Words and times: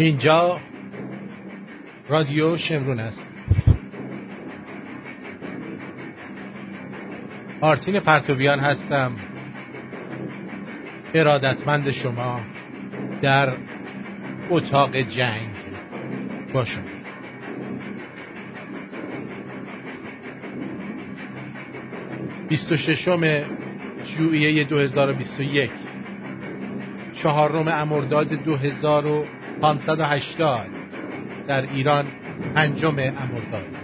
اینجا 0.00 0.60
رادیو 2.08 2.56
شمرون 2.56 3.00
است. 3.00 3.28
آرتین 7.60 8.00
پرتویان 8.00 8.60
هستم. 8.60 9.12
ارادتمند 11.14 11.90
شما 11.90 12.40
در 13.22 13.52
اتاق 14.50 14.96
جنگ 14.96 15.50
باشم 16.52 16.84
26 22.48 23.08
ژوئیه 24.04 24.64
2021 24.64 25.70
چهارم 27.22 27.68
امرداد 27.68 28.28
2580 29.60 30.66
در 31.46 31.62
ایران 31.62 32.04
پنجم 32.54 32.98
امرداد. 32.98 33.79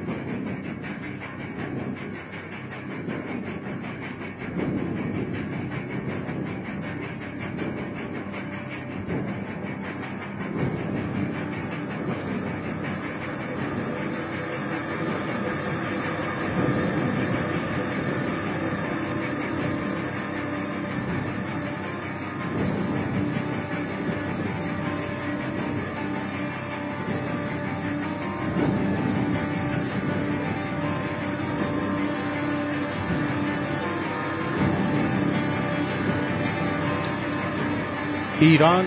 ایران 38.57 38.85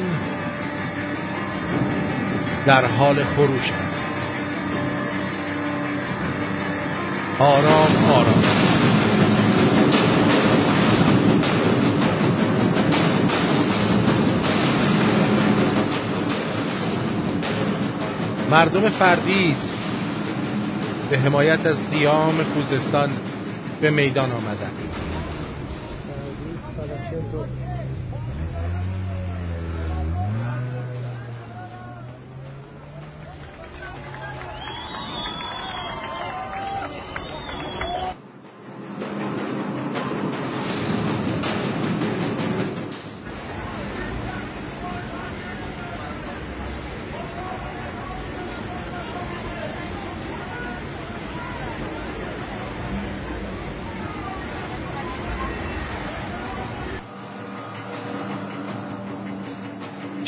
در 2.66 2.86
حال 2.86 3.24
خروش 3.24 3.72
است. 3.72 4.10
آرام 7.40 7.96
آرام. 8.12 8.44
مردم 18.52 18.90
فردیس 18.90 19.58
به 21.10 21.18
حمایت 21.18 21.66
از 21.66 21.78
قیام 21.92 22.44
خوزستان 22.44 23.10
به 23.82 23.90
میدان 23.90 24.32
آمدند. 24.32 24.79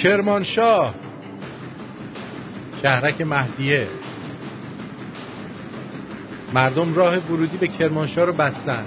کرمانشاه. 0.04 0.96
شهرک 2.82 3.22
مهدیه. 3.22 3.88
مردم 6.54 6.94
راه 6.94 7.18
ورودی 7.18 7.58
به 7.58 7.68
کرمانشاه 7.68 8.26
رو 8.26 8.34
بستن. 8.34 8.86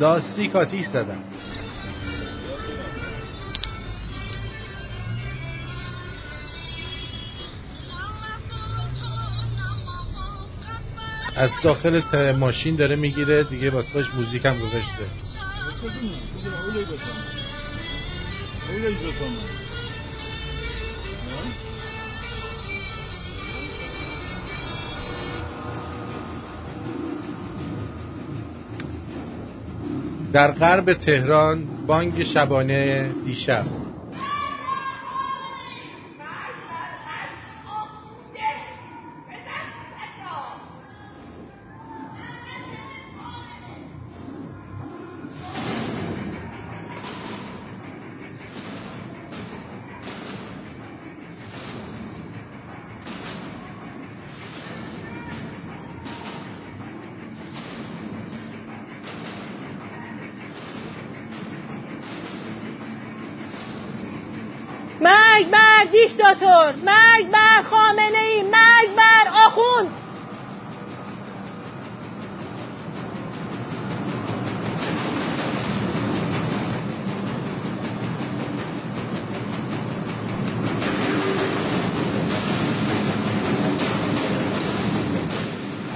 داستی 0.00 0.48
کاتیش 0.48 0.86
زدن. 0.86 1.18
از 11.36 11.50
داخل 11.64 12.32
ماشین 12.32 12.76
داره 12.76 12.96
می‌گیره 12.96 13.44
دیگه 13.44 13.70
واسه 13.70 14.14
موزیک 14.16 14.44
هم 14.44 14.58
گذاشته. 14.58 15.06
در 30.36 30.52
غرب 30.52 30.92
تهران 30.92 31.64
بانگ 31.86 32.24
شبانه 32.34 33.08
دیشب. 33.24 33.64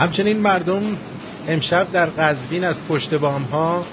همچنین 0.00 0.38
مردم 0.38 0.96
امشب 1.48 1.92
در 1.92 2.06
قزوین 2.06 2.64
از 2.64 2.76
پشت 2.88 3.14
بام 3.14 3.42
ها 3.42 3.84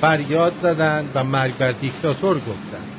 فریاد 0.00 0.52
زدند 0.62 1.10
و 1.14 1.24
مرگ 1.24 1.56
بر 1.56 1.72
دیکتاتور 1.72 2.36
گفتند 2.36 2.92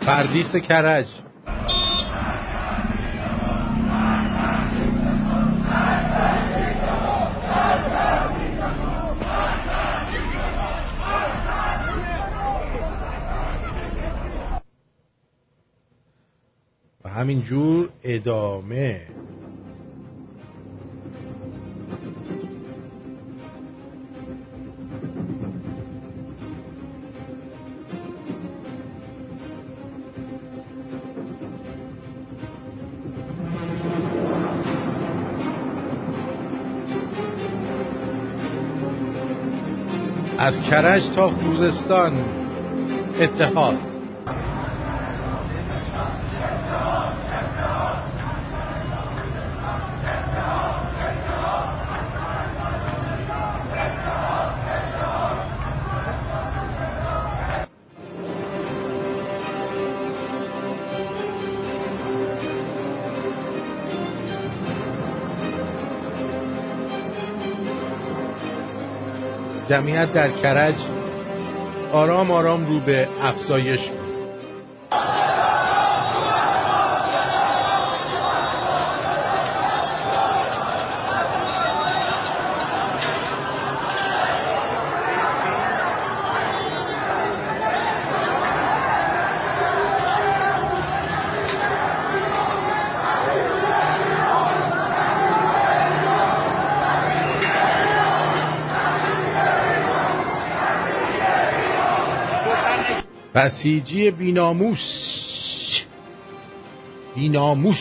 پردیس 0.00 0.56
کرج. 0.56 1.06
همینجور 17.42 17.88
ادامه. 18.04 19.00
از 40.38 40.60
کرج 40.70 41.02
تا 41.16 41.30
خوزستان 41.30 42.12
اتحاد. 43.20 43.91
جمعیت 69.72 70.12
در 70.12 70.30
کرج 70.30 70.74
آرام 71.92 72.30
آرام 72.30 72.66
رو 72.66 72.80
به 72.80 73.08
افزایش 73.22 73.80
بسیجی 103.42 104.10
بیناموس. 104.10 104.78
بیناموس. 107.14 107.76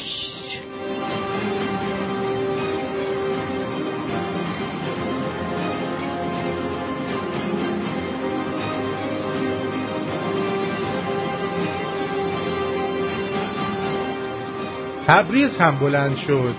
تبریز 15.07 15.57
هم 15.57 15.79
بلند 15.79 16.17
شد. 16.17 16.55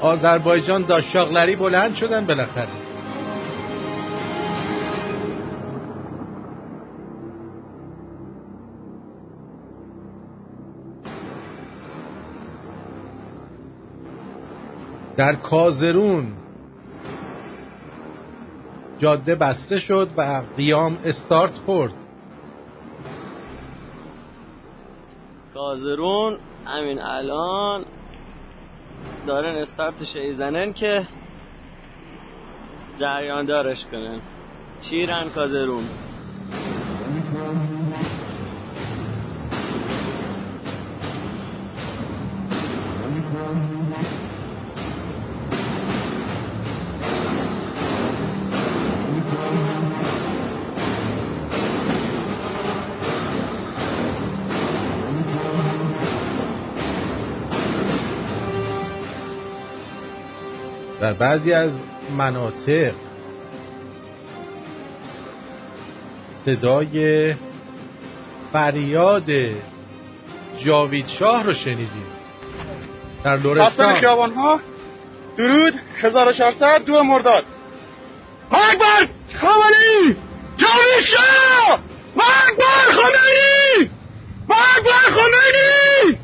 آذربایجان 0.00 0.82
داشاغلری 0.82 1.56
بلند 1.56 1.94
شدن 1.94 2.26
بالاخره. 2.26 2.79
در 15.20 15.34
کازرون. 15.34 16.32
جاده 18.98 19.34
بسته 19.34 19.78
شد 19.78 20.08
و 20.16 20.42
قیام 20.56 20.98
استارت 21.04 21.54
خورد. 21.66 21.92
کازرون 25.54 26.38
همین 26.66 27.00
الان 27.00 27.84
دارن 29.26 29.54
استارت 29.54 30.04
شیزنن 30.04 30.72
که 30.72 31.06
جریان 32.96 33.44
دارش 33.44 33.84
کنن. 33.92 34.20
شیرن 34.82 35.28
کازرون؟ 35.30 35.84
در 61.00 61.12
بعضی 61.12 61.52
از 61.52 61.72
مناطق 62.16 62.92
صدای 66.44 67.34
فریاد 68.52 69.30
جاوید 70.64 71.06
شاه 71.06 71.42
رو 71.42 71.52
شنیدیم. 71.52 72.06
در 73.24 73.36
لورستان 73.36 74.00
خیابان 74.00 74.32
ها. 74.32 74.60
درود. 75.38 75.74
1400 76.02 76.84
دو 76.84 77.02
مرداد. 77.02 77.44
اکبر! 78.52 79.08
خامنه‌ای! 79.40 80.16
جاوید 80.56 81.04
شاه 81.06 81.80
اکبر 82.16 82.92
خامنه‌ای! 82.92 83.88
اکبر 84.50 85.10
خامنه‌ای! 85.10 86.16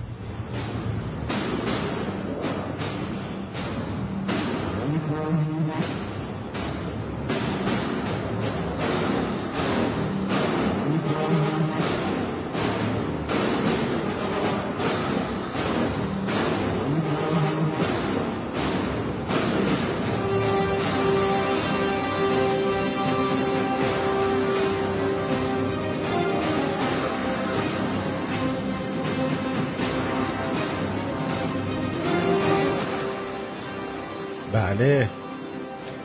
بله. 34.77 35.11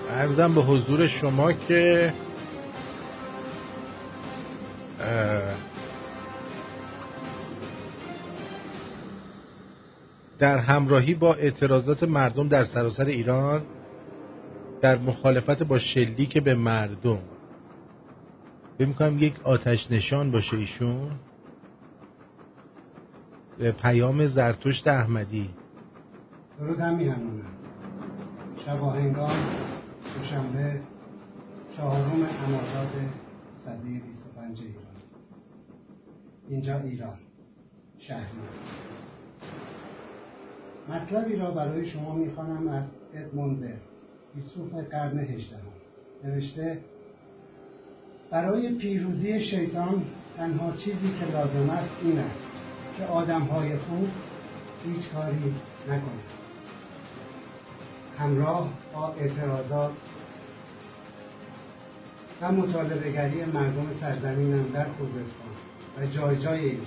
ارزم 0.10 0.56
به 0.56 0.62
حضور 0.62 1.08
شما 1.08 1.54
که 1.54 2.14
در 10.40 10.58
همراهی 10.58 11.14
با 11.14 11.34
اعتراضات 11.34 12.04
مردم 12.04 12.48
در 12.48 12.64
سراسر 12.66 13.06
ایران 13.06 13.64
در 14.82 14.98
مخالفت 14.98 15.64
با 15.64 15.80
شلیک 15.80 16.38
به 16.38 16.56
مردم 16.56 17.20
می‌کنم 18.80 19.20
یک 19.20 19.34
آتش 19.44 19.92
نشان 19.92 20.32
باشه 20.32 20.58
ایشون. 20.58 21.12
پیام 23.82 24.26
زرتشت 24.26 24.88
احمدی. 24.88 25.50
درود 26.60 26.80
هم 26.80 27.00
میهنونم 28.62 28.80
شبا 28.80 28.92
هنگام 28.92 29.46
دوشنبه 30.18 30.82
چهارم 31.78 32.12
امارات 32.12 32.94
صده 33.66 34.02
25 34.08 34.62
ایران. 34.62 34.84
اینجا 36.50 36.80
ایران 36.80 37.18
شهری. 38.00 38.26
مطلبی 40.90 41.36
را 41.36 41.52
برای 41.52 41.86
شما 41.86 42.16
می‌خوانم 42.16 42.68
از 42.68 42.84
ادموند 43.14 43.74
فیلسوف 44.34 44.74
قرن 44.74 45.20
هجدهم. 45.20 45.62
نوشته 46.24 46.78
برای 48.32 48.76
پیروزی 48.76 49.40
شیطان 49.40 50.06
تنها 50.38 50.72
چیزی 50.72 51.14
که 51.20 51.32
لازم 51.32 51.70
است 51.70 51.92
این 52.04 52.20
است 52.20 52.52
که 52.98 53.04
آدمهای 53.06 53.78
خوب 53.78 54.08
هیچ 54.84 55.10
کاری 55.10 55.56
نکنند. 55.88 56.41
همراه 58.18 58.74
با 58.94 59.14
اعتراضات 59.14 59.92
و 62.42 62.52
مطالبهگری 62.52 63.46
مردم 63.46 63.94
سرزمینم 64.00 64.72
در 64.72 64.86
خوزستان 64.86 65.52
و 65.98 66.06
جای 66.06 66.38
جای 66.38 66.60
ایران. 66.60 66.86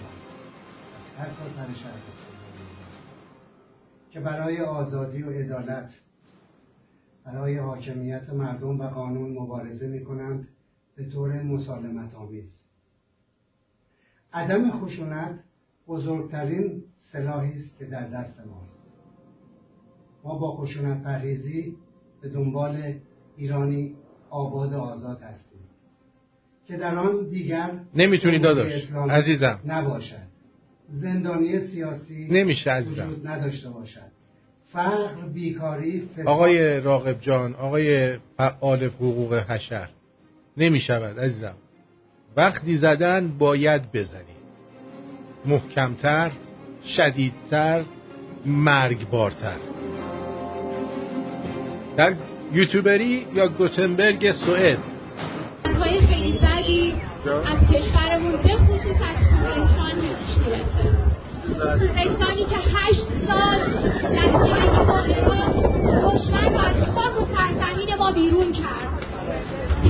از 0.99 1.19
هر 1.19 1.27
تا 1.27 1.49
سر 1.57 1.75
شهر 1.75 1.93
که 4.11 4.21
برای 4.21 4.61
آزادی 4.61 5.23
و 5.23 5.31
عدالت 5.31 5.95
برای 7.25 7.59
حاکمیت 7.59 8.31
مردم 8.31 8.81
و 8.81 8.89
قانون 8.89 9.31
مبارزه 9.31 9.87
می 9.87 10.05
کنند 10.05 10.49
به 10.97 11.11
طور 11.11 11.43
مسالمت 11.43 12.15
آمیز 12.15 12.61
عدم 14.33 14.71
خشونت 14.71 15.41
بزرگترین 15.87 16.85
سلاحی 16.97 17.53
است 17.53 17.79
که 17.79 17.85
در 17.85 18.09
دست 18.09 18.41
ماست. 18.47 18.84
ما 20.25 20.39
با 20.39 20.57
خشونت 20.57 21.03
پرهیزی 21.03 21.77
به 22.23 22.29
دنبال 22.29 22.95
ایرانی 23.37 23.95
آباد 24.31 24.73
و 24.73 24.79
آزاد 24.79 25.23
هستیم. 25.23 25.61
که 26.67 26.77
در 26.77 26.99
آن 26.99 27.29
دیگر 27.29 27.71
نمی‌تونی 27.95 28.39
داداش 28.39 28.89
عزیزم. 29.11 29.61
نباشد. 29.67 30.17
زندانی 30.89 31.61
سیاسی 31.61 32.29
نمیشه 32.31 32.71
عزیزم. 32.71 33.07
وجود 33.07 33.27
نداشته 33.27 33.71
باشد. 33.71 34.15
فقر 34.73 35.29
بیکاری 35.35 36.09
آقای 36.27 36.81
راقب 36.81 37.21
جان 37.21 37.55
آقای 37.55 38.17
فعال 38.37 38.85
حقوق 38.85 39.35
حشر 39.35 39.89
نمی‌شود 40.57 41.19
عزیزم. 41.19 41.55
وقتی 42.37 42.77
زدن 42.77 43.29
باید 43.39 43.93
بزنی. 43.93 44.35
محکمتر 45.47 46.31
شدیدتر 46.97 47.85
مرگبارتر. 48.47 49.57
در 51.97 52.15
یوتیوبری 52.53 53.27
یا 53.35 53.49
گوتنبرگ 53.49 54.33
سوئد. 54.33 54.79
های 55.81 56.01
خیلی 56.01 56.33
بدی 56.33 56.95
از 57.27 57.69
کشورمون 57.73 58.33
به 58.33 58.49
خصوص 58.49 59.01
از 59.11 59.17
خوزستان 59.31 60.01
پیش 60.01 60.37
گرفته 60.47 61.05
خوزستانی 61.79 62.45
که 62.45 62.57
هشت 62.57 63.07
سال 63.29 63.59
در 64.03 64.27
جنگ 64.47 64.75
عراق 64.79 65.07
دشمن 66.05 66.53
رو 66.53 66.59
از 66.59 66.95
خاک 66.95 67.21
و 67.21 67.35
سرزمین 67.37 67.95
ما 67.99 68.13
بیرون 68.13 68.53
کرد. 68.53 68.89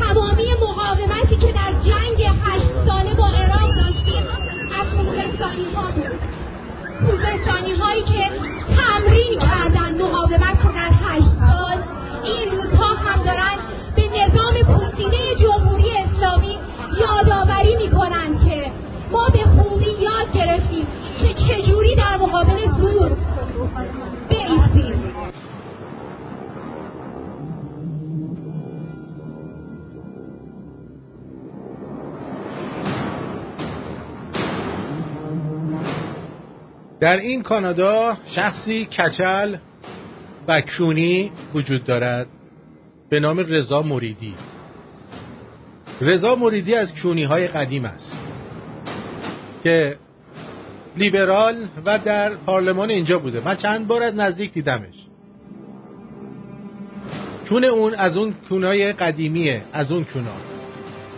تمامی 0.01 0.45
مقاومتی 0.63 1.37
که 1.37 1.53
در 1.53 1.73
جنگ 1.73 2.23
هشت 2.45 2.73
ساله 2.87 3.15
با 3.15 3.27
عراق 3.27 3.75
داشتیم 3.75 4.23
از 4.81 4.97
خوزستانی 4.97 5.67
ها 5.75 5.91
بود. 5.91 6.19
خوزستانی 7.01 7.73
هایی 7.81 8.03
که 8.03 8.31
تمرین 8.77 9.39
کردن 9.39 10.03
مقاومت 10.03 10.65
رو 10.65 10.73
در 10.73 10.91
هشت 11.05 11.29
سال 11.29 11.63
این 12.25 12.50
روزها 12.50 12.95
هم 12.95 13.23
دارن 13.23 13.59
به 13.97 14.02
نظام 14.02 14.54
پوسیده 14.54 15.35
جمهوری 15.43 15.90
اسلامی 15.97 16.59
یادآوری 17.00 17.76
می‌کنن 17.76 18.38
که 18.45 18.73
ما 19.12 19.28
به 19.28 19.38
خوبی 19.38 19.90
یاد 20.00 20.33
گرفتیم 20.35 20.87
که 21.19 21.35
چجوری 21.35 21.95
در 21.95 22.16
مقابل 22.16 22.71
زور 22.78 23.16
بیستیم. 24.28 25.04
در 37.00 37.16
این 37.16 37.43
کانادا 37.43 38.16
شخصی 38.26 38.87
کچل 38.87 39.57
و 40.49 40.63
وجود 41.55 41.85
دارد. 41.85 42.27
به 43.11 43.21
نام 43.21 43.39
رضا 43.39 43.83
مریدی. 43.83 44.35
رضا 46.01 46.35
مریدی 46.35 46.75
از 46.75 46.95
کونی 47.03 47.25
های 47.25 47.49
قدیم 47.49 47.85
است 47.85 48.19
که 49.63 49.97
لیبرال 50.97 51.69
و 51.85 51.99
در 51.99 52.35
پارلمان 52.35 52.91
اینجا 52.91 53.19
بوده. 53.19 53.41
من 53.45 53.57
چند 53.57 53.87
بار 53.87 54.03
از 54.03 54.15
نزدیک 54.15 54.53
دیدمش. 54.53 54.95
کون 57.49 57.65
اون 57.65 57.95
از 57.95 58.17
اون 58.17 58.35
کونای 58.49 58.93
قدیمیه 58.93 59.63
از 59.73 59.93
اون 59.93 60.05
کونا 60.05 60.37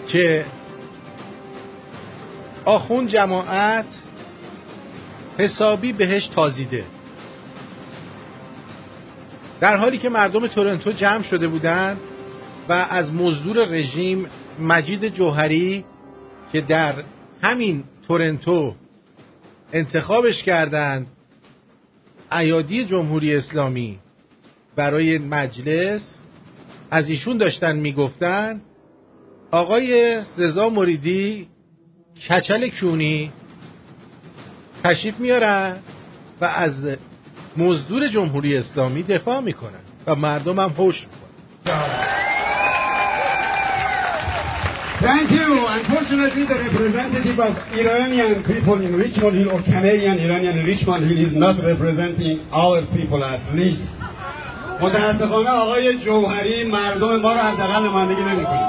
که 0.09 0.45
آخون 2.65 3.07
جماعت 3.07 3.87
حسابی 5.39 5.93
بهش 5.93 6.27
تازیده. 6.27 6.85
در 9.61 9.77
حالی 9.77 9.99
که 9.99 10.09
مردم 10.09 10.47
تورنتو 10.47 10.93
جمع 10.93 11.23
شده 11.23 11.49
بودند 11.49 12.01
و 12.69 12.73
از 12.73 13.13
مزدور 13.15 13.69
رژیم 13.69 14.27
مجید 14.61 15.09
جوهری 15.09 15.85
که 16.53 16.61
در 16.61 16.95
همین 17.43 17.85
تورنتو 18.09 18.75
انتخابش 19.73 20.43
کردند 20.43 21.07
ایادی 22.33 22.85
جمهوری 22.85 23.35
اسلامی 23.35 23.99
برای 24.77 25.19
مجلس 25.19 26.19
از 26.91 27.09
ایشون 27.09 27.37
داشتن 27.37 27.77
می‌گفتن 27.77 28.61
آقای 29.51 30.21
رضا 30.39 30.71
مریدی 30.71 31.49
کچل 32.29 32.69
کونی 32.69 33.33
تشریف 34.85 35.21
میارن 35.21 35.77
و 36.41 36.45
از 36.45 36.97
مزدور 37.59 38.09
جمهوری 38.09 38.57
اسلامی 38.57 39.03
دفاع 39.03 39.41
می‌کنن 39.41 39.81
و 40.07 40.15
مردم 40.15 40.61
هم 40.61 40.71
هوش 40.79 41.07
Thank 45.01 45.31
you. 45.31 45.49
Unfortunately, 45.79 46.45
the 46.53 46.59
representative 46.69 47.39
of 47.39 47.53
Iranian 47.83 48.43
people 48.51 48.81
in 48.87 48.93
Richmond 48.97 49.37
Hill 49.37 49.51
or 49.55 49.61
Canadian 49.63 50.17
Iranian 50.27 50.65
Richmond 50.65 51.03
Hill 51.09 51.21
is 51.27 51.35
not 51.37 51.57
representing 51.71 52.37
our 52.51 52.81
people 52.97 53.23
at 53.25 53.43
least. 53.55 53.89
متاسفانه 54.81 55.51
آقای 55.51 55.99
جوهری 55.99 56.65
مردم 56.65 57.17
ما 57.17 57.33
رو 57.33 57.39
حداقل 57.39 57.87
نمایندگی 57.87 58.23
نمی‌کنه. 58.23 58.69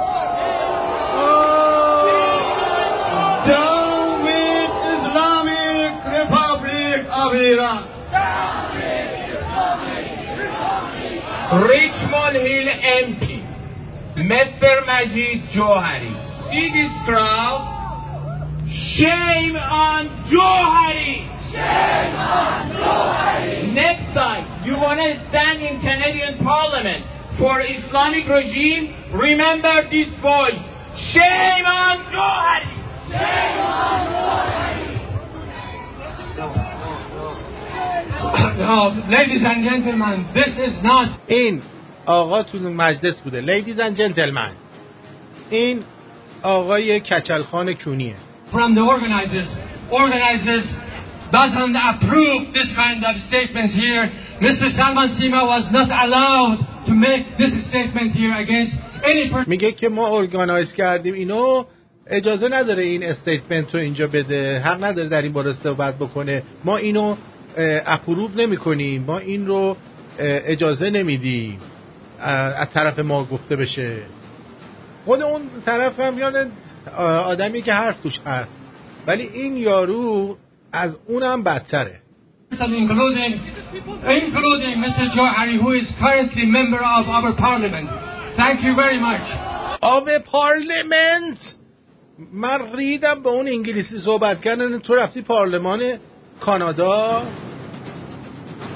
Down 3.47 4.23
with 4.25 4.71
Islamic 4.95 5.91
Republic 6.19 6.99
of 7.23 7.33
Iran. 7.33 7.83
Richmond 11.47 12.35
Hill 12.43 12.67
MP, 12.67 13.39
Mr. 14.19 14.85
Majid 14.85 15.47
Johari. 15.55 16.11
See 16.51 16.67
this 16.75 16.91
crowd? 17.05 17.63
Shame 18.67 19.55
on 19.55 20.09
Johari! 20.27 21.23
Shame 21.47 22.15
on 22.19 22.71
Johari! 22.75 23.73
Next 23.73 24.13
time 24.13 24.67
you 24.67 24.73
want 24.73 24.99
to 24.99 25.15
stand 25.29 25.63
in 25.63 25.79
Canadian 25.79 26.43
Parliament 26.43 27.05
for 27.39 27.61
Islamic 27.61 28.27
regime, 28.27 29.13
remember 29.15 29.87
this 29.89 30.11
voice. 30.19 30.59
Shame 31.15 31.63
on 31.63 32.11
Johari! 32.11 32.75
Shame 33.07 33.59
on 33.63 33.99
Johari! 34.11 34.66
خب، 38.17 38.51
این 41.27 41.61
آقا 42.05 42.43
تو 42.43 42.57
مجلس 42.57 43.21
بوده. 43.21 43.41
ladies 43.41 43.79
and 43.79 43.93
gentlemen 43.93 44.51
این 45.49 45.79
آقای 46.43 46.99
کچلخان 46.99 47.73
کونیه. 47.73 48.15
From 48.51 48.75
the 48.75 48.81
organizers. 48.81 49.51
Organizers 49.91 50.65
doesn't 51.31 51.75
approve 51.91 52.41
this 52.53 52.69
kind 52.75 53.03
of 53.09 53.15
statements 53.31 53.73
here. 53.83 54.03
Mr 54.41 54.67
salman 54.77 55.09
sima 55.17 55.41
was 55.53 55.65
not 55.77 55.89
allowed 56.03 56.57
to 56.87 56.93
make 57.07 57.23
this 57.41 57.53
statement 57.69 58.09
here 58.19 58.35
against 58.43 58.73
any 59.03 59.29
person 59.31 59.47
میگه 59.47 59.71
که 59.71 59.89
ما 59.89 60.07
organize 60.07 60.73
کردیم. 60.73 61.13
اینو 61.13 61.63
اجازه 62.07 62.49
نداره 62.49 62.83
این 62.83 63.03
statement 63.03 63.75
رو 63.75 63.79
اینجا 63.79 64.07
بده. 64.07 64.59
حق 64.59 64.83
نداره 64.83 65.09
در 65.09 65.21
این 65.21 65.33
باره 65.33 65.53
صحبت 65.53 65.95
بکنه. 65.95 66.43
ما 66.63 66.77
اینو 66.77 67.15
اپروو 67.57 68.29
نمی 68.35 68.57
کنیم 68.57 69.03
ما 69.03 69.17
این 69.17 69.47
رو 69.47 69.77
اجازه 70.19 70.89
نمیدیم 70.89 71.59
از 72.19 72.69
طرف 72.73 72.99
ما 72.99 73.23
گفته 73.23 73.55
بشه 73.55 73.97
خود 75.05 75.21
اون 75.21 75.41
طرف 75.65 75.99
هم 75.99 76.19
یعنی 76.19 76.37
آدمی 77.25 77.61
که 77.61 77.73
حرف 77.73 77.99
توش 77.99 78.19
هست 78.25 78.57
ولی 79.07 79.23
این 79.23 79.57
یارو 79.57 80.37
از 80.73 80.97
اونم 81.07 81.43
بدتره 81.43 81.99
including, 82.51 83.33
including 84.23 84.75
Mr. 84.85 85.05
Johari, 85.15 85.55
who 85.61 85.71
is 85.73 85.87
currently 85.99 86.45
member 86.45 86.81
of 86.97 87.05
our 87.15 87.35
parliament. 87.35 87.89
Thank 88.37 88.63
you 88.63 88.73
very 88.75 88.99
much. 88.99 89.27
آب 89.81 90.17
پارلمنت 90.17 91.55
من 92.33 92.59
ریدم 92.75 93.23
به 93.23 93.29
اون 93.29 93.47
انگلیسی 93.47 93.99
صحبت 93.99 94.41
کردن 94.41 94.79
تو 94.79 94.95
رفتی 94.95 95.21
پارلمان 95.21 95.79
کانادا. 96.39 97.23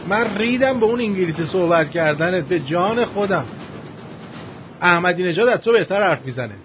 من 0.07 0.37
ریدم 0.37 0.79
به 0.79 0.85
اون 0.85 0.99
انگلیسی 0.99 1.45
صحبت 1.45 1.91
کردنت 1.91 2.43
به 2.43 2.59
جان 2.59 3.05
خودم. 3.05 3.45
احمدی 4.81 5.23
نژاد 5.23 5.47
از 5.47 5.59
تو 5.59 5.71
بهتر 5.71 6.03
حرف 6.03 6.25
می‌زنه. 6.25 6.55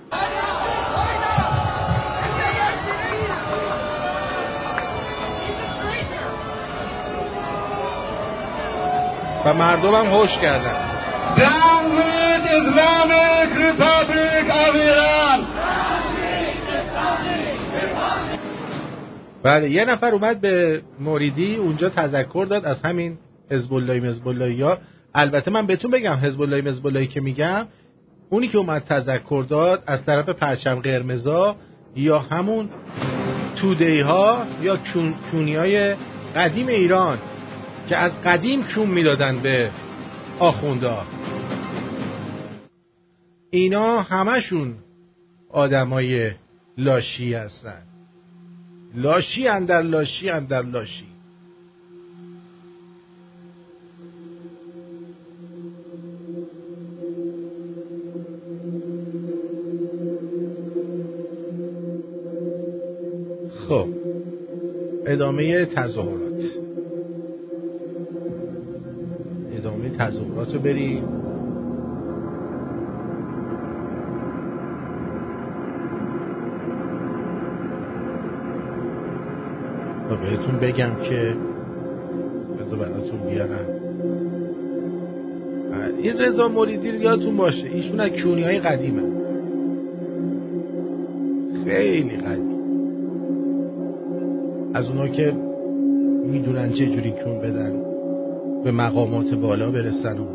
و 9.45 9.55
مردمم 9.55 10.07
هوش 10.07 10.39
کردن 10.39 10.97
Iran. 14.77 15.41
بله 19.47 19.71
یه 19.71 19.85
نفر 19.85 20.11
اومد 20.11 20.41
به 20.41 20.83
موریدی 21.01 21.57
اونجا 21.57 21.89
تذکر 21.89 22.47
داد 22.51 22.65
از 22.65 22.83
همین 22.83 23.19
حزب 23.51 23.75
الله 23.75 24.01
مزب 24.01 24.29
الله 24.29 24.79
البته 25.15 25.51
من 25.51 25.67
بهتون 25.67 25.91
بگم 25.91 26.15
حزب 26.15 26.41
الله 26.41 26.75
الله 26.85 27.07
که 27.07 27.21
میگم 27.21 27.67
اونی 28.31 28.49
که 28.49 28.59
اومد 28.59 28.83
تذکر 28.83 29.45
داد 29.49 29.83
از 29.87 30.05
طرف 30.05 30.29
پرچم 30.29 30.75
قرمزا 30.75 31.57
یا 31.97 32.19
همون 32.19 32.71
تودهی 33.57 34.01
ها 34.01 34.47
یا 34.63 34.77
کون، 34.77 35.15
کونی 35.31 35.55
های 35.55 35.95
قدیم 36.37 36.67
ایران 36.67 37.19
که 37.89 37.97
از 37.97 38.13
قدیم 38.25 38.65
کون 38.75 38.87
می‌دادن 38.87 39.39
به 39.39 39.71
آخونده 40.39 40.97
اینا 43.51 44.03
همشون 44.03 44.75
آدمای 45.51 46.31
لاشی 46.79 47.35
هستن. 47.35 47.96
لاشی 48.97 49.49
اندر 49.49 49.83
لاشی 49.83 50.31
اندر 50.31 50.63
لاشی. 50.63 51.07
خب 63.69 63.89
ادامه 65.07 65.65
تظاهرات. 65.65 66.43
ادامه 69.53 69.91
تظاهرات 69.91 70.55
رو 70.55 70.61
بریم. 70.61 71.26
و 80.11 80.17
بهتون 80.17 80.59
بگم 80.61 80.91
که 81.09 81.37
بذار 82.61 82.79
براتون 82.79 83.21
بیارم. 83.31 83.67
این 86.03 86.19
رضا 86.19 86.49
مریدی 86.49 86.91
رو 86.91 86.97
یادتون 86.97 87.37
باشه 87.37 87.67
ایشون 87.67 88.01
از 88.01 88.11
کیونی 88.11 88.43
های 88.43 88.59
قدیمه. 88.59 89.03
خیلی 91.65 92.17
قدیم. 92.17 92.57
از 94.75 94.89
اونا 94.89 95.09
که 95.09 95.33
می‌دونن 96.25 96.71
چه 96.73 96.87
جوری 96.87 97.11
کون 97.25 97.39
بدن 97.39 97.73
به 98.65 98.73
مقامات 98.73 99.35
بالا 99.35 99.71
برسن 99.71 100.19
و 100.19 100.27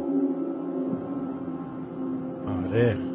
آره. 2.47 3.10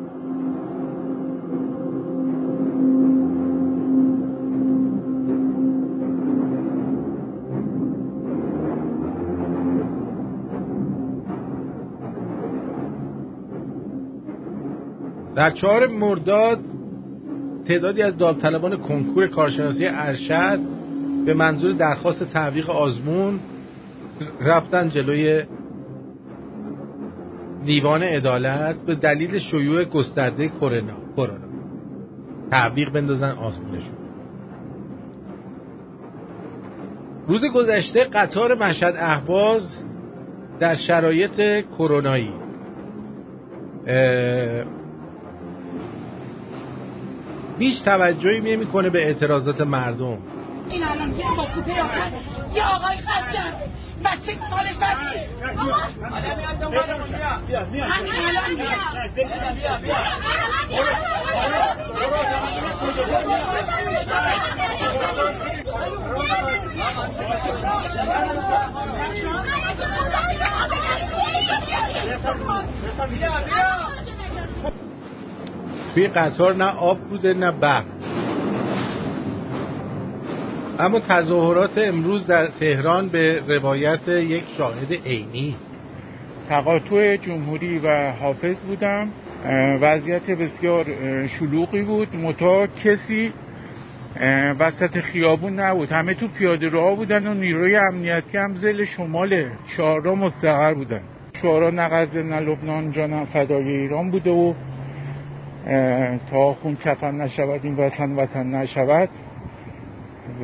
در 15.37 15.51
چهار 15.51 15.87
مرداد 15.87 16.59
تعدادی 17.69 18.03
از 18.03 18.17
داوطلبان 18.17 18.77
کنکور 18.77 19.27
کارشناسی 19.27 19.87
ارشد 19.87 20.59
به 21.27 21.35
منظور 21.35 21.73
درخواست 21.73 22.25
تعویق 22.25 22.71
آزمون 22.71 23.41
رفتن 24.41 24.89
جلوی 24.89 25.43
دیوان 27.65 28.03
عدالت 28.03 28.77
به 28.77 28.95
دلیل 28.95 29.39
شیوع 29.39 29.85
گسترده 29.85 30.49
کرونا. 30.49 30.97
کرونا. 31.17 31.47
تعویق 32.51 32.91
بندازن 32.91 33.31
آزمونشون. 33.31 33.97
روز 37.29 37.45
گذشته 37.55 38.05
قطار 38.05 38.55
مشهد 38.55 38.95
اهواز 38.99 39.79
در 40.61 40.75
شرایط 40.75 41.65
کرونایی. 41.79 42.33
بیش 47.59 47.81
توجهی 47.81 48.41
نمی‌کنه 48.41 48.91
به 48.91 49.07
اعتراضات 49.07 49.61
مردم. 49.61 50.19
این 50.71 50.85
الان 50.85 51.15
یه 51.15 51.25
با 51.37 51.45
کوپه 51.55 51.73
یه 52.55 52.65
آقای 52.65 52.97
خشم 52.97 53.53
بچه 54.05 54.39
حالش 54.51 54.77
بچه. 54.77 55.29
همین 72.99 73.25
الان 73.25 74.06
توی 75.97 76.07
قطار 76.07 76.55
نه 76.55 76.65
آب 76.65 76.99
بوده 76.99 77.35
نه 77.35 77.51
برق 77.51 77.85
اما 80.79 81.01
تظاهرات 81.01 81.79
امروز 81.79 82.27
در 82.27 82.47
تهران 82.47 83.09
به 83.09 83.43
روایت 83.49 84.09
یک 84.09 84.45
شاهد 84.59 84.93
عینی. 85.07 85.57
تقاطع 86.49 87.17
جمهوری 87.17 87.79
و 87.79 88.11
حافظ 88.11 88.57
بودم. 88.57 89.09
وضعیت 89.81 90.31
بسیار 90.31 90.87
شلوغی 91.27 91.83
بود. 91.83 92.17
متا 92.17 92.67
کسی 92.67 93.33
وسط 94.59 94.99
خیابون 94.99 95.61
نبود. 95.61 95.93
همه 95.93 96.15
تو 96.15 96.29
پیاده 96.29 96.69
راه 96.69 96.97
بودن 96.97 97.27
و 97.27 97.35
نیروی 97.35 97.77
امنیتی 97.77 98.39
هم 98.39 98.55
زل 98.55 98.85
شمال 98.85 99.45
شهرها 99.77 100.15
مستقر 100.15 100.75
بودن. 100.75 101.01
شعارا 101.43 101.71
نه 101.71 102.07
نه 102.15 102.41
لبنان 102.41 102.93
جانم 102.93 103.25
فدای 103.25 103.69
ایران 103.69 104.11
بوده 104.11 104.31
و 104.31 104.55
تا 106.31 106.55
خون 106.55 106.77
کفن 106.85 107.15
نشود 107.15 107.61
این 107.65 107.77
وطن 107.77 108.13
وطن 108.13 108.47
نشود 108.47 109.09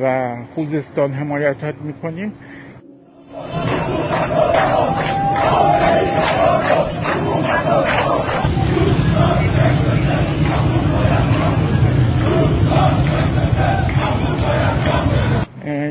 و 0.01 0.35
خوزستان 0.55 1.13
حمایتت 1.13 1.81
می‌کنیم. 1.81 2.33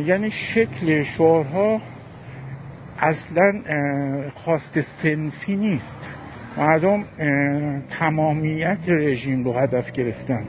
یعنی 0.07 0.31
شکل 0.31 1.05
شعارها 1.05 1.81
اصلا 2.99 3.53
خواست 4.35 4.81
سنفی 5.03 5.57
نیست. 5.57 6.12
مردم 6.57 7.05
تمامیت 7.99 8.79
رژیم 8.89 9.45
رو 9.45 9.53
هدف 9.53 9.93
گرفتن. 9.93 10.45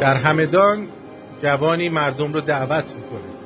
در 0.00 0.16
همدان 0.16 0.86
جوانی 1.42 1.88
مردم 1.88 2.32
رو 2.32 2.40
دعوت 2.40 2.84
می‌کنه. 2.84 3.36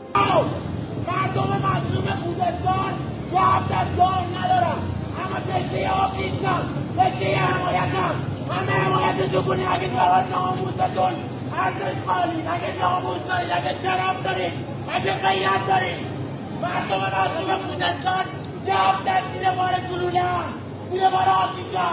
مردم 1.08 1.66
مظلوم 1.66 2.04
خوزستان 2.04 2.92
جواب 3.32 3.62
دستگاه 3.62 4.24
ندارم 4.38 4.78
اما 5.24 5.40
تشته 5.48 5.90
آب 5.90 6.16
نیستم 6.16 6.62
تشته 6.98 7.36
حمایتم 7.36 8.14
همه 8.50 8.72
حمایت 8.72 9.32
جو 9.32 9.42
کنید 9.42 9.66
اگه 9.70 9.88
فرار 9.88 10.24
ناموستون 10.30 11.14
ارزش 11.58 11.96
خالی. 12.06 12.32
اگه 12.32 12.80
ناموس 12.80 13.18
دارید 13.28 13.50
اگه 13.50 13.82
شرف 13.82 14.22
دارید 14.24 14.69
غیرت 14.98 15.66
دارید 15.68 16.06
مردم 16.62 16.96
مظلوم 16.96 17.58
خوزستان 17.66 18.24
جواب 18.66 19.04
دست 19.06 19.24
زیر 19.34 19.50
بار 19.50 19.72
گلوله 19.90 20.22
زیر 20.92 21.00
بار 21.00 21.28
آتیشه 21.28 21.88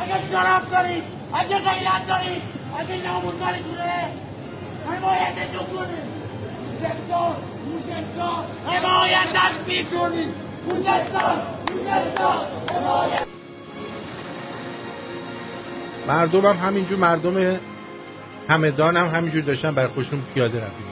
اگه 0.00 0.30
شرف 0.32 0.70
دارید 0.70 1.02
اگه 1.34 1.58
غیرت 1.58 2.06
دارید 2.08 2.42
اگه 2.78 3.02
ناموس 3.08 3.34
دارید 3.40 3.64
حمایت 4.86 5.34
کنید 5.52 6.12
خوزستان 6.78 7.36
خوزستان 7.64 8.44
حمایتت 8.66 9.68
می‌کنید 9.68 10.34
خوزستان 10.68 11.40
خوزستان 11.66 12.46
حمایت. 12.70 13.26
مردم 16.08 16.46
هم 16.46 16.66
همینجور 16.68 16.98
مردم 16.98 17.60
همدان 18.48 18.96
هم 18.96 19.06
همینجور 19.06 19.42
داشتن 19.42 19.74
برای 19.74 19.88
خودشون 19.88 20.22
پیاده 20.34 20.54
می‌کرد 20.54 20.91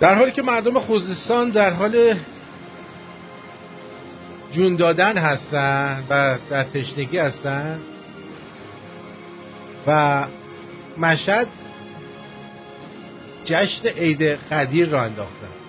در 0.00 0.14
حالی 0.14 0.32
که 0.32 0.42
مردم 0.42 0.78
خوزستان 0.78 1.50
در 1.50 1.72
حال 1.72 2.14
جون 4.52 4.76
دادن 4.76 5.18
هستن 5.18 6.04
و 6.10 6.38
در 6.50 6.64
تشنگی 6.64 7.18
هستن 7.18 7.80
و 9.86 10.24
مشهد 10.98 11.46
جشن 13.44 13.88
عید 13.88 14.22
قدیر 14.22 14.88
را 14.88 15.02
انداختن. 15.02 15.60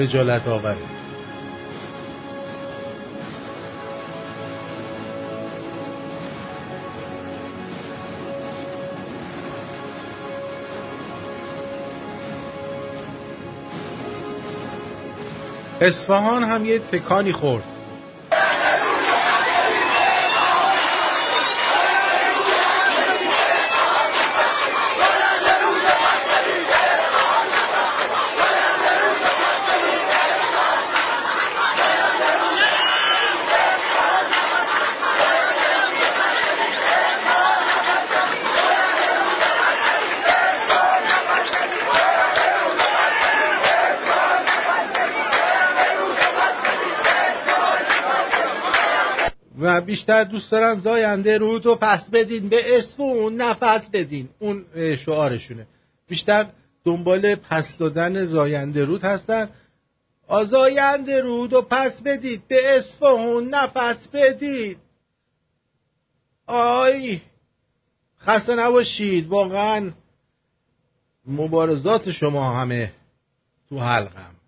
خجالت 0.00 0.48
آوره. 0.48 0.76
اصفهان 15.80 16.44
هم 16.44 16.64
یه 16.64 16.78
تکانی 16.78 17.32
خورد. 17.32 17.79
بیشتر 50.00 50.24
دوست 50.24 50.50
دارن 50.50 50.80
زاینده 50.80 51.38
رو 51.38 51.58
تو 51.58 51.74
پس 51.74 52.10
بدین 52.10 52.48
به 52.48 52.78
اسم 52.78 53.02
اون 53.02 53.36
نفس 53.36 53.90
بدین. 53.90 54.28
اون 54.38 54.64
شعارشونه. 54.96 55.66
بیشتر 56.08 56.46
دنبال 56.84 57.34
پس 57.34 57.76
دادن 57.78 58.24
زاینده 58.24 58.84
رود 58.84 59.04
هستن. 59.04 59.48
آزاینده 60.28 61.20
رود 61.20 61.52
و 61.52 61.62
پس 61.62 62.02
بدید 62.02 62.42
به 62.48 62.76
اسم 62.76 62.88
اصفهون 62.88 63.54
نفس 63.54 64.08
بدید. 64.08 64.78
آی 66.46 67.20
خسته 68.20 68.54
نباشید 68.54 69.26
واقعا 69.26 69.90
مبارزات 71.26 72.10
شما 72.10 72.60
همه 72.60 72.92
تو 73.68 73.78
حلقم. 73.78 74.39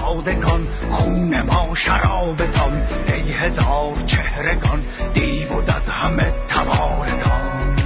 ساده 0.00 0.34
کن 0.34 0.68
خون 0.90 1.42
ما 1.42 1.74
شرابتان 1.74 2.82
ای 3.06 3.32
هزار 3.32 3.94
چهرگان 4.06 4.84
دیو 5.14 5.52
و 5.52 5.62
دد 5.62 5.88
همه 5.88 6.32
تبارتان 6.48 7.76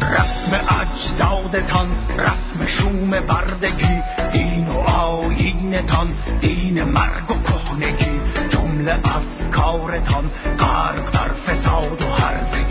رسم 0.00 0.60
اجدادتان 0.80 1.88
رسم 2.18 2.66
شوم 2.66 3.10
بردگی 3.10 4.02
دین 4.32 4.68
و 4.68 4.78
آیینتان 4.78 6.08
دین 6.40 6.84
مرگ 6.84 7.30
و 7.30 7.34
کهنگی 7.42 8.20
جمله 8.48 8.98
افکارتان 9.04 10.30
غرق 10.58 11.10
در 11.10 11.32
فساد 11.46 12.02
و 12.02 12.06
حرفی 12.06 12.63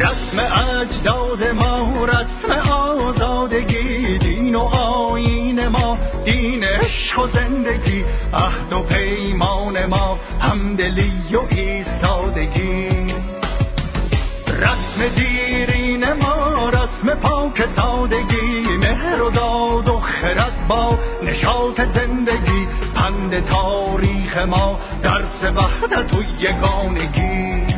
رسم 0.00 0.38
اجداد 0.38 1.44
ما 1.44 2.04
رسم 2.04 2.70
آزادگی 2.70 4.18
دین 4.18 4.54
و 4.54 4.60
آین 4.60 5.68
ما 5.68 5.98
دین 6.24 6.64
عشق 6.64 7.18
و 7.18 7.26
زندگی 7.26 8.04
عهد 8.32 8.72
و 8.72 8.82
پیمان 8.82 9.86
ما 9.86 10.18
همدلی 10.40 11.12
و 11.32 11.40
ایستادگی. 11.50 13.14
رسم 14.48 15.08
دیرین 15.16 16.12
ما 16.12 16.68
رسم 16.68 17.20
پاک 17.20 17.68
سادگی 17.76 18.76
مهر 18.80 19.22
و 19.22 19.30
داد 19.30 19.88
و 19.88 20.00
خرد 20.00 20.68
با 20.68 20.98
نشاط 21.22 21.80
زندگی 21.94 22.68
پند 22.94 23.44
تاریخ 23.44 24.38
ما 24.38 24.80
درس 25.02 25.44
وحدت 25.54 26.14
و 26.14 26.22
یگانگی. 26.40 27.69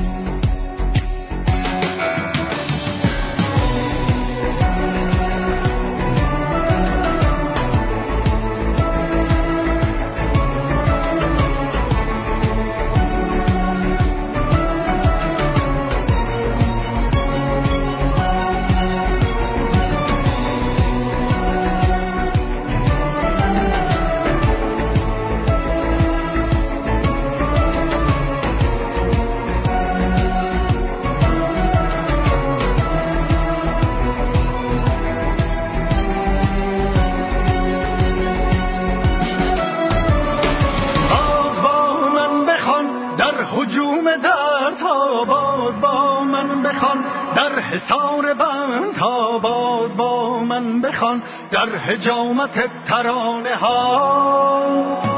آباد 49.02 49.42
باز 49.42 49.96
با 49.96 50.38
من 50.38 50.80
بخوان 50.80 51.22
در 51.50 51.76
حجامت 51.76 52.70
ترانه 52.86 53.56
ها. 53.56 55.11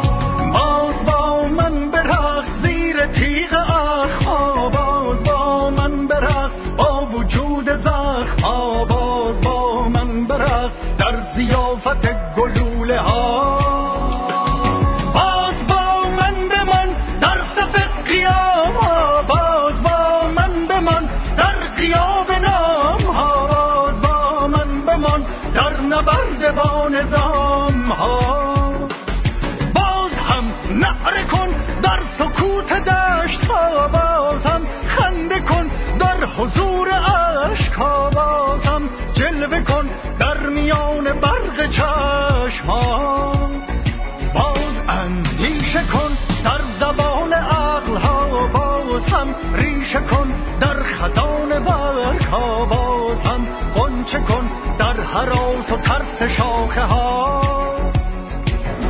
شاخه 56.29 56.83
ها 56.83 57.41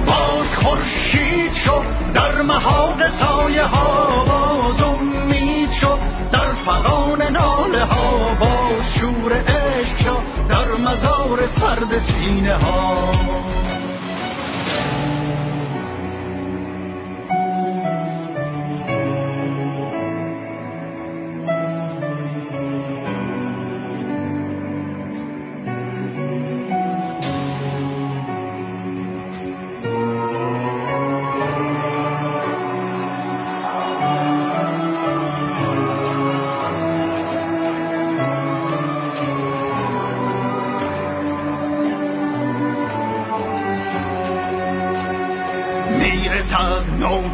باز 0.07 0.59
خورشید 0.63 1.53
شد 1.65 1.85
در 2.15 2.43
محاق 2.43 3.09
سایه 3.21 3.65
ها 3.65 4.25
باز 4.25 4.83
امید 4.83 5.71
شد 5.71 5.99
در 6.33 6.53
فغان 6.67 7.23
ناله 7.23 7.85
ها 7.85 8.35
باز 8.41 8.95
شور 8.99 9.33
عشق 9.33 9.97
شد 9.97 10.23
در 10.49 10.65
مزار 10.65 11.47
سرد 11.47 11.99
سینه 11.99 12.55
ها 12.55 13.11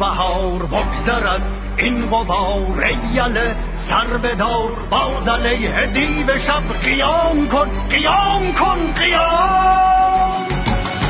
بهار 0.01 0.65
بگذرد 0.65 1.41
این 1.77 2.09
غبار 2.09 2.85
یله 3.13 3.55
سر 3.89 4.17
بدار 4.17 4.71
باز 4.89 5.27
علیه 5.27 5.85
دیو 5.85 6.27
شب 6.27 6.73
قیام 6.83 7.47
کن 7.47 7.69
قیام 7.89 8.53
کن 8.53 8.93
قیام. 8.93 10.47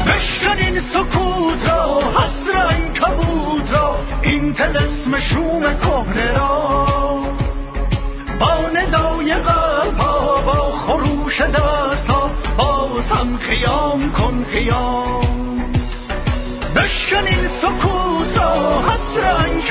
بشکن 0.08 0.58
این 0.58 0.80
سکوت 0.80 1.70
را 1.70 2.02
حسر 2.02 2.76
این 2.76 2.94
کبود 2.94 3.72
را 3.74 3.96
این 4.22 4.54
تلسم 4.54 5.20
شوم 5.20 5.62
کهنه 5.62 6.32
را. 6.34 7.22
با 8.40 8.70
ندای 8.74 9.36
غربا 9.36 10.42
با 10.42 10.72
خروش 10.72 11.42
دستا 11.42 12.30
باز 12.58 13.06
هم 13.12 13.38
خیام 13.38 14.12
کن 14.12 14.46
خیام 14.52 15.21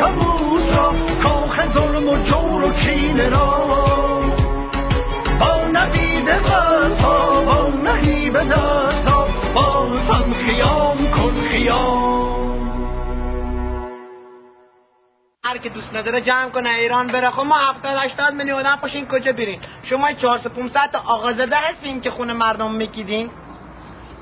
کبوت 0.00 0.76
را 0.76 0.94
کاخ 1.22 1.66
ظلم 1.74 2.08
و 2.08 2.16
جور 2.16 2.64
و 2.64 2.72
کینه 2.72 3.28
را 3.28 3.66
با 5.40 5.68
نبید 5.72 6.28
قلبا 6.28 7.44
با 7.44 7.68
نهیب 7.84 8.38
دستا 8.42 9.28
باز 9.54 9.98
هم 9.98 10.34
خیام 10.34 11.10
کن 11.10 11.42
خیام 11.50 12.30
هر 15.44 15.58
که 15.58 15.68
دوست 15.68 15.94
نداره 15.94 16.20
جمع 16.20 16.50
کنه 16.50 16.70
ایران 16.70 17.06
بره. 17.06 17.30
خب 17.30 17.42
ما 17.42 17.56
70 17.58 17.96
80 17.96 18.34
میلیون 18.34 18.58
آدم 18.58 18.76
پاشین 18.76 19.08
کجا 19.08 19.32
برین؟ 19.32 19.60
شما 19.82 20.12
400 20.12 20.50
500 20.52 20.90
تا 20.92 20.98
آقازاده 20.98 21.56
هستین 21.56 22.00
که 22.00 22.10
خونه 22.10 22.32
مردم 22.32 22.70
میکیدین؟ 22.70 23.30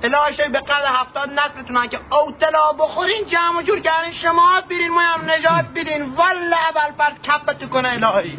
الهی 0.02 0.52
به 0.52 0.58
قدر 0.60 0.86
هفتاد 0.88 1.28
نسلتون 1.30 1.88
که 1.88 1.98
اوتلا 2.14 2.72
بخورین 2.72 3.24
جمع 3.32 3.58
و 3.58 3.62
جور 3.62 3.80
کردین 3.80 4.12
شما 4.12 4.62
برین 4.70 4.90
ما 4.90 5.00
هم 5.00 5.30
نجات 5.30 5.66
بدین. 5.74 6.02
والا 6.02 6.56
اول 6.70 6.92
فرد 6.98 7.22
کپتو 7.22 7.66
کنه 7.68 7.88
الهی. 7.88 8.38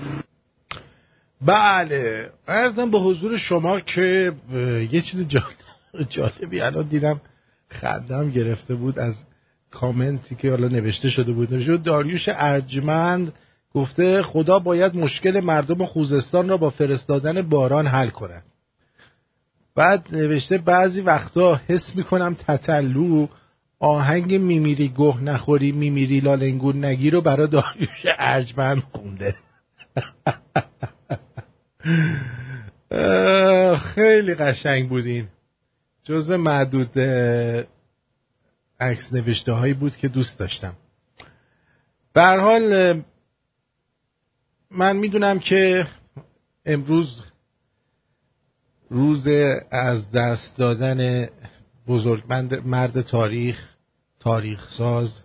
بله. 1.41 2.29
ارزم 2.47 2.91
به 2.91 2.99
حضور 2.99 3.37
شما 3.37 3.79
که 3.79 4.33
یه 4.91 5.01
چیز 5.01 5.27
جالب- 5.27 6.09
جالبی 6.09 6.61
الان 6.61 6.87
دیدم 6.87 7.21
خندم 7.69 8.29
گرفته 8.29 8.75
بود 8.75 8.99
از 8.99 9.13
کامنتی 9.71 10.35
که 10.35 10.49
حالا 10.49 10.67
نوشته 10.67 11.09
شده 11.09 11.31
بود. 11.31 11.53
نوشته 11.53 11.71
بود 11.71 11.83
داریوش 11.83 12.25
ارجمند 12.31 13.33
گفته 13.73 14.23
خدا 14.23 14.59
باید 14.59 14.95
مشکل 14.95 15.39
مردم 15.39 15.85
خوزستان 15.85 16.49
را 16.49 16.57
با 16.57 16.69
فرستادن 16.69 17.41
باران 17.41 17.87
حل 17.87 18.09
کند. 18.09 18.43
بعد 19.75 20.07
نوشته 20.11 20.57
بعضی 20.57 21.01
وقتا 21.01 21.61
حس 21.67 21.95
می‌کنم 21.95 22.33
تتلو 22.47 23.27
آهنگ 23.79 24.35
میمیری 24.35 24.93
گه 24.97 25.23
نخوری 25.23 25.71
میمیری 25.71 26.19
لالنگون 26.19 26.85
نگی 26.85 27.09
رو 27.09 27.21
برای 27.21 27.47
داریوش 27.47 28.05
ارجمند 28.05 28.83
خونده. 28.91 29.35
خیلی 33.95 34.35
قشنگ 34.35 34.89
بودین 34.89 35.27
جزو 36.03 36.37
معدود 36.37 36.99
عکس 38.79 39.13
نوشته 39.13 39.51
هایی 39.51 39.73
بود 39.73 39.97
که 39.97 40.07
دوست 40.07 40.39
داشتم. 40.39 40.73
به 42.13 42.21
حال 42.21 43.03
من 44.71 44.97
می‌دونم 44.97 45.39
که 45.39 45.87
امروز 46.65 47.23
روز 48.89 49.27
از 49.71 50.11
دست 50.11 50.57
دادن 50.57 51.29
بزرگمند 51.87 52.67
مرد 52.67 53.01
تاریخ 53.01 53.75
تاریخ 54.19 54.69
ساز 54.77 55.19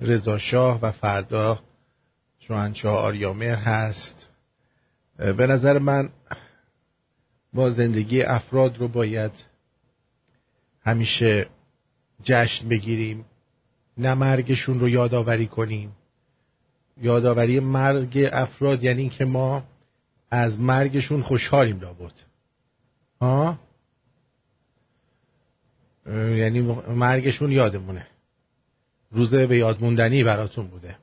رضا 0.00 0.38
شاه 0.38 0.80
و 0.82 0.92
فردا 0.92 1.58
شاهنشاه 2.38 2.98
آریامر 2.98 3.54
هست. 3.54 4.28
به 5.16 5.46
نظر 5.46 5.78
من 5.78 6.08
با 7.52 7.70
زندگی 7.70 8.22
افراد 8.22 8.78
رو 8.78 8.88
باید 8.88 9.32
همیشه 10.84 11.46
جشن 12.22 12.68
بگیریم. 12.68 13.24
نه 13.98 14.14
مرگشون 14.14 14.80
رو 14.80 14.88
یادآوری 14.88 15.46
کنیم. 15.46 15.92
یادآوری 17.00 17.60
مرگ 17.60 18.28
افراد 18.32 18.84
یعنی 18.84 19.00
اینکه 19.00 19.24
ما 19.24 19.64
از 20.30 20.60
مرگشون 20.60 21.22
خوشحالیم 21.22 21.80
لابد. 21.80 22.27
ها؟ 23.20 23.58
یعنی 26.14 26.60
مرگشون 26.88 27.52
یادمونه. 27.52 28.06
روز 29.10 29.34
به 29.34 29.58
یاد 29.58 29.80
موندنی 29.80 30.24
براتون 30.24 30.66
بوده. 30.66 30.96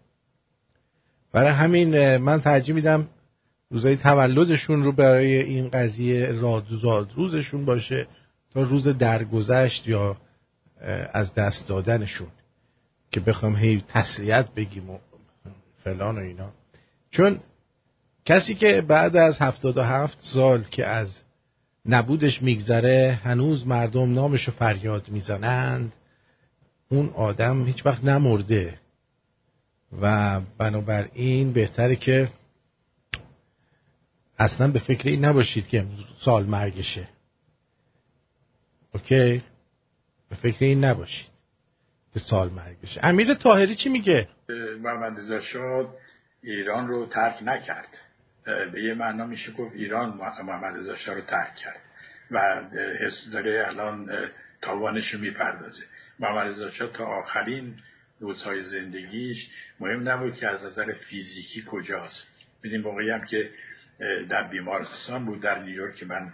برای 1.32 1.52
همین 1.52 2.18
من 2.18 2.42
ترجیح 2.42 2.76
میدم 2.76 3.08
روزای 3.72 3.98
تولدشون 3.98 4.84
رو 4.84 4.92
برای 4.92 5.36
این 5.36 5.70
قضیه 5.70 6.32
رادزاد 6.32 7.12
روزشون 7.16 7.66
باشه 7.66 8.08
تا 8.54 8.62
روز 8.62 8.88
درگذشت 8.88 9.88
یا 9.88 10.18
از 11.14 11.34
دست 11.34 11.68
دادنشون 11.68 12.28
که 13.12 13.20
بخوام 13.20 13.56
هی 13.56 13.84
تسلیت 13.88 14.48
بگیم 14.56 14.90
و 14.90 14.98
فلان 15.84 16.18
و 16.18 16.22
اینا. 16.22 16.52
چون 17.12 17.40
کسی 18.26 18.56
که 18.56 18.82
بعد 18.82 19.16
از 19.16 19.42
هفتاد 19.42 19.78
و 19.78 19.84
هفت 19.84 20.18
سال 20.22 20.64
که 20.64 20.86
از 20.86 21.22
نبودش 21.86 22.42
میگذره 22.42 23.20
هنوز 23.24 23.68
مردم 23.68 24.14
نامشو 24.14 24.52
فریاد 24.52 25.10
می‌زنند. 25.10 25.94
اون 26.90 27.10
آدم 27.10 27.66
هیچ 27.66 27.86
وقت 27.86 28.04
نمرده. 28.04 28.80
و 30.02 30.40
بنابراین 30.58 31.54
بهتره 31.54 31.96
که 31.96 32.30
اصلا 34.40 34.72
به 34.72 34.80
فکر 34.80 35.10
این 35.10 35.26
نباشید 35.26 35.68
که 35.68 35.86
سال 36.20 36.46
مرگشه. 36.46 37.08
اوکی؟ 38.94 39.44
به 40.30 40.36
فکر 40.36 40.66
این 40.66 40.84
نباشید 40.84 41.26
که 42.14 42.20
سال 42.20 42.50
مرگشه. 42.50 43.00
امیر 43.04 43.34
تاهری 43.34 43.76
چی 43.76 43.90
میگه؟ 43.90 44.28
محمد 44.82 45.18
ایران 46.44 46.88
رو 46.88 47.06
ترک 47.06 47.44
نکرد. 47.44 47.88
به 48.46 48.84
یه 48.84 48.94
معنا 48.94 49.26
میشه 49.26 49.52
گفت 49.52 49.76
ایران 49.76 50.10
محمد 50.44 50.78
رضا 50.78 50.96
شاه 50.96 51.16
رو 51.16 51.22
ترک 51.22 51.56
کرد. 51.56 51.80
و 52.32 52.62
حس 53.00 53.28
داره 53.34 53.66
الان 53.68 54.30
تاوانش 54.62 55.14
رو 55.14 55.20
می‌پردازه. 55.20 55.84
محمد 56.20 56.48
رضا 56.48 56.70
شاه 56.70 56.94
تا 56.94 57.06
آخرین 57.06 57.76
روزهای 58.20 58.64
زندگیش 58.64 59.50
مهم 59.80 60.10
نبود 60.10 60.36
که 60.36 60.48
از 60.48 60.64
نظر 60.64 60.94
فیزیکی 60.94 61.64
کجاست. 61.68 62.28
میدیم 62.64 62.82
موقعی 62.82 63.10
هم 63.10 63.26
که 63.26 63.50
در 64.30 64.44
بیمارستان 64.44 65.26
بود 65.26 65.42
در 65.42 65.60
نیویورک 65.60 66.04
من 66.04 66.34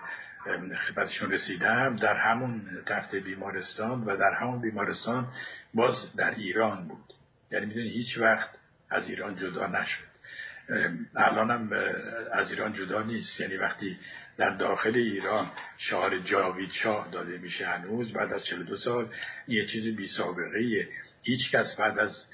خدمتشون 0.88 1.32
رسیدم 1.32 1.95
در 1.95 2.17
همون 2.17 2.62
تخت 2.86 3.15
بیمارستان 3.15 4.04
و 4.04 4.17
در 4.17 4.34
همون 4.34 4.62
بیمارستان 4.62 5.28
باز 5.74 6.15
در 6.15 6.36
ایران 6.36 6.88
بود. 6.88 7.13
یعنی 7.52 7.65
می‌دونی 7.65 7.89
هیچ 7.89 8.17
وقت 8.17 8.50
از 8.89 9.10
ایران 9.10 9.36
جدا 9.36 9.67
نشد. 9.67 10.11
الان 11.15 11.52
هم 11.52 11.69
از 12.32 12.52
ایران 12.52 12.74
جدا 12.74 13.04
نیست. 13.04 13.39
یعنی 13.39 13.58
وقتی 13.58 13.97
در 14.38 14.50
داخل 14.50 14.95
ایران 14.95 15.52
شعار 15.78 16.17
جاوید 16.17 16.71
شاه 16.71 17.10
داده 17.12 17.38
میشه 17.38 17.67
هنوز 17.67 18.13
بعد 18.13 18.34
از 18.34 18.45
42 18.45 18.78
سال 18.78 19.10
یه 19.47 19.65
چیز 19.65 19.95
بی 19.95 20.08
سابقه 20.08 20.88
هیچ 21.24 21.52
کس 21.52 21.76
بعد 21.76 22.00
از 22.00 22.26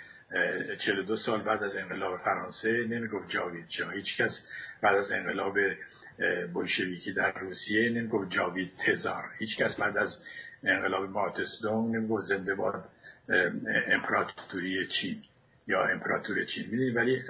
42 0.80 1.18
سال 1.18 1.42
بعد 1.42 1.63
از 1.63 1.78
انقلاب 1.78 2.18
فرانسه 2.18 2.88
نمی‌گفت 2.90 3.30
جاوید 3.30 3.66
شاه. 3.70 3.94
هیچ 3.94 4.18
کس 4.18 4.42
بعد 4.82 4.96
از 4.96 5.12
انقلاب 5.12 5.58
بلشویکی 6.54 7.13
در 7.13 7.40
روسیه 7.40 7.90
نمی‌گفت 7.90 8.32
جاوید 8.32 8.72
تزار. 8.86 9.24
هیچ 9.40 9.58
کس 9.58 9.76
بعد 9.76 9.98
از 9.98 10.18
انقلاب 10.63 11.10
ماتسدون 11.10 11.96
نمی‌گفت 11.96 12.24
زنده 12.24 12.56
باد 12.56 12.90
امپراتوری 13.88 14.88
چین. 14.88 15.24
یا 15.68 15.86
امپراتور 15.86 16.46
چین 16.46 16.66
می‌دونی 16.72 16.92
ولی 16.92 17.24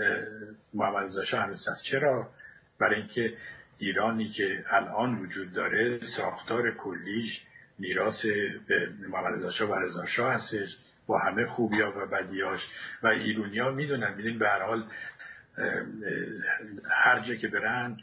محمد 0.74 1.06
رضا 1.06 1.24
شاه 1.24 1.50
چرا؟ 1.84 2.30
برای 2.80 2.96
اینکه 2.96 3.34
ایرانی 3.78 4.30
که 4.30 4.66
الان 4.70 5.20
وجود 5.20 5.54
داره 5.54 6.00
ساختار 6.18 6.72
کلیش 6.72 7.42
میراث 7.80 8.26
محمد 9.10 9.34
رضا 9.34 9.52
شاه 9.52 9.70
و 9.70 9.76
رضا 9.76 10.06
شاه 10.06 10.34
هستش 10.34 10.78
با 11.08 11.20
همه 11.20 11.46
خوبیا 11.46 11.94
و 11.98 12.08
بدیاش 12.08 12.68
و 13.04 13.08
ایرونیا 13.08 13.72
می‌دونن 13.72 14.14
می‌دونی 14.18 14.38
به 14.38 14.48
هر 14.48 14.62
حال 14.62 14.84
هر 16.92 17.20
جا 17.20 17.36
که 17.36 17.48
برن 17.48 17.98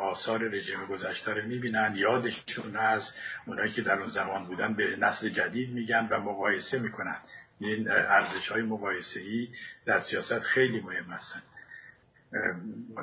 آثار 0.00 0.48
رژیم 0.48 0.86
گذشته 0.86 1.34
رو 1.34 1.48
می‌بینن 1.48 1.94
یادشون 1.96 2.76
هست 2.76 3.14
اونایی 3.46 3.72
که 3.72 3.82
در 3.82 3.98
اون 3.98 4.08
زمان 4.08 4.46
بودن 4.46 4.74
به 4.74 4.96
نسل 4.96 5.28
جدید 5.28 5.70
میگن 5.70 6.08
و 6.10 6.20
مقایسه 6.20 6.78
می‌کنن. 6.78 7.16
این 7.60 7.90
ارزش 7.90 8.48
های 8.48 8.62
مقایسه 8.62 9.20
ای 9.20 9.48
در 9.86 10.00
سیاست 10.00 10.40
خیلی 10.40 10.80
مهم 10.80 11.04
هستن. 11.04 11.42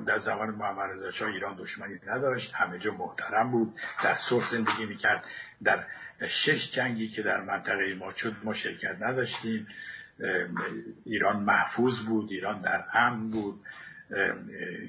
در 0.05 0.19
زمان 0.19 0.49
محمد 0.49 0.91
رضا 0.91 1.11
شاه 1.11 1.29
ایران 1.29 1.55
دشمنی 1.55 1.99
نداشت 2.07 2.53
همه 2.53 2.79
جا 2.79 2.91
محترم 2.91 3.51
بود 3.51 3.73
در 4.03 4.15
صلح 4.29 4.51
زندگی 4.51 4.85
می‌کرد 4.85 5.23
در 5.63 5.85
شش 6.27 6.71
جنگی 6.71 7.07
که 7.07 7.21
در 7.21 7.41
منطقه 7.41 7.95
ما 7.95 8.13
شد 8.13 8.35
ما 8.43 8.53
شرکت 8.53 8.95
نداشتیم. 9.01 9.67
ایران 11.05 11.43
محفوظ 11.43 11.99
بود 11.99 12.31
ایران 12.31 12.61
در 12.61 12.85
امن 12.93 13.31
بود 13.31 13.59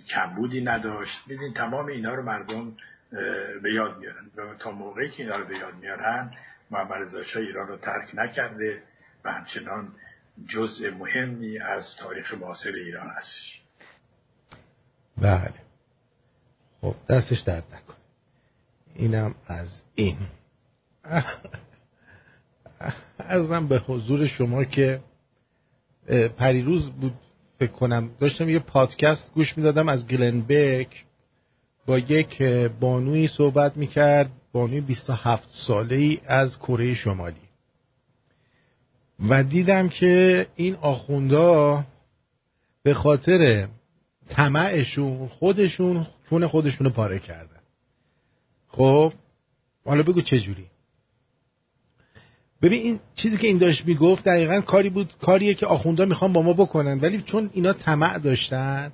کمبودی 0.08 0.60
نداشت. 0.60 1.18
ببین 1.28 1.54
تمام 1.54 1.86
اینا 1.86 2.14
رو 2.14 2.22
مردم 2.22 2.76
به 3.62 3.72
یاد 3.72 3.98
میارن. 3.98 4.30
تا 4.58 4.70
موقعی 4.70 5.08
که 5.08 5.22
اینا 5.22 5.36
رو 5.36 5.44
به 5.44 5.56
یاد 5.56 5.74
میارن 5.74 6.30
محمد 6.70 6.92
رضا 6.92 7.22
شاه 7.22 7.42
ایران 7.42 7.68
رو 7.68 7.76
ترک 7.76 8.08
نکرده. 8.14 8.82
و 9.26 9.30
همچنان 9.30 9.92
جزء 10.48 10.90
مهمی 10.90 11.58
از 11.58 11.96
تاریخ 11.98 12.34
معاصر 12.34 12.72
ایران 12.72 13.10
هستش. 13.10 13.60
بله. 15.18 15.54
خب 16.80 16.94
دستش 17.08 17.40
درد 17.40 17.64
نکن 17.74 17.94
اینم 18.94 19.34
از 19.46 19.82
این. 19.94 20.18
ارزم 23.18 23.68
به 23.68 23.78
حضور 23.78 24.26
شما 24.26 24.64
که 24.64 25.00
پریروز 26.36 26.90
بود 26.90 27.14
فکر 27.58 27.72
کنم. 27.72 28.10
داشتم 28.20 28.48
یه 28.48 28.58
پادکست 28.58 29.34
گوش 29.34 29.56
می‌دادم 29.58 29.88
از 29.88 30.06
گلنبک 30.06 31.04
با 31.86 31.98
یک 31.98 32.42
بانوی 32.80 33.28
صحبت 33.28 33.76
می‌کرد. 33.76 34.30
بانوی 34.52 34.80
27 34.80 35.48
ساله 35.48 35.96
ای 35.96 36.20
از 36.26 36.58
کره 36.58 36.94
شمالی. 36.94 37.45
و 39.28 39.42
دیدم 39.42 39.88
که 39.88 40.46
این 40.56 40.74
آخوندا 40.74 41.84
به 42.82 42.94
خاطر 42.94 43.68
طمعشون 44.28 45.28
خودشون 45.28 46.06
خون 46.28 46.46
خودشونو 46.46 46.90
پاره 46.90 47.18
کردن 47.18 47.60
خب 48.68 49.12
حالا 49.84 50.02
بگو 50.02 50.20
چه 50.20 50.40
جوری؟ 50.40 50.66
ببین 52.62 52.82
این 52.82 53.00
چیزی 53.14 53.36
که 53.36 53.46
این 53.46 53.58
داشت 53.58 53.86
می‌گفت 53.86 54.24
دقیقا 54.24 54.60
کاری 54.60 54.90
بود 54.90 55.12
کاریه 55.20 55.54
که 55.54 55.66
آخوندا 55.66 56.04
می‌خوان 56.04 56.32
با 56.32 56.42
ما 56.42 56.52
بکنن. 56.52 57.00
ولی 57.00 57.22
چون 57.22 57.50
اینا 57.52 57.72
طمع 57.72 58.18
داشتن 58.18 58.92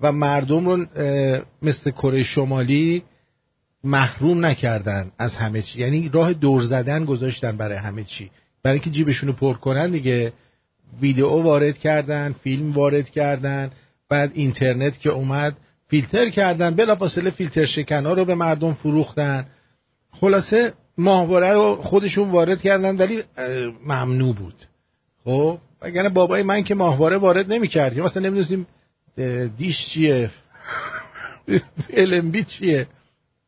و 0.00 0.12
مردم 0.12 0.68
رو 0.68 0.86
مثل 1.62 1.90
کره 1.90 2.22
شمالی 2.22 3.02
محروم 3.84 4.46
نکردن 4.46 5.12
از 5.18 5.34
همه 5.34 5.62
چی 5.62 5.80
یعنی 5.80 6.08
راه 6.08 6.32
دور 6.32 6.62
زدن 6.62 7.04
گذاشتن 7.04 7.56
برای 7.56 7.78
همه 7.78 8.04
چی. 8.04 8.30
برای 8.62 8.74
اینکه 8.74 8.90
جیبشون 8.90 9.28
رو 9.28 9.34
پر 9.34 9.54
کنن 9.54 9.90
دیگه. 9.90 10.32
ویدیو 11.00 11.28
وارد 11.28 11.78
کردن 11.78 12.34
فیلم 12.42 12.72
وارد 12.72 13.10
کردن 13.10 13.70
بعد 14.08 14.30
اینترنت 14.34 14.98
که 15.00 15.10
اومد 15.10 15.56
فیلتر 15.88 16.30
کردن. 16.30 16.74
بلافاصله 16.74 17.30
فیلتر 17.30 17.64
شکن 17.64 18.06
رو 18.06 18.24
به 18.24 18.34
مردم 18.34 18.74
فروختن. 18.74 19.46
خلاصه 20.12 20.72
ماهواره 20.98 21.52
رو 21.52 21.76
خودشون 21.82 22.30
وارد 22.30 22.60
کردن 22.60 22.96
ولی 22.96 23.22
ممنوع 23.86 24.34
بود. 24.34 24.54
خب 25.24 25.58
اگر 25.82 26.08
بابای 26.08 26.42
من 26.42 26.64
که 26.64 26.74
ماهواره 26.74 27.16
وارد 27.16 27.52
نمی‌کرد. 27.52 27.98
مثلا 28.00 28.22
نمی‌دونستیم 28.22 28.66
دیش 29.56 29.88
چیه 29.88 30.30
LMB 32.10 32.46
چیه. 32.46 32.86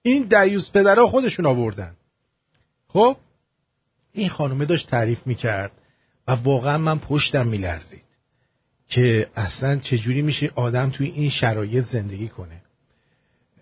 این 0.03 0.23
دیوز 0.23 0.73
پدرها 0.73 1.07
خودشون 1.07 1.47
آوردن. 1.47 1.93
خب 2.89 3.17
این 4.13 4.29
خانومه 4.29 4.65
داشت 4.65 4.91
تعریف 4.91 5.27
می‌کرد 5.27 5.73
و 6.27 6.33
واقعا 6.33 6.79
من 6.79 6.99
پشتم 6.99 7.47
میلرزید 7.47 8.03
که 8.89 9.31
اصلا 9.37 9.77
چجوری 9.77 10.23
میشه 10.23 10.51
آدم 10.55 10.91
توی 10.91 11.09
این 11.09 11.31
شرایط 11.31 11.85
زندگی 11.85 12.29
کنه. 12.29 12.63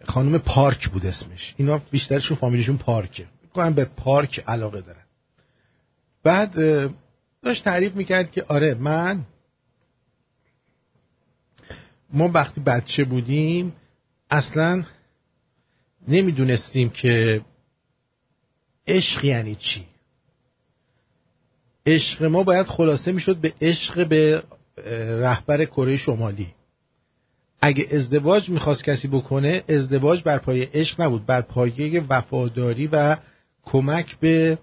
خانم 0.04 0.38
پارک 0.38 0.88
بود 0.88 1.06
اسمش. 1.06 1.54
اینا 1.56 1.78
بیشترشون 1.90 2.36
فامیلیشون 2.36 2.78
پارکه. 2.78 3.26
کنم 3.54 3.74
به 3.74 3.84
پارک 3.84 4.44
علاقه 4.46 4.80
دارن. 4.80 5.04
بعد 6.22 6.54
داشت 7.42 7.64
تعریف 7.64 7.96
می‌کرد 7.96 8.30
که 8.30 8.44
آره 8.48 8.74
من 8.74 9.24
ما 12.12 12.28
وقتی 12.28 12.60
بچه 12.60 13.04
بودیم 13.04 13.72
اصلا 14.30 14.84
نمی‌دونستیم 16.08 16.88
که 16.88 17.40
عشق 18.86 19.24
یعنی 19.24 19.54
چی. 19.54 19.86
عشق 21.86 22.24
ما 22.24 22.42
باید 22.42 22.66
خلاصه 22.66 23.12
می‌شد 23.12 23.36
به 23.36 23.52
عشق 23.60 24.08
به 24.08 24.42
رهبر 25.20 25.64
کره 25.64 25.96
شمالی. 25.96 26.48
اگه 27.60 27.86
ازدواج 27.90 28.48
می‌خواست 28.48 28.84
کسی 28.84 29.08
بکنه 29.08 29.64
ازدواج 29.68 30.22
بر 30.22 30.38
پایه 30.38 30.70
عشق 30.74 31.00
نبود. 31.00 31.26
بر 31.26 31.40
پایه 31.40 32.02
وفاداری 32.08 32.86
و 32.86 33.16
کمک 33.64 34.18
به 34.18 34.58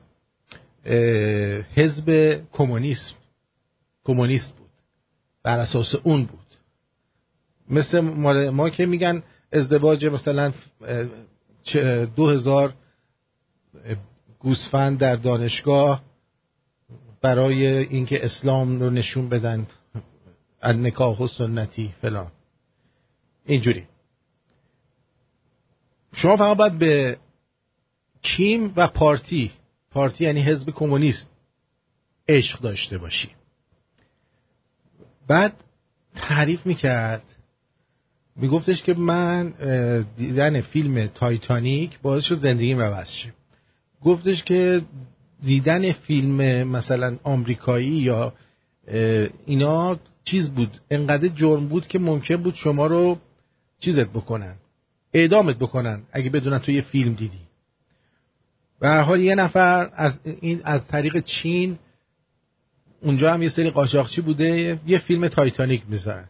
حزب 1.75 2.39
کمونیسم. 2.53 3.15
کمونیست 4.03 4.53
بود. 4.55 4.69
بر 5.43 5.59
اساس 5.59 5.95
اون 5.95 6.25
بود. 6.25 6.39
مثل 7.69 7.99
ما 8.49 8.69
که 8.69 8.85
میگن 8.85 9.23
ازدواج 9.51 10.05
مثلا 10.05 10.53
دو 12.15 12.29
هزار 12.29 12.73
گوسفند 14.39 14.97
در 14.97 15.15
دانشگاه 15.15 16.03
برای 17.25 17.67
اینکه 17.67 18.25
اسلام 18.25 18.79
رو 18.79 18.89
نشون 18.89 19.29
بدن. 19.29 19.67
نکاح 20.63 21.19
و 21.19 21.27
سنتی 21.27 21.93
فلان. 22.01 22.31
اینجوری. 23.45 23.83
شما 26.13 26.37
فقط 26.37 26.57
باید 26.57 26.79
به 26.79 27.17
کیم 28.21 28.73
و 28.75 28.87
پارتی 28.87 29.51
پارتی 29.91 30.23
یعنی 30.23 30.41
حزب 30.41 30.69
کمونیست 30.69 31.29
عشق 32.27 32.59
داشته 32.59 32.97
باشی. 32.97 33.29
بعد 35.27 35.53
تعریف 36.15 36.65
می‌کرد. 36.65 37.25
میگفتش 38.35 38.83
که 38.83 38.93
من 38.93 39.53
دیدن 40.17 40.61
فیلم 40.61 41.07
تایتانیک 41.07 41.99
باعث 41.99 42.23
شد 42.23 42.35
زندگیم 42.35 42.81
عوض 42.81 43.09
شه. 43.09 43.33
گفتش 44.01 44.43
که 44.43 44.81
دیدن 45.45 45.91
فیلم 45.91 46.67
مثلا 46.67 47.17
آمریکایی 47.23 47.87
یا 47.87 48.33
اینا 49.45 49.99
چیز 50.25 50.51
بود 50.51 50.79
انقدر 50.91 51.27
جرم 51.27 51.67
بود 51.67 51.87
که 51.87 51.99
ممکن 51.99 52.35
بود 52.35 52.55
شما 52.55 52.87
رو 52.87 53.17
چیزت 53.79 54.09
بکنن 54.09 54.55
اعدامت 55.13 55.57
بکنن 55.57 56.01
اگه 56.11 56.29
بدونن 56.29 56.59
تو 56.59 56.71
یه 56.71 56.81
فیلم 56.81 57.13
دیدی. 57.13 57.39
به 58.79 58.89
حال 58.89 59.21
یه 59.21 59.35
نفر 59.35 59.89
از 59.95 60.19
این 60.41 60.61
از 60.63 60.87
طریق 60.87 61.19
چین 61.19 61.77
اونجا 63.01 63.33
هم 63.33 63.41
یه 63.41 63.49
سری 63.49 63.69
قاچاقچی 63.69 64.21
بوده 64.21 64.79
یه 64.87 64.97
فیلم 64.97 65.27
تایتانیک 65.27 65.83
می‌ذارن 65.89 66.29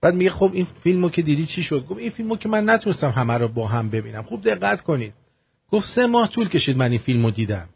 بعد 0.00 0.14
میگه 0.14 0.30
خب 0.30 0.50
این 0.54 0.66
فیلمو 0.82 1.08
که 1.08 1.22
دیدی 1.22 1.46
چی 1.46 1.62
شد؟ 1.62 1.86
گفت 1.86 2.00
این 2.00 2.10
فیلمو 2.10 2.36
که 2.36 2.48
من 2.48 2.70
نتونستم 2.70 3.10
همه 3.10 3.34
رو 3.34 3.48
با 3.48 3.66
هم 3.66 3.90
ببینم. 3.90 4.22
خوب 4.22 4.42
دقت 4.44 4.80
کنید. 4.80 5.12
گفت 5.70 5.86
سه 5.94 6.06
ماه 6.06 6.28
طول 6.30 6.48
کشید 6.48 6.76
من 6.76 6.90
این 6.90 7.00
فیلمو 7.00 7.30
دیدم. 7.30 7.68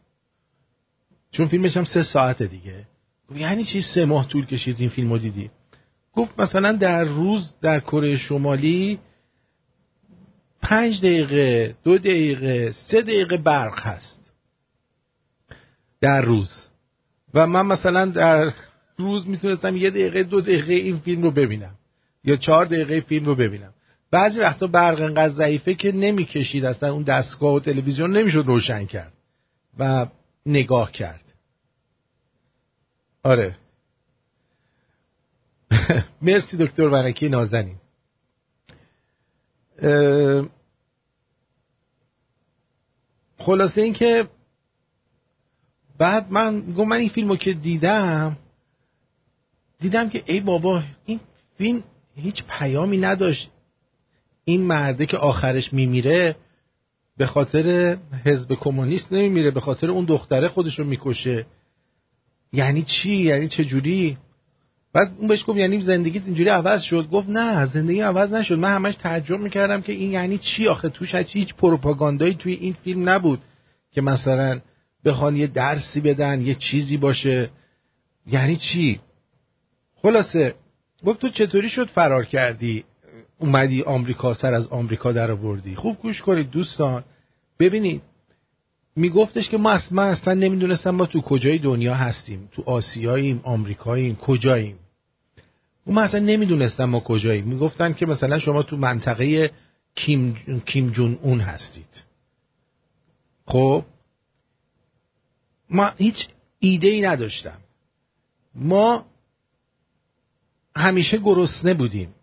چون 1.33 1.47
فیلمش 1.47 1.77
هم 1.77 1.85
سه 1.85 2.03
ساعته 2.03 2.47
دیگه. 2.47 2.87
یعنی 3.35 3.65
چی 3.65 3.81
سه 3.81 4.05
ماه 4.05 4.29
طول 4.29 4.47
کشید 4.47 4.77
این 4.81 4.89
فیلمو 4.89 5.19
دیدی؟ 5.19 5.51
گفت 6.13 6.41
مثلا 6.41 6.73
در 6.73 7.05
روز 7.05 7.55
در 7.61 7.81
کره 7.81 8.17
شمالی 8.17 8.99
پنج 10.63 11.01
دقیقه 11.01 11.75
دو 11.85 11.99
دقیقه 11.99 12.73
سه 12.73 13.03
دقیقه 13.03 13.37
برق 13.37 13.81
هست. 13.81 14.33
در 16.01 16.21
روز. 16.23 16.67
و 17.35 17.47
من 17.47 17.67
مثلا 17.67 18.05
در 18.05 18.53
روز 18.97 19.29
می‌تونستم 19.29 19.77
یه 19.77 19.91
دقیقه 19.91 20.23
دو 20.23 20.41
دقیقه 20.41 20.75
این 20.75 20.99
فیلم 20.99 21.23
رو 21.23 21.31
ببینم. 21.31 21.75
یا 22.25 22.37
چهار 22.37 22.67
دقیقه 22.67 23.01
فیلم 23.01 23.25
رو 23.25 23.35
ببینم. 23.35 23.73
بعضی 24.11 24.41
وقتا 24.41 24.67
برق 24.67 25.01
انقدر 25.01 25.35
ضعیفه 25.35 25.75
که 25.75 25.93
نمی‌کشید. 25.93 26.65
اصلا 26.65 26.93
اون 26.93 27.03
دستگاه 27.03 27.55
و 27.55 27.61
تلویزیون 27.61 28.17
نمی‌شد 28.17 28.45
روشن 28.47 28.87
کرد 28.87 29.13
و 29.79 30.07
نگاه 30.47 30.93
کرد. 30.93 31.22
آره. 33.23 33.57
مرسی 36.23 36.57
دکتر 36.57 36.83
ورکی 36.83 37.29
نازنین. 37.29 37.77
خلاصه 43.39 43.81
این 43.81 43.93
که 43.93 44.29
بعد 45.99 46.33
من 46.33 46.73
گفت 46.73 46.89
من 46.89 46.97
این 46.97 47.09
فیلم 47.09 47.37
که 47.37 47.53
دیدم 47.53 48.37
دیدم 49.81 50.09
که 50.09 50.23
ای 50.27 50.41
بابا 50.41 50.83
این 51.07 51.21
فیلم 51.59 51.83
هیچ 52.15 52.45
پیامی 52.59 52.99
نداشت. 52.99 53.51
این 54.45 54.63
مرده 54.63 55.07
که 55.07 55.17
آخرش 55.17 55.73
میمیره 55.73 56.37
به 57.17 57.27
خاطر 57.27 57.97
حزب 58.25 58.55
کمونیست 58.55 59.13
نمیمیره 59.13 59.51
به 59.51 59.61
خاطر 59.61 59.91
اون 59.91 60.05
دختره 60.05 60.49
خودش 60.49 60.79
رو 60.79 60.85
می‌کشه. 60.85 61.47
یعنی 62.53 62.83
چی؟ 62.83 63.17
یعنی 63.17 63.49
چه 63.49 63.65
جوری؟ 63.65 64.19
بعد 64.93 65.13
اون 65.19 65.29
بهش 65.29 65.45
گفت 65.47 65.59
یعنی 65.59 65.81
زندگیت 65.81 66.23
اینجوری 66.25 66.49
عوض 66.49 66.83
شد. 66.83 67.09
گفت 67.13 67.29
نه 67.29 67.67
زندگی 67.67 68.01
عوض 68.01 68.33
نشد. 68.33 68.59
من 68.59 68.75
همش 68.75 68.95
تعجب 68.95 69.41
می‌کردم 69.41 69.83
که 69.83 69.93
این 69.93 70.13
یعنی 70.13 70.39
چی 70.39 70.67
آخه؟ 70.69 70.89
توش 70.89 71.15
هیچ 71.15 71.55
پروپاگاندایی 71.55 72.35
توی 72.35 72.53
این 72.53 72.73
فیلم 72.73 73.09
نبود 73.09 73.41
که 73.93 74.01
مثلا 74.01 74.61
بخوان 75.05 75.37
یه 75.37 75.47
درسی 75.47 76.01
بدن 76.01 76.41
یه 76.41 76.55
چیزی 76.55 76.97
باشه. 76.97 77.51
یعنی 78.27 78.57
چی؟ 78.57 79.01
خلاصه 80.03 80.55
گفت 81.07 81.21
تو 81.21 81.29
چطوری 81.29 81.69
شد 81.69 81.87
فرار 81.87 82.25
کردی؟ 82.25 82.85
اومدی 83.39 83.83
آمریکا 83.83 84.35
سر 84.35 84.55
از 84.55 84.67
آمریکا 84.67 85.13
در 85.13 85.31
آوردی. 85.31 85.75
خوب 85.75 85.97
گوش 85.97 86.23
کنید 86.23 86.51
دوستان. 86.51 87.05
ببینید 87.59 88.03
میگفتش 88.97 89.49
که 89.49 89.59
ما 89.59 89.71
اصلا, 89.71 90.03
اصلا 90.03 90.35
نمی‌دونستم 90.35 90.91
ما 90.91 91.07
تو 91.07 91.21
کجای 91.21 91.59
دنیا 91.59 91.95
هستیم. 91.95 92.49
تو 92.53 92.63
آسیاییم 92.67 93.41
آمریکاییم 93.45 94.17
کجاییم؟ 94.17 94.79
ما 95.87 96.01
اصلا 96.01 96.21
نمی‌دونستم 96.21 96.85
ما 96.85 97.01
کجاییم. 97.01 97.45
می‌گفتن 97.45 97.93
که 97.93 98.07
مثلا 98.07 98.39
شما 98.39 98.63
تو 98.63 98.77
منطقه 98.77 99.51
کیم, 99.95 100.35
کیم 100.67 100.91
جون 100.91 101.19
اون 101.23 101.41
هستید. 101.41 102.03
خب؟ 103.47 103.85
ما 105.71 105.87
هیچ 105.97 106.29
ایده 106.59 106.89
ای 106.89 107.01
نداشتم. 107.03 107.59
ما 108.55 109.07
همیشه 110.77 111.19
گرسنه 111.19 111.75
بودیم. 111.75 112.15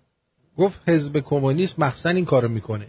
گفت 0.57 0.89
حزب 0.89 1.19
کمونیست 1.19 1.79
مخصن 1.79 2.15
این 2.15 2.25
کارو 2.25 2.47
می‌کنه. 2.47 2.87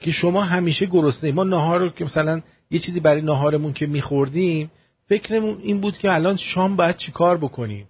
که 0.00 0.10
شما 0.10 0.42
همیشه 0.42 0.86
گرسنه. 0.86 1.32
ما 1.32 1.44
نهار 1.44 1.80
رو 1.80 1.90
که 1.90 2.04
مثلا 2.04 2.42
یه 2.70 2.78
چیزی 2.78 3.00
برای 3.00 3.22
نهارمون 3.22 3.72
که 3.72 3.86
میخوردیم 3.86 4.70
فکرمون 5.08 5.60
این 5.62 5.80
بود 5.80 5.98
که 5.98 6.12
الان 6.12 6.36
شام 6.36 6.76
باید 6.76 6.96
چی 6.96 7.12
کار 7.12 7.36
بکنیم. 7.38 7.86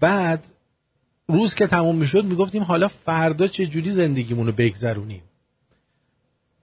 بعد 0.00 0.44
روز 1.28 1.54
که 1.54 1.66
تموم 1.66 1.96
می‌شد 1.96 2.24
می‌گفتیم 2.24 2.62
حالا 2.62 2.88
فردا 2.88 3.46
چه 3.46 3.66
جوری 3.66 3.92
زندگیمون 3.92 4.46
رو 4.46 4.52
بگذرونیم. 4.52 5.22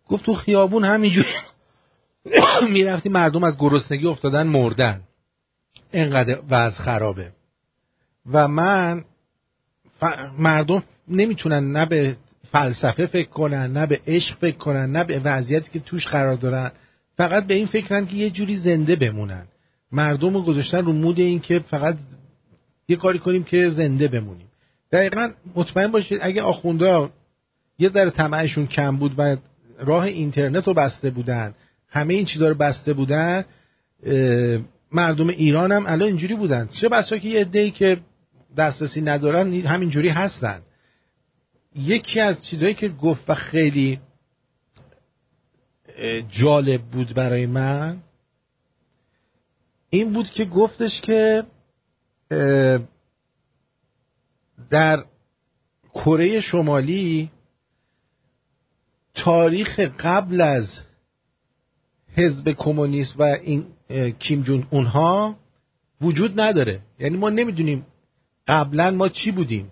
گفت 0.08 0.26
تو 0.26 0.34
خیابون 0.34 0.86
همینجوری 0.86 1.28
می‌رفتیم 2.74 3.12
مردم 3.12 3.44
از 3.44 3.58
گرسنگی 3.58 4.08
افتادن 4.08 4.48
مردن. 4.48 5.02
اینقدر 5.92 6.40
وضع 6.50 6.76
خرابه. 6.76 7.32
و 8.32 8.48
من 8.48 9.06
مردم 10.40 10.84
نمی‌تونن 11.08 11.72
نه 11.72 11.86
به 11.86 12.18
فلسفه 12.52 13.06
فکر 13.06 13.30
کنن 13.30 13.74
نه 13.74 13.88
به 13.88 14.02
عشق 14.08 14.38
فکر 14.38 14.58
کنن 14.58 14.92
نه 14.92 15.04
به 15.04 15.20
وضعیتی 15.20 15.72
که 15.72 15.80
توش 15.80 16.08
قرار 16.08 16.36
دارن. 16.36 16.72
فقط 17.18 17.48
به 17.48 17.54
این 17.54 17.66
فکرن 17.66 18.06
که 18.06 18.16
یه 18.16 18.30
جوری 18.30 18.56
زنده 18.56 18.96
بمونن. 18.96 19.46
مردم 19.92 20.34
رو 20.34 20.42
گذاشتن 20.42 20.86
رو 20.86 20.94
مود 20.94 21.20
این 21.20 21.40
که 21.40 21.60
فقط 21.60 21.98
یه 22.88 22.96
کاری 22.96 23.20
کنیم 23.20 23.44
که 23.44 23.70
زنده 23.70 24.08
بمونیم. 24.08 24.48
دقیقا 24.92 25.32
مطمئن 25.56 25.92
باشید 25.92 26.20
اگه 26.22 26.42
آخونده 26.42 27.10
یه 27.80 27.90
ذره 27.90 28.10
طمعشون 28.10 28.68
کم 28.68 28.98
بود 28.98 29.14
و 29.18 29.38
راه 29.80 30.04
اینترنت 30.04 30.68
رو 30.68 30.74
بسته 30.74 31.10
بودن 31.10 31.54
همه 31.90 32.14
این 32.14 32.26
چیزها 32.26 32.48
رو 32.48 32.56
بسته 32.56 32.94
بودن 32.94 33.46
مردم 34.92 35.28
ایران 35.28 35.72
هم 35.72 35.86
الان 35.86 36.08
اینجوری 36.08 36.36
بودن. 36.36 36.70
چه 36.82 36.90
بسا 36.90 37.18
که 37.18 37.30
یه 37.30 37.40
عده‌ای 37.40 37.72
که 37.72 37.98
دسترسی 38.58 39.02
ندارن 39.02 39.54
همینجوری 39.54 40.10
هستن. 40.10 40.62
یکی 41.76 42.20
از 42.20 42.46
چیزهایی 42.46 42.76
که 42.76 42.90
گفت 42.90 43.30
و 43.30 43.34
خیلی 43.34 44.00
جالب 46.30 46.82
بود 46.82 47.14
برای 47.14 47.46
من. 47.46 47.98
این 49.90 50.14
بود 50.14 50.30
که 50.30 50.46
گفتش 50.46 51.02
که 51.02 51.44
در 54.70 55.06
کره 55.94 56.42
شمالی 56.42 57.32
تاریخ 59.16 59.80
قبل 59.80 60.42
از 60.42 60.80
حزب 62.16 62.52
کمونیست 62.52 63.14
و 63.20 63.24
این 63.24 63.66
کیم 64.20 64.42
جون 64.42 64.68
اونها 64.72 65.36
وجود 66.02 66.42
نداره. 66.42 66.80
یعنی 67.00 67.18
ما 67.18 67.30
نمی‌دونیم 67.30 67.86
قبلا 68.48 68.92
ما 68.92 69.10
چی 69.10 69.32
بودیم. 69.32 69.72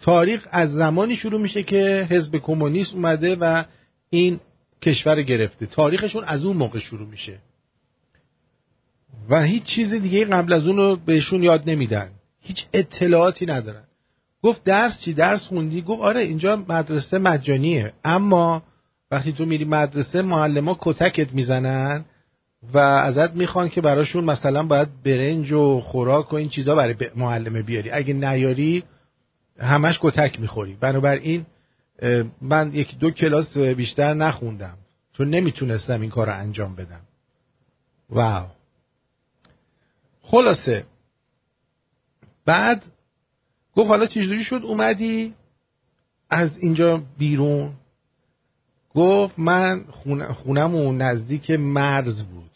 تاریخ 0.00 0.48
از 0.50 0.72
زمانی 0.72 1.16
شروع 1.16 1.40
میشه 1.40 1.62
که 1.62 2.06
حزب 2.10 2.36
کمونیست 2.36 2.94
اومده 2.94 3.36
و 3.36 3.64
این 4.10 4.40
کشور 4.82 5.22
گرفته. 5.22 5.66
تاریخشون 5.66 6.24
از 6.24 6.44
اون 6.44 6.56
موقع 6.56 6.78
شروع 6.78 7.08
میشه. 7.08 7.38
و 9.28 9.42
هیچ 9.42 9.64
چیز 9.64 9.94
دیگه 9.94 10.24
قبل 10.24 10.52
از 10.52 10.66
اون 10.66 10.76
رو 10.76 10.96
بهشون 10.96 11.42
یاد 11.42 11.70
نمیدن. 11.70 12.10
هیچ 12.40 12.66
اطلاعاتی 12.72 13.46
ندارن. 13.46 13.84
گفت 14.42 14.64
درس 14.64 15.00
چی؟ 15.00 15.14
درس 15.14 15.46
خوندی؟ 15.46 15.82
گفت 15.82 16.02
آره 16.02 16.20
اینجا 16.20 16.64
مدرسه 16.68 17.18
مجانیه. 17.18 17.92
اما 18.04 18.62
وقتی 19.10 19.32
تو 19.32 19.46
میری 19.46 19.64
مدرسه 19.64 20.22
معلم 20.22 20.76
کتکت 20.78 21.32
می‌زنن 21.32 22.04
و 22.72 22.78
ازت 22.78 23.34
می‌خوان 23.34 23.68
که 23.68 23.80
براشون 23.80 24.24
مثلا 24.24 24.62
باید 24.62 25.02
برنج 25.02 25.52
و 25.52 25.80
خوراک 25.80 26.32
و 26.32 26.36
این 26.36 26.48
چیزا 26.48 26.74
برای 26.74 26.94
معلمه 27.16 27.62
بیاری. 27.62 27.90
اگه 27.90 28.14
نیاری 28.14 28.82
همش 29.58 29.98
کتک 30.02 30.40
می‌خوری. 30.40 30.76
بنابراین 30.80 31.46
من 32.40 32.74
یک 32.74 32.98
دو 32.98 33.10
کلاس 33.10 33.56
بیشتر 33.56 34.14
نخوندم 34.14 34.78
چون 35.12 35.30
نمی‌تونستم 35.30 36.00
این 36.00 36.10
کار 36.10 36.26
رو 36.26 36.36
انجام 36.38 36.74
بدم. 36.74 37.00
واو. 38.10 38.46
خلاصه. 40.22 40.84
بعد 42.44 42.84
گفت 43.76 43.88
حالا 43.88 44.06
چجوری 44.06 44.44
شد 44.44 44.60
اومدی 44.64 45.34
از 46.30 46.58
اینجا 46.58 47.02
بیرون. 47.18 47.72
گفت 48.94 49.38
من 49.38 49.84
خونم 50.32 51.02
نزدیک 51.02 51.50
مرز 51.50 52.22
بود. 52.24 52.50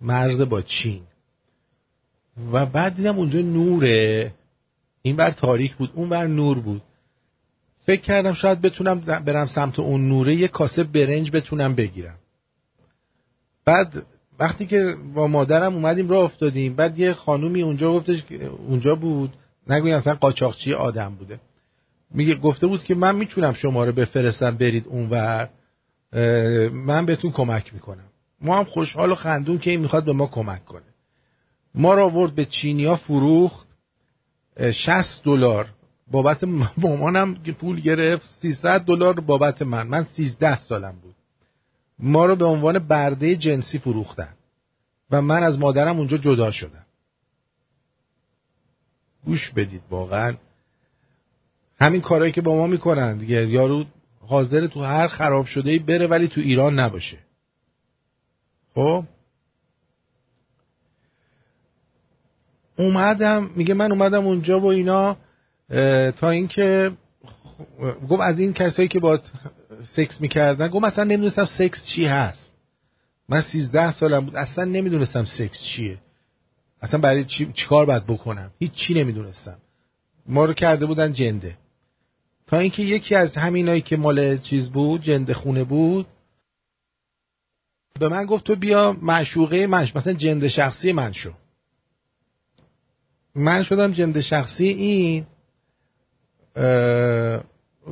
مرز 0.00 0.40
با 0.40 0.62
چین. 0.62 1.02
و 2.52 2.66
بعد 2.66 2.94
دیدم 2.94 3.18
اونجا 3.18 3.40
نوره. 3.40 4.34
این 5.02 5.16
بر 5.16 5.30
تاریک 5.30 5.74
بود 5.74 5.90
اون 5.94 6.08
بر 6.08 6.26
نور 6.26 6.60
بود. 6.60 6.82
فکر 7.84 8.00
کردم 8.00 8.32
شاید 8.32 8.60
بتونم 8.60 9.00
برم 9.00 9.46
سمت 9.46 9.78
اون 9.78 10.08
نوره 10.08 10.34
یه 10.34 10.48
کاسه 10.48 10.84
برنج 10.84 11.30
بتونم 11.30 11.74
بگیرم. 11.74 12.18
بعد 13.64 14.06
وقتی 14.38 14.66
که 14.66 14.96
با 15.14 15.26
مادرم 15.26 15.74
اومدیم 15.74 16.08
راه 16.08 16.24
افتادیم 16.24 16.74
بعد 16.74 16.98
یه 16.98 17.12
خانومی 17.12 17.62
اونجا 17.62 17.92
گفتش 17.92 18.24
اونجا 18.68 18.94
بود. 18.94 19.32
نگویم 19.68 19.96
اصلا 19.96 20.14
قاچاقچی 20.14 20.74
آدم 20.74 21.14
بوده. 21.14 21.40
میگه 22.10 22.34
گفته 22.34 22.66
بود 22.66 22.84
که 22.84 22.94
من 22.94 23.16
می‌تونم 23.16 23.52
شما 23.52 23.84
رو 23.84 23.92
بفرستم 23.92 24.56
برید 24.56 24.86
اونور 24.88 25.48
من 26.72 27.06
بهتون 27.06 27.30
کمک 27.30 27.74
می‌کنم. 27.74 28.04
ما 28.40 28.58
هم 28.58 28.64
خوشحال 28.64 29.10
و 29.10 29.14
خندون 29.14 29.58
که 29.58 29.70
این 29.70 29.80
می‌خواد 29.80 30.04
به 30.04 30.12
ما 30.12 30.26
کمک 30.26 30.64
کنه. 30.64 30.82
ما 31.74 31.94
را 31.94 32.10
ورد 32.10 32.34
به 32.34 32.44
چینیا 32.44 32.96
فروخت 32.96 33.66
60 34.72 35.24
دلار. 35.24 35.68
بابت 36.10 36.44
مامانم 36.78 37.34
که 37.34 37.52
پول 37.52 37.80
گرفت. 37.80 38.26
300 38.40 38.80
دلار 38.80 39.20
بابت 39.20 39.62
من. 39.62 39.86
من 39.86 40.04
13 40.04 40.58
سالم 40.58 40.98
بود. 41.02 41.14
ما 41.98 42.26
رو 42.26 42.36
به 42.36 42.44
عنوان 42.44 42.78
برده 42.78 43.36
جنسی 43.36 43.78
فروختن. 43.78 44.34
و 45.10 45.22
من 45.22 45.42
از 45.42 45.58
مادرم 45.58 45.98
اونجا 45.98 46.16
جدا 46.16 46.50
شدم. 46.50 46.86
گوش 49.24 49.50
بدید 49.50 49.82
واقعا. 49.90 50.36
همین 51.80 52.00
کارهایی 52.00 52.32
که 52.32 52.40
با 52.40 52.56
ما 52.56 52.66
می‌کنن 52.66 53.18
دیگه. 53.18 53.48
یارو 53.48 53.84
حاضر 54.20 54.66
تو 54.66 54.80
هر 54.80 55.08
خراب 55.08 55.46
شده 55.46 55.70
ای 55.70 55.78
بره 55.78 56.06
ولی 56.06 56.28
تو 56.28 56.40
ایران 56.40 56.78
نباشه. 56.80 57.18
خب؟ 58.74 59.04
اومدم. 62.76 63.50
میگه 63.56 63.74
من 63.74 63.92
اومدم 63.92 64.26
اونجا 64.26 64.60
و 64.60 64.66
اینا. 64.66 65.16
تا 66.16 66.30
اینکه 66.30 66.90
گفت 68.08 68.22
از 68.22 68.38
این 68.38 68.52
کسایی 68.52 68.88
که 68.88 69.00
با 69.00 69.20
سکس 69.96 70.20
می‌کردن 70.20 70.68
گفت 70.68 70.84
مثلا 70.84 71.04
نمی‌دونستم 71.04 71.44
سکس 71.44 71.86
چی 71.86 72.04
هست. 72.04 72.54
من 73.28 73.40
سیزده 73.40 73.92
سالم 73.92 74.24
بود 74.24 74.36
اصلا 74.36 74.64
نمی‌دونستم 74.64 75.24
سکس 75.24 75.62
چیه. 75.62 75.98
اصلا 76.82 77.00
برای 77.00 77.24
چی, 77.24 77.52
چی 77.52 77.66
کار 77.66 77.86
باید 77.86 78.06
بکنم؟ 78.06 78.50
هیچ 78.58 78.72
چی 78.72 78.94
نمی‌دونستم. 78.94 79.56
ما 80.26 80.44
رو 80.44 80.52
کرده 80.52 80.86
بودن 80.86 81.12
جنده. 81.12 81.56
تا 82.46 82.58
اینکه 82.58 82.82
یکی 82.82 83.14
از 83.14 83.36
همینایی 83.36 83.80
که 83.80 83.96
مال 83.96 84.38
چیز 84.38 84.70
بود 84.70 85.02
جنده 85.02 85.34
خونه 85.34 85.64
بود 85.64 86.06
به 88.00 88.08
من 88.08 88.26
گفت 88.26 88.44
تو 88.44 88.56
بیا 88.56 88.96
معشوقه 89.02 89.66
من 89.66 89.88
مثلا 89.94 90.12
جنده 90.12 90.48
شخصی 90.48 90.92
من 90.92 91.12
شو. 91.12 91.32
من 93.34 93.62
شدم 93.62 93.92
جنده 93.92 94.20
شخصی 94.20 94.66
این 94.66 95.26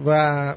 و 0.06 0.54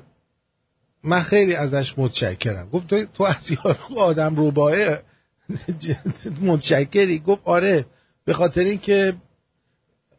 من 1.04 1.22
خیلی 1.22 1.56
ازش 1.56 1.94
متشکرم. 1.98 2.70
گفت 2.70 2.88
تو, 2.88 3.06
تو 3.06 3.24
از 3.24 3.52
یارو 3.52 4.00
آدم 4.00 4.36
روباه 4.36 4.76
متشکری. 6.42 7.20
گفت 7.20 7.42
آره 7.46 7.86
به 8.26 8.34
خاطر 8.34 8.62
اینکه 8.62 9.14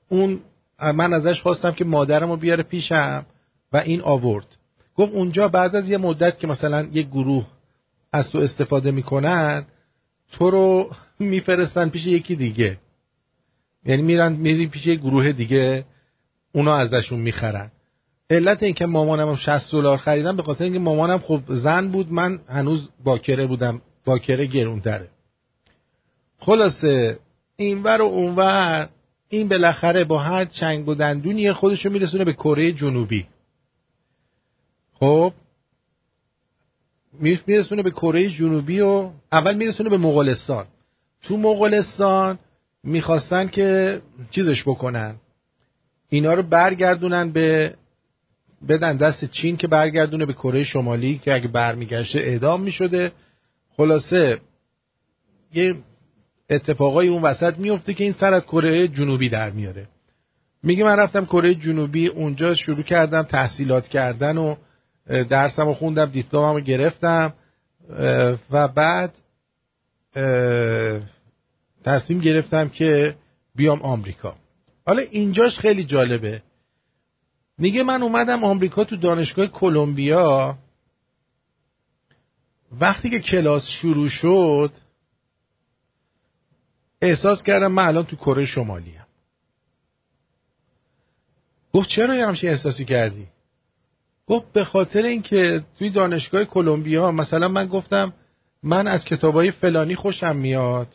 اون 0.08 0.40
من 0.78 1.14
ازش 1.14 1.40
خواستم 1.40 1.72
که 1.72 1.84
مادرم 1.84 2.30
رو 2.30 2.36
بیاره 2.36 2.62
پیشم 2.62 3.26
و 3.72 3.76
این 3.76 4.00
آورد. 4.00 4.46
گفت 4.96 5.12
اونجا 5.12 5.48
بعد 5.48 5.76
از 5.76 5.88
یه 5.88 5.98
مدت 5.98 6.38
که 6.38 6.46
مثلا 6.46 6.88
یه 6.92 7.02
گروه 7.02 7.46
از 8.12 8.30
تو 8.30 8.38
استفاده 8.38 8.90
می‌کنن 8.90 9.64
تو 10.32 10.50
رو 10.50 10.90
میفرستن 11.18 11.88
پیش 11.88 12.06
یکی 12.06 12.36
دیگه. 12.36 12.78
یعنی 13.84 14.02
میرن 14.02 14.32
میری 14.32 14.66
پیش 14.66 14.86
یه 14.86 14.94
گروه 14.94 15.32
دیگه 15.32 15.84
اونا 16.52 16.76
ازشون 16.76 17.20
می‌خرن. 17.20 17.70
علت 18.30 18.62
این 18.62 18.74
که 18.74 18.86
مامانم 18.86 19.36
60 19.36 19.72
دلار 19.72 19.96
خریدم 19.96 20.36
به 20.36 20.42
خاطر 20.42 20.64
اینکه 20.64 20.78
مامانم 20.78 21.18
خب 21.18 21.40
زن 21.48 21.88
بود 21.88 22.12
من 22.12 22.38
هنوز 22.48 22.90
باکره 23.04 23.46
بودم. 23.46 23.82
باکره 24.04 24.46
گرونتره. 24.46 25.08
خلاصه 26.38 27.18
اینور 27.56 28.02
و 28.02 28.04
اونور 28.04 28.88
این 29.28 29.48
بالاخره 29.48 30.04
با 30.04 30.18
هر 30.18 30.44
چنگ 30.44 30.88
و 30.88 30.94
دندونی 30.94 31.52
خودشو 31.52 31.90
میرسونه 31.90 32.24
به 32.24 32.32
کره 32.32 32.72
جنوبی. 32.72 33.26
خب 34.94 35.32
میرسونه 37.46 37.82
به 37.82 37.90
کره 37.90 38.28
جنوبی 38.28 38.80
و 38.80 39.10
اول 39.32 39.54
میرسونه 39.54 39.90
به 39.90 39.96
مغولستان. 39.96 40.66
تو 41.22 41.36
مغولستان 41.36 42.38
می‌خواستن 42.84 43.48
که 43.48 44.00
چیزش 44.30 44.62
بکنن؟ 44.62 45.14
اینا 46.08 46.34
رو 46.34 46.42
برگردونن 46.42 47.30
به 47.30 47.74
بدن 48.66 48.96
دست 48.96 49.24
چین 49.24 49.56
که 49.56 49.66
برگردونه 49.66 50.26
به 50.26 50.32
کره 50.32 50.64
شمالی 50.64 51.18
که 51.24 51.34
اگه 51.34 51.48
برمیگشته 51.48 52.18
اعدام 52.18 52.62
می‌شده. 52.62 53.12
خلاصه 53.76 54.40
یه 55.54 55.74
اتفاقای 56.50 57.08
اون 57.08 57.22
وسط 57.22 57.58
میفته 57.58 57.94
که 57.94 58.04
این 58.04 58.12
سر 58.12 58.34
از 58.34 58.46
کره 58.46 58.88
جنوبی 58.88 59.28
در 59.28 59.50
میاره. 59.50 59.88
میگه 60.62 60.84
من 60.84 60.96
رفتم 60.96 61.24
کره 61.24 61.54
جنوبی 61.54 62.06
اونجا 62.06 62.54
شروع 62.54 62.82
کردم 62.82 63.22
تحصیلات 63.22 63.88
کردن 63.88 64.38
و 64.38 64.54
درسم 65.06 65.66
رو 65.66 65.74
خوندم 65.74 66.06
دیپلمم 66.06 66.54
رو 66.54 66.60
گرفتم 66.60 67.34
و 68.50 68.68
بعد 68.68 69.14
تصمیم 71.84 72.20
گرفتم 72.20 72.68
که 72.68 73.14
بیام 73.56 73.82
آمریکا. 73.82 74.34
حالا 74.86 75.02
اینجاش 75.10 75.58
خیلی 75.58 75.84
جالبه. 75.84 76.42
میگه 77.58 77.82
من 77.82 78.02
اومدم 78.02 78.44
آمریکا 78.44 78.84
تو 78.84 78.96
دانشگاه 78.96 79.46
کلمبیا. 79.46 80.58
وقتی 82.80 83.10
که 83.10 83.20
کلاس 83.20 83.66
شروع 83.68 84.08
شد 84.08 84.72
احساس 87.02 87.42
کردم 87.42 87.72
من 87.72 87.86
الان 87.86 88.04
تو 88.04 88.16
کره 88.16 88.46
شمالی 88.46 88.90
هم. 88.90 89.06
گفت 91.72 91.88
چرا 91.88 92.14
یه 92.14 92.26
همچین 92.26 92.50
احساسی 92.50 92.84
کردی؟ 92.84 93.26
گفت 94.26 94.52
به 94.52 94.64
خاطر 94.64 95.02
اینکه 95.02 95.64
توی 95.78 95.90
دانشگاه 95.90 96.44
کلمبیا 96.44 97.12
مثلا 97.12 97.48
من 97.48 97.66
گفتم 97.66 98.12
من 98.62 98.86
از 98.86 99.04
کتابای 99.04 99.50
فلانی 99.50 99.94
خوشم 99.94 100.36
میاد. 100.36 100.88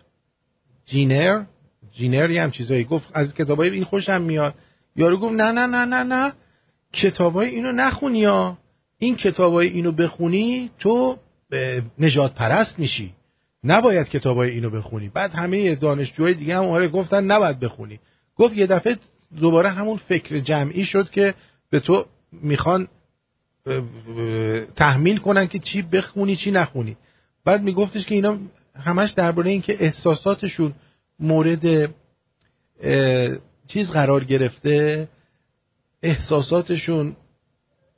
جینر؟ 0.86 1.45
جینر 1.91 2.32
هم 2.32 2.51
چیزایی 2.51 2.84
گفت 2.84 3.09
از 3.14 3.34
کتابای 3.34 3.70
این 3.70 3.84
خوشم 3.84 4.22
میاد. 4.22 4.55
یارو 4.95 5.20
گفت 5.20 5.34
نه 5.34 5.51
نه 5.51 5.66
نه 5.66 5.86
نه 5.86 6.03
نه. 6.03 6.34
کتابای 6.94 7.50
اینو 7.50 7.72
نخونی 7.72 8.20
یا؟ 8.20 8.58
این 8.98 9.16
کتابای 9.16 9.68
اینو 9.68 9.92
بخونی 9.92 10.70
تو 10.80 11.18
نجات 12.00 12.36
پرست 12.36 12.80
میشی. 12.80 13.14
نباید 13.64 14.10
کتابای 14.10 14.50
اینو 14.50 14.70
بخونی. 14.70 15.10
بعد 15.10 15.32
همه 15.34 15.76
دانشجوهای 15.76 16.34
دیگه 16.34 16.58
هم 16.58 16.64
آره 16.64 16.88
گفتن 16.88 17.24
نباید 17.24 17.60
بخونی. 17.60 18.00
گفت 18.36 18.58
یه 18.58 18.68
دفعه 18.68 18.98
دوباره 19.39 19.70
همون 19.70 19.98
فکر 19.98 20.39
جمعی 20.39 20.86
شد 20.86 21.10
که 21.10 21.34
به 21.70 21.80
تو 21.80 22.06
می‌خوان 22.32 22.88
تحمیل 24.76 25.18
کنن 25.18 25.48
که 25.48 25.60
چی 25.60 25.82
بخونی 25.82 26.36
چی 26.36 26.52
نخونی. 26.52 26.98
بعد 27.46 27.62
میگفتش 27.62 28.06
که 28.06 28.16
اینا 28.16 28.38
همش 28.76 29.12
درباره 29.12 29.52
اینکه 29.52 29.78
احساساتشون 29.80 30.74
مورد 31.20 31.94
چیز 33.68 33.89
قرار 33.92 34.24
گرفته. 34.24 35.08
احساساتشون 36.04 37.16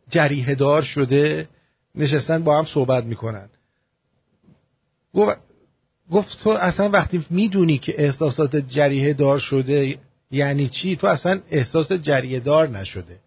جریه 0.10 0.56
دار 0.56 0.82
شده 0.82 1.48
نشستن 1.96 2.44
با 2.44 2.58
هم 2.60 2.66
صحبت 2.66 3.04
می‌کنن. 3.04 3.50
گفت, 6.12 6.44
تو 6.44 6.50
اصلا 6.50 6.90
وقتی 6.90 7.26
می‌دونی 7.30 7.78
که 7.78 8.04
احساسات 8.04 8.56
جریه 8.56 9.14
دار 9.14 9.40
شده 9.40 9.98
یعنی 10.32 10.68
چی 10.68 10.96
تو 10.96 11.08
اصلا 11.08 11.42
احساس 11.52 11.92
جریه 11.92 12.40
دار 12.40 12.70
نشده. 12.70 13.20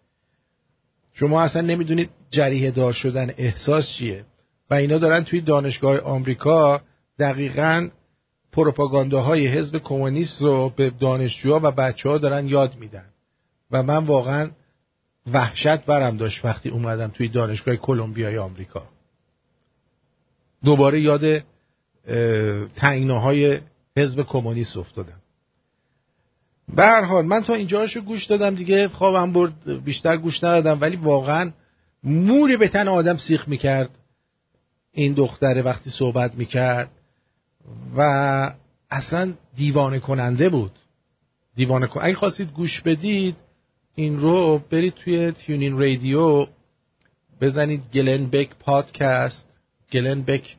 شما 1.13 1.41
اصلا 1.41 1.61
نمی‌دونید 1.61 2.09
جریه 2.29 2.71
دار 2.71 2.93
شدن 2.93 3.33
احساس 3.37 3.91
چیه. 3.97 4.25
و 4.69 4.73
اینا 4.73 4.97
دارن 4.97 5.23
توی 5.23 5.41
دانشگاه 5.41 5.99
آمریکا 5.99 6.81
دقیقا 7.19 7.89
پروپاگانداهای 8.51 9.47
حزب 9.47 9.77
کمونیست 9.77 10.41
رو 10.41 10.69
به 10.75 10.89
دانشجوها 10.89 11.59
و 11.63 11.71
بچه 11.71 12.09
ها 12.09 12.17
دارن 12.17 12.47
یاد 12.47 12.75
میدن. 12.75 13.05
و 13.71 13.83
من 13.83 14.05
واقعا 14.05 14.49
وحشت 15.33 15.85
برم 15.85 16.17
داشت 16.17 16.45
وقتی 16.45 16.69
اومدم 16.69 17.07
توی 17.07 17.27
دانشگاه 17.27 17.75
کلمبیای 17.75 18.37
آمریکا. 18.37 18.83
دوباره 20.63 21.01
یاد 21.01 21.43
های 23.09 23.59
حزب 23.97 24.21
کمونیست 24.21 24.77
افتادم. 24.77 25.21
به 26.75 27.21
من 27.21 27.43
تا 27.43 27.53
اینجاشو 27.53 28.01
گوش 28.01 28.25
دادم 28.25 28.55
دیگه 28.55 28.87
خوابم 28.87 29.33
برد 29.33 29.83
بیشتر 29.83 30.17
گوش 30.17 30.43
ندادم 30.43 30.81
ولی 30.81 30.95
واقعا 30.95 31.51
موری 32.03 32.57
به 32.57 32.67
تن 32.67 32.87
آدم 32.87 33.17
سیخ 33.17 33.47
می‌کرد. 33.47 33.89
این 34.91 35.13
دختره 35.13 35.61
وقتی 35.61 35.89
صحبت 35.89 36.35
می‌کرد 36.35 36.91
و 37.97 38.01
اصلا 38.89 39.33
دیوانه 39.55 39.99
کننده 39.99 40.49
بود. 40.49 40.71
دیوانه 41.55 41.87
کن... 41.87 42.01
اگه 42.03 42.15
خواستید 42.15 42.51
گوش 42.51 42.81
بدید 42.81 43.35
این 43.99 44.19
رو 44.19 44.61
برید 44.69 44.93
توی 44.93 45.31
تیونین 45.31 45.79
رادیو 45.79 46.47
بزنید 47.41 47.81
گلن 47.93 48.29
بک 48.29 48.49
پادکست 48.59 49.57
گلن 49.91 50.21
بک 50.21 50.55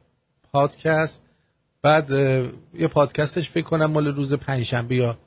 پادکست. 0.53 1.23
بعد 1.83 2.11
یه 2.75 2.89
پادکستش 2.89 3.51
فکر 3.51 3.65
کنم 3.65 3.87
مال 3.87 4.07
روز 4.07 4.35
پنجشنبه 4.35 4.97
یا 4.97 5.19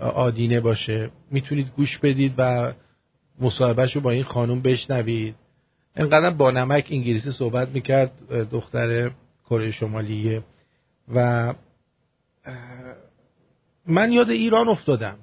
آدینه 0.00 0.60
باشه. 0.60 1.10
می‌تونید 1.30 1.72
گوش 1.76 1.98
بدید 1.98 2.34
و 2.38 2.72
مصاحبهش 3.40 3.92
رو 3.92 4.00
با 4.00 4.10
این 4.10 4.24
خانوم 4.24 4.62
بشنوید. 4.62 5.34
انقدر 5.96 6.30
با 6.30 6.50
نمک 6.50 6.88
انگلیسی 6.90 7.32
صحبت 7.32 7.68
می‌کرد 7.68 8.12
دختر 8.50 9.10
کره 9.44 9.70
شمالیه. 9.70 10.42
و 11.14 11.54
من 13.86 14.12
یاد 14.12 14.30
ایران 14.30 14.68
افتادم. 14.68 15.18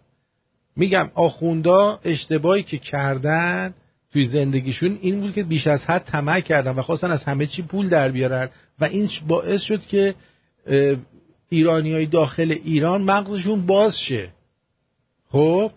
میگم 0.79 1.09
آخوندا 1.15 1.99
اشتباهی 2.03 2.63
که 2.63 2.77
کردن 2.77 3.73
توی 4.13 4.25
زندگیشون 4.25 4.97
این 5.01 5.19
بود 5.19 5.33
که 5.33 5.43
بیش 5.43 5.67
از 5.67 5.85
حد 5.85 6.03
طمع 6.03 6.39
کردن 6.39 6.71
و 6.71 6.81
خواستن 6.81 7.11
از 7.11 7.23
همه 7.23 7.45
چی 7.45 7.61
پول 7.61 7.89
در 7.89 8.11
بیارن 8.11 8.49
و 8.79 8.85
این 8.85 9.09
باعث 9.27 9.61
شد 9.61 9.81
که 9.81 10.15
ایرانی 11.49 11.93
های 11.93 12.05
داخل 12.05 12.51
ایران 12.63 13.01
مغزشون 13.01 13.65
باز 13.65 13.93
شه. 14.07 14.29
خب؟ 15.29 15.71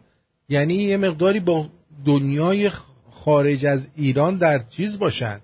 یعنی 0.48 0.74
یه 0.74 0.96
مقداری 0.96 1.40
با 1.40 1.68
دنیای 2.04 2.70
خارج 3.10 3.66
از 3.66 3.88
ایران 3.96 4.36
در 4.36 4.58
چیز 4.76 4.98
باشن 4.98 5.40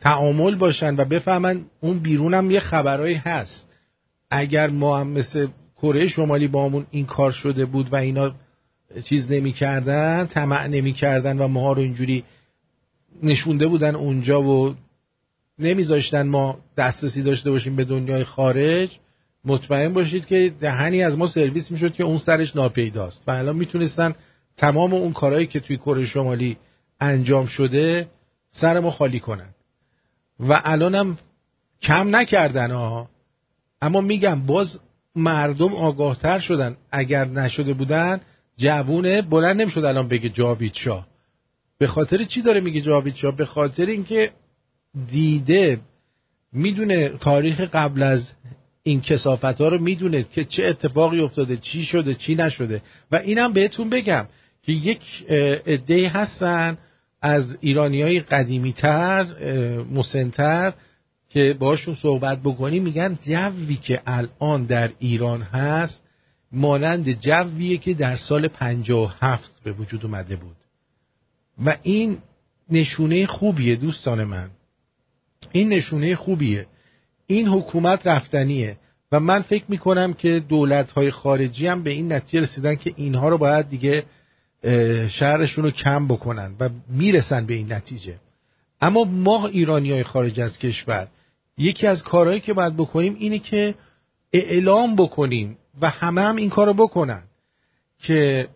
تعامل 0.00 0.54
باشن 0.54 0.94
و 0.96 1.04
بفهمن 1.04 1.64
اون 1.80 1.98
بیرون 1.98 2.34
هم 2.34 2.50
یه 2.50 2.60
خبرهایی 2.60 3.14
هست. 3.14 3.68
اگر 4.30 4.66
ما 4.66 4.98
هم 4.98 5.08
مثل 5.08 5.46
کره 5.76 6.08
شمالی 6.08 6.48
با 6.48 6.84
این 6.90 7.06
کار 7.06 7.30
شده 7.30 7.64
بود 7.64 7.92
و 7.92 7.96
اینا 7.96 8.34
چیز 9.04 9.32
نمی‌کردن 9.32 10.26
طمع 10.26 10.66
نمی‌کردن 10.66 11.38
و 11.38 11.48
ما 11.48 11.72
رو 11.72 11.82
اینجوری 11.82 12.24
نشونده 13.22 13.66
بودن 13.66 13.94
اونجا 13.94 14.42
و 14.42 14.74
نمیذاشتن 15.58 16.28
ما 16.28 16.58
دسترسی 16.76 17.22
داشته 17.22 17.50
باشیم 17.50 17.76
به 17.76 17.84
دنیای 17.84 18.24
خارج. 18.24 18.98
مطمئن 19.44 19.92
باشید 19.92 20.26
که 20.26 20.52
دهنی 20.60 21.02
از 21.02 21.18
ما 21.18 21.26
سرویس 21.26 21.70
می‌شد 21.70 21.94
که 21.94 22.04
اون 22.04 22.18
سرش 22.18 22.56
ناپیداست 22.56 23.24
و 23.26 23.30
الان 23.30 23.56
می‌تونستن 23.56 24.14
تمام 24.56 24.94
اون 24.94 25.12
کارهایی 25.12 25.46
که 25.46 25.60
توی 25.60 25.76
کره 25.76 26.06
شمالی 26.06 26.56
انجام 27.00 27.46
شده 27.46 28.08
سر 28.50 28.80
ما 28.80 28.90
خالی 28.90 29.20
کنن. 29.20 29.54
و 30.40 30.60
الانم 30.64 31.18
کم 31.82 32.16
نکردن 32.16 32.70
ها 32.70 33.08
اما 33.82 34.00
میگم 34.00 34.46
باز 34.46 34.80
مردم 35.16 35.74
آگاهتر 35.74 36.38
شدن 36.38 36.76
اگر 36.92 37.24
نشده 37.24 37.72
بودن 37.72 38.20
جوونه 38.60 39.22
بلند 39.22 39.60
نمی‌شد 39.60 39.84
الان 39.84 40.08
بگه 40.08 40.28
جاوید 40.28 40.74
شاه. 40.74 41.06
به 41.78 41.86
خاطر 41.86 42.24
چی 42.24 42.42
داره 42.42 42.60
میگه 42.60 42.80
جاوید 42.80 43.14
شاه؟ 43.14 43.36
به 43.36 43.44
خاطر 43.44 43.86
اینکه 43.86 44.30
دیده 45.10 45.80
می‌دونه 46.52 47.08
تاریخ 47.08 47.60
قبل 47.60 48.02
از 48.02 48.32
این 48.82 49.00
کسافت 49.00 49.60
ها 49.60 49.68
رو 49.68 49.78
می‌دونه 49.78 50.22
که 50.22 50.44
چه 50.44 50.66
اتفاقی 50.66 51.20
افتاده 51.20 51.56
چی 51.56 51.82
شده 51.82 52.14
چی 52.14 52.34
نشده. 52.34 52.82
و 53.10 53.16
اینم 53.16 53.52
بهتون 53.52 53.90
بگم 53.90 54.26
که 54.62 54.72
یک 54.72 55.02
عده 55.66 56.08
هستن 56.08 56.78
از 57.22 57.56
ایرانی 57.60 58.02
های 58.02 58.20
قدیمی 58.20 58.72
تر 58.72 59.26
مسنتر 59.94 60.72
که 61.30 61.56
باشون 61.58 61.94
صحبت 61.94 62.40
بکنی 62.44 62.80
میگن 62.80 63.18
جوی 63.22 63.76
که 63.76 64.00
الان 64.06 64.64
در 64.64 64.90
ایران 64.98 65.42
هست 65.42 66.02
مانند 66.52 67.12
جویه 67.12 67.78
که 67.78 67.94
در 67.94 68.16
سال 68.16 68.48
57 68.48 69.60
به 69.64 69.72
وجود 69.72 70.04
اومده 70.04 70.36
بود. 70.36 70.56
و 71.64 71.76
این 71.82 72.18
نشونه 72.70 73.26
خوبیه 73.26 73.76
دوستان 73.76 74.24
من. 74.24 74.50
این 75.52 75.68
نشونه 75.68 76.16
خوبیه. 76.16 76.66
این 77.26 77.48
حکومت 77.48 78.06
رفتنیه. 78.06 78.76
و 79.12 79.20
من 79.20 79.42
فکر 79.42 79.64
می‌کنم 79.68 80.12
که 80.12 80.40
دولت 80.48 80.90
های 80.90 81.10
خارجی 81.10 81.66
هم 81.66 81.82
به 81.82 81.90
این 81.90 82.12
نتیجه 82.12 82.40
رسیدن 82.40 82.74
که 82.74 82.92
اینها 82.96 83.28
رو 83.28 83.38
باید 83.38 83.68
دیگه 83.68 84.04
شهرشون 85.08 85.64
رو 85.64 85.70
کم 85.70 86.08
بکنن 86.08 86.54
و 86.60 86.68
می‌رسن 86.88 87.46
به 87.46 87.54
این 87.54 87.72
نتیجه. 87.72 88.18
اما 88.80 89.04
ما 89.04 89.46
ایرانی 89.46 89.90
های 89.90 90.02
خارج 90.02 90.40
از 90.40 90.58
کشور 90.58 91.08
یکی 91.58 91.86
از 91.86 92.02
کارهایی 92.02 92.40
که 92.40 92.52
باید 92.52 92.76
بکنیم 92.76 93.16
اینه 93.18 93.38
که 93.38 93.74
اعلام 94.32 94.96
بکنیم 94.96 95.56
و 95.82 95.88
همه 95.90 96.20
هم 96.20 96.36
این 96.36 96.50
کارو 96.50 96.74
بکنن 96.74 97.22
که 98.02 98.48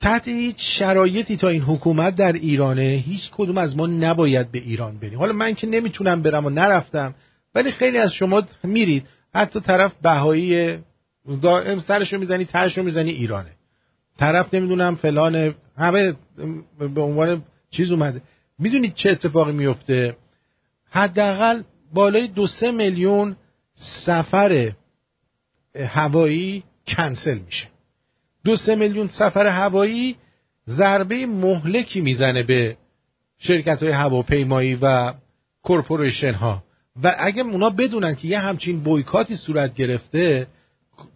تحت 0.00 0.28
هیچ 0.28 0.56
شرایطی 0.58 1.36
تا 1.36 1.48
این 1.48 1.62
حکومت 1.62 2.14
در 2.14 2.32
ایرانه 2.32 2.82
هیچ 2.82 3.30
کدوم 3.32 3.58
از 3.58 3.76
ما 3.76 3.86
نباید 3.86 4.50
به 4.52 4.58
ایران 4.58 4.98
بریم. 4.98 5.18
حالا 5.18 5.32
من 5.32 5.54
که 5.54 5.66
نمی‌تونم 5.66 6.22
برم 6.22 6.46
و 6.46 6.50
نرفتم 6.50 7.14
ولی 7.54 7.72
خیلی 7.72 7.98
از 7.98 8.12
شما 8.12 8.42
میرید. 8.62 9.06
حتی 9.34 9.60
طرف 9.60 9.94
بهایی 10.02 10.78
دائم 11.42 11.78
سرشو 11.78 12.18
می‌زنی 12.18 12.44
ترشو 12.44 12.82
می‌زنی 12.82 13.10
ایرانه. 13.10 13.50
طرف 14.18 14.54
نمی‌دونم 14.54 14.96
فلان 14.96 15.54
همه 15.78 16.14
به 16.94 17.00
عنوان 17.00 17.42
چیز 17.70 17.90
اومده. 17.90 18.22
می‌دونید 18.58 18.94
چه 18.94 19.10
اتفاقی 19.10 19.52
میفته؟ 19.52 20.16
حداقل 20.90 21.62
بالای 21.94 22.28
دو 22.28 22.46
سه 22.46 22.70
میلیون 22.70 23.36
سفر 24.06 24.72
هوایی 25.76 26.64
کنسل 26.88 27.38
میشه. 27.38 27.66
دو 28.44 28.56
سه 28.56 28.74
میلیون 28.74 29.06
سفر 29.06 29.46
هوایی 29.46 30.16
ضربه 30.68 31.26
مهلکی 31.26 32.00
می‌زنه 32.00 32.42
به 32.42 32.76
شرکت 33.38 33.82
های 33.82 33.92
هواپیمایی 33.92 34.78
و 34.82 35.12
کورپوریشن 35.62 36.32
ها 36.32 36.64
و 37.02 37.16
اگه 37.18 37.42
اونا 37.42 37.70
بدونن 37.70 38.14
که 38.14 38.28
یه 38.28 38.38
همچین 38.38 38.80
بویکاتی 38.80 39.36
صورت 39.36 39.74
گرفته 39.74 40.46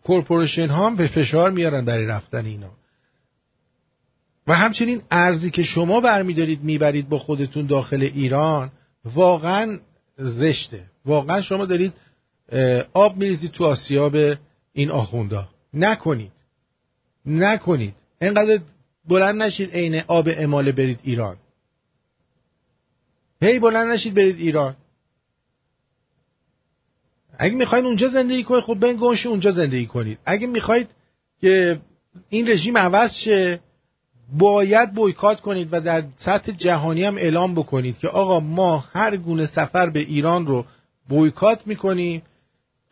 کورپوریشن 0.04 0.68
ها 0.68 0.86
هم 0.86 0.96
به 0.96 1.08
فشار 1.08 1.50
میارن 1.50 1.84
برای 1.84 2.06
رفتن 2.06 2.44
اینا. 2.44 2.70
و 4.46 4.54
همچنین 4.54 5.02
ارزی 5.10 5.50
که 5.50 5.62
شما 5.62 6.00
برمیدارید 6.00 6.62
می‌برید 6.62 7.08
با 7.08 7.18
خودتون 7.18 7.66
داخل 7.66 8.02
ایران 8.02 8.72
واقعا 9.04 9.78
زشته. 10.18 10.82
واقعا 11.04 11.42
شما 11.42 11.64
دارید 11.64 11.92
آب 12.94 13.16
میریزید 13.16 13.50
تو 13.50 13.64
آسیاب 13.64 14.16
این 14.78 14.90
آخوندا 14.90 15.48
نکنید. 15.74 16.32
نکنید. 17.26 17.94
اینقدر 18.20 18.60
بلند 19.08 19.42
نشید 19.42 19.70
عین 19.70 20.02
آب 20.06 20.28
اماله 20.32 20.72
برید 20.72 21.00
ایران. 21.02 21.36
هی 23.42 23.58
بلند 23.58 23.88
نشید 23.88 24.14
برید 24.14 24.36
ایران. 24.38 24.76
اگه 27.38 27.54
می‌خواید 27.54 27.84
اونجا 27.84 28.08
زندگی 28.08 28.44
کنید 28.44 28.64
خب 28.64 28.74
بنگوش 28.74 29.26
اونجا 29.26 29.50
زندگی 29.50 29.86
کنید. 29.86 30.18
اگه 30.24 30.46
می‌خواید 30.46 30.88
که 31.40 31.80
این 32.28 32.48
رژیم 32.48 32.78
عوض 32.78 33.10
شه 33.24 33.60
باید 34.32 34.94
بویکات 34.94 35.40
کنید 35.40 35.68
و 35.72 35.80
در 35.80 36.04
سطح 36.16 36.52
جهانی 36.52 37.04
هم 37.04 37.16
اعلام 37.16 37.54
بکنید 37.54 37.98
که 37.98 38.08
آقا 38.08 38.40
ما 38.40 38.78
هر 38.78 39.16
گونه 39.16 39.46
سفر 39.46 39.90
به 39.90 40.00
ایران 40.00 40.46
رو 40.46 40.64
بویکات 41.08 41.66
می‌کنیم. 41.66 42.22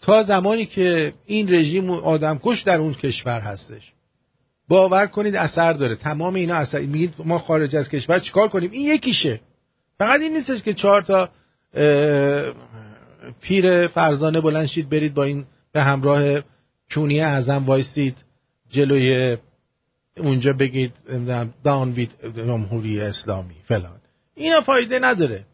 تا 0.01 0.23
زمانی 0.23 0.67
که 0.67 1.13
این 1.27 1.55
رژیم 1.55 1.91
آدمکش 1.91 2.63
در 2.63 2.79
اون 2.79 2.95
کشور 2.95 3.41
هستش. 3.41 3.93
باور 4.69 5.07
کنید 5.07 5.37
اثر 5.37 5.73
داره. 5.73 5.95
تمام 5.95 6.35
اینا 6.35 6.55
اثر 6.55 6.81
میگید 6.81 7.15
ما 7.25 7.39
خارج 7.39 7.77
از 7.77 7.89
کشور 7.89 8.19
چیکار 8.19 8.49
کنیم؟ 8.49 8.71
این 8.71 8.95
یکیشه. 8.95 9.41
فقط 9.99 10.21
این 10.21 10.37
نیستش 10.37 10.63
که 10.63 10.75
چهار 10.75 11.03
تا 11.03 11.29
پیر 13.41 13.87
فرزانه 13.87 14.41
بلند 14.41 14.67
شید 14.67 14.89
برید 14.89 15.15
با 15.15 15.25
این 15.25 15.45
به 15.73 15.83
همراه 15.83 16.41
چونی 16.89 17.21
اعظم 17.21 17.65
وایستید 17.67 18.25
جلوی 18.71 19.37
اونجا 20.17 20.53
بگید 20.53 20.93
دانوید 21.65 22.11
جمهوری 22.37 23.01
اسلامی 23.01 23.55
فلان. 23.65 24.01
اینا 24.35 24.61
فایده 24.61 24.99
نداره. 24.99 25.45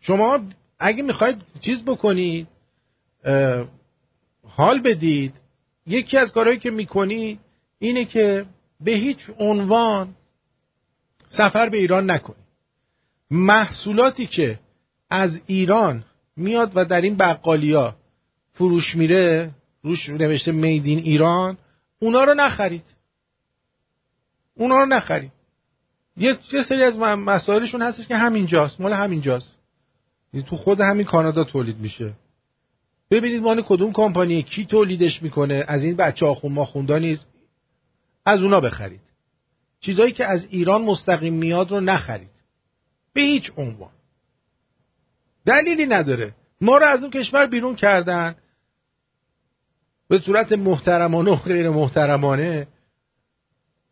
شما 0.00 0.38
اگه 0.78 1.02
می‌خواید 1.02 1.36
چیز 1.60 1.84
بکنید 1.84 2.46
حال 4.48 4.80
بدید. 4.80 5.34
یکی 5.86 6.16
از 6.16 6.32
کارهایی 6.32 6.58
که 6.58 6.70
می‌کنید 6.70 7.40
اینه 7.78 8.04
که 8.04 8.46
به 8.80 8.90
هیچ 8.90 9.30
عنوان 9.38 10.14
سفر 11.28 11.68
به 11.68 11.76
ایران 11.76 12.10
نکنید 12.10 12.48
محصولاتی 13.30 14.26
که 14.26 14.58
از 15.10 15.40
ایران 15.46 16.04
میاد 16.36 16.72
و 16.74 16.84
در 16.84 17.00
این 17.00 17.16
بقالیا 17.16 17.96
فروش 18.52 18.96
میره 18.96 19.50
روش 19.82 20.08
نوشته 20.08 20.52
میدین 20.52 20.98
ایران 20.98 21.58
اونا 21.98 22.24
رو 22.24 22.34
نخرید. 22.34 22.84
اونا 24.54 24.80
رو 24.80 24.86
نخرید. 24.86 25.32
یه 26.16 26.38
سری 26.68 26.82
از 26.82 26.98
مسائلشون 26.98 27.82
هستش 27.82 28.06
که 28.06 28.16
همینجاست 28.16 28.80
مال 28.80 28.92
همینجاست. 28.92 29.58
تو 30.46 30.56
خود 30.56 30.80
همین 30.80 31.06
کانادا 31.06 31.44
تولید 31.44 31.78
میشه. 31.78 32.12
ببینید 33.10 33.42
مال 33.42 33.62
کدوم 33.62 33.92
کمپانی 33.92 34.42
کی 34.42 34.66
تولیدش 34.66 35.22
می‌کنه. 35.22 35.64
از 35.68 35.84
این 35.84 35.96
بچه 35.96 36.26
آخون 36.26 36.52
ما 36.52 36.64
خوندا 36.64 36.98
نیست. 36.98 37.26
از 38.26 38.42
اونا 38.42 38.60
بخرید. 38.60 39.00
چیزایی 39.80 40.12
که 40.12 40.24
از 40.24 40.46
ایران 40.50 40.82
مستقیم 40.82 41.34
میاد 41.34 41.70
رو 41.70 41.80
نخرید. 41.80 42.30
به 43.12 43.20
هیچ 43.20 43.50
عنوان. 43.56 43.90
دلیلی 45.46 45.86
نداره. 45.86 46.34
ما 46.60 46.78
رو 46.78 46.86
از 46.86 47.02
اون 47.02 47.10
کشور 47.10 47.46
بیرون 47.46 47.76
کردن. 47.76 48.34
به 50.08 50.18
صورت 50.18 50.52
محترمانه 50.52 51.30
و 51.30 51.36
غیر 51.36 51.70
محترمانه. 51.70 52.66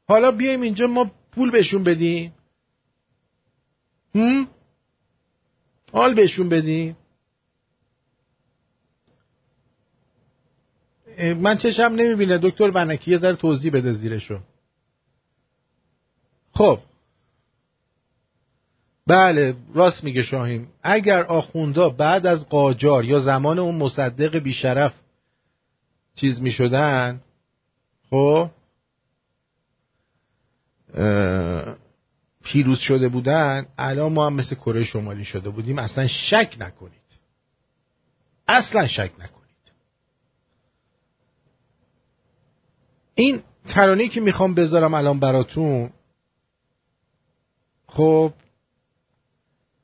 حالا 0.08 0.30
بیایم 0.30 0.60
اینجا 0.60 0.86
ما 0.86 1.10
پول 1.32 1.50
بهشون 1.50 1.84
بدیم. 1.84 2.32
هم؟ 4.14 4.48
حال 5.92 6.14
بهشون 6.14 6.48
بدیم. 6.48 6.96
من 11.18 11.56
چشم 11.56 11.82
نمی‌بینه. 11.82 12.38
دکتر 12.42 12.70
ونکی 12.74 13.10
یه 13.10 13.18
ذره 13.18 13.36
توضیح 13.36 13.72
بده 13.72 13.92
زیرشو. 13.92 14.38
خب. 16.52 16.78
بله 19.06 19.54
راست 19.74 20.04
میگه 20.04 20.22
شاهیم 20.22 20.68
اگر 20.82 21.22
آخوندا 21.22 21.90
بعد 21.90 22.26
از 22.26 22.48
قاجار 22.48 23.04
یا 23.04 23.20
زمان 23.20 23.58
اون 23.58 23.74
مصدق 23.74 24.38
بیشرف 24.38 24.94
چیز 26.14 26.42
می‌شدن 26.42 27.20
خب 28.10 28.50
پیروز 32.44 32.78
شده 32.78 33.08
بودن 33.08 33.66
الان 33.78 34.12
ما 34.12 34.26
هم 34.26 34.32
مثل 34.34 34.54
کره 34.54 34.84
شمالی 34.84 35.24
شده 35.24 35.50
بودیم. 35.50 35.78
اصلا 35.78 36.06
شک 36.06 36.56
نکنید. 36.58 36.92
اصلا 38.48 38.86
شک 38.86 39.10
نکنید. 39.18 39.35
این 43.18 43.42
ترانه 43.68 44.08
که 44.08 44.20
می‌خوام 44.20 44.54
بذارم 44.54 44.94
الان 44.94 45.20
براتون 45.20 45.90
خب 47.86 48.32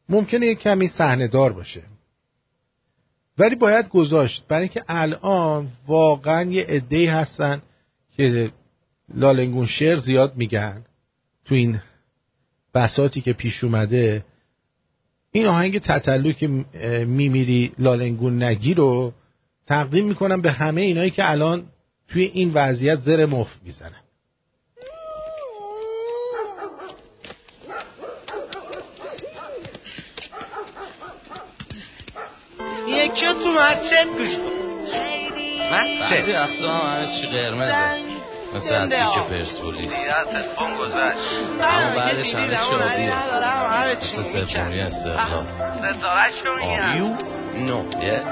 ممکنه 0.09 0.47
یک 0.47 0.59
کمی 0.59 0.89
صحنه 0.89 1.28
دار 1.28 1.53
باشه. 1.53 1.83
ولی 3.39 3.55
باید 3.55 3.89
گذاشت. 3.89 4.45
برای 4.49 4.62
اینکه 4.62 4.85
الان 4.89 5.68
واقعا 5.87 6.51
یه 6.51 6.64
عده‌ای 6.64 7.07
هستن 7.07 7.62
که 8.16 8.53
لالنگون 9.14 9.66
شعر 9.66 9.97
زیاد 9.97 10.37
میگن 10.37 10.85
تو 11.45 11.55
این 11.55 11.80
بساتی 12.74 13.20
که 13.20 13.33
پیش 13.33 13.64
اومده. 13.64 14.24
این 15.30 15.47
آهنگ 15.47 15.78
تطلو 15.78 16.33
که 16.33 16.49
میمیری 17.07 17.72
لالنگون 17.78 18.43
نگی 18.43 18.74
رو 18.74 19.12
تقدیم 19.66 20.07
می‌کنم 20.07 20.41
به 20.41 20.53
همه 20.53 20.80
اینایی 20.80 21.11
که 21.11 21.30
الان 21.30 21.66
توی 22.13 22.25
این 22.25 22.51
وضعیت 22.55 22.99
زر 23.01 23.27
مفت 23.27 23.61
می‌زنن 23.63 24.03
یکی 32.89 33.27
تو 33.27 33.51
مسجد 33.53 34.07
گوش 34.19 34.37
مسجد؟ 35.73 36.17
بعضی 36.17 36.33
وقتا 36.33 36.73
همه 36.73 37.07
چی 37.21 37.27
قرمزه. 37.27 38.23
مثل 38.55 38.89
تیک 38.89 39.25
پرسپولیس. 39.31 39.93
اما 41.61 41.97
بعدش 41.97 42.35
همه 42.35 42.57
چی 42.57 42.75
آبیه 42.75 43.15
مثل 43.91 44.47
سفونی 44.47 44.81
استقلال 44.81 45.47
آبیو 46.63 47.09
نو 47.55 47.85
یه 48.03 48.23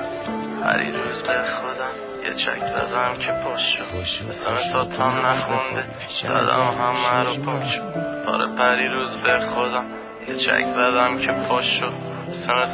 روز 0.91 1.23
به 1.23 1.45
خودم 1.61 1.95
یه 2.25 2.35
چک 2.35 2.67
زدم 2.67 3.15
که 3.19 3.33
پاشو 3.45 3.85
مثل 4.29 4.73
ساتان 4.73 5.13
نخونده. 5.27 5.85
زدم 6.23 6.75
همه 6.81 7.25
رو 7.25 7.45
پاشو 7.45 7.83
آره 8.27 8.47
پری 8.59 8.89
روز 8.89 9.11
به 9.11 9.41
خودم 9.41 9.85
یه 10.29 10.37
چک 10.37 10.65
زدم 10.75 11.19
که 11.19 11.33
پاشو 11.49 11.91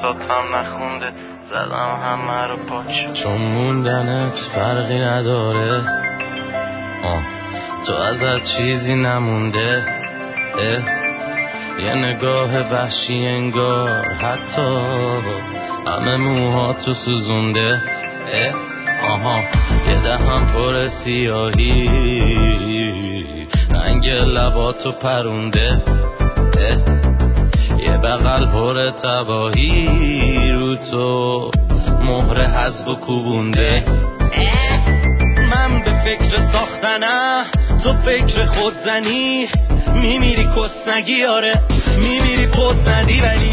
ساتم 0.02 0.56
نخونده. 0.56 1.12
زدم 1.50 2.00
همه 2.02 2.46
رو 2.46 2.56
پاک 2.56 3.12
چون 3.14 3.36
موندنت 3.36 4.34
فرقی 4.54 4.98
نداره. 4.98 5.82
آه. 7.04 7.22
تو 7.86 7.92
ازت 7.92 8.42
چیزی 8.56 8.94
نمونده. 8.94 9.84
اه. 10.58 10.82
یه 11.84 11.94
نگاه 11.94 12.72
وحشی 12.72 13.26
انگار 13.26 14.12
حتی 14.12 14.80
همه 15.86 16.16
موها 16.16 16.72
تو 16.72 16.94
سوزونده. 16.94 17.82
اه. 18.32 18.54
آها 19.02 19.40
یه 19.88 20.02
دهم 20.02 20.46
پر 20.52 20.88
سیاهی. 20.88 21.88
رنگ 23.70 24.06
لباتو 24.08 24.92
پرونده. 24.92 25.82
یه 27.78 27.96
بغل 27.96 28.46
پر 28.46 28.90
تباهی. 28.90 30.52
رو 30.52 30.76
تو 30.76 31.50
مهر 32.02 32.46
حزب 32.46 32.88
و 32.88 32.94
کوبونده. 32.94 33.84
من 35.50 35.82
به 35.82 35.92
فکر 36.04 36.52
ساختنم 36.52 37.44
تو 37.84 37.94
فکر 37.94 38.44
خودزنی. 38.44 39.48
میمیری 39.94 40.48
کسنگی 40.56 41.24
آره. 41.24 41.54
میمیری 41.98 42.46
پوز 42.46 42.88
ندی 42.88 43.20
ولی 43.20 43.52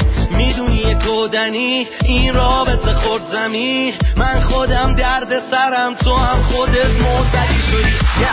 کودنی 0.94 1.88
این 2.06 2.34
رابطه 2.34 2.94
خورد 2.94 3.24
زمین. 3.32 3.94
من 4.18 4.40
خودم 4.40 4.96
درد 4.96 5.40
سرم 5.52 5.96
تو 5.96 6.16
هم 6.16 6.44
خودت 6.44 6.92
موزدی 7.02 7.62
شدی. 7.72 8.22
یه 8.22 8.28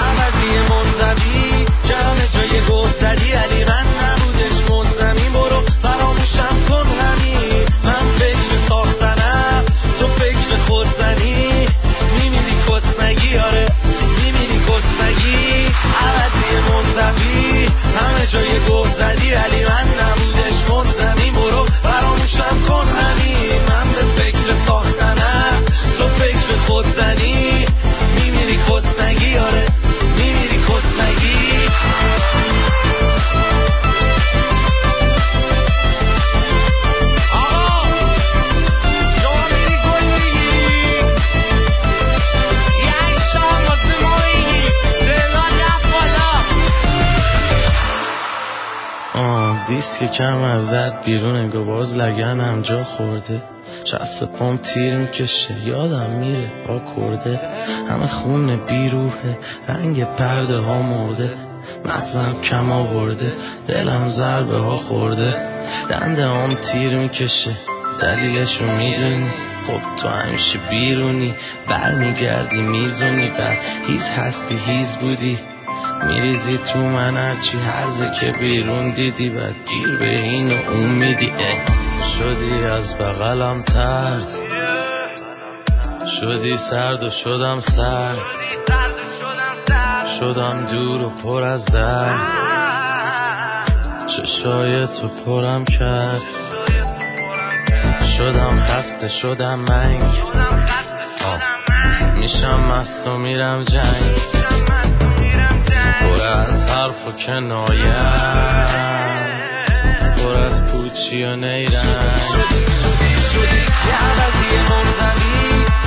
ازت 50.75 51.05
بیرون 51.05 51.37
انگار 51.37 51.64
باز 51.64 51.95
لگنم 51.95 52.62
جا 52.62 52.85
خورده. 52.85 53.43
شست 53.85 54.25
پام 54.25 54.57
تیر 54.57 54.97
می‌کشه 54.97 55.55
یادم 55.66 56.11
میره 56.11 56.51
با 56.68 56.79
کرده. 56.79 57.41
همه 57.91 58.07
خون 58.07 58.57
بیروحه 58.66 59.39
رنگ 59.68 60.05
پرده 60.05 60.57
ها 60.57 60.83
مرده. 60.83 61.31
مغزم 61.85 62.37
کم 62.51 62.73
آورده 62.73 63.33
دلم 63.66 64.09
ضربه 64.09 64.59
ها 64.59 64.77
خورده. 64.77 65.35
دنده 65.91 66.25
هم 66.25 66.55
تیر 66.55 66.97
می‌کشه 66.97 67.51
دلیلشو 68.01 68.64
می‌دونی. 68.64 69.31
خب 69.66 70.03
تو 70.03 70.09
همیشه 70.09 70.59
بیرونی 70.71 71.35
برمیگردی 71.68 72.62
میزونی 72.62 73.31
بر 73.31 73.57
هیز 73.87 74.03
هستی 74.03 74.57
هیز 74.66 74.97
بودی. 75.01 75.39
میریزی 76.07 76.59
تو 76.72 76.78
من 76.78 77.16
هرچی 77.16 77.59
هرزه 77.59 78.11
که 78.20 78.33
بیرون 78.39 78.91
دیدی 78.91 79.31
بعد 79.31 79.55
گیر 79.68 79.99
به 79.99 80.20
این 80.20 80.53
و 80.53 80.70
اون 80.70 80.91
میدی. 80.91 81.33
شدی 82.18 82.64
از 82.64 82.99
بغلم 82.99 83.62
ترد. 83.62 84.28
شدی 86.20 86.57
سرد 86.70 87.03
و 87.03 87.11
شدم 87.11 87.61
سرد. 87.61 88.18
شدم 90.20 90.66
دور 90.72 91.03
و 91.03 91.11
پر 91.11 91.43
از 91.43 91.64
درد. 91.64 92.20
چشای 94.07 94.87
تو 94.87 95.09
پرم 95.09 95.64
کرد. 95.64 96.22
شدم 98.18 98.59
خسته 98.59 99.09
شدم 99.09 99.59
منگ. 99.59 100.03
میشم 102.14 102.61
مست 102.61 103.09
و 103.09 103.16
میرم 103.16 103.62
جنگ. 103.62 104.16
از 106.31 106.64
حرف 106.64 107.07
و 107.07 107.12
کنایم 107.12 107.95
پر 110.16 110.43
از 110.43 110.64
پوچی 110.64 111.24
و 111.24 111.37
نیرم 111.37 112.20
شدی 112.33 112.66
شدی 112.83 113.16
شدی 113.33 113.61
یه 113.89 113.95
عوضی 114.05 114.51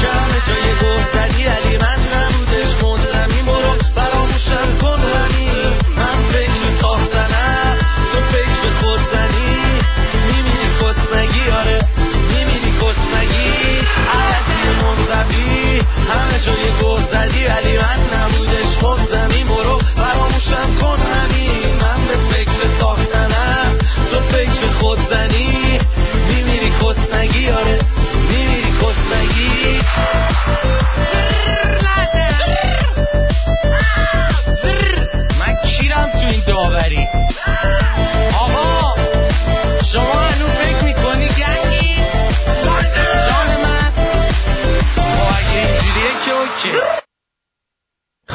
که 0.02 0.08
همه 0.08 0.39
جای 0.48 0.74
گفتدی 0.76 1.44
علی 1.44 1.78
من 1.78 2.00
نبودش 2.14 2.84
منزوی 2.84 3.41
برو 3.41 3.78
فراموشم 3.96 4.78
کن 4.82 5.00
همین 5.00 5.74
من 5.98 6.30
فکر 6.32 6.82
ساختنم 6.82 7.78
تو 8.12 8.20
فکر 8.22 8.70
خودزنی 8.82 9.80
میمیری 10.28 10.70
کسنگی 10.82 11.50
آره 11.52 11.80
میمیری 12.30 12.72
کسنگی 12.78 13.80
عوضی 14.14 14.84
منزوی 14.84 15.82
همه 16.10 16.39
جای 16.46 16.72
گفتدی 16.82 17.03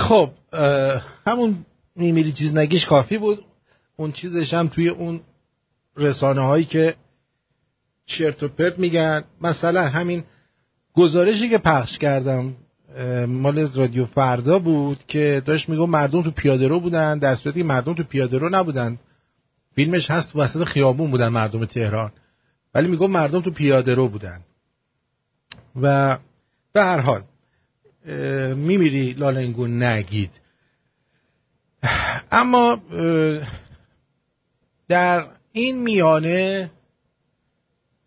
خب 0.09 0.31
همون 1.27 1.67
میمیری 1.97 2.33
چیز 2.33 2.57
نگیش 2.57 2.87
کافی 2.87 3.19
بود. 3.19 3.45
اون 3.97 4.13
چیزش 4.13 4.55
هم 4.55 4.69
توی 4.69 4.89
اون 4.89 5.21
رسانه 5.97 6.41
هایی 6.41 6.65
که 6.65 6.95
چرت 8.07 8.43
و 8.43 8.49
پرت 8.49 8.79
میگن. 8.79 9.25
مثلا 9.41 9.89
همین 9.89 10.25
گزارشی 10.95 11.49
که 11.49 11.59
پخش 11.59 11.99
کردم 11.99 12.55
مال 13.29 13.73
رادیو 13.75 14.07
فردا 14.07 14.59
بود 14.59 14.99
که 15.09 15.43
داشت 15.45 15.69
میگو 15.69 15.87
مردم 15.87 16.23
تو 16.23 16.31
پیاده 16.31 16.69
رو 16.69 16.81
بودن 16.81 17.19
در 17.19 17.35
صورتی 17.35 17.61
که 17.61 17.67
مردم 17.67 17.95
تو 17.95 18.03
پیاده 18.03 18.39
رو 18.39 18.49
نبودن. 18.49 18.99
فیلمش 19.75 20.11
هست 20.11 20.33
تو 20.33 20.41
وسط 20.41 20.65
خیابون 20.65 21.11
بودن 21.11 21.29
مردم 21.29 21.65
تهران. 21.65 22.13
ولی 22.75 22.89
میگو 22.89 23.09
مردم 23.09 23.41
تو 23.41 23.51
پیاده 23.51 23.95
رو 23.95 24.09
بودن. 24.09 24.41
و 25.83 26.19
به 26.73 26.83
هر 26.83 27.01
حال 27.01 27.23
میمیری 28.57 29.13
لالنگو 29.13 29.67
نگید. 29.67 30.31
اما 32.33 32.81
در 34.89 35.27
این 35.53 35.83
میانه 35.83 36.71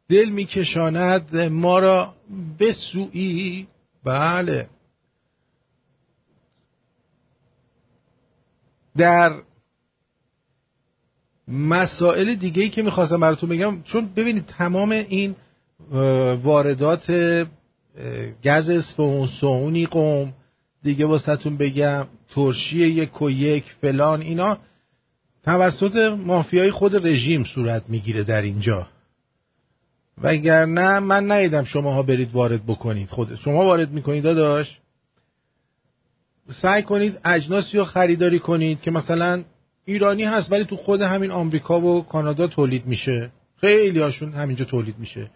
دل 0.10 0.30
میکشاند 0.30 1.36
ما 1.36 1.80
را 1.80 2.14
به 2.58 2.72
سوی 2.72 3.68
بله. 4.04 4.68
در 8.98 9.42
مسائل 11.48 12.36
دیگه 12.36 12.64
ای 12.64 12.70
که 12.70 12.82
می‌خواستم 12.82 13.20
براتون 13.20 13.50
بگم 13.50 13.84
چون 13.84 14.14
ببینید 14.14 14.46
تمام 14.46 14.92
این 14.92 15.36
واردات 16.44 17.12
گز 18.44 18.70
اصفهان 18.70 19.28
سهونی 19.42 19.86
قوم 19.86 20.34
دیگه 20.84 21.06
واسهتون 21.06 21.58
بگم 21.58 22.08
ترشی 22.30 22.80
یک 22.80 23.22
و 23.22 23.30
یک 23.30 23.64
فلان 23.82 24.22
اینا. 24.22 24.58
توسط 25.44 25.96
مافیای 26.18 26.72
خود 26.72 27.08
رژیم 27.08 27.44
صورت 27.44 27.84
می‌گیره 27.90 28.24
در 28.24 28.42
اینجا. 28.42 28.88
وگرنه 30.18 31.00
من 31.00 31.32
ندیدم 31.32 31.64
شماها 31.64 32.04
برید 32.04 32.32
وارد 32.32 32.66
بکنید 32.66 33.10
خود. 33.10 33.36
شما 33.36 33.66
وارد 33.66 33.92
می‌کنید 33.92 34.24
داداش. 34.24 34.80
سعی 36.62 36.84
کنید 36.84 37.20
اجناسی 37.26 37.78
رو 37.78 37.84
خریداری 37.84 38.40
کنید 38.40 38.82
که 38.82 38.92
مثلا 38.92 39.44
ایرانی 39.86 40.24
هست 40.24 40.52
ولی 40.52 40.66
تو 40.66 40.76
خود 40.76 41.02
همین 41.02 41.32
آمریکا 41.32 41.82
و 41.82 42.06
کانادا 42.06 42.48
تولید 42.48 42.86
میشه. 42.86 43.32
خیلی 43.62 44.00
هاشون 44.00 44.34
همینجا 44.34 44.66
تولید 44.66 45.00
میشه. 45.00 45.30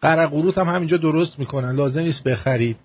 قرقروت 0.00 0.58
هم 0.58 0.68
همینجا 0.68 0.96
درست 0.96 1.38
می‌کنن. 1.38 1.74
لازم 1.74 2.00
نیست 2.00 2.24
بخرید. 2.24 2.76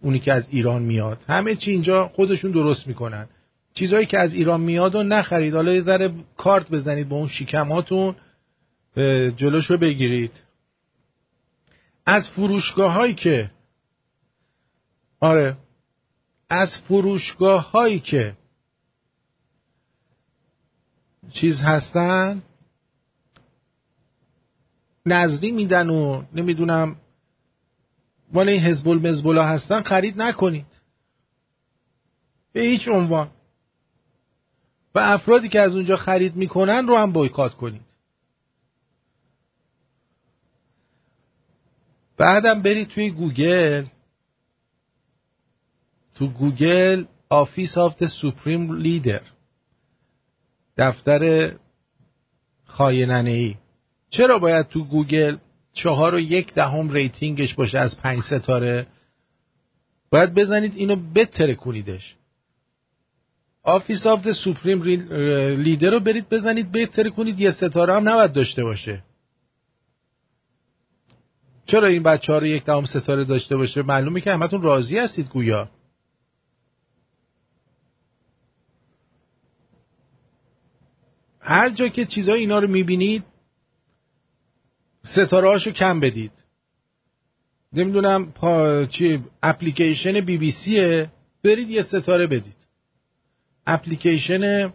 اونی 0.00 0.18
که 0.18 0.32
از 0.32 0.48
ایران 0.50 0.82
میاد. 0.82 1.24
همه 1.28 1.56
چی 1.56 1.70
اینجا 1.70 2.08
خودشون 2.08 2.50
درست 2.50 2.86
می‌کنن. 2.86 3.28
چیزهایی 3.74 4.06
که 4.06 4.18
از 4.18 4.34
ایران 4.34 4.60
میاد 4.60 4.94
و 4.94 5.02
نخرید. 5.02 5.54
حالا 5.54 5.74
یه 5.74 5.80
ذره 5.80 6.14
کارت 6.36 6.70
بزنید 6.70 7.08
با 7.08 7.16
اون 7.16 7.28
شیکماتون 7.28 8.14
جلوشو 9.36 9.76
بگیرید. 9.76 10.32
از 12.06 12.28
فروشگاه 12.28 12.92
هایی 12.92 13.14
که 13.14 13.50
آره. 15.20 15.56
از 16.50 16.78
فروشگاه 16.88 17.70
هایی 17.70 18.00
که 18.00 18.36
چیز 21.32 21.60
هستن 21.60 22.42
نظری 25.06 25.52
میدن 25.52 25.90
و 25.90 26.22
نمی‌دونم 26.32 26.96
مال 28.32 28.48
این 28.48 28.60
حزب 28.60 28.88
المزبله 28.88 29.46
هستن 29.46 29.82
خرید 29.82 30.22
نکنید. 30.22 30.66
به 32.52 32.60
هیچ 32.60 32.88
عنوان. 32.88 33.30
و 34.94 34.98
افرادی 34.98 35.48
که 35.48 35.60
از 35.60 35.76
اونجا 35.76 35.96
خرید 35.96 36.36
می‌کنن 36.36 36.86
رو 36.86 36.96
هم 36.96 37.12
بایکات 37.12 37.54
کنید. 37.54 37.90
بعدم 42.16 42.62
برید 42.62 42.88
توی 42.88 43.10
گوگل. 43.10 43.86
تو 46.14 46.26
گوگل 46.28 47.04
office 47.28 47.78
of 47.78 48.02
the 48.02 48.06
supreme 48.06 48.72
leader. 48.72 49.22
دفتر 50.76 51.52
خایننه 52.64 53.30
ای 53.30 53.56
چرا 54.10 54.38
باید 54.38 54.68
تو 54.68 54.84
گوگل 54.84 55.36
چهار 55.72 56.14
و 56.14 56.20
یک 56.20 56.54
دهم 56.54 56.90
ریتینگش 56.90 57.54
باشه 57.54 57.78
از 57.78 57.96
پنج 57.96 58.22
ستاره؟ 58.22 58.86
باید 60.10 60.34
بزنید 60.34 60.76
اینو 60.76 60.96
بتره 61.14 61.54
کنیدش 61.54 62.16
آفیس 63.62 64.06
آف 64.06 64.22
د 64.22 64.32
سوپریم 64.32 64.82
لیدر 65.62 65.90
رو 65.90 66.00
برید 66.00 66.28
بزنید 66.28 66.72
بهتر 66.72 67.08
کنید 67.08 67.40
یه 67.40 67.50
ستاره 67.50 67.96
هم 67.96 68.08
نباید 68.08 68.32
داشته 68.32 68.64
باشه. 68.64 69.02
چرا 71.66 71.88
این 71.88 72.02
بچه 72.02 72.32
ها 72.32 72.38
رو 72.38 72.46
یک 72.46 72.64
دهم 72.64 72.84
ستاره 72.84 73.24
داشته 73.24 73.56
باشه؟ 73.56 73.82
معلومه 73.82 74.20
که 74.20 74.32
همتون 74.32 74.62
راضی 74.62 74.98
هستید 74.98 75.28
گویا. 75.28 75.68
هر 81.40 81.70
جا 81.70 81.88
که 81.88 82.04
چیزای 82.04 82.40
اینا 82.40 82.58
رو 82.58 82.68
می‌بینید 82.68 83.24
ستاره 85.02 85.48
هاشو 85.48 85.70
کم 85.70 86.00
بدید. 86.00 86.32
نمی‌دونم 87.72 88.32
پا... 88.32 88.84
چی 88.84 89.24
اپلیکیشن 89.42 90.20
بی 90.20 90.38
بی 90.38 90.50
سیه 90.50 91.10
برید 91.44 91.70
یه 91.70 91.82
ستاره 91.82 92.26
بدید. 92.26 92.56
اپلیکیشن 93.66 94.72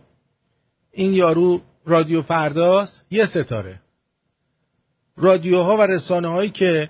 این 0.92 1.14
یارو 1.14 1.62
رادیو 1.86 2.22
فرداست 2.22 3.06
یه 3.12 3.26
ستاره. 3.26 3.80
رادیوها 5.18 5.78
و 5.78 5.82
رسانه 5.82 6.28
هایی 6.28 6.50
که 6.50 6.90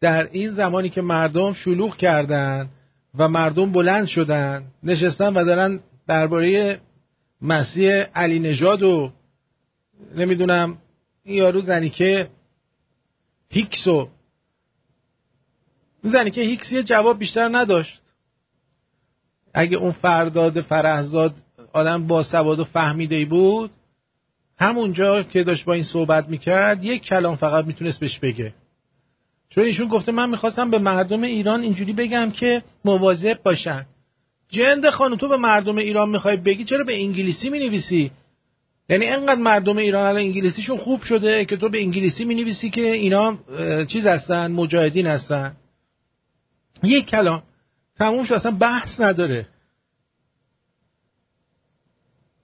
در 0.00 0.28
این 0.32 0.50
زمانی 0.50 0.88
که 0.88 1.02
مردم 1.02 1.52
شلوغ 1.52 1.96
کردن 1.96 2.68
و 3.18 3.28
مردم 3.28 3.72
بلند 3.72 4.06
شدن 4.06 4.64
نشستن 4.82 5.34
و 5.34 5.44
دارن 5.44 5.80
درباره 6.06 6.80
مسیح 7.42 7.92
علی 7.92 8.38
نژاد 8.38 8.82
و 8.82 9.12
نمی‌دونم 10.16 10.78
این 11.22 11.36
یارو 11.36 11.60
زنی 11.60 11.90
که 11.90 12.28
هیکس 13.54 13.86
و 13.86 14.08
زنی 16.02 16.30
که 16.30 16.40
هیکس 16.40 16.72
یه 16.72 16.82
جواب 16.82 17.18
بیشتر 17.18 17.48
نداشت. 17.52 18.00
اگه 19.54 19.76
اون 19.76 19.92
فرداد 19.92 20.60
فرهزاد 20.60 21.34
آدم 21.72 22.06
با 22.06 22.22
سواد 22.22 22.60
و 22.60 22.64
فهمیده 22.64 23.24
بود 23.24 23.70
همونجا 24.58 25.22
که 25.22 25.44
داشت 25.44 25.64
با 25.64 25.72
این 25.72 25.82
صحبت 25.82 26.28
می‌کرد 26.28 26.84
یک 26.84 27.02
کلام 27.02 27.36
فقط 27.36 27.64
می‌تونست 27.64 28.00
بهش 28.00 28.18
بگه. 28.18 28.54
چون 29.50 29.64
ایشون 29.64 29.88
گفته 29.88 30.12
من 30.12 30.30
می‌خواستم 30.30 30.70
به 30.70 30.78
مردم 30.78 31.22
ایران 31.22 31.60
اینجوری 31.60 31.92
بگم 31.92 32.30
که 32.30 32.62
مواظب 32.84 33.42
باشن. 33.42 33.86
جند 34.48 34.90
خانو 34.90 35.16
تو 35.16 35.28
به 35.28 35.36
مردم 35.36 35.78
ایران 35.78 36.08
می‌خوای 36.08 36.36
بگی 36.36 36.64
چرا 36.64 36.84
به 36.84 36.94
انگلیسی 37.02 37.50
می‌نویسی؟ 37.50 38.10
یعنی 38.88 39.06
انقدر 39.06 39.40
مردم 39.40 39.76
ایران 39.76 40.06
الان 40.06 40.20
انگلیسیشون 40.20 40.76
خوب 40.76 41.02
شده 41.02 41.44
که 41.44 41.56
تو 41.56 41.68
به 41.68 41.80
انگلیسی 41.80 42.24
می‌نویسی 42.24 42.70
که 42.70 42.80
اینا 42.80 43.38
چیز 43.84 44.06
هستن 44.06 44.52
مجاهدین 44.52 45.06
هستن. 45.06 45.56
یک 46.82 47.06
کلام 47.06 47.42
تموم 47.96 48.24
شد 48.24 48.34
اصلا 48.34 48.50
بحث 48.50 49.00
نداره. 49.00 49.48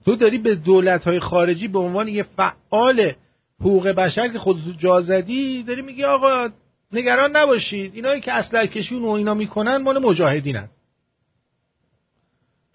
تو 0.05 0.15
داری 0.15 0.37
به 0.37 0.55
دولت 0.55 1.03
های 1.03 1.19
خارجی 1.19 1.67
به 1.67 1.79
عنوان 1.79 2.07
یه 2.07 2.23
فعال 2.23 3.13
حقوق 3.59 3.87
بشر 3.87 4.27
که 4.27 4.39
خودتو 4.39 4.71
جا 4.71 5.01
زدی 5.01 5.63
داری 5.63 5.81
میگی 5.81 6.03
آقا 6.03 6.49
نگران 6.93 7.35
نباشید. 7.35 7.95
اینایی 7.95 8.21
که 8.21 8.33
اصلا 8.33 8.65
کشون 8.65 9.01
و 9.01 9.09
اینا 9.09 9.33
می‌کنن 9.33 9.77
مال 9.77 9.99
مجاهدینن. 9.99 10.69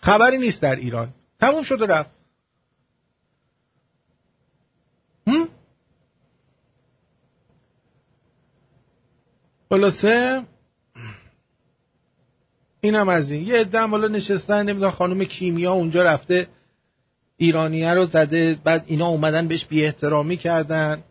خبری 0.00 0.38
نیست 0.38 0.62
در 0.62 0.76
ایران. 0.76 1.08
تموم 1.40 1.62
شد 1.62 1.82
و 1.82 1.86
رفت. 1.86 2.10
خلاصه 9.68 10.42
اینم 12.80 13.08
از 13.08 13.30
این. 13.30 13.46
یه 13.46 13.56
عده 13.56 13.80
حالا 13.80 14.08
نشستن 14.08 14.62
نمی‌دونم 14.62 14.90
خانم 14.90 15.24
کیمیا 15.24 15.72
اونجا 15.72 16.02
رفته 16.02 16.48
ایرانیه 17.36 17.94
رو 17.94 18.04
زده 18.04 18.58
بعد 18.64 18.84
اینا 18.86 19.06
اومدن 19.06 19.48
بهش 19.48 19.64
بی 19.64 19.84
احترامی 19.84 20.36
کردن. 20.36 21.02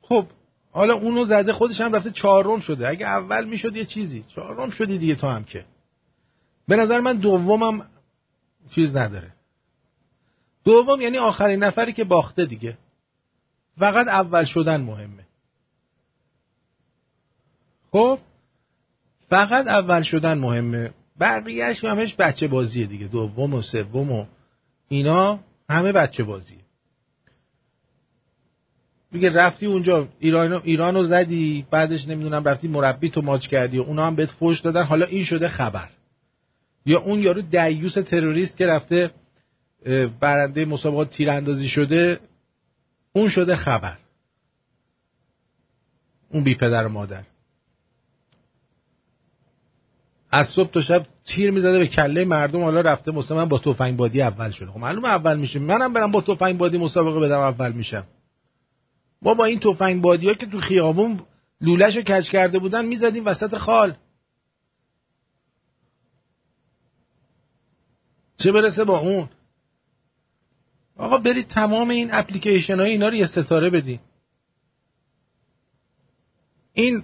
خب 0.00 0.26
حالا 0.72 0.94
اونو 0.94 1.24
زده 1.24 1.52
خودش 1.52 1.80
هم 1.80 1.92
رفته 1.92 2.10
چهارم 2.10 2.60
شده. 2.60 2.88
اگه 2.88 3.06
اول 3.06 3.44
می‌شد 3.44 3.76
یه 3.76 3.84
چیزی. 3.84 4.24
چهارم 4.28 4.70
شدی 4.70 4.98
دیگه 4.98 5.14
تو 5.14 5.26
هم 5.26 5.44
که. 5.44 5.64
به 6.68 6.76
نظر 6.76 7.00
من 7.00 7.16
دومم 7.16 7.86
چیز 8.74 8.96
نداره. 8.96 9.32
دوم 10.64 11.00
یعنی 11.00 11.18
آخرین 11.18 11.64
نفری 11.64 11.92
که 11.92 12.04
باخته 12.04 12.46
دیگه. 12.46 12.78
فقط 13.78 14.08
اول 14.08 14.44
شدن 14.44 14.80
مهمه. 14.80 15.24
خب؟ 17.92 18.18
فقط 19.28 19.66
اول 19.66 20.02
شدن 20.02 20.38
مهمه. 20.38 20.90
بقیهش 21.20 21.84
همش 21.84 22.14
بچه 22.18 22.48
بازیه 22.48 22.86
دیگه. 22.86 23.06
دوم 23.06 23.54
و 23.54 23.62
سوم 23.62 24.12
و 24.12 24.26
اینا 24.88 25.40
همه 25.68 25.92
بچه 25.92 26.24
بازیه. 26.24 26.58
دیگه 29.12 29.32
رفتی 29.32 29.66
اونجا 29.66 30.08
ایران 30.18 30.52
ایران 30.64 30.94
رو 30.94 31.02
زدی 31.04 31.66
بعدش 31.70 32.08
نمی‌دونم 32.08 32.44
رفتی 32.44 32.68
مربی 32.68 33.10
تو 33.10 33.22
ماچ 33.22 33.48
کردی 33.48 33.78
و 33.78 33.82
اونا 33.82 34.06
هم 34.06 34.14
بهت 34.14 34.30
فوش 34.30 34.60
دادن. 34.60 34.82
حالا 34.82 35.06
این 35.06 35.24
شده 35.24 35.48
خبر. 35.48 35.88
یا 36.86 37.00
اون 37.00 37.22
یارو 37.22 37.40
دیوس 37.40 37.94
تروریست 37.94 38.56
که 38.56 38.66
رفته 38.66 39.10
برنده 40.20 40.64
مسابقات 40.64 41.10
تیراندازی 41.10 41.68
شده 41.68 42.20
اون 43.12 43.28
شده 43.28 43.56
خبر. 43.56 43.98
اون 46.28 46.44
بی 46.44 46.54
پدر 46.54 46.86
و 46.86 46.88
مادر. 46.88 47.24
از 50.30 50.46
صبح 50.56 50.70
تا 50.70 50.80
شب 50.80 51.06
تیر 51.24 51.50
می‌زده 51.50 51.78
به 51.78 51.86
کله 51.86 52.24
مردم 52.24 52.62
حالا 52.62 52.80
رفته 52.80 53.12
مسابقه 53.12 53.44
با 53.44 53.58
تفنگ 53.58 53.96
بادی 53.96 54.22
اول 54.22 54.50
شده. 54.50 54.70
خب 54.70 54.78
معلومه 54.78 55.08
اول 55.08 55.38
میشه. 55.38 55.58
منم 55.58 55.92
برم 55.92 56.10
با 56.10 56.20
تفنگ 56.20 56.58
بادی 56.58 56.78
مسابقه 56.78 57.20
بدم 57.20 57.38
اول 57.38 57.72
میشم. 57.72 58.06
ما 59.22 59.34
با 59.34 59.44
این 59.44 59.60
تفنگ 59.60 60.02
بادی 60.02 60.28
ها 60.28 60.34
که 60.34 60.46
تو 60.46 60.60
خیابون 60.60 61.20
لولش 61.60 61.96
رو 61.96 62.02
کج 62.02 62.30
کرده 62.30 62.58
بودن 62.58 62.86
می‌زدیم 62.86 63.26
وسط 63.26 63.56
خال. 63.56 63.96
چه 68.36 68.52
برسه 68.52 68.84
با 68.84 68.98
اون؟ 68.98 69.28
آقا 71.00 71.18
برید 71.18 71.48
تمام 71.48 71.90
این 71.90 72.08
اپلیکیشن 72.12 72.80
های 72.80 72.90
اینا 72.90 73.08
رو 73.08 73.14
یه 73.14 73.26
ستاره 73.26 73.70
بدین. 73.70 73.98
این 76.72 77.02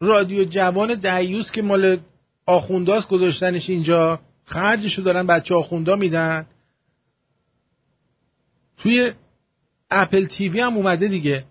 رادیو 0.00 0.44
جوان 0.44 0.94
دیوس 0.94 1.50
که 1.50 1.62
مال 1.62 1.98
آخونداست 2.46 3.08
گذاشتنش 3.08 3.70
اینجا 3.70 4.20
خرجشو 4.44 5.02
دارن 5.02 5.26
بچه 5.26 5.54
آخوندا 5.54 5.96
میدن. 5.96 6.46
توی 8.76 9.12
اپل 9.90 10.26
تیوی 10.26 10.60
هم 10.60 10.76
اومده 10.76 11.08
دیگه. 11.08 11.44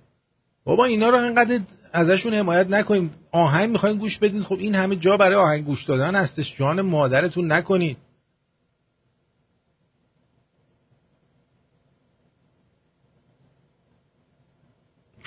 بابا 0.63 0.85
اینا 0.85 1.09
رو 1.09 1.17
انقدر 1.17 1.59
ازشون 1.93 2.33
حمایت 2.33 2.67
نکنیم. 2.67 3.11
آهنگ 3.31 3.69
می‌خواین 3.69 3.97
گوش 3.97 4.17
بدین. 4.17 4.43
خب 4.43 4.57
این 4.59 4.75
همه 4.75 4.95
جا 4.95 5.17
برای 5.17 5.35
آهنگ 5.35 5.65
گوش 5.65 5.83
دادن 5.83 6.15
هستش. 6.15 6.55
جان 6.57 6.81
مادرتون 6.81 7.51
نکنید. 7.51 7.97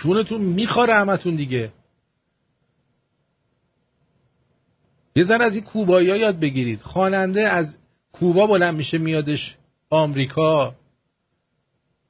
چونتون 0.03 0.41
میخواره 0.41 0.95
همتون 0.95 1.35
دیگه. 1.35 1.73
یه 5.17 5.25
زن 5.25 5.41
از 5.41 5.55
این 5.55 5.65
کوبایی 5.65 6.11
ها 6.11 6.17
یاد 6.17 6.41
بگیرید. 6.41 6.81
خواننده 6.81 7.49
از 7.49 7.77
کوبا 8.13 8.47
بلند 8.47 8.75
میشه 8.75 8.99
میادش 8.99 9.57
آمریکا. 9.91 10.75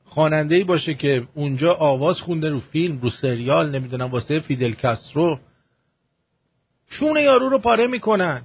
خواننده 0.04 0.54
ای 0.54 0.64
باشه 0.64 0.94
که 0.94 1.28
اونجا 1.34 1.74
آواز 1.74 2.20
خونده 2.20 2.50
رو 2.50 2.60
فیلم 2.60 2.98
رو 3.00 3.10
سریال 3.10 3.70
نمی‌دونم 3.70 4.10
واسه 4.10 4.40
فیدل 4.40 4.72
کاسترو. 4.72 5.38
چون 6.90 7.16
یارو 7.16 7.48
رو 7.48 7.58
پاره 7.58 7.86
می‌کنن. 7.86 8.42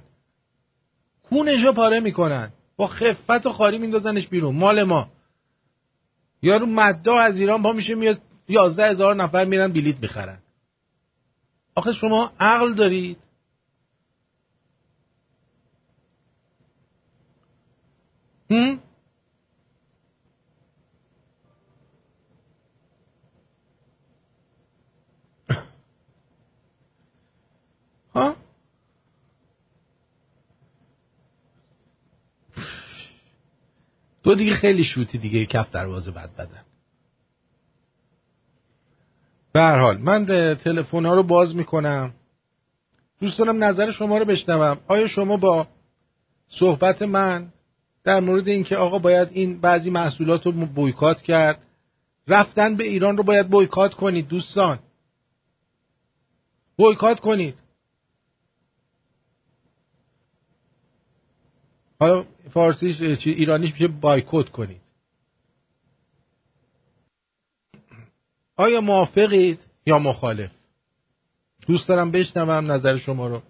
کونش 1.22 1.64
رو 1.64 1.72
پاره 1.72 2.00
می‌کنن. 2.00 2.52
با 2.76 2.86
خفت 2.86 3.46
و 3.46 3.52
خاری 3.52 3.78
میندازنش 3.78 4.28
بیرون. 4.28 4.56
مال 4.56 4.82
ما. 4.82 5.08
یارو 6.42 6.66
مدا 6.66 7.18
از 7.18 7.40
ایران 7.40 7.62
با 7.62 7.72
میشه 7.72 7.94
میاد 7.94 8.20
یازده 8.48 8.90
هزار 8.90 9.14
نفر 9.14 9.44
میرن 9.44 9.72
بلیت 9.72 10.00
می‌خرن. 10.00 10.38
آخه 11.74 11.92
شما 11.92 12.32
عقل 12.40 12.74
دارید. 12.74 13.18
هم؟ 18.50 18.80
ها؟ 28.14 28.36
تو 34.24 34.34
دیگه 34.34 34.54
خیلی 34.54 34.84
شوتی 34.84 35.18
دیگه 35.18 35.46
کف 35.46 35.70
دروازه 35.70 36.10
بد 36.10 36.30
بدن 36.36 36.63
به 39.54 39.60
هر 39.60 39.78
حال 39.78 39.98
من 39.98 40.24
تلفن 40.54 41.06
ها 41.06 41.14
رو 41.14 41.22
باز 41.22 41.56
می‌کنم. 41.56 42.14
دوست 43.20 43.38
دارم 43.38 43.64
نظر 43.64 43.90
شما 43.90 44.18
رو 44.18 44.24
بشنوم. 44.24 44.80
آیا 44.88 45.06
شما 45.06 45.36
با 45.36 45.66
صحبت 46.48 47.02
من 47.02 47.52
در 48.04 48.20
مورد 48.20 48.48
اینکه 48.48 48.76
آقا 48.76 48.98
باید 48.98 49.28
این 49.32 49.60
بعضی 49.60 49.90
محصولات 49.90 50.46
رو 50.46 50.52
بویکات 50.52 51.22
کرد 51.22 51.62
رفتن 52.28 52.76
به 52.76 52.84
ایران 52.84 53.16
رو 53.16 53.22
باید 53.22 53.48
بویکات 53.48 53.94
کنید 53.94 54.28
دوستان؟ 54.28 54.78
بویکات 56.76 57.20
کنید. 57.20 57.54
حالا 62.00 62.24
فارسیش 62.50 63.26
ایرانیش 63.26 63.72
میشه 63.72 63.88
بایکوت 63.88 64.48
کنید. 64.48 64.83
آیا 68.56 68.80
موافقید 68.80 69.58
یا 69.86 69.98
مخالف؟ 69.98 70.50
دوست 71.66 71.88
دارم 71.88 72.10
بشنوم 72.10 72.72
نظر 72.72 72.96
شما 72.96 73.26
رو. 73.26 73.42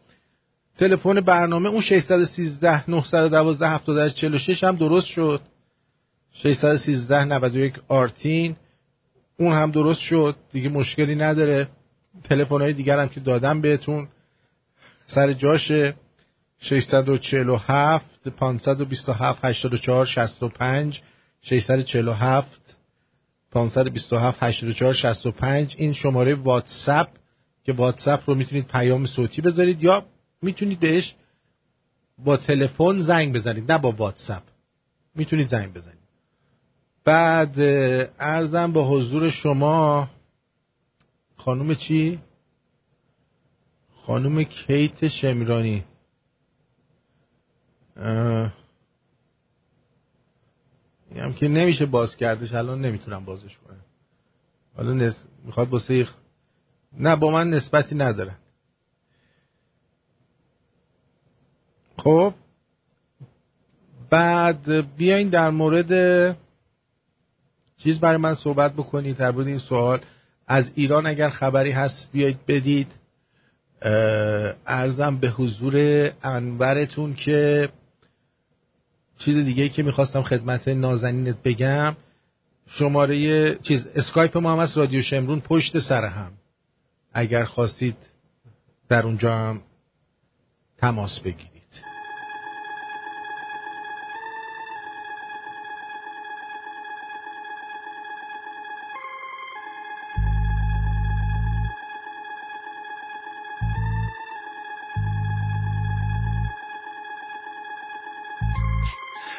تلفن 0.79 1.21
برنامه 1.21 1.69
اون 1.69 1.81
613 1.81 2.91
912 2.91 3.69
78 3.69 4.17
46 4.17 4.65
هم 4.65 4.77
درست 4.77 5.07
شد. 5.07 5.41
613 6.33 7.25
91 7.25 7.75
آرتین. 7.89 8.57
اون 9.39 9.53
هم 9.53 9.71
درست 9.71 10.01
شد. 10.01 10.37
دیگه 10.53 10.69
مشکلی 10.69 11.15
نداره. 11.15 11.69
تلفن 12.25 12.61
های 12.61 12.73
دیگر 12.73 12.99
هم 12.99 13.09
که 13.09 13.21
دادم 13.21 13.61
بهتون. 13.61 14.09
سر 15.07 15.33
جاشه 15.33 15.95
647 16.61 18.29
527 18.29 19.45
84 19.45 20.07
65 20.07 21.01
647 21.43 22.64
527 23.55 24.43
84 24.43 24.95
65 24.95 25.75
این 25.79 25.93
شماره 25.93 26.35
واتساپ 26.35 27.09
که 27.65 27.73
واتساپ 27.73 28.21
رو 28.27 28.35
می‌تونید 28.35 28.67
پیام 28.67 29.07
صوتی 29.07 29.43
بذارید 29.43 29.85
یا 29.85 30.05
می‌تونید 30.43 30.81
بهش 30.81 31.15
با 32.19 32.37
تلفن 32.37 33.01
زنگ 33.01 33.35
بزنید 33.35 33.73
نه 33.73 33.79
با 33.79 33.93
واتساپ. 33.93 34.43
می‌تونید 35.15 35.49
زنگ 35.49 35.73
بزنید. 35.73 36.05
بعد 37.05 37.61
ارزم 38.19 38.73
به 38.73 38.81
حضور 38.81 39.31
شما 39.31 40.09
خانم 41.37 41.75
چی؟ 41.75 42.19
خانم 44.07 44.43
کیت 44.43 45.09
شمیرانی 45.09 45.85
هم 51.21 51.35
که 51.35 51.49
نمیشه 51.49 51.87
باز 51.87 52.17
کردش 52.17 52.55
الان 52.55 52.81
نمی‌تونم 52.81 53.25
بازش 53.25 53.57
کنم. 53.57 53.81
حالا 54.77 54.93
نس... 54.93 55.15
می‌خواد 55.45 55.69
با 55.69 55.81
نه 56.99 57.17
با 57.17 57.31
من 57.31 57.51
نسبتی 57.51 57.95
نداره. 57.95 58.33
خب 61.99 62.35
بعد 64.11 64.97
بیاین 64.97 65.29
در 65.29 65.51
مورد 65.51 65.91
چیز 67.79 68.01
برای 68.01 68.17
من 68.17 68.35
صحبت 68.35 68.73
بکنید 68.73 69.17
در 69.17 69.31
مورد 69.31 69.47
این 69.47 69.59
سوال. 69.59 70.01
از 70.47 70.71
ایران 70.75 71.07
اگر 71.07 71.31
خبری 71.31 71.71
هست 71.71 72.09
بیایید 72.13 72.39
بدید. 72.49 72.93
ارزم 74.67 75.17
به 75.17 75.29
حضور 75.29 75.75
انورتون 76.23 77.15
که 77.15 77.69
چیز 79.25 79.37
دیگه 79.37 79.69
که 79.69 79.83
می‌خواستم 79.83 80.23
خدمت 80.23 80.69
نازنینت 80.69 81.43
بگم 81.43 81.97
شماره 82.67 83.55
چیز 83.55 83.87
اسکایپ 83.95 84.39
ما 84.39 84.53
هم 84.53 84.59
از 84.59 84.79
رادیو 84.79 85.03
شمرون 85.03 85.41
پشت 85.41 85.79
سر 85.79 86.05
هم. 86.05 86.33
اگر 87.13 87.45
خواستید 87.45 87.97
در 88.89 89.03
اونجا 89.03 89.39
هم 89.39 89.61
تماس 90.79 91.21
بگیرید. 91.21 91.54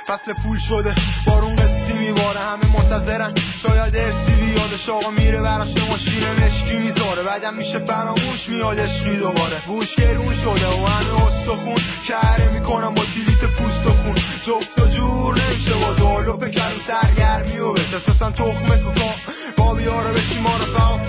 فصل 0.08 0.34
پول 0.44 0.60
شده. 0.60 0.96
بارون 1.28 1.56
قسطی 1.56 1.94
میباره 1.94 2.40
همه 2.40 2.66
منتظرن. 2.78 3.34
شاید 3.64 3.96
ارسی 3.98 4.36
بیادش 4.42 4.90
آقا 4.90 5.10
میره 5.10 5.42
براش 5.42 5.78
ماشین 5.90 6.24
مشکی 6.30 6.78
می‌ذاره. 6.78 7.24
بعدم 7.24 7.54
میشه 7.54 7.80
فراموش 7.80 8.50
میاد 8.50 8.80
عشقی 8.80 9.18
دوباره. 9.18 9.62
بوش 9.68 9.96
گرون 9.96 10.36
شده 10.44 10.68
و 10.68 10.86
همه 10.86 11.26
استخون. 11.28 11.82
کهره 12.08 12.50
می‌کنم 12.50 12.94
با 12.94 13.02
تیلیت 13.14 13.44
پوست 13.58 13.86
و 13.86 13.90
خون. 13.90 14.16
جفت 14.48 14.80
و 14.80 14.88
جور 14.88 15.42
نمیشه 15.42 15.74
با 15.74 15.94
دالو 15.94 16.38
بکرم 16.38 16.78
سرگرمی 16.88 17.58
و 17.58 17.74
بسه 17.74 18.00
سستن 18.00 18.32
تخمه 18.32 18.78
کن 18.84 19.12
با 19.58 19.74
بیاره 19.74 20.12
بچی 20.12 20.40
ما 20.40 20.58
رو 20.58 20.66
فهم 20.66 21.00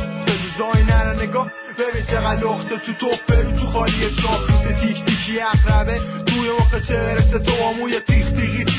زای 0.58 0.84
نره 0.84 1.22
نگاه. 1.22 1.50
ببین 1.78 2.06
چقدر 2.06 2.40
لخته 2.40 2.76
تو 2.76 2.92
توپ. 2.92 3.26
برو 3.28 3.52
تو 3.52 3.66
خالی 3.66 4.10
چاپ. 4.22 4.40
تیک 4.80 5.04
تیکی 5.04 5.40
اقربه. 5.40 6.00
توی 6.26 6.50
مخه 6.60 6.80
چه 6.80 6.94
برسه 6.94 7.38
تو 7.38 7.52
آموی 7.64 8.00
تیخ 8.00 8.26
نمیره 8.26 8.75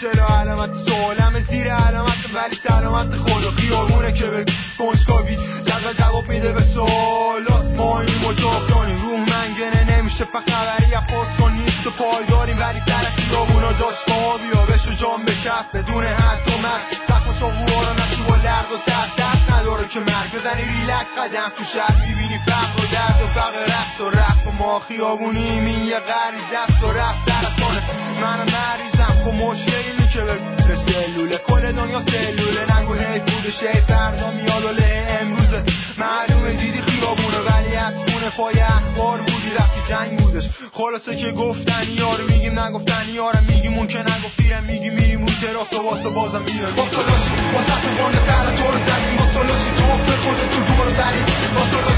چرا 0.00 0.40
علامت 0.40 0.70
سوالم 0.86 1.44
زیر 1.50 1.74
علامت 1.74 2.34
ولی 2.34 2.56
سلامت 2.68 3.16
خود 3.16 3.44
و 3.44 3.50
خیابونه 3.50 4.12
که 4.12 4.26
به 4.26 4.44
کنجکاوی 4.78 5.36
جزا 5.66 5.92
جواب 5.92 6.28
میده 6.28 6.52
به 6.52 6.60
سوالات 6.60 7.64
ما 7.76 8.00
این 8.00 8.18
مجاب 8.18 8.66
داریم 8.68 9.02
روح 9.02 9.20
منگنه 9.20 9.96
نمیشه 9.98 10.24
پا 10.24 10.40
خبری 10.40 10.86
پاس 11.10 11.28
کن 11.38 11.52
نیست 11.52 11.86
و 11.86 11.90
پایداریم. 11.90 12.58
ولی 12.58 12.80
سر 12.86 13.04
خیابونا 13.04 13.72
داشت 13.72 14.08
ما 14.08 14.36
بیا 14.36 14.62
بشو 14.66 14.94
جام 14.94 15.24
به 15.24 15.34
کف 15.34 15.74
بدون 15.74 16.04
حد 16.06 16.52
و 16.52 16.58
مرد 16.58 16.82
سخم 17.08 17.38
چاقوها 17.40 17.92
نشو 17.92 18.24
با 18.28 18.36
لرد 18.36 18.72
و 18.72 18.78
تحت 18.86 19.10
دست 19.18 19.50
نداره 19.50 19.88
که 19.88 20.00
مرگ. 20.00 20.32
بزنی 20.34 20.62
ریلک 20.62 21.06
قدم 21.18 21.52
تو 21.58 21.64
شهر 21.64 22.06
می‌بینی 22.06 22.38
فقر 22.38 22.84
و 22.84 22.86
درد 22.92 23.22
و 23.22 23.26
فقر 23.26 23.64
رفت 23.64 24.00
و 24.00 24.10
رفت 24.10 24.46
و 24.46 24.52
ما 24.52 24.78
خیابونیم 24.78 25.64
این 25.66 25.84
یه 25.84 25.98
غریز 25.98 26.44
دست 26.54 26.84
و 26.84 26.92
رفت 26.92 27.18
سرطانه 27.28 27.82
من 28.20 28.38
مریضم 28.38 29.24
خب 29.24 29.34
مشکلی 29.34 29.75
که 30.16 30.22
به 30.68 30.76
سلوله. 30.86 31.38
کل 31.48 31.72
دنیا 31.72 32.00
سلوله. 32.02 32.62
نگو 32.78 32.94
هی 32.94 33.18
بوده 33.18 33.50
شی 33.60 33.80
فردا 33.88 34.30
میاد 34.30 34.64
و 34.64 34.68
له 34.68 35.18
امروزه. 35.20 35.62
معلومه 35.98 36.52
دیدی 36.52 36.80
خیابونه. 36.80 37.38
ولی 37.38 37.76
از 37.76 37.94
خونه 37.94 38.30
پای 38.36 38.60
اخبار 38.60 39.18
بودی. 39.18 39.50
رفتی 39.58 39.80
جنگ 39.88 40.18
بودش. 40.18 40.44
خلاصه 40.72 41.16
که 41.16 41.30
گفتنی 41.30 41.92
یارو 41.92 42.26
میگیم 42.26 42.58
نگفتنی 42.58 43.12
یارم 43.12 43.44
میگیم. 43.48 43.74
اون 43.74 43.86
که 43.86 43.98
نگفتیرم 43.98 44.64
میگی. 44.64 44.90
میریم 44.90 45.20
اون 45.24 45.34
تراس 45.40 45.72
و 45.72 45.82
واسه 45.82 46.08
بازم 46.08 46.42
میاد 46.42 46.74
با 46.74 46.84
سلاشی 46.90 47.34
با 47.52 47.60
سطح 47.68 47.88
بانه 47.98 48.18
تو 48.56 48.66
رو 48.72 48.78
زدیم. 48.88 49.16
با 49.18 49.26
سلاشی 49.34 49.70
تو 49.78 49.86
به 50.06 50.14
تو 50.52 50.60
دور 50.68 50.88
بریم 50.98 51.26
با 51.54 51.95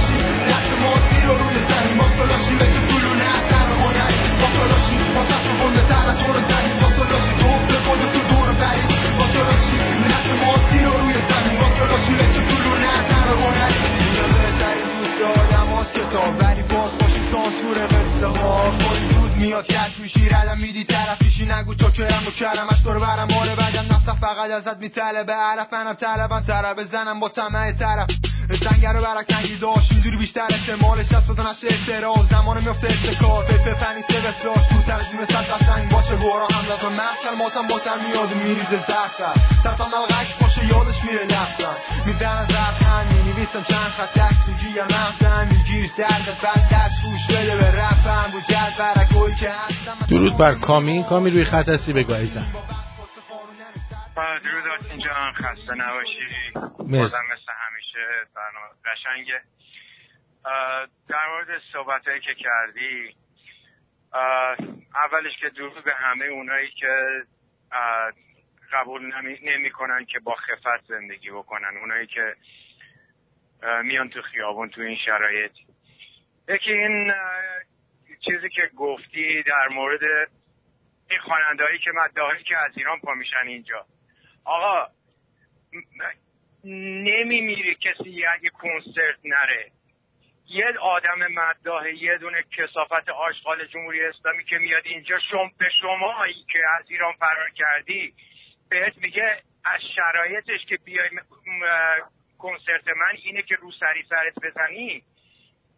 کش 19.62 19.98
میشی 19.98 20.28
ردم 20.28 20.58
میدی 20.58 20.84
طرفیشی 20.84 21.46
نگو 21.46 21.74
تو 21.74 21.90
که 21.90 22.06
هم 22.06 22.24
کرم 22.30 22.68
از 22.68 22.82
تو 22.84 22.92
رو 22.92 23.00
برم 23.00 23.28
مال 23.34 23.54
بدم 23.54 23.86
نصف 23.94 24.18
فقط 24.20 24.50
ازت 24.50 24.78
میطلبه 24.78 25.32
علف 25.32 25.72
منم 25.72 25.94
طلبم 25.94 26.40
طرف 26.40 26.80
زنم 26.80 27.20
با 27.20 27.28
طمع 27.28 27.72
طرف. 27.72 28.08
زنگر 28.48 28.92
رو 28.92 29.02
برک 29.02 29.32
نگی 29.32 29.56
داشت 29.56 29.92
اینجوری 29.92 30.16
بیشتر 30.16 30.46
احتمالش 30.50 31.12
هست 31.12 31.26
بزن 31.26 31.46
نشه 31.50 31.66
احترام. 31.70 32.26
زمان 32.30 32.60
میفته 32.64 32.88
اتکار 32.88 33.44
به 33.44 33.74
پنی 33.74 34.02
سه 34.08 34.20
بسراش 34.20 34.66
تو 34.68 34.82
ترجیم 34.86 35.26
صد 35.26 35.44
قشنگ 35.50 35.88
باشه 35.90 36.16
بارا 36.16 36.46
هم 36.46 36.66
لازم 36.68 36.92
محصل 36.92 37.34
ماتم 37.38 37.68
باتر 37.68 37.98
میاد 38.08 38.34
میریزه 38.34 38.76
دستم 38.76 39.34
سرطان 39.62 39.88
ملغک 39.90 40.38
باشه 40.40 40.66
یادش 40.66 41.04
میره 41.04 41.24
نفتم 41.24 41.76
می‌زنن 42.06 42.46
زرخن 42.46 43.06
می‌نویسم 43.54 43.74
چند 43.74 43.90
خط 43.90 44.18
دست 44.18 44.46
تو 44.46 44.52
جیم 44.52 44.84
مغزم 44.84 45.48
میگیر 45.50 45.90
سرد 45.96 46.38
بعد 46.42 46.68
دست 46.72 47.02
گوش 47.04 47.26
بده 47.36 47.56
به 47.56 47.80
رفم. 47.80 48.30
بود 48.32 48.42
جد 48.42 48.72
برکوی 48.78 49.34
که 49.34 49.50
هستم. 49.50 50.06
درود 50.10 50.38
بر 50.38 50.54
کامی. 50.54 51.04
کامی 51.08 51.30
روی 51.30 51.44
خط 51.44 51.68
هستی 51.68 51.92
بگو 51.92 52.14
عزیزم. 52.14 52.46
درود 54.44 54.64
آتین 54.78 54.98
جان. 54.98 55.32
خسته 55.32 55.74
نباشی. 55.74 56.52
بازم 56.78 57.24
مثل 57.32 57.52
همیشه 57.66 58.04
برنامه 58.36 58.68
قشنگه. 58.84 59.40
در 61.08 61.26
مورد 61.30 61.60
صحبت 61.72 62.02
که 62.04 62.34
کردی 62.34 63.16
اولش 64.94 65.32
که 65.40 65.48
درود 65.48 65.84
به 65.84 65.94
همه 65.94 66.24
اونایی 66.24 66.70
که 66.70 67.22
قبول 68.72 69.12
نمی 69.42 69.70
کنن 69.70 70.04
که 70.04 70.18
با 70.18 70.34
خفت 70.34 70.84
زندگی 70.88 71.30
بکنن. 71.30 71.76
اونایی 71.80 72.06
که 72.06 72.34
میان 73.82 74.08
تو 74.08 74.22
خیابون 74.22 74.70
تو 74.70 74.80
این 74.80 74.96
شرایط. 74.96 75.52
یکی 76.48 76.72
این 76.72 77.12
چیزی 78.24 78.48
که 78.48 78.70
گفتی 78.76 79.42
در 79.42 79.68
مورد 79.68 80.02
این 81.10 81.20
خواننده 81.20 81.64
هایی 81.64 81.78
که 81.78 81.90
مدهایی 81.94 82.42
که 82.42 82.56
از 82.56 82.72
ایران 82.76 83.00
پا 83.00 83.14
میشن 83.14 83.46
اینجا. 83.46 83.86
آقا 84.44 84.92
نمی 86.64 87.40
میری 87.40 87.74
کسی 87.74 88.26
اگه 88.26 88.50
کنسرت 88.50 89.18
نره. 89.24 89.70
یه 90.46 90.78
آدم 90.80 91.26
مداح 91.32 91.88
یه 91.88 92.18
دونه 92.18 92.42
کسافت 92.42 93.08
آشغال 93.08 93.66
جمهوری 93.66 94.04
اسلامی 94.04 94.44
که 94.44 94.58
میاد 94.58 94.82
اینجا 94.86 95.18
شم 95.30 95.50
به 95.58 95.68
شمایی 95.80 96.44
که 96.52 96.58
از 96.78 96.90
ایران 96.90 97.12
فرار 97.12 97.50
کردی 97.50 98.14
بهت 98.70 98.98
میگه 98.98 99.42
از 99.64 99.80
شرایطش 99.96 100.64
که 100.68 100.76
بیای 100.84 101.10
کنسرت 102.38 102.88
من 102.88 103.18
اینه 103.24 103.42
که 103.42 103.54
رو 103.54 103.70
سری 103.80 104.02
سرت 104.08 104.34
بزنی. 104.44 105.02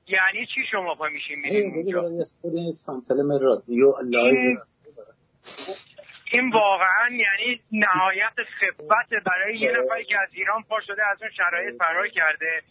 یعنی 0.06 0.46
چی 0.46 0.61
شما 0.70 0.94
پا 0.94 1.08
میشین 1.08 1.38
میرین 1.38 1.74
اونجا؟ 1.74 2.00
این 2.42 2.72
رادیو 3.38 3.92
واقعا 6.52 7.08
یعنی 7.11 7.61
نهایت 7.72 8.32
خفت 8.36 9.24
برای 9.26 9.58
یه 9.58 9.70
نفری 9.70 10.04
که 10.04 10.20
از 10.20 10.28
ایران 10.32 10.62
پا 10.62 10.80
شده 10.80 11.06
از 11.06 11.22
اون 11.22 11.30
شرایط 11.30 11.76
فرار 11.78 12.08
کرده. 12.08 12.62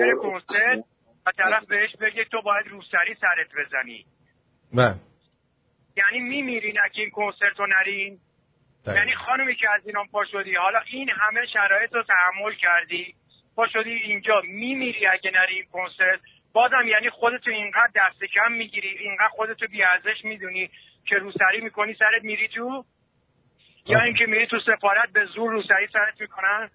بره 0.00 0.14
کنسرت 0.22 0.84
و 1.26 1.32
طرف 1.36 1.66
بهش 1.66 1.96
بگه 1.96 2.24
تو 2.24 2.42
باید 2.42 2.66
روسری 2.66 3.14
سرت 3.14 3.66
بزنی. 3.66 4.06
بله. 4.74 4.94
یعنی 5.96 6.28
میمیرین 6.28 6.76
اگه 6.84 7.00
این 7.00 7.10
کنسرت 7.10 7.60
رو 7.60 7.66
نرین؟ 7.66 8.18
یعنی 8.86 9.14
خانمی 9.14 9.54
که 9.54 9.70
از 9.70 9.86
ایران 9.86 10.06
پا 10.06 10.24
شدی 10.24 10.54
حالا 10.54 10.80
این 10.86 11.10
همه 11.10 11.46
شرایط 11.46 11.94
رو 11.94 12.02
تحمل 12.02 12.54
کردی 12.54 13.14
پا 13.56 13.66
شدی 13.68 13.90
اینجا 13.90 14.42
میمیری 14.44 15.06
اگه 15.06 15.30
نری 15.30 15.54
این 15.54 15.64
کنسرت؟ 15.72 16.20
بازم 16.52 16.86
یعنی 16.86 17.10
خودتو 17.10 17.50
اینقدر 17.50 17.90
دست 17.96 18.24
کم 18.24 18.52
می‌گیری 18.52 18.88
اینقدر 18.88 19.28
خودتو 19.28 19.66
بیارزش 19.66 20.24
می‌دونی 20.24 20.70
که 21.06 21.16
روسری 21.16 21.60
می‌کنی 21.60 21.94
سرت 21.94 22.24
میری 22.24 22.48
تو؟ 22.48 22.84
یا 23.86 24.00
اینکه 24.00 24.26
میری 24.26 24.46
تو 24.46 24.60
سفارت 24.60 25.12
به 25.12 25.24
زور 25.24 25.52
روسری 25.52 25.86
سرت 25.92 26.20
می‌کنن؟ 26.20 26.70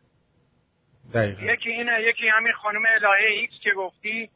دقیقا. 1.13 1.53
یکی 1.53 1.69
اینه 1.69 2.01
یکی 2.01 2.27
همین 2.27 2.53
خانم 2.53 2.85
الهه 2.85 3.31
ایکس 3.31 3.59
که 3.63 3.71
گفتی 3.71 4.29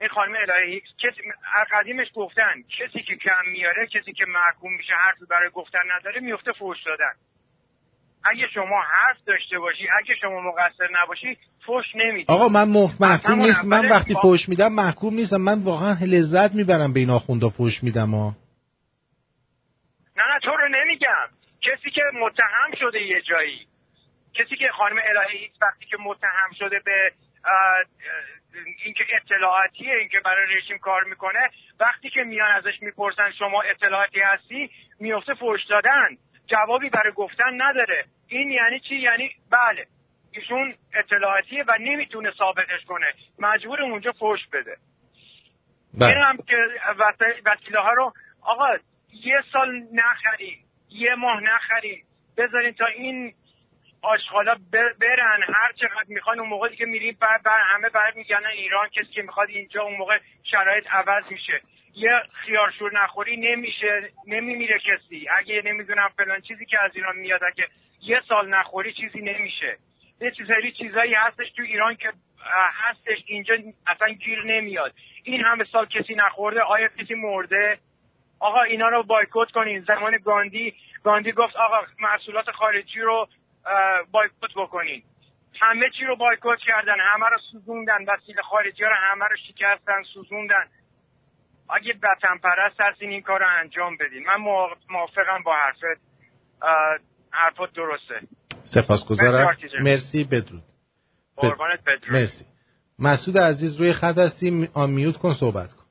این 0.00 0.08
خانم 0.08 0.34
الهه 0.34 0.80
کسی 0.80 1.20
از 1.54 1.66
قدیمش 1.72 2.06
گفتن 2.14 2.62
کسی 2.78 3.02
که 3.02 3.16
کم 3.16 3.50
میاره 3.52 3.86
کسی 3.86 4.12
که 4.12 4.24
محکوم 4.28 4.72
میشه 4.76 4.92
حرفی 4.94 5.24
برای 5.30 5.50
گفتن 5.50 5.78
نداره 5.98 6.20
میفته 6.20 6.52
فوش 6.52 6.82
دادن. 6.82 7.12
اگه 8.24 8.46
شما 8.54 8.82
حرف 8.82 9.16
داشته 9.26 9.58
باشی 9.58 9.88
اگه 10.02 10.14
شما 10.14 10.40
مقصر 10.40 10.88
نباشی 11.02 11.38
فوش 11.66 11.84
نمیدی. 11.94 12.32
آقا 12.32 12.48
من 12.48 12.64
مح- 12.72 13.00
محکوم 13.00 13.40
نیست 13.40 13.64
من 13.64 13.88
وقتی 13.88 14.14
با- 14.14 14.20
فوش 14.20 14.48
میدم 14.48 14.72
محکوم 14.72 15.14
نیستم. 15.14 15.36
من 15.36 15.58
واقعا 15.64 15.96
لذت 16.06 16.54
می‌برم 16.54 16.92
به 16.92 17.00
این 17.00 17.10
آخوندا 17.10 17.48
فوش 17.48 17.82
میدم 17.82 18.10
ها 18.10 18.34
نه 20.16 20.22
نه 20.34 20.40
تو 20.42 20.50
رو 20.50 20.68
نمیگم. 20.68 21.28
کسی 21.62 21.90
که 21.90 22.02
متهم 22.14 22.74
شده 22.80 23.02
یه 23.02 23.20
جایی. 23.20 23.66
کسی 24.34 24.56
که 24.56 24.68
خانم 24.78 24.96
الهه 25.08 25.30
ایکس 25.40 25.56
وقتی 25.62 25.86
که 25.86 25.96
متهم 26.00 26.50
شده 26.58 26.80
به 26.84 27.12
اینکه 28.84 29.04
اطلاعاتیه 29.16 29.94
اینکه 29.94 30.20
برای 30.20 30.56
رژیم 30.56 30.78
کار 30.78 31.04
می‌کنه 31.04 31.50
وقتی 31.80 32.10
که 32.10 32.24
میان 32.24 32.50
ازش 32.50 32.82
می‌پرسن 32.82 33.30
شما 33.38 33.62
اطلاعاتی 33.62 34.20
هستی 34.20 34.70
میفته 35.00 35.34
فوش 35.34 35.64
دادن. 35.64 36.08
جوابی 36.46 36.90
برای 36.90 37.12
گفتن 37.12 37.62
نداره. 37.62 38.04
این 38.28 38.50
یعنی 38.50 38.80
چی؟ 38.80 38.96
یعنی 38.96 39.30
بله 39.50 39.86
ایشون 40.32 40.74
اطلاعاتیه 40.94 41.64
و 41.68 41.78
نمی‌تونه 41.80 42.32
ثابتش 42.38 42.84
کنه. 42.88 43.06
مجبور 43.38 43.82
اونجا 43.82 44.12
فوش 44.12 44.40
بده. 44.52 44.76
این 46.00 46.18
هم 46.18 46.36
که 46.36 46.56
وسیله 47.46 47.80
ها 47.80 47.92
رو 47.92 48.12
آقا 48.42 48.76
یه 49.12 49.42
سال 49.52 49.82
نخریم 49.92 50.64
یه 50.90 51.14
ماه 51.14 51.40
نخریم. 51.40 52.04
بذارین 52.36 52.72
تا 52.72 52.86
این 52.86 53.34
آشغالا 54.04 54.56
برن. 55.00 55.42
هر 55.54 55.72
چقدر 55.72 56.04
می‌خوان 56.08 56.40
اون 56.40 56.48
موقعی 56.48 56.76
که 56.76 56.86
میریم 56.86 57.16
بر, 57.20 57.38
بر 57.44 57.60
همه 57.74 57.88
برمیگردن 57.88 58.46
ایران. 58.46 58.88
کسی 58.88 59.12
که 59.12 59.22
می‌خواد 59.22 59.48
اینجا 59.48 59.82
اون 59.82 59.96
موقع 59.96 60.18
شرایط 60.50 60.86
عوض 60.90 61.32
میشه. 61.32 61.60
یه 61.94 62.10
خیارشور 62.34 63.02
نخوری 63.02 63.36
نمیشه 63.36 64.10
نمیمیره 64.26 64.78
کسی. 64.78 65.28
اگه 65.38 65.62
نمی‌دونم 65.64 66.08
فلان 66.16 66.40
چیزی 66.40 66.66
که 66.66 66.82
از 66.84 66.90
ایران 66.94 67.16
میاد 67.16 67.44
اگه 67.44 67.68
یه 68.02 68.20
سال 68.28 68.48
نخوری 68.48 68.92
چیزی 68.92 69.20
نمیشه. 69.20 69.76
یه 70.20 70.30
چیزایی 70.30 70.72
چیزایی 70.72 71.14
هستش 71.14 71.50
تو 71.56 71.62
ایران 71.62 71.94
که 71.94 72.12
هستش 72.88 73.18
اینجا 73.26 73.54
اصلا 73.86 74.08
گیر 74.08 74.44
نمیاد. 74.44 74.92
این 75.24 75.44
همه 75.44 75.64
سال 75.64 75.86
کسی 75.86 76.14
نخورده 76.14 76.60
آیا 76.60 76.88
کسی 76.88 77.14
مرده؟ 77.14 77.78
آقا 78.40 78.62
اینا 78.62 78.88
رو 78.88 79.02
بایکوت 79.02 79.50
کنین. 79.50 79.80
زمان 79.80 80.18
گاندی 80.24 80.74
گاندی 81.04 81.32
گفت 81.32 81.56
آقا 81.56 81.86
محصولات 82.00 82.50
خارجی 82.50 83.00
رو 83.00 83.28
بایکوت 84.10 84.50
بکنین 84.56 85.02
همه 85.60 85.90
چی 85.98 86.04
رو 86.04 86.16
بایکوت 86.16 86.58
کردن 86.66 86.94
همه 87.00 87.26
رو 87.28 87.38
سوزوندن 87.52 88.04
وسیله 88.08 88.42
خارجی 88.42 88.82
رو 88.84 88.94
همه 88.94 89.24
رو 89.24 89.36
شکستن 89.36 90.02
سوزوندن. 90.14 90.64
اگه 91.70 91.94
وطن 92.02 92.38
پرست 92.42 92.80
هستین 92.80 93.10
این 93.10 93.22
کار 93.22 93.40
رو 93.40 93.46
انجام 93.60 93.96
بدین. 93.96 94.26
من 94.26 94.36
موافق- 94.36 94.90
موافقم 94.90 95.42
با 95.44 95.54
حرفت. 95.56 96.00
حرفت 97.30 97.72
درسته. 97.74 98.20
سپاسگزارم. 98.64 99.56
مرسی 99.80 100.24
بدرود. 100.24 100.62
قربانت 101.36 101.80
بدرود. 101.80 102.10
مرسی. 102.12 102.44
مسعود 102.98 103.38
عزیز 103.38 103.76
روی 103.80 103.92
خط 103.92 104.18
هستی. 104.18 104.50
می- 104.50 104.68
آن 104.74 104.90
میوت 104.90 105.16
کن 105.16 105.34
صحبت 105.34 105.74
کن. 105.74 105.84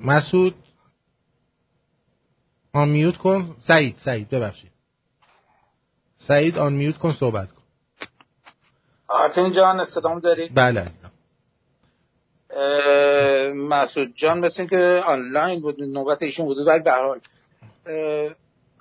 مسعود. 0.00 0.54
آن 2.72 2.88
میوت 2.88 3.16
کن. 3.16 3.56
سعید 3.60 3.96
سعید 4.04 4.28
ببخشید. 4.30 4.70
سعید 6.18 6.58
آن 6.58 6.72
میوت 6.72 6.98
کن 6.98 7.12
صحبت 7.12 7.52
کن. 7.52 7.62
آرتین 9.08 9.52
جان 9.52 9.84
صدام 9.84 10.20
داری؟ 10.20 10.48
بله 10.48 10.86
مسعود 13.54 14.14
جان 14.16 14.38
مثل 14.38 14.66
که 14.66 15.02
آنلاین 15.06 15.60
بود 15.60 15.82
نوبت 15.82 16.22
ایشون 16.22 16.46
بود 16.46 16.58
ولی 16.66 16.82
به 16.82 16.92
حال. 16.92 17.20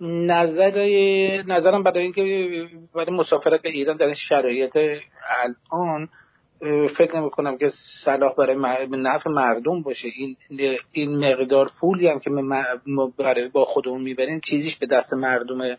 نظر 0.01 0.71
نظرم 1.47 1.83
برای 1.83 2.03
اینکه 2.03 2.21
برای 2.95 3.11
مسافرت 3.15 3.61
به 3.61 3.69
ایران 3.69 3.95
در 3.95 4.13
شرایط 4.13 4.77
الان 5.71 6.09
فکر 6.97 7.19
نمی 7.19 7.29
کنم 7.29 7.57
که 7.57 7.69
صلاح 8.05 8.35
برای 8.35 8.55
نفع 8.91 9.29
مردم 9.29 9.81
باشه. 9.81 10.07
این 10.15 10.37
این 10.91 11.25
مقدار 11.25 11.69
پولی 11.79 12.07
هم 12.07 12.19
که 12.19 12.29
ما 12.85 13.13
برای 13.17 13.47
با 13.47 13.65
خودمون 13.65 14.01
می‌بریم 14.01 14.41
چیزیش 14.49 14.77
به 14.77 14.85
دست 14.85 15.13
مردم 15.13 15.77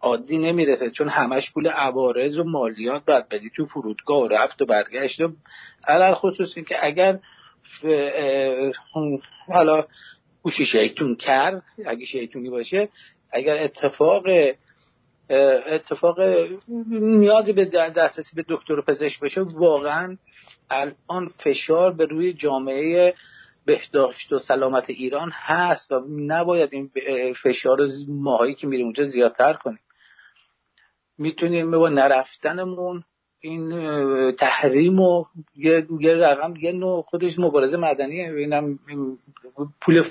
عادی 0.00 0.38
نمی‌رسه. 0.38 0.90
چون 0.90 1.08
همش 1.08 1.52
پول 1.52 1.68
عوارض 1.68 2.38
و 2.38 2.44
مالیات 2.44 3.04
باید 3.04 3.28
بدی 3.28 3.50
تو 3.56 3.64
فرودگاه 3.64 4.18
و 4.22 4.28
رفت 4.28 4.62
و 4.62 4.66
برگشت. 4.66 5.20
و 5.20 5.32
علل 5.88 6.14
خصوص 6.14 6.52
این 6.56 6.64
که 6.64 6.86
اگر 6.86 7.18
حالا 9.48 9.84
گوشی 10.42 10.64
شیطون 10.64 11.16
کرد 11.16 11.62
اگه 11.86 12.04
شیطونی 12.04 12.50
باشه 12.50 12.88
اگر 13.32 13.62
اتفاق 13.62 14.22
اتفاق 15.30 16.20
نیازی 16.90 17.52
به 17.52 17.64
دسترسی 17.64 18.36
به 18.36 18.44
دکتر 18.48 18.72
و 18.72 18.82
پزشک 18.82 19.20
باشه 19.20 19.40
واقعا 19.40 20.16
الان 20.70 21.28
فشار 21.44 21.92
به 21.92 22.04
روی 22.04 22.32
جامعه 22.32 23.14
بهداشت 23.66 24.32
و 24.32 24.38
سلامت 24.38 24.90
ایران 24.90 25.30
هست 25.32 25.92
و 25.92 26.00
نباید 26.08 26.68
این 26.72 26.90
فشار 27.42 27.78
ماهایی 28.08 28.54
که 28.54 28.66
میریم 28.66 28.84
اونجا 28.84 29.04
زیادتر 29.04 29.52
کنیم. 29.52 29.80
می‌تونیم 31.18 31.70
با 31.70 31.88
نرفتنمون 31.88 33.04
این 33.44 34.32
تحریم 34.32 35.00
و 35.00 35.24
یه, 35.56 35.86
یه 36.00 36.14
رقم 36.14 36.54
یه 36.56 36.72
نوع 36.72 37.02
خودش 37.02 37.38
مبارزه 37.38 37.76
مدنیه 37.76 38.32
اینم 38.32 38.78
پول 39.80 40.10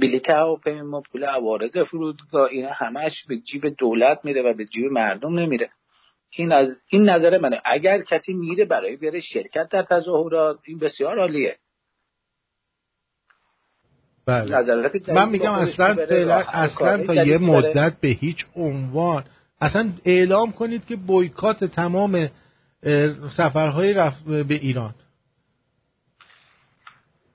بلیت 0.00 0.28
و 0.30 1.00
پول 1.12 1.24
عوارض 1.24 1.78
فرودگاه 1.78 2.48
اینا 2.50 2.70
همش 2.72 3.24
به 3.28 3.36
جیب 3.36 3.66
دولت 3.78 4.20
میره 4.24 4.42
و 4.42 4.54
به 4.54 4.64
جیب 4.64 4.92
مردم 4.92 5.38
نمیره. 5.38 5.70
این 6.30 6.52
از 6.52 6.82
این 6.88 7.08
نظر 7.08 7.38
منه. 7.38 7.60
اگر 7.64 8.02
کسی 8.02 8.32
میره 8.32 8.64
برای 8.64 8.96
بره 8.96 9.20
شرکت 9.20 9.68
در 9.68 9.82
تظاهرات 9.82 10.58
این 10.64 10.78
بسیار 10.78 11.18
عالیه. 11.18 11.56
بله. 14.26 14.90
من 15.08 15.28
میگم 15.28 15.52
اصلا 15.52 15.94
فعلا 15.94 16.36
اصلا 16.36 17.06
تا 17.06 17.14
یه 17.14 17.38
مدت 17.38 18.00
به 18.00 18.08
هیچ 18.08 18.46
عنوان 18.56 19.24
اصلا 19.64 19.90
اعلام 20.04 20.52
کنید 20.52 20.86
که 20.86 20.96
بویکات 20.96 21.64
تمام 21.64 22.28
سفرهای 23.36 23.92
رفت 23.92 24.24
به 24.24 24.54
ایران. 24.54 24.94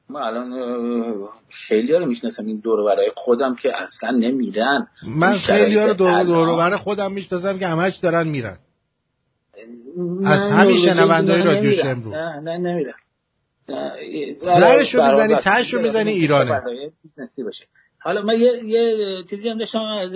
ما 0.09 0.19
الان 0.19 0.49
خیلی 1.67 1.93
رو 1.93 2.05
می‌شناسم. 2.05 2.45
این 2.45 2.59
دور 2.59 2.85
برای 2.85 3.11
خودم 3.15 3.55
که 3.55 3.81
اصلا 3.81 4.11
نمیرن. 4.11 4.87
من 5.07 5.37
خیلی 5.37 5.79
رو 5.79 5.93
دور, 5.93 6.23
دور 6.23 6.57
برای 6.57 6.77
خودم 6.77 7.11
می‌شناسم 7.11 7.59
که 7.59 7.67
همش 7.67 7.97
دارن 7.97 8.27
میرن. 8.27 8.57
از 10.25 10.51
همین 10.51 10.85
شنوندهای 10.85 11.43
رادیو 11.43 11.71
شمرو 11.71 12.11
نه 12.11 12.39
نه 12.39 12.57
نمیرن. 12.57 12.93
سرش 14.39 14.95
رو 14.95 15.03
می‌زنی 15.03 15.35
تش 15.35 15.73
رو 15.73 15.81
می‌زنی 15.81 16.11
ایرانه. 16.11 16.61
باشه. 17.43 17.65
حالا 18.01 18.21
من 18.21 18.39
یه, 18.39 18.63
یه 18.65 19.23
چیزی 19.29 19.49
هم 19.49 19.57
داشتم 19.57 19.81
از 19.81 20.15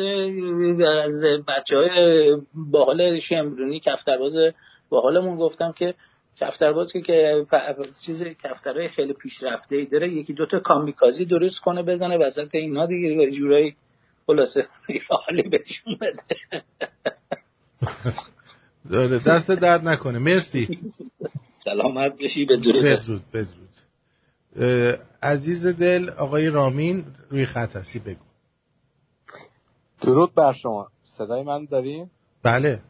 از 1.05 1.45
بچه 1.47 1.77
های 1.77 2.38
باحال 2.53 3.19
شمرونی 3.19 3.80
کفترباز 3.80 4.34
باحالمون 4.89 5.38
گفتم 5.38 5.72
که 5.72 5.93
کفترباز 6.39 6.91
که 6.93 7.01
که 7.01 7.45
چیز 8.05 8.23
کفترهای 8.23 8.88
خیلی 8.88 9.14
پیشرفته 9.14 9.76
ای 9.76 9.85
داره 9.85 10.14
یکی 10.14 10.34
دوتا 10.34 10.60
کامیکازی 10.60 11.26
درست 11.26 11.60
کنه 11.60 11.84
بزنه 11.84 12.18
وسط 12.18 12.55
اینا 12.55 12.85
دیگه 12.85 13.15
به 13.15 13.31
جورایی 13.31 13.76
خلاصه 14.27 14.68
حالی 15.10 15.41
بهشون 15.41 15.97
بده. 16.01 16.64
دست 19.27 19.51
درد 19.51 19.88
نکنه. 19.88 20.19
مرسی. 20.19 20.80
سلامت 21.64 22.18
بشی 22.23 22.45
بدرود 22.45 23.22
بدرود 23.34 23.72
عزیز 25.23 25.65
دل 25.65 26.09
آقای 26.09 26.49
رامین 26.49 27.05
روی 27.30 27.45
خط 27.45 27.75
هستی 27.75 27.99
بگو. 27.99 28.23
درود 30.01 30.35
بر 30.35 30.53
شما. 30.53 30.88
صدای 31.03 31.43
من 31.43 31.65
داریم 31.65 32.11
بله. 32.43 32.81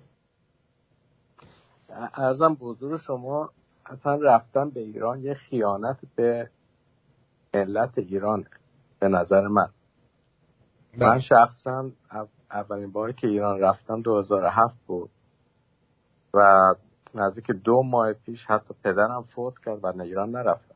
ارزم 2.14 2.56
بزرگ 2.56 3.00
شما 3.00 3.50
اصلا 3.86 4.16
رفتن 4.16 4.70
به 4.70 4.80
ایران 4.80 5.20
یه 5.20 5.34
خیانت 5.34 5.98
به 6.16 6.50
ملت 7.54 7.98
ایران 7.98 8.46
به 9.00 9.08
نظر 9.08 9.48
من. 9.48 9.68
بله. 10.98 11.10
من 11.10 11.20
شخصا 11.20 11.92
اولین 12.52 12.92
باری 12.92 13.14
که 13.14 13.28
ایران 13.28 13.60
رفتم 13.60 14.02
2007 14.02 14.76
بود 14.88 15.10
و 16.34 16.74
نزدیک 17.16 17.52
دو 17.52 17.84
ماه 17.84 18.14
پیش 18.14 18.46
حتی 18.46 18.74
پدرم 18.84 19.24
فوت 19.24 19.54
کرد 19.66 19.84
و 19.84 20.02
ایران 20.02 20.32
نرفتم 20.32 20.73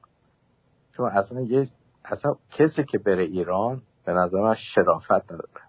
چون 0.97 1.09
اصلا 1.09 1.41
یه 1.41 1.69
اصلا 2.05 2.35
کسی 2.51 2.83
که 2.83 2.97
بره 2.97 3.23
ایران 3.23 3.81
به 4.05 4.13
نظر 4.13 4.37
من 4.37 4.55
شرافت 4.55 5.11
نداره. 5.11 5.61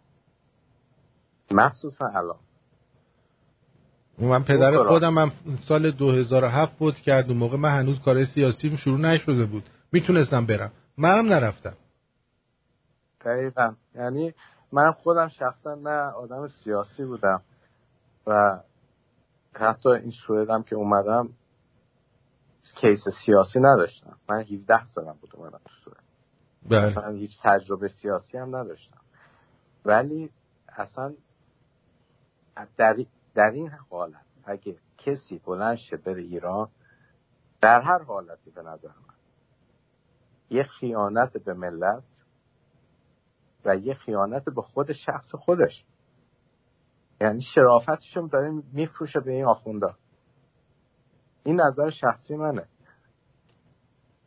مخصوصا 1.51 2.07
الان. 2.07 2.39
من 4.19 4.45
پدر 4.45 4.85
خودم 4.85 5.15
من 5.15 5.33
سال 5.69 5.91
2007 5.91 6.77
فوت 6.79 6.95
کرد. 6.95 7.31
و 7.31 7.35
موقع 7.35 7.57
من 7.57 7.79
هنوز 7.79 8.01
کار 8.01 8.25
سیاسیم 8.25 8.77
شروع 8.77 8.99
نشده 8.99 9.47
بود. 9.47 9.63
می‌تونستم 9.93 10.47
برم. 10.47 10.73
منم 10.99 11.33
نرفتم. 11.33 11.77
دقیقا. 13.25 13.75
یعنی 13.95 14.35
من 14.73 14.93
خودم 14.93 15.29
شخصا 15.29 15.75
نه 15.75 16.01
آدم 16.01 16.49
سیاسی 16.49 17.05
بودم 17.05 17.43
و 18.27 18.61
حتی 19.55 19.89
این 19.89 20.13
سوئدم 20.27 20.63
که 20.63 20.77
اومدم 20.77 21.29
کیس 22.77 23.05
سیاسی 23.25 23.59
نداشتم. 23.61 24.17
من 24.29 24.41
17 24.41 24.87
سالم 24.87 25.17
بود 25.21 25.31
اومدم 25.35 25.61
سوئد 25.85 26.09
بله. 26.71 26.99
من 26.99 27.17
هیچ 27.17 27.39
تجربه 27.43 27.89
سیاسی 27.89 28.39
هم 28.39 28.57
نداشتم. 28.57 29.01
ولی 29.85 30.31
اصلا 30.69 31.15
در, 32.77 32.97
در 33.35 33.51
این 33.51 33.71
حالت 33.91 34.27
اگه 34.45 34.77
کسی 34.99 35.39
بلند 35.39 35.77
شه 35.77 35.97
بره 35.97 36.23
ایران 36.23 36.69
در 37.61 37.81
هر 37.81 38.03
حالتی 38.03 38.51
به 38.51 38.63
نظر 38.63 38.89
من 38.89 39.15
یه 40.51 40.63
خیانت 40.63 41.37
به 41.37 41.55
ملت 41.55 42.03
و 43.65 43.77
یه 43.77 43.95
خیانت 43.95 44.45
به 44.45 44.63
خود 44.63 44.93
شخص 44.93 45.35
خودش. 45.35 45.85
یعنی 47.21 47.41
شرافتشون 47.41 48.27
داره 48.27 48.63
میفروشه 48.73 49.21
به 49.21 49.33
این 49.33 49.45
آخونده. 49.45 49.95
این 51.49 51.61
نظر 51.61 51.91
شخصی 51.91 52.37
منه. 52.37 52.65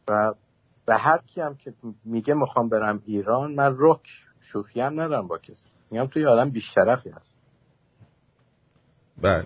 و 0.08 0.34
به 0.86 0.96
هر 0.96 1.18
کی 1.18 1.42
هم 1.42 1.56
که 1.56 1.74
میگه 2.06 2.34
می‌خوام 2.34 2.70
برم 2.70 3.02
ایران 3.06 3.56
من 3.56 3.76
رک 3.80 4.08
شوخی 4.42 4.82
هم 4.82 5.02
ندارم 5.02 5.28
با 5.28 5.38
کسی. 5.38 5.70
میگم 5.92 6.06
توی 6.08 6.26
آدم 6.26 6.50
بیشترفی 6.50 7.10
هست. 7.10 7.36
بله. 9.22 9.46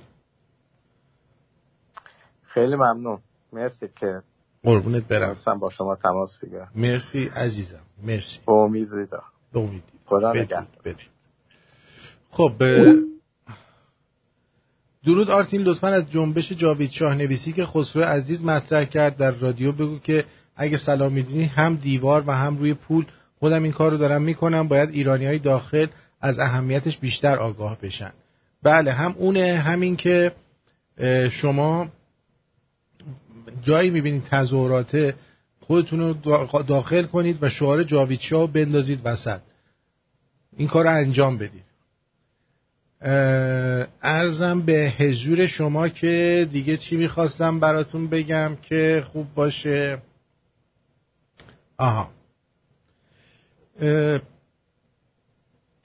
خیلی 2.44 2.76
ممنون. 2.76 3.20
مرسی 3.54 3.88
که 3.96 4.22
قربونت 4.64 5.08
برم. 5.08 5.60
با 5.60 5.70
شما 5.70 5.96
تماس 5.96 6.38
بگیرم. 6.38 6.72
مرسی 6.76 7.28
عزیزم. 7.28 7.82
مرسی. 8.04 8.40
با 8.46 8.54
امید 8.64 8.94
ریدا. 8.94 9.24
با 9.54 9.62
امید. 9.62 9.84
خدا 10.06 10.34
خب 12.32 12.52
درود 15.06 15.30
آرتین 15.30 15.62
لطفا 15.62 15.88
از 15.88 16.12
جنبش 16.12 16.52
جاوید 16.52 16.92
شاه 16.92 17.16
نویسی 17.16 17.54
که 17.54 17.66
خسرو 17.66 18.04
عزیز 18.04 18.44
مطرح 18.44 18.86
کرد 18.86 19.18
در 19.18 19.32
رادیو 19.32 19.72
بگو 19.72 20.00
که 20.00 20.26
اگه 20.56 20.78
سلام 20.78 21.14
می‌دونی 21.14 21.44
هم 21.46 21.76
دیوار 21.76 22.24
و 22.28 22.32
هم 22.32 22.58
روی 22.58 22.74
پول 22.74 23.06
خودم 23.40 23.64
این 23.64 23.72
کار 23.72 23.92
رو 23.92 23.98
دارم 23.98 24.22
می‌کنم. 24.22 24.68
باید 24.68 24.90
ایرانی 24.90 25.26
های 25.26 25.40
داخل 25.40 25.88
از 26.22 26.40
اهمیتش 26.40 26.98
بیشتر 26.98 27.36
آگاه 27.36 27.78
بشن. 27.82 28.12
بله 28.64 28.92
هم 28.92 29.16
اونه 29.18 29.58
همین 29.58 29.96
که 29.96 30.32
شما 31.32 31.88
جایی 33.64 33.90
می‌بینید 33.90 34.24
تظاهرات 34.24 35.14
خودتون 35.60 36.00
رو 36.00 36.14
داخل 36.64 37.04
کنید 37.04 37.38
و 37.42 37.50
شعار 37.50 37.84
جاوید 37.84 38.20
شاه 38.20 38.54
بندازید 38.54 39.02
وسط. 39.04 39.40
این 40.58 40.68
کار 40.68 40.84
رو 40.84 40.92
انجام 40.92 41.38
بدید. 41.38 41.75
ارزم 43.06 44.62
به 44.62 44.94
حضور 44.98 45.48
شما 45.48 45.90
که 45.90 46.48
دیگه 46.52 46.78
چی 46.78 46.98
می‌خواستم 46.98 47.60
براتون 47.60 48.08
بگم 48.08 48.58
که 48.62 49.04
خوب 49.12 49.28
باشه. 49.36 49.98
آها. 51.78 52.10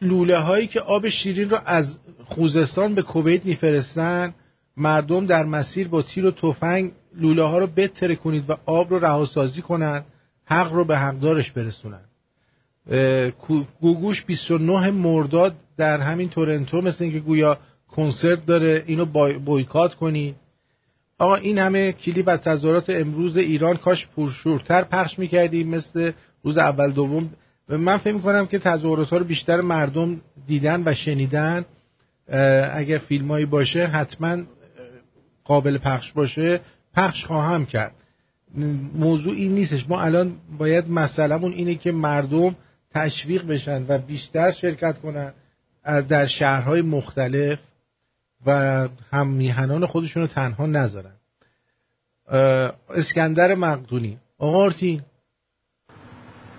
لوله 0.03 0.39
هایی 0.39 0.67
که 0.67 0.81
آب 0.81 1.09
شیرین 1.09 1.51
رو 1.51 1.59
از 1.65 1.99
خوزستان 2.25 2.95
به 2.95 3.03
کویت 3.03 3.47
میفرستن 3.47 4.35
مردم 4.77 5.27
در 5.27 5.45
مسیر 5.45 5.89
با 5.89 6.03
تیر 6.03 6.27
و 6.27 6.31
تفنگ 6.31 6.93
لوله 7.15 7.43
ها 7.43 7.59
رو 7.59 7.67
بتره 7.67 8.17
کنید 8.17 8.51
و 8.51 8.57
آب 8.67 8.91
رو 8.91 8.99
رهاسازی 8.99 9.63
کنند 9.63 10.05
حق 10.45 10.73
رو 10.73 10.85
به 10.85 10.99
حقدارش 10.99 11.51
برسونن. 11.51 12.01
گوگوش 13.81 14.25
29 14.25 14.91
مرداد 14.91 15.55
در 15.81 16.01
همین 16.01 16.28
تورنتو 16.28 16.81
مثل 16.81 17.05
اینکه 17.05 17.20
گویا 17.20 17.59
کنسرت 17.89 18.47
داره 18.47 18.85
اینو 18.86 19.05
بایکات 19.39 19.94
کنی. 19.94 20.35
آقا 21.19 21.36
این 21.36 21.59
همه 21.59 21.93
کلیپ 21.93 22.28
از 22.28 22.40
تظاهرات 22.40 22.90
امروز 22.90 23.36
ایران 23.36 23.77
کاش 23.77 24.09
پرشورتر 24.16 24.82
پخش 24.85 25.19
می‌کردیم 25.19 25.69
مثل 25.69 26.12
روز 26.43 26.59
اول 26.59 26.90
دوم. 26.90 27.31
من 27.69 27.97
فکر 27.97 28.15
می‌کنم 28.15 28.47
که 28.47 28.59
تظاهرات 28.59 29.11
ها 29.11 29.16
رو 29.16 29.24
بیشتر 29.24 29.61
مردم 29.61 30.20
دیدن 30.47 30.82
و 30.86 30.94
شنیدن. 30.94 31.65
اگر 32.74 32.98
فیلمایی 32.98 33.47
باشه 33.47 33.86
حتما 33.86 34.36
قابل 35.44 35.78
پخش 35.78 36.12
باشه 36.12 36.61
پخش 36.94 37.24
خواهم 37.24 37.66
کرد. 37.66 37.94
موضوع 38.94 39.35
این 39.35 39.52
نیستش. 39.55 39.89
ما 39.89 40.01
الان 40.01 40.36
باید 40.59 40.90
مسئلهمون 40.90 41.52
اینه 41.52 41.74
که 41.74 41.93
مردم 41.93 42.57
تشویق 42.94 43.47
بشن 43.47 43.85
و 43.89 43.98
بیشتر 43.98 44.52
شرکت 44.52 44.98
کنن. 44.98 45.32
در 46.09 46.27
شهرهای 46.27 46.83
مختلف 46.83 47.59
و 48.47 48.89
هم 49.12 49.27
میهنان 49.29 49.87
خودشون 49.87 50.23
رو 50.23 50.29
تنها 50.29 50.67
نذارن. 50.67 51.12
اسکندر 52.95 53.55
مقدونی 53.55 54.19
آقا 54.39 54.59
آرتین. 54.59 55.01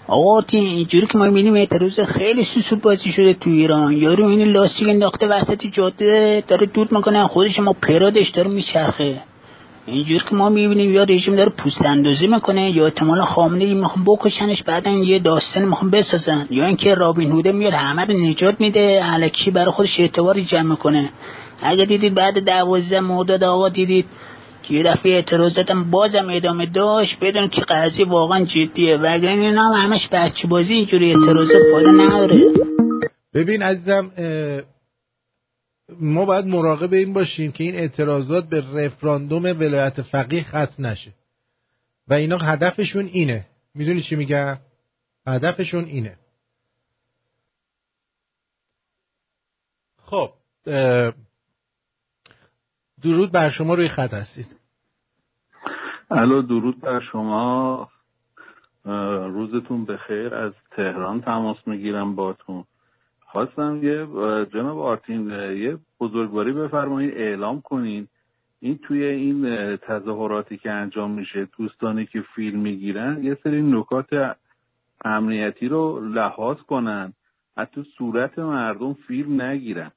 آقا 0.08 0.42
تی- 0.42 0.58
اینجوری 0.58 1.08
که 1.08 1.18
ما 1.18 1.26
می‌بینیم 1.26 1.54
اعتراض 1.56 2.00
خیلی 2.00 2.44
سوسول 2.44 2.80
بازی 2.80 3.12
شده 3.12 3.34
تو 3.34 3.50
ایران. 3.50 3.98
یارو 3.98 4.26
این 4.26 4.48
لاستیک 4.48 4.90
انداخته 4.90 5.28
وسط 5.28 5.66
جاده 5.66 6.44
داره 6.48 6.66
دود 6.66 6.92
می‌کنه 6.92 7.28
خودش 7.28 7.60
ما 7.60 7.74
پرادش 7.74 8.30
داره 8.30 8.50
میچرخه. 8.50 9.24
اینجوری 9.86 10.20
که 10.30 10.36
ما 10.36 10.50
می‌بینیم 10.50 10.94
یا 10.94 11.04
رژیم 11.04 11.36
داره 11.36 11.50
پوست 11.50 11.86
اندازی 11.86 12.28
می‌کنه 12.28 12.72
یا 12.72 12.86
احتمالا 12.86 13.26
خامنه 13.26 13.64
ای 13.64 13.74
می‌خوام 13.74 14.06
بکشنش 14.06 14.64
بعدا 14.64 14.92
یه 14.92 15.20
داستان 15.20 15.66
می‌خوام 15.66 15.92
بسازن. 15.92 16.48
یا 16.50 16.66
اینکه 16.66 16.96
رابین 16.96 17.32
هوده 17.32 17.52
میاد 17.52 17.74
همه 17.74 18.06
رو 18.06 18.14
نجات 18.14 18.62
میده 18.62 19.04
علکی 19.04 19.52
برای 19.52 19.72
خودش 19.72 20.00
اعتباری 20.00 20.46
جمع 20.46 20.62
می‌کنه. 20.62 21.10
اگه 21.64 21.86
دیدید 21.86 22.14
بعد 22.14 22.40
دوازده 22.46 23.00
مرداد 23.00 23.44
آقا 23.44 23.70
دیدید 23.70 24.06
که 24.64 24.74
یه 24.74 24.84
دفعه 24.84 25.14
اعتراضاتم 25.14 25.92
بازم 25.92 26.28
ادامه 26.30 26.66
داشت 26.66 27.18
بدون 27.22 27.50
که 27.50 27.62
قضیه 27.62 28.06
واقعا 28.06 28.46
جدیه. 28.46 28.98
وگرنه 28.98 29.42
اینا 29.42 29.62
هم 29.62 29.92
همش 29.92 30.10
بچه 30.12 30.48
بازی 30.48 30.74
اینجوری 30.74 31.16
اعتراضات 31.16 31.62
فایده 31.72 31.92
نداره. 31.92 32.42
ببین 33.34 33.62
عزیزم 33.62 34.12
ما 36.00 36.26
باید 36.26 36.46
مراقب 36.46 36.94
این 36.94 37.14
باشیم 37.14 37.52
که 37.52 37.64
این 37.64 37.76
اعتراضات 37.76 38.50
به 38.50 38.64
رفراندوم 38.74 39.44
ولایت 39.44 40.02
فقیه 40.02 40.44
ختم 40.44 40.86
نشه. 40.86 41.14
و 42.08 42.14
اینا 42.14 42.38
هدفشون 42.38 43.06
اینه. 43.06 43.48
می‌دونی 43.76 44.02
چی 44.02 44.16
میگم؟ 44.16 44.58
هدفشون 45.28 45.84
اینه. 45.84 46.18
خب 49.98 50.34
درود 53.02 53.32
بر 53.32 53.50
شما 53.50 53.74
روی 53.74 53.88
خط 53.88 54.14
هستید. 54.14 54.56
الو 56.12 56.42
درود 56.42 56.82
بر 56.82 57.00
شما. 57.12 57.90
روزتون 59.34 59.86
بخیر. 59.86 60.36
از 60.36 60.54
تهران 60.72 61.22
تماس 61.22 61.58
می‌گیرم 61.66 62.16
باتون 62.16 62.66
خواستم 63.32 63.80
یه 63.84 64.08
جناب 64.54 64.80
آرتین 64.80 65.30
یه 65.58 65.78
بزرگواری 66.00 66.54
بفرمایید 66.54 67.14
اعلام 67.14 67.62
کنین 67.62 68.08
این 68.60 68.78
توی 68.88 69.04
این 69.04 69.46
اه، 69.46 69.78
تظاهراتی 69.78 70.58
که 70.58 70.72
انجام 70.72 71.12
میشه 71.12 71.48
دوستانی 71.58 72.06
که 72.06 72.24
فیلم 72.36 72.60
می‌گیرن 72.60 73.24
یه 73.24 73.38
سری 73.44 73.62
نکات 73.62 74.36
امنیتی 75.06 75.68
رو 75.68 76.00
لحاظ 76.14 76.58
کنن 76.58 77.14
حتی 77.58 77.86
صورت 77.98 78.40
مردم 78.40 78.94
فیلم 78.94 79.42
نگیرن 79.42 79.92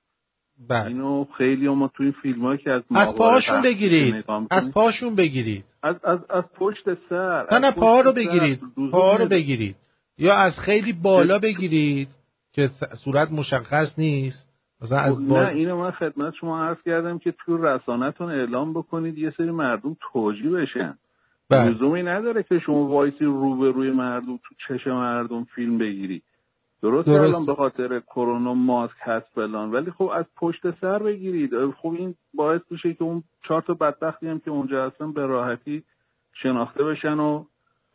بله. 0.68 0.86
اینو 0.86 1.24
خیلی 1.38 1.68
ما 1.68 1.90
توی 1.94 2.06
این 2.06 2.14
فیلم 2.22 2.42
هایی 2.42 2.58
که 2.58 2.70
از 2.70 2.82
از 2.94 3.16
پاهاشون 3.16 3.62
بگیرید. 3.62 4.24
از 4.50 4.72
پاهاشون 4.74 5.14
بگیرید 5.14 5.64
از 5.82 5.96
از 6.04 6.18
از 6.30 6.44
پشت 6.54 6.84
سر 7.08 7.46
نه 7.52 7.58
نه 7.58 7.72
پاها 7.72 8.00
رو. 8.00 8.12
بگیرید 8.12 8.60
پاها 8.92 9.16
رو. 9.16 9.26
بگیرید 9.26 9.76
یا 10.18 10.34
از 10.34 10.58
خیلی 10.58 10.92
بالا 10.92 11.38
بگیرید 11.38 12.08
که 12.54 12.68
صورت 13.04 13.32
مشخص 13.32 13.98
نیست. 13.98 14.54
مثلا 14.82 14.98
از 14.98 15.14
خب، 15.14 15.28
بالا 15.28 15.42
نه 15.42 15.48
اینو 15.48 15.78
من 15.78 15.90
خدمت 15.90 16.34
شما 16.34 16.64
عرض 16.64 16.76
کردم 16.84 17.18
که 17.18 17.34
توی 17.44 17.58
رسانتون 17.60 18.30
اعلام 18.30 18.72
بکنید 18.72 19.18
یه 19.18 19.30
سری 19.36 19.50
مردم 19.50 19.96
توجیه 20.12 20.50
بشن. 20.50 20.98
بله. 21.50 21.70
لزومی 21.70 22.02
نداره 22.02 22.42
که 22.42 22.58
شما 22.58 22.86
وایسی 22.86 23.24
روبروی 23.24 23.90
مردم 23.90 24.36
تو 24.36 24.54
چش 24.68 24.86
مردم 24.86 25.44
فیلم 25.44 25.78
بگیری. 25.78 26.22
درست 26.82 27.06
درسته. 27.06 27.22
الان 27.22 27.46
به 27.46 27.54
خاطر 27.54 28.00
کرونا 28.00 28.54
ماسک 28.54 28.96
هست 29.00 29.26
فلان. 29.34 29.72
ولی 29.72 29.90
خب 29.90 30.10
از 30.14 30.24
پشت 30.36 30.80
سر 30.80 30.98
بگیرید. 30.98 31.50
خب 31.70 31.88
این 31.98 32.14
باعث 32.34 32.60
میشه 32.70 32.94
که 32.94 33.04
اون 33.04 33.22
چهار 33.48 33.62
تا 33.62 33.74
بدبختی 33.74 34.28
هم 34.28 34.38
که 34.38 34.50
اونجا 34.50 34.86
هستن 34.86 35.12
به 35.12 35.26
راحتی 35.26 35.82
شناخته 36.42 36.84
بشن 36.84 37.18
و 37.18 37.44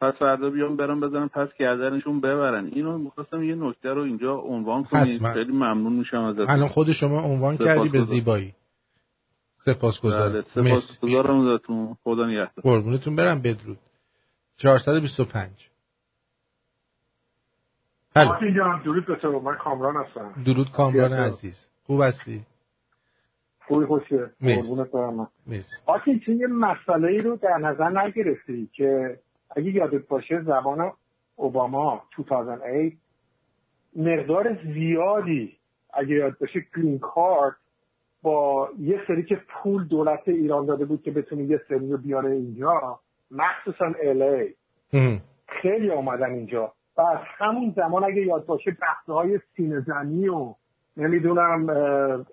پس 0.02 0.14
فردا 0.14 0.50
بیان 0.50 0.76
برن 0.76 1.00
بزنن 1.00 1.28
پس 1.28 1.48
گردنشون 1.60 2.20
ببرن. 2.20 2.66
اینو 2.66 2.98
می‌خواستم 2.98 3.44
یه 3.44 3.56
نکته 3.56 3.90
رو 3.90 4.02
اینجا 4.02 4.36
عنوان 4.36 4.84
کنید. 4.84 5.22
خیلی 5.34 5.52
ممنون 5.52 5.94
میشم 5.94 6.18
ازتون. 6.18 6.50
الان 6.50 6.68
خود 6.68 6.92
شما 6.92 7.22
عنوان 7.22 7.58
کردی 7.58 7.90
به. 7.90 8.02
زیبایی. 8.04 8.46
بله 8.46 9.76
سپاسگزارم 9.76 10.44
مرسی. 10.56 10.88
سپاسگزارم 10.88 11.48
ازتون. 11.48 11.96
خدا 12.04 12.28
نگهدار. 12.28 12.64
قربونتون 12.64 13.16
برم 13.16 13.42
بدرود. 13.42 13.78
425 14.58 15.70
الو 18.16 18.30
آرتین 18.30 18.56
جان 18.56 18.82
درود 18.84 19.06
به 19.06 19.16
تو. 19.16 19.40
من 19.40 19.56
کامران 19.56 19.96
هستم. 20.06 20.44
درود 20.46 20.72
کامران. 20.72 21.14
عزیز. 21.14 21.70
خوب 21.84 22.02
هستی؟ 22.02 22.46
خوبی 23.68 23.86
خوشه. 23.86 24.32
قربونت 24.42 24.92
برم. 24.92 25.28
چون 26.26 26.40
یه 26.40 26.48
مسئله 26.48 27.08
ای 27.08 27.22
رو 27.22 27.36
در 27.36 27.58
نظر 27.58 27.90
نگرفتی 27.90 28.70
که 28.74 29.20
اگه 29.56 29.72
یادت 29.72 30.08
باشه 30.08 30.42
زبان 30.42 30.92
اوباما 31.36 32.04
2008 32.18 32.98
مقدار 33.96 34.58
زیادی 34.74 35.58
اگه 35.94 36.16
یاد 36.16 36.38
باشه 36.38 36.66
گرین 36.76 37.00
کارت 37.00 37.56
با 38.22 38.70
یه 38.80 39.02
سری 39.08 39.24
که 39.24 39.42
پول 39.50 39.88
دولت 39.88 40.28
ایران 40.28 40.66
داده 40.66 40.86
بود 40.86 41.02
که 41.02 41.12
بتونه 41.12 41.44
یه 41.44 41.62
سری 41.70 41.92
رو 41.92 41.98
بیاره 41.98 42.32
اینجا 42.32 43.00
مخصوصا 43.32 43.94
الی 44.04 44.56
خیلی 45.48 45.92
آمدن 45.92 46.32
اینجا. 46.32 46.74
و 46.98 47.02
از 47.02 47.20
همون 47.38 47.74
زمان 47.76 48.04
اگه 48.04 48.22
یاد 48.22 48.46
باشه 48.46 48.72
بحثه 48.72 49.14
های 49.14 49.40
سینه 49.56 49.80
زنی 49.80 50.28
و 50.28 50.56
نمی‌دونم 50.98 51.70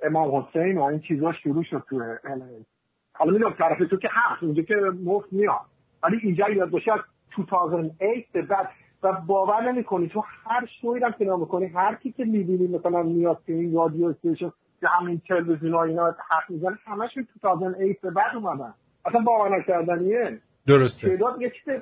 امام 0.02 0.36
حسین 0.36 0.78
و 0.78 0.82
این 0.82 1.00
چیزا 1.00 1.32
شروع 1.32 1.64
شد 1.64 1.82
تو 1.88 2.16
LA. 2.16 2.64
حالا 3.12 3.32
می‌دونم 3.32 3.54
طرف 3.58 3.78
تو 3.90 3.96
که 3.96 4.08
هست 4.10 4.42
اونجا 4.42 4.62
که 4.62 4.74
مفت 5.04 5.32
میاد. 5.32 5.75
ولی 6.06 6.20
اینجا 6.22 6.48
یاد 6.48 6.70
باشه 6.70 6.92
از 6.92 7.00
2008 7.36 8.32
به 8.32 8.42
بعد 8.42 8.68
و 9.02 9.12
باور 9.12 9.72
نمی‌کنی 9.72 10.08
تو 10.08 10.24
هر 10.44 10.66
شوی 10.80 11.00
هم 11.04 11.12
که 11.12 11.24
می‌کنی 11.24 11.66
هر 11.66 11.94
کی 11.94 12.12
که 12.12 12.24
می‌بینی 12.24 12.66
مثلا 12.66 13.02
میاد 13.02 13.42
که 13.46 13.52
این 13.52 13.74
رادیو 13.74 14.06
استیشن 14.06 14.52
که 14.80 14.86
همین 14.88 15.22
تلویزیون 15.28 15.74
ها 15.74 15.82
اینا 15.82 16.06
حق 16.06 16.50
می‌زنه 16.50 16.78
همشون 16.84 17.26
2008 17.42 18.00
به 18.00 18.10
بعد 18.10 18.36
اومدن. 18.36 18.74
اصلا 19.04 19.20
باور 19.20 19.58
نکردنیه. 19.58 20.38
درسته. 20.66 21.08
تعداد 21.08 21.42
یه 21.42 21.50
چیز 21.50 21.74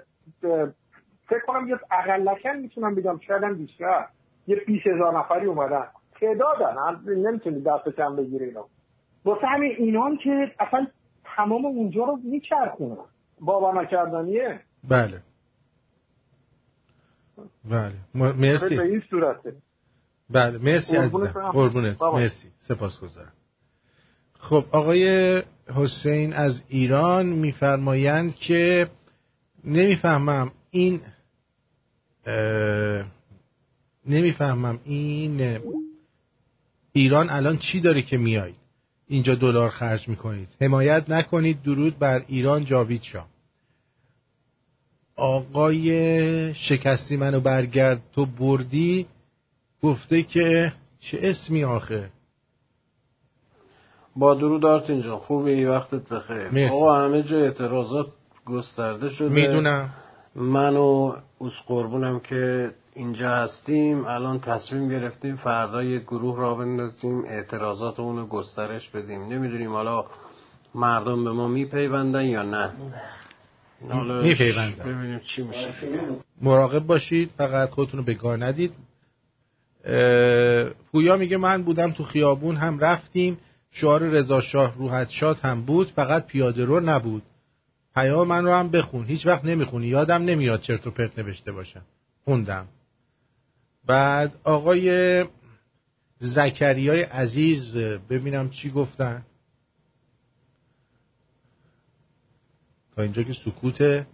فکر 1.29 1.41
کنم 1.47 1.69
یه 1.69 1.79
اقلکن 1.91 2.57
می‌تونم 2.57 2.95
بگم 2.95 3.19
شاید 3.27 3.43
هم 3.43 3.55
بیشتر. 3.55 4.05
یه 4.47 4.57
20 4.67 4.87
هزار 4.87 5.19
نفری 5.19 5.47
اومدن. 5.47 5.87
تعدادن 6.21 6.77
نمی‌تونی 7.07 7.61
دست 7.61 7.89
کم 7.97 8.17
بگیری 8.17 8.45
اینا. 8.45 8.65
واسه 9.25 9.47
همین 9.47 9.73
اینان 9.79 10.17
که 10.17 10.51
اصلا 10.61 10.87
تمام 11.37 11.65
اونجا 11.65 12.05
رو 12.05 12.19
میچرخونن. 12.25 12.97
باور 13.41 13.83
نکردنیه 13.83 14.61
بله. 14.89 15.23
بله. 17.65 17.93
مرسی. 18.15 18.77
به 18.77 18.83
این 18.83 19.03
صورته. 19.11 19.57
بله 20.31 20.59
مرسی 20.59 20.97
عزیزم. 20.97 21.51
قربونت. 21.53 21.99
بابا. 21.99 22.19
مرسی. 22.19 22.49
سپاسگزارم. 22.59 23.33
خب 24.39 24.65
آقای 24.73 25.43
حسین 25.75 26.33
از 26.33 26.63
ایران 26.69 27.27
میفرمایند 27.27 28.35
که 28.35 28.91
نمی‌فهمم 29.65 30.53
این 30.71 31.01
اه، 32.27 33.05
نمی‌فهمم 34.07 34.79
این 34.85 35.61
ایران 36.93 37.31
الان 37.31 37.59
چی 37.59 37.81
داره 37.81 38.03
که 38.03 38.19
میایید 38.19 38.64
اینجا 39.09 39.35
دلار 39.35 39.71
خرج 39.71 40.09
می‌کنید. 40.09 40.49
حمایت 40.61 41.11
نکنید. 41.11 41.63
درود 41.63 41.99
بر 41.99 42.25
ایران 42.29 42.65
جاوید 42.65 43.03
شاه. 43.03 43.27
آقای 45.17 46.55
شکستی 46.55 47.17
منو 47.17 47.41
برگرد. 47.41 48.03
تو 48.13 48.27
بردی. 48.27 49.07
گفته 49.83 50.23
که 50.23 50.73
چه 51.01 51.19
اسمی 51.23 51.65
آخه؟ 51.65 52.11
با 54.17 54.35
درود 54.35 54.67
آرتین 54.67 55.03
جان. 55.03 55.19
خوبی؟ 55.19 55.65
وقتت 55.65 56.09
بخیر. 56.09 56.69
آقا 56.69 57.05
همه 57.05 57.23
جا 57.23 57.39
اعتراضات 57.39 58.07
گسترده 58.47 59.09
شده. 59.09 59.29
می‌دونم. 59.29 59.95
من 60.35 60.77
و 60.77 61.17
اوس 61.39 61.53
قربونم 61.67 62.21
که 62.21 62.71
اینجا 62.95 63.31
هستیم 63.31 64.05
الان 64.05 64.41
تصمیم 64.41 64.89
گرفتیم 64.89 65.37
فردا 65.37 65.83
یک 65.83 66.03
گروه 66.03 66.39
را 66.39 66.55
بندازیم 66.55 67.25
اعتراضاتمون 67.25 68.17
رو 68.17 68.27
گسترش 68.27 68.89
بدیم. 68.89 69.23
نمی‌دونیم 69.29 69.73
حالا 69.73 70.05
مردم 70.75 71.25
به 71.25 71.33
ما 71.33 71.49
میپیوندن 71.49 72.25
یا 72.25 72.43
نه. 72.43 72.73
میپیوندن. 74.23 74.85
ببینیم 74.85 75.21
چی 75.21 75.43
میشه. 75.43 75.75
مراقب 76.43 76.87
باشید 76.87 77.31
فقط 77.37 77.71
خودتون 77.71 77.99
رو 77.99 78.07
به 78.07 78.37
ندید. 78.37 78.75
پویا 80.93 81.17
میگه 81.17 81.37
من 81.37 81.63
بودم 81.63 81.93
تو 81.93 82.05
خیابون 82.05 82.57
هم 82.57 82.79
رفتیم. 82.79 83.39
شعار 83.71 84.03
رضا 84.03 84.41
شاه 84.41 84.75
روحت 84.75 85.09
شاد 85.09 85.39
هم 85.39 85.63
بود 85.63 85.89
فقط 85.89 86.27
پیاده 86.27 86.65
رو 86.65 86.81
نبود. 86.81 87.23
پیام 87.95 88.29
من 88.29 88.45
رو 88.45 88.53
هم 88.53 88.71
بخون. 88.71 89.05
هیچ 89.07 89.27
وقت 89.27 89.45
نمی‌خونی. 89.45 89.87
یادم 89.87 90.23
نمیاد 90.23 90.61
چرت 90.61 90.87
و 90.87 90.91
پرت 90.91 91.19
نوشته 91.19 91.53
باشم. 91.53 91.83
خوندم. 92.25 92.67
بعد 93.87 94.37
آقای 94.45 95.25
زکریای 96.19 97.03
عزیز 97.03 97.77
ببینم 98.11 98.51
چی 98.51 98.71
گفتن. 98.71 99.23
تا 102.97 103.03
اینجا 103.03 103.23
که 103.23 103.33
سکوته. 103.33 104.07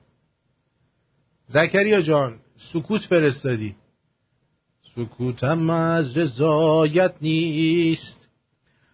زکریا 1.47 2.03
جان 2.03 2.39
سکوت 2.73 3.01
فرستادی. 3.01 3.77
سکوتم 4.95 5.71
از 5.71 6.19
رضایت 6.19 7.15
نیست. 7.21 8.29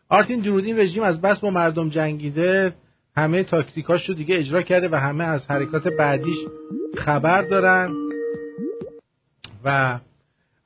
آرتین 0.08 0.40
درود 0.40 0.64
این 0.64 0.78
رژیم 0.78 1.02
از 1.02 1.20
بس 1.20 1.40
با 1.40 1.50
مردم 1.50 1.88
جنگیده. 1.88 2.74
همه 3.16 3.42
تاکتیکاش 3.42 4.08
رو 4.08 4.14
دیگه 4.14 4.38
اجرا 4.38 4.62
کرده 4.62 4.88
و 4.88 4.94
همه 4.94 5.24
از 5.24 5.46
حرکات 5.46 5.88
بعدیش 5.88 6.38
خبر 6.96 7.42
دارن. 7.42 7.94
و 9.64 10.00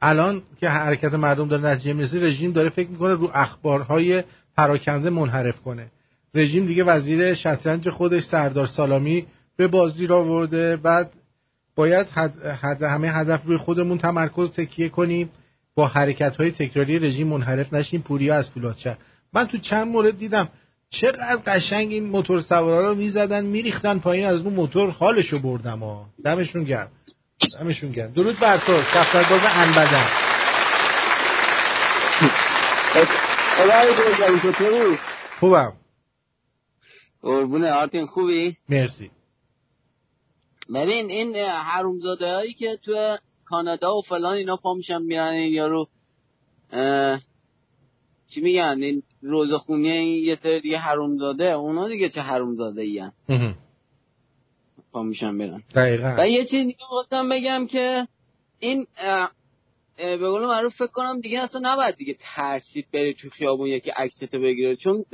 الان 0.03 0.43
که 0.61 0.69
حرکت 0.69 1.15
مردم 1.15 1.49
داره 1.49 1.67
نتیجه 1.67 1.93
می‌رسه 1.93 2.21
رژیم 2.21 2.53
داره 2.53 2.69
فکر 2.69 2.89
می‌کنه 2.89 3.15
رو 3.15 3.31
اخبارهای 3.35 4.23
پراکنده 4.57 5.11
منحرف 5.11 5.61
کنه. 5.61 5.87
رژیم 6.35 6.67
دیگه 6.67 6.85
وزیر 6.85 7.35
شطرنج 7.35 7.89
خودش 7.89 8.25
سردار 8.25 8.67
سالامی 8.67 9.27
به 9.57 9.67
بازی 9.67 10.07
را 10.07 10.25
ورده 10.25 10.77
بعد 10.77 11.11
باید 11.77 12.07
حد 12.63 12.83
همه 12.83 13.09
هدف 13.09 13.41
روی 13.45 13.57
خودمون 13.57 13.99
تمرکز 13.99 14.51
تکیه 14.51 14.89
کنیم. 14.89 15.31
با 15.75 15.87
حرکت 15.87 16.37
های 16.37 16.51
تکراری 16.51 16.99
رژیم 16.99 17.29
منحرف 17.29 17.73
نشیم. 17.73 18.03
پوریا 18.03 18.35
از 18.35 18.51
فولادشهر 18.51 18.97
من 19.33 19.47
تو 19.47 19.59
چند 19.59 19.89
مورد 19.89 20.17
دیدم 20.17 20.49
چقدر 20.91 21.39
قشنگ 21.47 21.93
این 21.93 22.05
موتور 22.05 22.41
سوارا 22.41 22.89
رو 22.89 22.95
می‌زدن 22.95 23.45
میریختن 23.45 23.99
پایین 23.99 24.27
از 24.27 24.41
اون 24.41 24.55
موتور 24.55 24.91
حالشو 24.91 25.39
بردم 25.39 25.79
ها 25.79 26.07
دمشون 26.25 26.65
گرم. 26.65 26.89
دمشون 27.59 27.93
گرم. 27.93 28.13
درود 28.13 28.39
بر 28.41 28.59
تو 28.59 28.83
کفترگاز 28.95 29.41
انبدن. 29.45 30.09
خوبم. 35.41 35.73
قربونه 37.23 37.71
آرتین 37.71 38.07
خوبی؟ 38.07 38.57
مرسی. 38.69 39.11
ببین 40.75 41.11
این 41.11 41.37
حرومزاده 41.37 42.35
هایی 42.35 42.55
که 42.55 42.79
تو 42.83 43.17
کانادا 43.45 43.97
و 43.97 44.03
فلان 44.03 44.37
اینا 44.37 44.57
پا 44.57 44.75
میشن 44.75 45.03
میرن 45.03 45.33
این 45.33 45.53
یارو 45.53 45.87
چی 48.29 48.41
میگن؟ 48.41 48.79
این 48.83 49.03
روزخونی 49.23 49.91
این 49.91 50.25
یه 50.25 50.35
سر 50.35 50.59
دیگه 50.59 50.79
حرومزاده 50.79 51.45
اونا 51.45 51.89
دیگه 51.89 52.09
چه 52.09 52.21
حرومزاده 52.21 52.83
ای 52.83 53.11
پا 54.93 55.03
میشن 55.03 55.39
برن. 55.39 55.63
دقیقا. 55.75 56.17
و 56.19 56.29
یه 56.29 56.45
چیز 56.45 56.67
دیگه 56.67 56.85
خواستم 56.85 57.29
بگم 57.29 57.67
که 57.67 58.09
این 58.59 58.87
به 59.97 60.29
قول 60.29 60.47
معروف 60.47 60.75
فکر 60.75 60.87
کنم 60.87 61.21
دیگه 61.21 61.41
اصلا 61.41 61.61
نباید 61.65 61.97
دیگه 61.97 62.17
ترسید 62.21 62.87
بری 62.93 63.15
تو 63.15 63.31
خیابون 63.31 63.69
یکی 63.69 63.91
عکستو 63.91 64.41
بگیره. 64.41 64.77
چون 64.77 65.05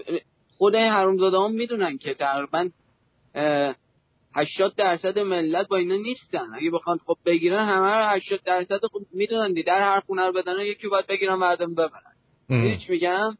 خود 0.59 0.74
این 0.74 0.93
حرومزاده 0.93 1.39
هم 1.39 1.53
می‌دونن 1.53 1.98
که 1.98 2.15
تقریبا 2.15 2.69
80 4.35 4.74
درصد 4.77 5.19
ملت 5.19 5.69
با 5.69 5.77
اینا 5.77 5.97
نیستن. 5.97 6.47
اگه 6.55 6.70
بخوان 6.70 6.98
خب 7.07 7.16
بگیرن 7.27 7.66
همه 7.66 7.90
رو 7.90 8.05
80 8.05 8.40
درصد 8.44 8.81
خب 8.93 9.01
می‌دونن 9.12 9.53
دی 9.53 9.62
در 9.62 9.82
هر 9.82 10.01
خونه 10.01 10.27
رو 10.27 10.32
بدن 10.32 10.59
یکی 10.61 10.89
باید 10.89 11.07
بگیرن 11.07 11.35
مردم 11.35 11.74
ببرن. 11.74 12.16
هیچ 12.48 12.90
میگم. 12.90 13.36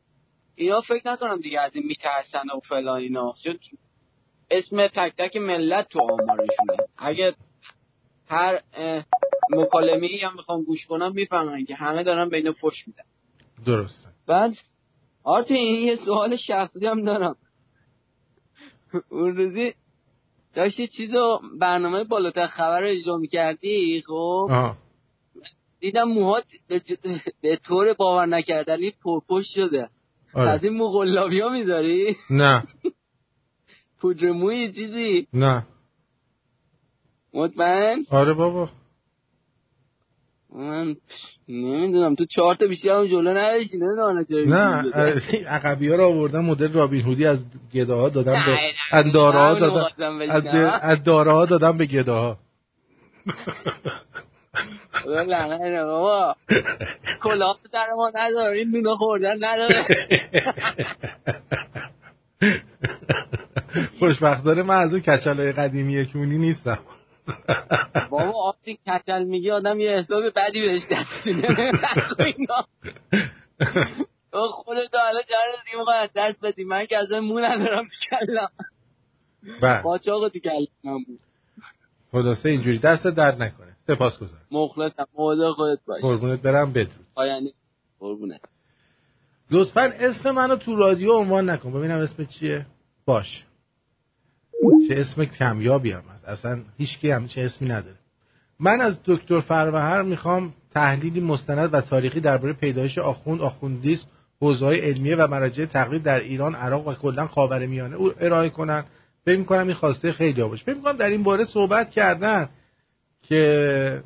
اینا 0.55 0.81
فکر 0.81 1.09
نکنم 1.09 1.41
دیگه 1.41 1.61
از 1.61 1.77
این 1.77 1.87
میترسن 1.87 2.49
و 2.57 2.61
فلان 2.69 3.01
اینا. 3.01 3.35
چون 3.45 3.59
اسم 4.51 4.87
تک 4.87 5.15
تک 5.19 5.37
ملت 5.37 5.89
تو 5.89 6.01
آمارشونه. 6.01 6.77
اگه 6.99 7.35
هر 8.29 8.61
مکالمه 9.51 10.07
ای 10.07 10.19
هم 10.19 10.33
می‌خوام 10.33 10.63
گوش 10.63 10.87
کنم 10.87 11.13
می‌فهمن 11.13 11.65
که 11.65 11.75
همه 11.75 12.03
دارن 12.03 12.29
به 12.29 12.37
اینا 12.37 12.53
فش 12.53 12.87
میدن. 12.87 13.05
درسته. 13.67 14.09
بعد 14.27 14.55
آرت 15.25 15.51
این 15.51 15.89
یه 15.89 15.97
سوال 15.97 16.37
شخصی 16.37 16.87
هم 16.87 17.05
دارم. 17.05 17.37
اون 19.11 19.37
روزی 19.37 19.75
داشتی 20.55 20.87
چیزو 20.87 21.41
برنامه 21.61 22.05
بالاتر 22.05 22.47
خبر 22.47 22.81
رو 22.81 22.87
اجرا 22.87 23.17
می‌کردی؟ 23.17 24.03
خب. 24.07 24.51
دیدم 25.81 26.05
موهات 26.05 26.45
به, 26.69 26.83
به 27.43 27.57
طور 27.57 27.93
باور 27.93 28.27
نکردنی 28.27 28.93
پرپشت 29.05 29.51
شده. 29.55 29.89
آره. 30.35 30.51
از 30.51 30.65
این 30.65 30.77
مغلابی 30.77 31.41
ها 31.41 31.49
می‌ذاری؟ 31.49 32.17
نه. 32.31 32.65
پودر 34.01 34.31
موی 34.31 34.73
چیزی؟ 34.73 35.27
نه. 35.33 35.63
مطمئن؟ 37.35 38.05
آره 38.11 38.33
بابا. 38.33 38.69
من 40.55 40.97
نمی‌دونم. 41.49 42.15
تو 42.15 42.25
چهار 42.25 42.55
تا 42.55 42.67
بیشتر 42.67 42.99
هم 42.99 43.07
جلو 43.07 43.31
نداشتی 43.31 43.79
نمی‌دونم 43.79 44.55
نه 44.55 44.85
عقبی 45.49 45.89
ها 45.89 45.97
رو 45.97 46.05
آوردن 46.05 46.41
مدل 46.41 46.73
رابین 46.73 47.03
هودی 47.03 47.27
از 47.27 47.45
گداها 47.75 48.09
دادم 48.09 48.45
به 48.47 48.59
از 48.93 49.05
ها 49.15 49.55
دادم 49.55 50.21
از 50.83 51.05
داره 51.05 51.31
ها 51.31 51.47
دادم 51.47 51.79
به 51.79 51.87
گداها. 51.87 52.39
لعنه 55.07 55.85
بابا. 55.85 56.37
کلاه 57.23 57.59
در 57.73 57.87
ما 57.97 58.13
نداریم 58.15 58.71
دونه 58.71 58.97
خوردن 58.97 59.45
نداره. 59.45 59.87
خوشبختانه 63.99 64.63
من 64.63 64.77
از 64.77 64.93
اون 64.93 65.03
کچل 65.03 65.37
های 65.37 65.53
قدیمی 65.53 66.07
کونی 66.07 66.39
نیستم. 66.39 66.79
بابا 68.11 68.49
آفتی 68.49 68.79
کچل 68.87 69.25
میگی 69.25 69.51
آدم 69.51 69.81
یه 69.81 69.91
حساب 69.91 70.23
بدی 70.37 70.61
بهش 70.61 70.83
دست 70.91 71.27
میده. 71.27 71.49
خودت 74.65 74.95
حالا 74.95 75.23
جاره 75.31 75.53
دیگه 75.65 75.79
می‌خوای 75.79 76.09
دست 76.17 76.41
بدی. 76.41 76.65
من 76.65 76.87
که 76.87 76.99
از 76.99 77.13
مو 77.13 77.39
ندارم 77.41 77.85
تو 77.85 78.17
کلم. 78.17 78.49
قاچاق 79.83 80.29
تو 80.29 80.39
کلم 80.39 81.05
بود. 81.07 81.21
خلاصه 82.13 82.49
اینجوری. 82.49 82.79
دست 82.79 83.07
درد 83.07 83.43
نکنه. 83.43 83.77
سپاس 83.87 84.19
گذارم 84.19 84.47
مخلصم. 84.51 85.07
مواظب 85.15 85.51
خودت 85.51 85.79
باش. 85.87 86.03
قربونت 86.03 86.43
برم. 86.43 86.73
بدرود. 86.73 87.07
پایانی 87.15 87.53
قربونت. 87.99 88.41
لطفا 89.51 89.93
اسم 89.99 90.31
منو 90.31 90.57
تو 90.57 90.77
رادیو 90.77 91.13
عنوان 91.13 91.51
نکن. 91.51 91.73
ببینم 91.73 91.99
اسم 91.99 92.25
چیه. 92.25 92.67
باش. 93.05 93.45
چه 94.89 94.95
اسم 95.01 95.25
کمیابی 95.25 95.93
هم 95.93 96.03
هست. 96.15 96.25
اصلا 96.25 96.63
هیچ 96.79 96.99
کی 96.99 97.11
هم 97.11 97.27
چه 97.27 97.41
اسمی 97.41 97.69
نداره. 97.69 97.97
من 98.61 98.81
از 98.81 98.99
دکتر 99.05 99.41
فروهر 99.41 100.03
می‌خوام 100.03 100.55
تحلیلی 100.71 101.21
مستند 101.21 101.75
و 101.75 101.81
تاریخی 101.81 102.21
درباره 102.21 102.53
پیدایش 102.53 102.99
آخوند 102.99 103.41
آخوندیسم 103.41 104.07
حوزه‌های 104.41 104.81
علمیه 104.81 105.17
و 105.17 105.27
مراجع 105.27 105.65
تقلید 105.65 106.03
در 106.03 106.21
ایران 106.21 106.55
عراق 106.55 106.89
و 106.89 106.95
کلا 106.95 107.27
خاورمیانه 107.27 107.97
ارائه 108.21 108.49
کنن. 108.49 108.85
فکر 109.25 109.39
می‌کنم 109.39 109.67
این 109.67 109.75
خواسته 109.75 110.13
خیلی 110.13 110.43
باشه. 110.43 110.65
فکر 110.65 110.75
می‌کنم 110.75 110.97
در 110.97 111.09
این 111.09 111.23
باره 111.23 111.45
صحبت 111.45 111.91
کردن 111.91 112.49
که 113.23 114.03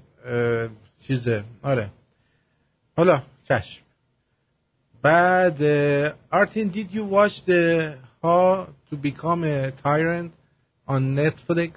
چیزه. 1.07 1.45
آره. 1.63 1.91
حالا 2.97 3.23
چشم. 3.49 3.81
بعد 5.02 5.64
آرتین 6.32 6.72
did 6.72 6.92
you 6.92 7.06
watch 7.06 7.46
the 7.46 7.98
how 8.24 8.68
to 8.90 8.96
become 8.98 9.44
a 9.44 9.72
tyrant 9.72 10.32
on 10.88 11.16
Netflix 11.16 11.72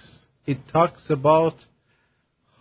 it 0.47 0.59
talks 0.73 1.05
about 1.11 1.55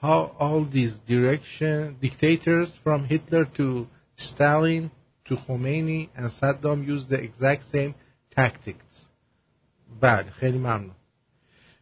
how 0.02 0.20
all 0.40 0.66
these 0.66 0.96
direction 1.08 1.98
dictators 2.02 2.70
from 2.84 3.06
Hitler 3.06 3.46
to 3.58 3.88
Stalin 4.18 4.92
to 5.28 5.36
Khomeini 5.36 6.10
and 6.16 6.32
Saddam 6.40 6.86
use 6.86 7.06
the 7.10 7.20
exact 7.28 7.64
same 7.76 7.96
tactics 8.36 9.08
بله 10.02 10.32
خیلی 10.32 10.58
ممنون 10.58 10.92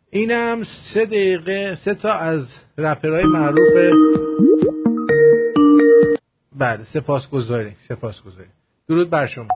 اینم 0.09 0.63
سه 0.93 1.05
دقیقه 1.05 1.77
سه 1.85 1.93
تا 1.95 2.13
از 2.13 2.47
رپرهای 2.77 3.25
معروف 3.25 3.93
بله 6.55 6.83
سپاس 6.83 7.29
گذاریم 7.29 7.75
سپاس 7.87 8.21
گذاریم 8.21 8.51
درود 8.90 9.10
بر 9.10 9.26
شما. 9.26 9.48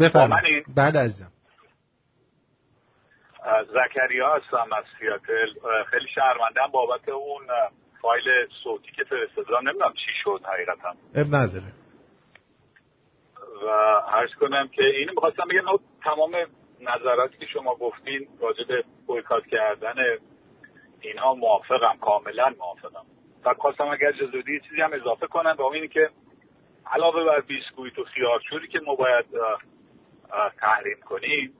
بفرمایید. 0.00 0.64
بله 0.76 1.00
عزیزم. 1.00 1.32
زکریا 3.68 4.34
هستم 4.36 4.72
از 4.72 4.84
سیاتل. 4.98 5.52
خیلی 5.90 6.08
شرمندم 6.14 6.72
بابت 6.72 7.08
اون 7.08 7.46
فایل 8.02 8.24
صوتی 8.64 8.92
که 8.92 9.04
فرستادم. 9.04 9.68
نمی‌دونم 9.68 9.92
چی 9.92 10.12
شد 10.24 10.40
حقیقتا. 10.44 10.94
اب 11.14 11.26
نداره 11.26 11.72
و 13.66 13.68
عرض 14.08 14.30
کنم 14.40 14.68
که 14.68 14.82
اینو 14.82 15.12
می‌خواستم 15.12 15.44
بگم 15.50 15.84
تمام 16.04 16.36
نظراتی 16.80 17.38
که 17.38 17.46
شما 17.46 17.74
گفتین 17.74 18.28
راجع 18.40 18.64
به 18.68 18.84
بویکات 19.06 19.46
کردن 19.46 19.94
اینها 21.00 21.34
موافقم 21.34 21.96
کاملا 22.00 22.54
موافقم. 22.58 23.04
و 23.44 23.54
خواستم 23.54 23.88
اگر 23.88 24.08
اجازه 24.08 24.42
چیزی 24.42 24.80
هم 24.82 24.92
اضافه 24.92 25.26
کنم 25.26 25.56
به 25.56 25.64
اینی 25.64 25.88
که 25.88 26.10
علاوه 26.92 27.24
بر 27.24 27.40
بیسکویت 27.40 27.98
و 27.98 28.04
خیارچوری 28.04 28.68
که 28.68 28.80
ما 28.80 28.94
باید 28.94 29.26
تحریم 30.58 31.00
کنیم 31.00 31.54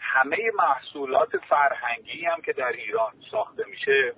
همه 0.00 0.36
محصولات 0.54 1.36
فرهنگی 1.36 2.24
هم 2.24 2.40
که 2.40 2.52
در 2.52 2.72
ایران 2.72 3.12
ساخته 3.30 3.64
میشه 3.70 4.12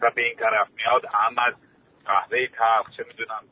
و 0.00 0.10
به 0.10 0.22
این 0.22 0.36
طرف 0.36 0.68
میاد 0.76 1.04
هم 1.04 1.38
از 1.38 1.54
قهوه 2.06 2.46
تخت 2.46 2.96
چه 2.96 3.04
می‌دونم 3.08 3.42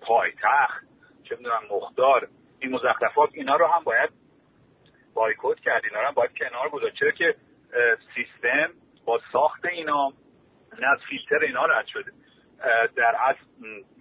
پای 0.00 0.32
تخت 0.42 0.84
چه 1.24 1.36
می‌دونم 1.36 1.62
مختار 1.70 2.28
این 2.58 2.72
مزخرفات 2.72 3.30
اینا 3.32 3.56
رو 3.56 3.66
هم 3.66 3.84
باید 3.84 4.10
بایکوت 5.14 5.60
کرد 5.60 5.84
اینا 5.84 6.00
رو 6.00 6.06
هم 6.06 6.14
باید 6.14 6.38
کنار 6.38 6.68
گذاشت. 6.68 6.94
چرا 6.94 7.10
که 7.10 7.34
سیستم 8.14 8.70
با 9.04 9.20
ساخت 9.32 9.64
اینا 9.64 10.12
نه 10.78 10.86
از 10.92 10.98
فیلتر 11.08 11.44
اینا 11.44 11.64
رد 11.64 11.86
شده. 11.86 12.12
در 12.96 13.16
اصل 13.24 13.40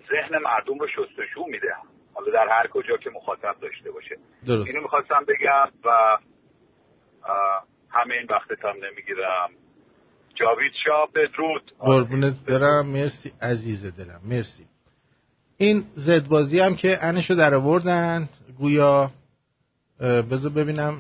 ذهن 0.10 0.38
مردم 0.38 0.80
رو 0.80 0.88
شستشو 0.88 1.44
میده. 1.48 1.68
حالا 2.14 2.32
در 2.32 2.48
هر 2.50 2.68
کجا 2.68 2.98
که 2.98 3.10
مخاطب 3.10 3.56
داشته 3.62 3.92
باشه. 3.92 4.16
درست. 4.48 4.68
اینو 4.68 4.82
می‌خواستم 4.82 5.26
بگم 5.28 5.72
و 5.86 6.18
همه 7.90 8.14
این 8.14 8.28
وقتتم 8.30 8.74
نمی‌گیرم. 8.86 9.50
جاوید 10.36 10.72
شاه 10.86 11.10
بدرود. 11.16 11.72
قربونت 11.80 12.36
برم. 12.48 12.86
مرسی 12.86 13.34
عزیز 13.42 13.98
دلم. 13.98 14.22
مرسی. 14.24 14.66
این 15.58 15.84
زدبازی 15.96 16.60
هم 16.60 16.76
که 16.76 16.98
انشو 17.02 17.36
در 17.36 17.54
آوردن 17.54 18.30
گویا 18.58 19.12
بذار 20.00 20.52
ببینم 20.52 20.96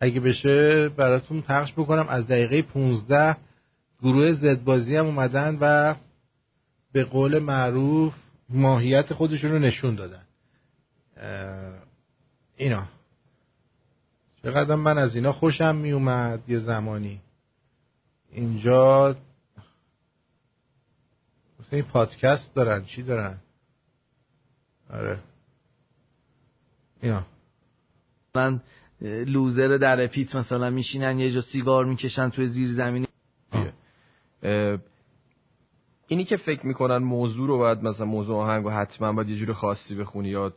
اگه 0.00 0.20
بشه 0.20 0.88
براتون 0.88 1.42
پخش 1.42 1.72
بکنم. 1.72 2.06
از 2.08 2.28
دقیقه 2.28 2.62
15 2.62 3.36
گروه 4.02 4.32
زدبازی 4.32 4.96
هم 4.96 5.06
اومدن 5.06 5.58
و 5.60 5.94
به 6.92 7.04
قول 7.04 7.38
معروف 7.38 8.14
ماهیت 8.48 9.14
خودشون 9.14 9.50
رو 9.50 9.58
نشون 9.58 9.94
دادن. 9.94 10.22
اینا. 12.56 12.86
چقدر 14.42 14.74
من 14.74 14.98
از 14.98 15.16
اینا 15.16 15.32
خوشم 15.32 15.76
می 15.76 15.92
اومد 15.92 16.48
یه 16.48 16.58
زمانی. 16.58 17.20
اینجا 18.30 19.16
مثل 21.60 21.76
این 21.76 21.84
پادکست 21.84 22.54
دارن. 22.54 22.84
چی 22.84 23.02
دارن؟ 23.02 23.38
آره. 24.90 25.18
اینا. 27.02 27.26
من 28.34 28.60
لوزر 29.00 29.76
در 29.76 30.06
پیت 30.06 30.36
مثلا 30.36 30.70
میشینن 30.70 31.18
یه 31.18 31.30
جا 31.30 31.40
سیگار 31.40 31.84
می‌کشن 31.84 32.30
توی 32.30 32.46
زیر 32.46 32.72
زمینی 32.72 33.06
اینی 36.12 36.24
که 36.24 36.36
فکر 36.36 36.66
می‌کنن 36.66 36.96
موضوع 36.96 37.48
رو 37.48 37.58
باید 37.58 37.82
مثلا 37.82 38.06
موضوع 38.06 38.36
آهنگ 38.36 38.66
و 38.66 38.70
حتما 38.70 39.12
باید 39.12 39.28
یه 39.28 39.36
جور 39.36 39.52
خاصی 39.52 39.94
بخونی 39.94 40.28
یا 40.28 40.52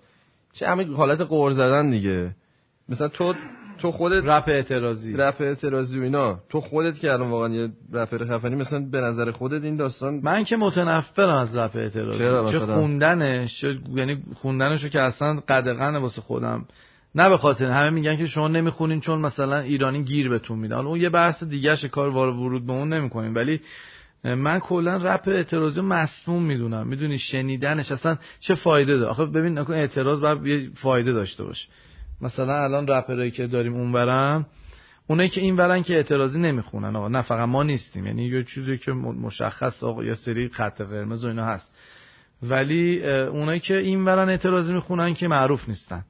چه 0.54 0.68
همین 0.68 0.94
حالت 0.94 1.22
قور 1.22 1.52
زدن 1.52 1.90
دیگه. 1.90 2.36
مثلا 2.90 3.08
تو 3.08 3.34
تو 3.78 3.92
خودت 3.92 4.26
رپ 4.26 4.44
اعتراضی. 4.48 5.14
رپ 5.14 5.36
اعتراضی 5.40 6.00
و 6.00 6.04
اینا. 6.04 6.40
تو 6.50 6.62
خودت 6.62 7.00
که 7.00 7.14
الان 7.14 7.30
واقعا 7.30 7.50
یه 7.50 7.70
رپر 7.94 8.26
خفنی 8.26 8.56
مثلا 8.56 8.80
به 8.92 9.02
نظر 9.02 9.32
خودت 9.32 9.64
این 9.64 9.76
داستان 9.76 10.20
من 10.24 10.44
که 10.44 10.58
متنفرم 10.58 11.36
از 11.36 11.58
رپ 11.58 11.76
اعتراضی. 11.76 12.52
چه 12.52 12.60
خوندنش 12.60 13.66
یعنی 13.96 14.24
خوندنشو 14.34 14.90
که 14.90 15.02
اصلا 15.02 15.40
قدغن 15.48 15.96
واسه 15.96 16.22
خودم. 16.22 16.66
نه 17.16 17.30
به 17.30 17.38
خاطر 17.38 17.66
همه 17.66 17.90
میگن 17.90 18.16
که 18.16 18.28
شما 18.28 18.48
نمی‌خونین 18.48 19.00
چون 19.00 19.22
مثلا 19.22 19.60
ایرانی 19.60 20.04
گیر 20.04 20.30
بهتون 20.30 20.60
میدن 20.60 20.78
اون 20.78 21.02
یه 21.02 21.10
بحث 21.10 21.44
دیگه 21.44 21.76
کار 21.76 22.10
وارد 22.10 22.36
ورود 22.36 22.66
به 22.66 22.74
اون 22.74 22.94
نمی‌کنیم 22.94 23.36
ولی 23.36 23.62
من 24.26 24.60
کلا 24.60 24.98
رپ 24.98 25.28
اعتراضی 25.28 25.82
مسموم 25.82 26.44
می‌دونم. 26.44 26.88
می‌دونی 26.88 27.20
شنیدنش 27.20 27.92
اصلا 27.92 28.18
چه 28.40 28.56
فایده 28.56 28.98
داره؟ 28.98 29.12
آخه 29.12 29.26
ببین 29.26 29.58
نکن 29.58 29.74
اعتراض 29.74 30.22
باید 30.22 30.46
یه 30.46 30.70
فایده 30.76 31.14
داشته 31.14 31.44
باشه. 31.44 31.68
مثلا 32.22 32.64
الان 32.64 32.88
رپرایی 32.88 33.32
که 33.32 33.48
داریم 33.48 33.74
اونورن 33.74 34.46
اونایی 35.08 35.30
که 35.30 35.42
این 35.42 35.56
ورن 35.56 35.84
که 35.84 35.96
اعتراضی 35.96 36.40
نمی‌خونن. 36.40 36.96
آقا 36.96 37.08
نه 37.08 37.22
فقط 37.22 37.48
ما 37.48 37.64
نیستیم. 37.64 38.06
یعنی 38.06 38.26
یه 38.26 38.44
چیزی 38.44 38.78
که 38.78 38.92
مشخص 38.92 39.84
آقا 39.84 40.04
یه 40.04 40.14
سری 40.14 40.50
خط 40.50 40.82
قرمز 40.82 41.26
و 41.26 41.28
اینا 41.28 41.46
هست. 41.46 41.74
ولی 42.44 43.04
اونایی 43.10 43.60
که 43.60 43.78
این 43.78 44.06
ورن 44.06 44.30
اعتراضی 44.30 44.74
می‌خونن 44.74 45.14
که 45.14 45.28
معروف 45.28 45.70
نیستن. 45.70 46.06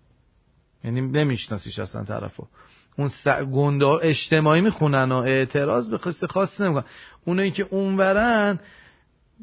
یعنی 0.84 1.02
نمیشناسیش 1.02 1.80
اصلا 1.80 2.04
طرفو. 2.04 2.48
اون 2.98 3.10
س... 3.10 3.28
گنده 3.28 3.86
اجتماعی 3.86 4.62
می‌خونن 4.62 5.12
و 5.12 5.16
اعتراض 5.16 5.90
به 5.90 5.98
قصه 5.98 6.28
خاصی 6.28 6.64
نمی‌کنن. 6.64 6.84
اونایی 7.26 7.52
که 7.52 7.68
اونورن 7.70 8.60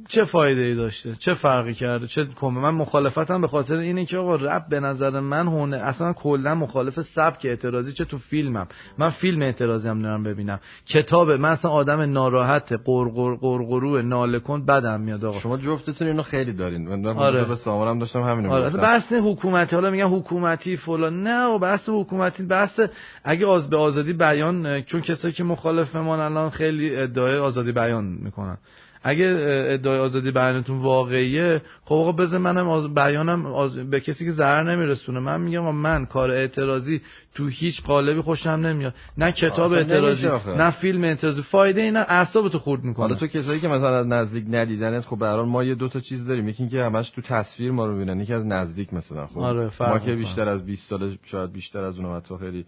چه 0.09 0.25
فایده 0.25 0.61
ای 0.61 0.75
داشته؟ 0.75 1.15
چه 1.19 1.35
فرقی 1.35 1.75
کرده؟ 1.75 2.07
چه 2.07 2.25
کمه؟ 2.41 2.61
من 2.61 2.71
مخالفتم 2.71 3.41
به 3.41 3.49
خاطر 3.49 3.75
اینه 3.75 4.05
که 4.05 4.19
آقا 4.19 4.37
رپ 4.37 4.69
به 4.69 4.81
نظر 4.81 5.21
من 5.21 5.47
هونه 5.47 5.77
اصلا 5.77 6.13
کلا 6.13 6.55
مخالف 6.55 7.01
سبک 7.01 7.41
اعتراضی 7.45 7.93
چه 7.93 8.05
تو 8.05 8.19
فیلمم. 8.19 8.67
من 8.99 9.11
فیلم 9.11 9.43
اعتراضی 9.43 9.89
هم 9.89 10.03
دارم 10.03 10.23
ببینم. 10.23 10.61
کتاب 10.87 11.31
من 11.31 11.49
اصلا 11.49 11.71
آدم 11.71 12.01
ناراحت 12.01 12.73
قرقر 12.85 13.35
قرقرو 13.35 14.03
ناله 14.03 14.39
کن 14.39 14.67
بدم 14.67 15.01
میاد 15.01 15.25
آقا. 15.25 15.41
شما 15.41 15.57
جفتتون 15.57 16.09
اینو 16.09 16.23
خیلی 16.23 16.53
دارین. 16.53 16.89
من 16.89 17.07
آره. 17.07 17.45
به 17.45 17.55
سامارم 17.57 17.99
داشتم 17.99 18.23
همینو 18.23 18.53
آره. 18.53 18.71
بحث 18.71 19.13
حکومتی 19.13 19.77
حالا 19.77 19.91
میگن 19.91 20.07
حکومتی 20.07 20.77
فلان. 20.77 21.23
نه 21.23 21.45
و 21.45 21.59
بحث 21.59 21.89
حکومتی 21.89 22.43
بحث 22.43 22.81
اگه 23.25 23.51
از 23.51 23.71
به 23.71 23.77
آزادی 23.77 24.13
بیان 24.13 24.83
چون 24.83 25.01
کسایی 25.01 25.35
که 25.35 25.45
مخالف 25.45 25.97
من 25.97 26.21
الان 26.21 26.51
خیلی 26.51 26.97
ادعای 26.97 27.39
آزادی 27.39 27.73
بیان 27.73 28.05
می‌کنن. 28.05 28.59
اگه 29.03 29.25
ادعای 29.69 29.99
آزادی 29.99 30.31
بیانتون 30.31 30.79
واقعیه 30.79 31.63
خب 31.85 31.95
آقا 31.95 32.13
بذار 32.13 32.41
منم 32.41 32.69
از 32.69 32.95
بیانم 32.95 33.47
از... 33.47 33.77
به 33.77 34.01
کسی 34.01 34.25
که 34.25 34.31
ضرر 34.31 34.63
نمیرسونه. 34.63 35.21
من 35.21 35.41
میگم 35.41 35.75
من 35.75 36.07
کار 36.07 36.31
اعتراضی 36.31 37.01
تو 37.35 37.47
هیچ 37.47 37.83
قالبی 37.83 38.21
خوشم 38.21 38.51
نمیاد. 38.51 38.95
نه 39.19 39.33
کتاب 39.33 39.73
اعتراضی 39.73 40.29
نه 40.47 40.71
فیلم 40.71 41.05
اعتراضی. 41.05 41.43
فایده 41.43 41.81
اینا 41.81 42.01
اعصابتو 42.01 42.59
خورد 42.59 42.85
می‌کنه. 42.85 43.07
حالا 43.07 43.19
تو 43.19 43.27
کسایی 43.27 43.61
که 43.61 43.69
مثلا 43.69 44.03
نزدیک 44.03 44.45
ندیدنت 44.51 45.05
خب 45.05 45.19
به 45.19 45.43
ما 45.43 45.65
یه 45.65 45.75
دو 45.75 45.89
تا 45.89 46.01
چیز 46.01 46.27
داریم. 46.27 46.49
یکی 46.49 46.69
که 46.69 46.85
همش 46.85 47.11
تو 47.11 47.23
تصویر 47.23 47.71
ما 47.71 47.87
رو 47.87 47.93
می‌بینن 47.93 48.21
یکی 48.21 48.35
از 48.35 48.47
نزدیک 48.47 48.95
مثلا 48.95 49.27
خب. 49.27 49.39
آره 49.39 49.71
ما 49.81 49.99
که 49.99 50.15
بیشتر 50.15 50.49
از 50.49 50.67
20 50.67 50.91
سال 50.91 51.17
شاید 51.25 51.53
بیشتر 51.53 51.85
از 51.85 51.99
اونم 51.99 52.17
حتی 52.17 52.35
خیلی 52.41 52.65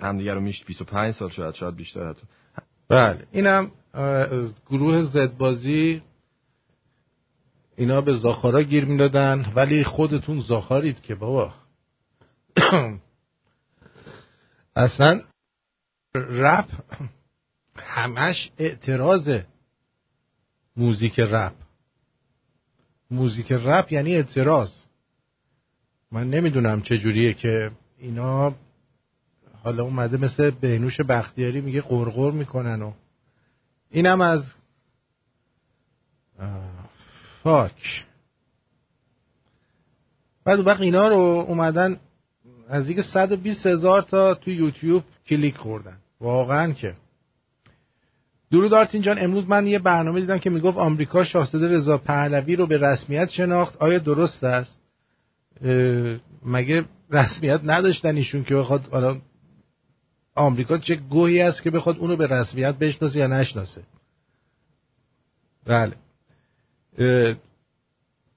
همدیگه 0.00 0.34
رو 0.34 0.40
میشت 0.40 0.66
25 0.66 1.14
سال 1.14 1.30
شاید 1.30 1.54
شاید 1.54 1.76
بیشتر 1.76 2.08
حتی. 2.08 2.22
بله. 2.88 3.26
اینم 3.32 3.70
گروه 4.70 5.02
زدبازی 5.02 6.02
اینا 7.76 8.00
به 8.00 8.14
زاخارا 8.14 8.62
گیر 8.62 8.84
می‌دادن 8.84 9.52
ولی 9.54 9.84
خودتون 9.84 10.40
زاخارید 10.40 11.00
که 11.00 11.14
بابا. 11.14 11.54
اصلا 14.76 15.22
رپ 16.14 16.68
همش 17.76 18.50
اعتراض 18.58 19.30
موزیک 20.76 21.20
رپ. 21.20 21.54
موزیک 23.10 23.52
رپ 23.52 23.92
یعنی 23.92 24.16
اعتراض. 24.16 24.70
من 26.12 26.30
نمی‌دونم 26.30 26.82
چجوریه 26.82 27.34
که 27.34 27.70
اینا 27.98 28.54
حالا 29.64 29.82
اومده 29.82 30.16
مثل 30.16 30.50
بهنوش 30.50 31.00
بختیاری 31.00 31.60
میگه 31.60 31.80
قرقر 31.80 32.30
می‌کنن 32.30 32.82
و 32.82 32.92
اینم 33.90 34.20
از 34.20 34.54
فاک. 37.42 38.04
بعد 40.44 40.66
وقت 40.66 40.80
اینا 40.80 41.08
رو 41.08 41.16
اومدن 41.48 42.00
از 42.68 42.86
دیگه 42.86 43.02
120 43.02 43.66
هزار 43.66 44.02
تا 44.02 44.34
تو 44.34 44.50
یوتیوب 44.50 45.04
کلیک 45.26 45.56
خوردن. 45.56 45.96
واقعا 46.20 46.72
که. 46.72 46.94
درود 48.50 48.74
آرتین 48.74 49.02
جان 49.02 49.18
امروز 49.18 49.48
من 49.48 49.66
یه 49.66 49.78
برنامه 49.78 50.20
دیدم 50.20 50.38
که 50.38 50.50
می‌گفت 50.50 50.78
آمریکا 50.78 51.24
شاهزاده 51.24 51.68
رضا 51.68 51.98
پهلوی 51.98 52.56
رو 52.56 52.66
به 52.66 52.78
رسمیت 52.78 53.28
شناخت. 53.28 53.76
آیا 53.76 53.98
درست 53.98 54.44
است؟ 54.44 54.80
مگه 56.46 56.84
رسمیت 57.10 57.60
نداشتن 57.64 58.16
ایشون 58.16 58.44
که 58.44 58.54
بخواد 58.54 58.88
حالا 58.90 59.20
آمریکا 60.34 60.78
چه 60.78 60.94
گوهی 60.94 61.40
است 61.40 61.62
که 61.62 61.70
بخواد 61.70 61.98
اونو 61.98 62.16
به 62.16 62.26
رسمیت 62.26 62.74
بشناسه 62.74 63.18
یا 63.18 63.26
نشناسه؟ 63.26 63.82
بله. 65.66 65.96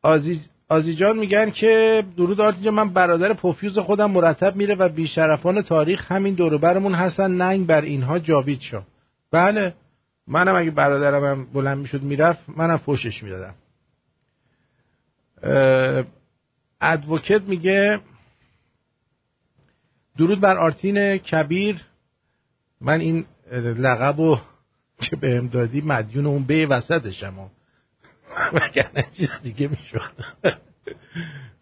آزی 0.01 0.41
آزیجان 0.69 1.19
میگن 1.19 1.49
که 1.49 2.03
درود 2.17 2.41
آرتی 2.41 2.69
من 2.69 2.89
برادر 2.89 3.33
پوفیوز 3.33 3.77
خودم 3.77 4.11
مرتب 4.11 4.55
میره 4.55 4.75
و 4.75 4.89
بیشرفان 4.89 5.61
تاریخ 5.61 6.11
همین 6.11 6.33
دوروبرمون 6.33 6.93
هستن. 6.93 7.31
ننگ 7.31 7.67
بر 7.67 7.81
اینها 7.81 8.19
جاوید 8.19 8.59
شو 8.59 8.81
بله. 9.31 9.73
منم 10.27 10.55
اگه 10.55 10.71
برادرم 10.71 11.23
هم 11.23 11.45
بلند 11.53 11.77
می‌شد 11.77 12.01
می‌رفت 12.01 12.39
منم 12.57 12.77
فوشش 12.77 13.23
می‌دادم. 13.23 13.55
ادوکت 16.81 17.41
میگه 17.41 17.99
درود 20.18 20.39
بر 20.39 20.57
آرتین 20.57 21.18
کبیر. 21.18 21.81
من 22.81 22.99
این 22.99 23.26
لقب 23.53 24.22
رو 24.22 24.39
که 25.02 25.15
بهم 25.15 25.48
دادی 25.48 25.81
مدیون 25.81 26.26
اون 26.26 26.44
به 26.44 26.68
وسطشم 26.68 27.34
وگرنه 28.53 29.06
چیز 29.18 29.30
دیگه 29.44 29.68
می‌شد. 29.68 30.11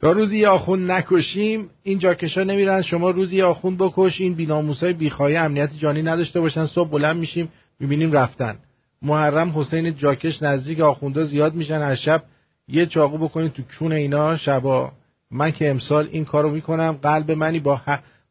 تا 0.01 0.11
روزی 0.11 0.39
یه 0.39 0.47
آخوند 0.47 0.91
نکشیم 0.91 1.69
این 1.83 1.99
جاکشا 1.99 2.43
نمیرن. 2.43 2.81
شما 2.81 3.09
روزی 3.09 3.35
یه 3.35 3.43
آخوند 3.43 3.77
بکش 3.77 4.21
این 4.21 4.33
بیناموسای 4.33 4.93
بیخواهی 4.93 5.35
امنیت 5.35 5.73
جانی 5.77 6.01
نداشته 6.01 6.39
باشن. 6.39 6.65
صبح 6.65 6.89
بلند 6.89 7.17
میشیم 7.17 7.49
می‌بینیم 7.79 8.11
رفتن. 8.11 8.57
محرم 9.01 9.59
حسین 9.59 9.95
جاکش 9.95 10.43
نزدیک 10.43 10.79
آخونده 10.79 11.23
زیاد 11.23 11.55
میشن. 11.55 11.81
هر 11.81 11.95
شب 11.95 12.23
یه 12.67 12.85
چاقو 12.85 13.17
بکنید 13.17 13.53
تو 13.53 13.63
کون 13.79 13.91
اینا. 13.91 14.37
شبا 14.37 14.91
من 15.31 15.51
که 15.51 15.69
امسال 15.69 16.09
این 16.11 16.25
کارو 16.25 16.49
می‌کنم. 16.49 16.99
قلب 17.01 17.31
منی 17.31 17.59
با 17.59 17.81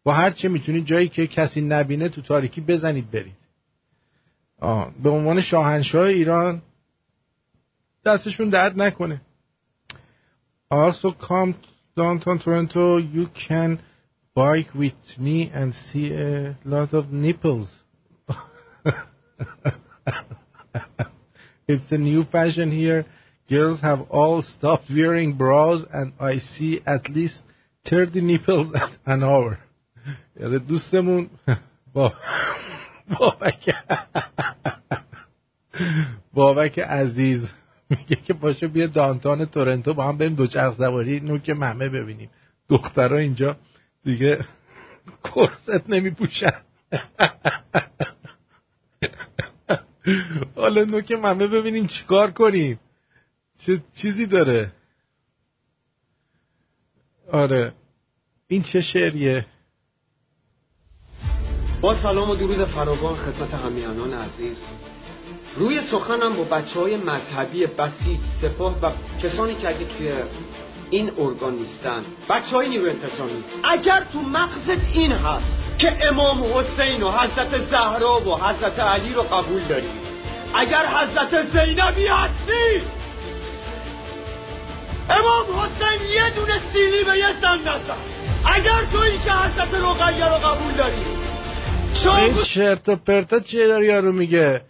با 0.04 0.12
هر 0.12 0.30
چه 0.30 0.48
می‌تونید 0.48 0.86
جایی 0.86 1.08
که 1.08 1.26
کسی 1.26 1.60
نبینه 1.60 2.08
تو 2.08 2.22
تاریکی 2.22 2.60
بزنید 2.60 3.10
برید 3.10 3.36
آه. 4.60 4.92
به 5.02 5.10
عنوان 5.10 5.40
شاهنشاه 5.40 6.06
ایران 6.06 6.62
دستشون 8.04 8.48
درد 8.48 8.82
نکنه 8.82 9.20
also 10.72 11.10
come 11.12 11.54
downtown 11.96 12.38
Toronto 12.38 12.98
you 12.98 13.26
can 13.48 13.78
bike 14.34 14.72
with 14.74 15.18
me 15.18 15.50
and 15.54 15.72
see 15.86 16.12
a 16.12 16.56
lot 16.64 16.92
of 16.92 17.12
nipples 17.12 17.68
it's 21.68 21.92
a 21.92 21.98
new 22.10 22.24
fashion 22.24 22.70
here 22.70 23.06
girls 23.48 23.80
have 23.80 24.00
all 24.10 24.42
stopped 24.42 24.88
wearing 24.90 25.30
bras 25.36 25.80
and 25.92 26.12
I 26.20 26.38
see 26.38 26.80
at 26.86 27.08
least 27.08 27.42
30 27.88 28.20
nipples 28.20 28.74
at 28.74 28.92
an 29.06 29.22
hour 29.22 29.58
یعنی 30.40 30.58
دوستمون. 30.58 31.30
با 31.92 32.12
بابک 33.18 33.74
بابک 36.32 36.78
عزیز 36.78 37.50
میگه 37.90 38.16
که 38.16 38.32
باشه 38.32 38.66
بیا 38.66 38.86
دانتان 38.86 39.44
تورنتو 39.44 39.94
با 39.94 40.08
هم 40.08 40.18
بریم 40.18 40.34
دوچرخ 40.34 40.76
سواری 40.76 41.20
نوک 41.20 41.50
مهمه 41.50 41.88
ببینیم. 41.88 42.30
دخترها 42.68 43.18
اینجا 43.18 43.56
دیگه 44.04 44.44
کرست 45.24 45.90
نمی 45.90 46.10
پوشن 46.10 46.52
حالا 50.56 50.84
نوک 50.84 51.12
مهمه 51.12 51.46
ببینیم 51.46 51.86
چیکار 51.86 52.30
کنیم. 52.30 52.80
چه 53.66 53.82
چیزی 54.02 54.26
داره؟ 54.26 54.72
آره. 57.32 57.72
این 58.48 58.62
چه 58.62 58.80
شعریه؟ 58.80 59.46
با 61.84 62.02
سلام 62.02 62.30
و 62.30 62.34
درود 62.34 62.64
فراوان 62.64 63.16
خدمت 63.16 63.54
همیانان 63.54 64.14
عزیز. 64.14 64.56
روی 65.56 65.80
سخنم 65.80 66.36
با 66.36 66.44
بچه 66.44 66.80
های 66.80 66.96
مذهبی 66.96 67.66
بسیج 67.66 68.20
سپاه 68.42 68.74
و 68.82 68.90
کسانی 69.22 69.54
که 69.54 69.68
اگه 69.68 69.84
توی 69.84 70.12
این 70.90 71.10
ارگان 71.18 71.54
نیستن. 71.54 72.02
بچه 72.28 72.56
های 72.56 72.68
نیرو 72.68 72.88
انتظامی. 72.88 73.44
اگر 73.64 74.04
تو 74.12 74.20
مغزت 74.20 74.84
این 74.92 75.12
هست 75.12 75.58
که 75.78 76.08
امام 76.08 76.44
حسین 76.54 77.02
و 77.02 77.10
حضرت 77.10 77.58
زهرا 77.58 78.20
و 78.20 78.34
حضرت 78.36 78.80
علی 78.80 79.14
رو 79.14 79.22
قبول 79.22 79.62
داری 79.64 79.90
اگر 80.54 80.86
حضرت 80.86 81.42
زینبی 81.50 82.06
هستی 82.06 82.82
امام 85.10 85.60
حسین 85.60 86.06
یه 86.10 86.30
دونه 86.30 86.60
سیلی 86.72 87.04
به 87.04 87.18
یه 87.18 87.26
اگر 88.44 88.84
تو 88.92 88.98
این 88.98 89.20
که 89.22 89.32
حضرت 89.32 89.74
رقیه 89.74 90.28
رو 90.28 90.34
قبول 90.34 90.72
داری 90.72 91.23
این 92.06 92.42
چرت 92.54 92.88
و 92.88 92.96
پرتا 92.96 93.40
چیه 93.40 93.66
داری 93.66 93.86
یارو 93.86 94.12
میگه؟ 94.12 94.62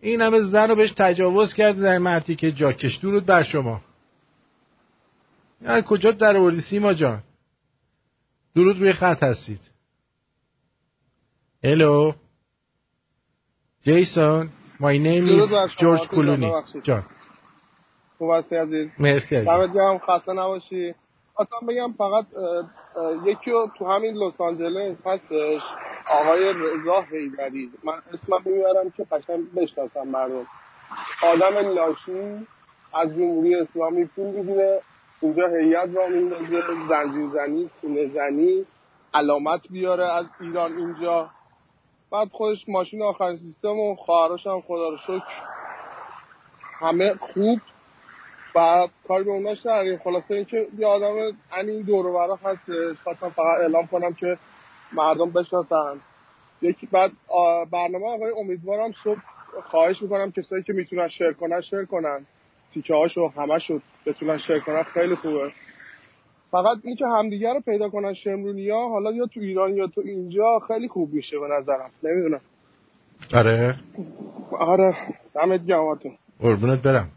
این 0.00 0.20
همه 0.20 0.40
زن 0.40 0.68
رو 0.68 0.76
بهش 0.76 0.92
تجاوز 0.92 1.54
کرده 1.54 1.82
در 1.82 1.98
مرتی 1.98 2.36
که 2.36 2.52
جاکش 2.52 2.96
درود 2.96 3.26
بر 3.26 3.42
شما. 3.42 3.80
کجا 5.86 6.10
در 6.10 6.36
آوردی 6.36 6.60
سیما 6.60 6.94
جان؟ 6.94 7.22
درود 8.54 8.80
روی 8.80 8.92
خط 8.92 9.22
هستید. 9.22 9.60
هلو 11.64 12.12
جیسون 13.82 14.50
my 14.80 14.98
name 14.98 15.28
is 15.28 15.76
جورج 15.78 16.00
کلونی 16.00 16.52
جان. 16.82 17.04
خوب 18.18 18.30
هستی 18.30 18.56
عزیز؟ 18.56 18.88
مرسی 18.98 19.36
عزیز 19.36 19.48
دمت 19.48 19.72
گرم 19.74 19.98
خسته 19.98 20.32
نباشی. 20.32 20.94
اصلا 21.38 21.58
بگم 21.68 21.92
فقط 21.92 22.26
یکی 23.26 23.50
تو 23.78 23.86
همین 23.86 24.14
لس 24.14 24.40
آنجلس 24.40 24.96
هستش. 25.06 25.62
آقای 26.10 26.52
رضا 26.52 27.00
حیدری 27.00 27.70
من 27.84 28.02
اسمم 28.12 28.42
می‌برم 28.44 28.90
که 28.90 29.04
قشنگ 29.04 29.54
بشناسم 29.54 30.08
مردم. 30.08 30.46
آدم 31.22 31.74
لاشی 31.74 32.46
از 32.94 33.16
جمهوری 33.16 33.54
اسلامی 33.54 34.04
پول 34.04 34.26
می‌گیره 34.26 34.82
اونجا 35.20 35.48
هیئت 35.48 35.96
را 35.96 36.06
میندازه 36.06 36.62
زنجیر 36.88 37.26
زنی 37.26 37.70
سینه 37.80 38.06
زنی 38.08 38.66
علامت 39.14 39.60
بیاره 39.70 40.04
از 40.04 40.26
ایران 40.40 40.72
اینجا. 40.72 41.30
بعد 42.12 42.28
خودش 42.28 42.68
ماشین 42.68 43.02
آخرین 43.02 43.36
سیستم 43.36 43.78
و 43.78 43.94
خواهرش 43.94 44.46
هم 44.46 44.60
خدا 44.60 44.88
رو 44.88 44.96
شکر 44.96 45.42
همه 46.78 47.14
خوب. 47.14 47.60
بعد 48.54 48.90
کاری 49.08 49.24
به 49.24 49.30
اوناش 49.30 49.66
نداریم. 49.66 50.00
خلاصه 50.04 50.34
اینکه 50.34 50.68
یه 50.78 50.86
آدم 50.86 51.14
این 51.56 51.82
دور 51.82 52.38
هستش. 52.44 52.96
خواستم 53.04 53.28
فقط 53.28 53.60
اعلام 53.60 53.86
کنم 53.86 54.14
که 54.14 54.38
مردم 54.92 55.30
بشناسن. 55.30 56.00
یکی 56.62 56.86
بعد 56.86 57.10
برنامه 57.72 58.06
آقای 58.06 58.32
امیدوارم 58.40 58.92
صبح 59.04 59.20
خواهش 59.70 60.02
می‌کنم 60.02 60.32
کسایی 60.32 60.62
که 60.62 60.72
می‌تونن 60.72 61.08
شیر 61.08 61.32
کنن 61.32 61.60
شیر 61.60 61.84
کنن. 61.84 62.26
تیکه 62.74 62.94
هاشو 62.94 63.28
همه 63.36 63.58
شد 63.58 63.82
بتونن 64.06 64.38
شیر 64.38 64.58
کنن. 64.58 64.82
خیلی 64.82 65.14
خوبه. 65.14 65.52
فقط 66.50 66.78
این 66.84 66.96
که 66.96 67.04
همدیگه 67.06 67.52
رو 67.52 67.60
پیدا 67.60 67.88
کنن 67.88 68.14
شمرونی 68.14 68.70
ها 68.70 68.88
حالا 68.88 69.12
یا 69.12 69.26
تو 69.26 69.40
ایران 69.40 69.76
یا 69.76 69.86
تو 69.86 70.00
اینجا 70.04 70.60
خیلی 70.68 70.88
خوب 70.88 71.12
میشه 71.12 71.38
به 71.38 71.46
نظرم. 71.48 71.90
نمی‌دونم. 72.02 72.40
آره؟ 73.34 73.74
آره. 74.58 74.96
دمت 75.34 75.66
گرماتون 75.66 76.18
قربونت 76.40 76.82
برم. 76.82 77.10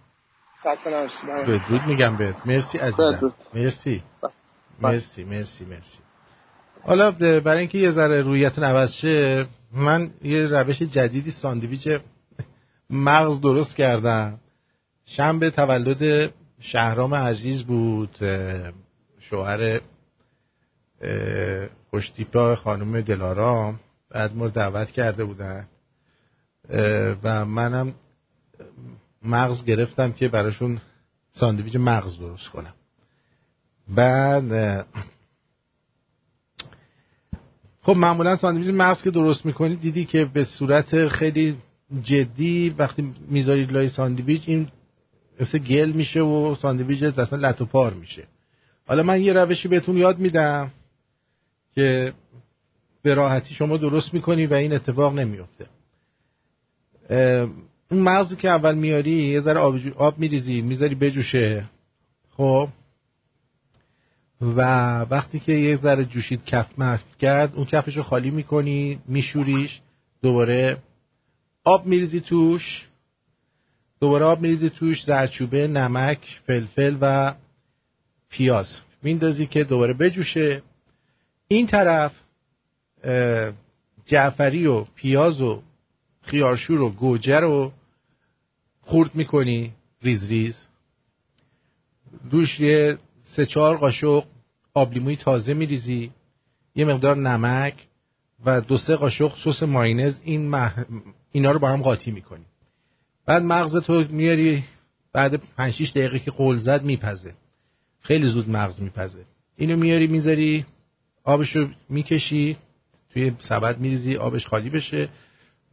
بدرود 1.26 1.82
میگم 1.88 2.18
بهت. 2.18 2.36
مرسی 2.46 2.78
عزیزم. 2.78 3.34
مرسی. 3.54 4.04
مرسی 4.82 5.24
مرسی 5.24 5.66
مرسی. 5.66 6.09
حالا 6.84 7.12
برای 7.12 7.60
اینکه 7.60 7.78
یه 7.78 7.92
ذره 7.92 8.22
رویت 8.22 8.60
عوض 8.60 8.92
شه 8.92 9.48
من 9.74 10.12
یه 10.22 10.48
روش 10.48 10.82
جدیدی 10.82 11.32
ساندویچ 11.32 11.88
مغز 12.90 13.42
درست 13.42 13.76
کردم. 13.76 14.40
شنبه 15.06 15.50
تولد 15.50 16.34
شهرام 16.60 17.16
عزیز 17.16 17.64
بود 17.64 18.18
شوهر 19.20 19.82
خوشتیپا 21.90 22.56
خانم 22.56 23.02
دلارام. 23.02 23.80
بعد 24.12 24.36
ما 24.36 24.48
دعوت 24.48 24.92
کرده 24.92 25.26
بودن. 25.26 25.68
و 27.24 27.46
منم 27.46 27.94
مغز 29.24 29.66
گرفتم 29.66 30.12
که 30.12 30.28
براشون 30.28 30.82
ساندویچ 31.34 31.76
مغز 31.76 32.20
درست 32.20 32.50
کنم. 32.50 32.74
بعد 33.88 34.86
خب 37.82 37.92
معمولا 37.92 38.36
ساندویچ 38.36 38.74
مغز 38.74 39.02
که 39.02 39.12
درست 39.12 39.46
می‌کنی 39.46 39.76
دیدی 39.76 40.06
که 40.06 40.26
به 40.26 40.44
صورت 40.44 41.08
خیلی 41.08 41.56
جدی 42.04 42.76
وقتی 42.78 43.14
می‌ذاری 43.30 43.66
لای 43.66 43.90
ساندویچ 43.90 44.42
این 44.46 44.68
مثل 45.40 45.58
گل 45.58 45.92
میشه 45.92 46.22
و 46.22 46.56
ساندویچ 46.56 47.04
اصلا 47.04 47.50
لط 47.50 47.62
و 47.62 47.66
پار 47.66 47.94
میشه. 47.94 48.24
حالا 48.88 49.04
من 49.04 49.22
یه 49.22 49.34
روشی 49.34 49.68
بهتون 49.68 49.98
یاد 49.98 50.20
میدم 50.20 50.72
که 51.76 52.14
به 53.02 53.14
راحتی 53.14 53.54
شما 53.54 53.78
درست 53.78 54.14
می‌کنی 54.14 54.46
و 54.46 54.54
این 54.54 54.74
اتفاق 54.74 55.20
نمیفته 55.20 55.66
اون 57.92 58.02
مغزی 58.02 58.36
که 58.36 58.50
اول 58.50 58.76
میاری 58.76 59.12
یه 59.12 59.42
ذره 59.42 59.60
آب, 59.60 59.76
آب 59.98 60.20
میریزی 60.20 60.62
می‌ذاری 60.62 60.96
بجوشه. 60.96 61.66
خب؟ 62.38 62.70
و 64.42 64.62
وقتی 65.02 65.40
که 65.40 65.52
یه 65.52 65.76
ذره 65.76 66.06
جوشید 66.06 66.46
کف 66.46 66.80
محف 66.80 67.18
کرد 67.18 67.56
اون 67.56 67.66
کفش 67.66 67.98
رو 67.98 68.04
خالی 68.04 68.32
می‌کنی 68.32 69.00
میشوریش 69.08 69.82
دوباره 70.22 70.78
آب 71.64 71.86
میریزی 71.86 72.22
توش 72.22 72.88
دوباره 74.00 74.26
آب 74.26 74.42
میریزی 74.42 74.70
توش 74.70 75.04
زرچوبه 75.04 75.68
نمک 75.68 76.40
فلفل 76.48 76.98
و 77.02 77.36
پیاز 78.30 78.80
میندازی 79.04 79.46
که 79.46 79.64
دوباره 79.64 79.94
بجوشه. 79.94 80.62
این 81.48 81.68
طرف 81.68 82.12
جعفری 84.06 84.68
و 84.68 84.84
پیاز 84.84 85.42
و 85.42 85.62
خیارشور 86.22 86.82
و 86.82 86.90
گوجه 86.90 87.40
رو 87.40 87.72
خورد 88.82 89.16
می‌کنی 89.16 89.74
ریز 90.02 90.30
ریز. 90.30 90.68
روش 92.32 92.60
یه 92.60 92.98
سه 93.36 93.46
چهار 93.46 93.78
قاشق 93.78 94.24
آبلیموی 94.74 95.16
تازه 95.16 95.54
میریزی 95.54 96.12
یه 96.76 96.86
مقدار 96.86 97.18
نمک 97.18 97.74
و 98.46 98.62
دو 98.62 98.78
سه 98.78 98.96
قاشق 98.96 99.34
سس 99.46 99.64
ماینز 99.64 100.20
این 100.24 100.50
مح... 100.50 100.84
اینا 101.32 101.52
رو 101.52 101.60
با 101.60 101.70
هم 101.70 101.82
قاطی 101.82 102.12
می‌کنی. 102.12 102.46
بعد 103.26 103.44
مغزتو 103.44 104.04
میاری 104.10 104.64
بعد 105.14 105.36
5 105.36 105.74
6 105.74 105.90
دقیقه 105.90 106.20
که 106.20 106.32
قول 106.32 106.58
زد 106.58 106.84
میپزه. 106.84 107.34
خیلی 108.02 108.28
زود 108.28 108.50
مغز 108.50 108.82
میپزه. 108.82 109.26
اینو 109.58 109.78
میاری 109.78 110.08
می‌ذاری 110.08 110.66
آبشو 111.24 111.68
می‌کشی 111.90 112.58
توی 113.10 113.32
سبد 113.40 113.80
میریزی 113.80 114.16
آبش 114.16 114.48
خالی 114.48 114.70
بشه. 114.70 115.10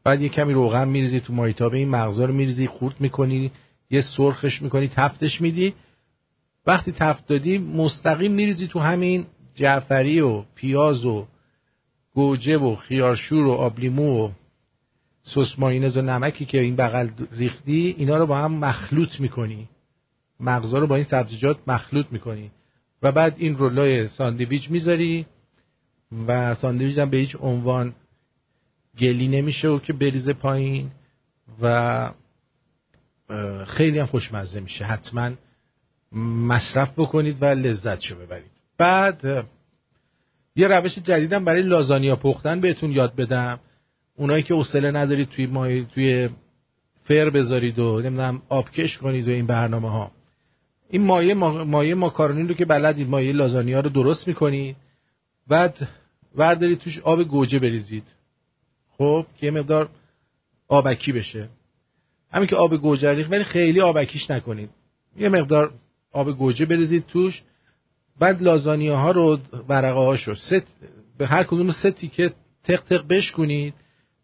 بعد 0.05 0.21
یه 0.23 0.29
کمی 0.29 0.53
روغن 0.53 0.89
میریزی 0.89 1.21
تو 1.21 1.33
مایتابه 1.33 1.79
این 1.79 1.89
مغزا 1.89 2.25
رو 2.25 2.35
میریزی 2.35 2.67
خورد 2.67 3.01
می‌کنی 3.01 3.53
یه 3.91 4.03
سرخش 4.17 4.63
می‌کنی 4.63 4.89
تفتش 4.89 5.41
میدی. 5.41 5.75
وقتی 6.67 6.93
تفت 6.93 7.27
دادی 7.27 7.59
مستقیم 7.59 8.33
میریزی 8.33 8.67
تو 8.67 8.81
همین 8.81 9.27
جعفری 9.55 10.21
و 10.21 10.43
پیاز 10.55 11.05
و 11.05 11.27
گوجه 12.15 12.57
و 12.57 12.75
خیارشور 12.75 13.47
و 13.47 13.53
آبلیمو 13.53 14.27
و 14.27 14.31
سس 15.23 15.59
ماینز 15.59 15.97
و 15.97 16.03
نمکی 16.03 16.45
که 16.45 16.61
این 16.61 16.77
بغل 16.77 17.09
ریختی 17.33 17.95
اینا 17.99 18.17
رو 18.17 18.27
با 18.27 18.39
هم 18.39 18.55
مخلوط 18.55 19.21
می‌کنی. 19.21 19.69
مغزا 20.41 20.79
رو 20.79 20.87
با 20.87 20.95
این 20.95 21.05
سبزیجات 21.05 21.59
مخلوط 21.67 22.07
می‌کنی. 22.11 22.51
و 23.03 23.13
بعد 23.13 23.35
این 23.39 23.57
رولای 23.57 24.09
ساندویچ 24.09 24.71
می‌ذاری 24.71 25.27
و 26.27 26.55
ساندویچ 26.55 26.99
هم 26.99 27.11
به 27.11 27.17
هیچ 27.17 27.37
عنوان 27.41 27.95
گلی 28.99 29.29
نمیشه 29.29 29.69
و 29.69 29.79
که 29.79 29.93
بریزه 29.93 30.33
پایین 30.33 30.91
و 31.63 32.11
خیلی 33.67 33.99
هم 33.99 34.07
خوشمزه 34.07 34.61
میشه 34.61 34.85
حتما. 34.85 35.31
مصرف 36.17 36.93
بکنید 36.97 37.43
و 37.43 37.45
لذت 37.45 38.01
شو 38.01 38.17
ببرید. 38.17 38.51
بعد 38.79 39.47
یه 40.57 40.69
روش 40.69 40.99
جدیدم 40.99 41.45
برای 41.45 41.63
لازانیا 41.63 42.17
پختن 42.17 42.61
بهتون 42.61 42.93
یاد 42.93 43.17
بدم. 43.17 43.61
اونایی 44.17 44.43
که 44.43 44.55
حوصله 44.55 44.91
ندارید 44.91 45.29
توی 45.29 45.47
مای 45.47 45.85
توی 45.85 46.29
فر 47.05 47.31
بذارید 47.31 47.79
و 47.79 48.01
نمی‌دونم 48.01 48.43
آبکش 48.49 48.99
کنید 48.99 49.29
و 49.29 49.31
این 49.31 49.47
برنامه 49.47 49.91
ها 49.91 50.11
این 50.91 51.03
مایه 51.03 51.35
مایه 51.35 51.95
ماکارونی 51.95 52.49
رو 52.49 52.55
که 52.55 52.65
بلدید 52.65 53.09
مایه 53.09 53.33
لازانیا 53.33 53.81
رو 53.81 53.91
درست 53.91 54.29
می‌کنید. 54.29 54.77
بعد 55.49 55.89
وردارید 56.37 56.79
توش 56.79 56.99
آب 56.99 57.23
گوجه 57.23 57.59
بریزید. 57.59 58.05
خب 58.99 59.27
که 59.39 59.47
یه 59.47 59.53
مقدار 59.53 59.89
آبکی 60.69 61.13
بشه. 61.13 61.49
همین 62.33 62.49
که 62.49 62.57
آب 62.57 62.77
گوجه 62.77 63.13
ریخت 63.13 63.33
ولی 63.33 63.45
خیلی 63.45 63.81
آبکیش 63.81 64.31
نکنید. 64.31 64.71
یه 65.17 65.29
مقدار 65.29 65.73
آب 66.13 66.39
گوجه 66.39 66.67
بریزید 66.67 67.07
توش. 67.07 67.43
بعد 68.19 68.43
لازانیا 68.43 68.97
ها 68.97 69.11
رو 69.11 69.39
ورقه 69.69 69.99
هاشو 69.99 70.35
ست 70.35 70.77
به 71.19 71.27
هر 71.27 71.45
کدوم 71.45 71.73
سه 71.73 71.91
تیکه 71.91 72.33
تق 72.65 72.81
تق 72.85 73.07
بشکنید 73.09 73.75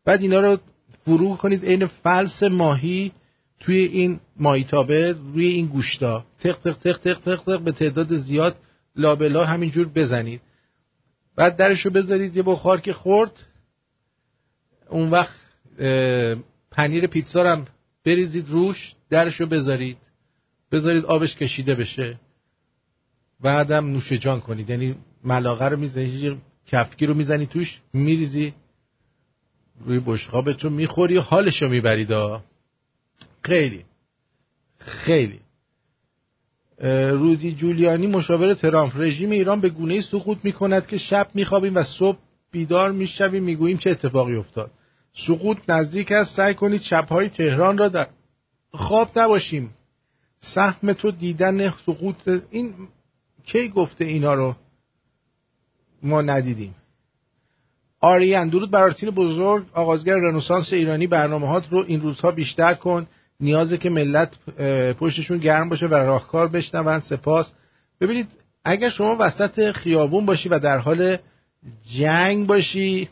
بعد 0.05 0.23
اینا 0.23 0.41
رو 0.41 0.59
فرو 1.05 1.37
کنید 1.37 1.65
عین 1.65 1.87
فلس 1.87 2.43
ماهی 2.43 3.13
توی 3.61 3.85
این 3.85 4.21
مایتابه 4.37 5.15
روی 5.35 5.47
این 5.47 5.67
گوشتا. 5.67 6.25
تق 6.41 6.59
تق 6.59 6.79
تق 6.79 6.99
تق 6.99 7.21
تق 7.21 7.45
تق 7.45 7.61
به 7.61 7.73
تعداد 7.73 8.15
زیاد 8.15 8.57
لابلا 8.97 9.45
همینجور 9.45 9.89
بزنید. 9.89 10.41
بعد 11.37 11.57
درشو 11.57 11.91
بذارید 11.91 12.37
یه 12.37 12.43
بخار 12.43 12.81
که 12.81 12.93
خورد. 12.93 13.47
اون 14.89 15.11
وقت 15.11 15.37
پنیر 16.71 17.07
پیتزا 17.07 17.53
هم 17.53 17.65
بریزید 18.05 18.49
روش 18.49 18.95
درشو 19.11 19.47
بذارید. 19.47 19.97
بذارید 20.73 21.05
آبش 21.05 21.37
کشیده 21.37 21.75
بشه. 21.75 22.21
بعدم 23.41 23.87
نوش 23.87 24.13
جان 24.13 24.41
کنید. 24.41 24.71
یعنی 24.71 24.97
ملاقه 25.25 25.65
رو 25.65 25.77
می‌زنید 25.77 26.39
کفکی 26.67 27.07
رو 27.07 27.15
می‌زنی 27.15 27.47
توش 27.47 27.81
میریزی 27.93 28.55
روی 29.85 30.01
بشقابتون 30.07 30.73
می‌خوری 30.73 31.17
حالشو 31.17 31.69
می‌برید. 31.69 32.11
خیلی. 33.45 33.85
خیلی. 34.79 35.41
رودی 37.11 37.53
جولیانی 37.53 38.07
مشاور 38.07 38.55
ترامپ. 38.55 38.93
رژیم 38.97 39.31
ایران 39.31 39.61
به 39.61 39.69
گونه 39.69 40.01
سقوط 40.01 40.39
می‌کند 40.45 40.87
که 40.87 40.99
شب 40.99 41.29
میخوابیم 41.35 41.75
و 41.75 41.83
صبح 41.83 42.19
بیدار 42.51 42.93
می‌شویم 42.93 43.43
می‌گوییم 43.43 43.79
چه 43.79 43.91
اتفاقی 43.91 44.37
افتاد. 44.37 44.71
سقوط 45.27 45.59
نزدیک 45.69 46.13
است. 46.13 46.37
سعی 46.37 46.55
کنید 46.55 46.81
شبهای 46.81 47.29
تهران 47.29 47.79
را 47.79 47.89
در 47.89 48.07
خواب 48.73 49.19
نباشیم. 49.19 49.75
سهم 50.43 50.93
تو 50.93 51.11
دیدن 51.11 51.71
سقوط 51.71 52.29
این 52.51 52.75
کی 53.45 53.69
گفته 53.69 54.05
اینا 54.05 54.35
رو 54.35 54.57
ما 56.03 56.23
ندیدیم؟ 56.23 56.75
آریان 58.01 58.49
درود 58.49 58.71
بر 58.71 58.83
آرتین 58.83 59.11
بزرگ 59.11 59.67
آغازگر 59.73 60.15
رنسانس 60.15 60.73
ایرانی 60.73 61.07
برنامه 61.07 61.49
هات 61.49 61.69
رو 61.71 61.85
این 61.87 62.01
روزها 62.01 62.31
بیشتر 62.31 62.75
کن. 62.75 63.07
نیازه 63.41 63.79
که 63.79 63.91
ملت 63.91 64.39
پشتشون 64.99 65.39
گرم 65.39 65.69
باشه 65.69 65.87
و 65.87 65.95
راهکار 65.95 66.49
بشنون 66.49 67.01
سپاس. 67.01 67.53
ببینید 68.01 68.29
اگر 68.65 68.89
شما 68.89 69.17
وسط 69.21 69.71
خیابون 69.71 70.27
باشی 70.27 70.49
و 70.49 70.59
در 70.59 70.79
حال 70.79 71.19
جنگ 71.99 72.47
باشی 72.47 73.09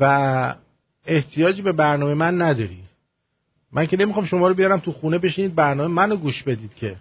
و 0.00 0.54
احتیاجی 1.06 1.62
به 1.62 1.72
برنامه 1.72 2.14
من 2.14 2.42
نداری 2.42 2.82
من 3.72 3.86
که 3.86 3.96
نمی‌خوام 3.96 4.24
شما 4.26 4.48
رو 4.48 4.54
بیارم 4.54 4.78
تو 4.78 4.92
خونه 4.92 5.18
بشینید 5.18 5.54
برنامه 5.54 5.94
منو 5.94 6.16
گوش 6.16 6.42
بدید 6.42 6.74
که. 6.74 6.96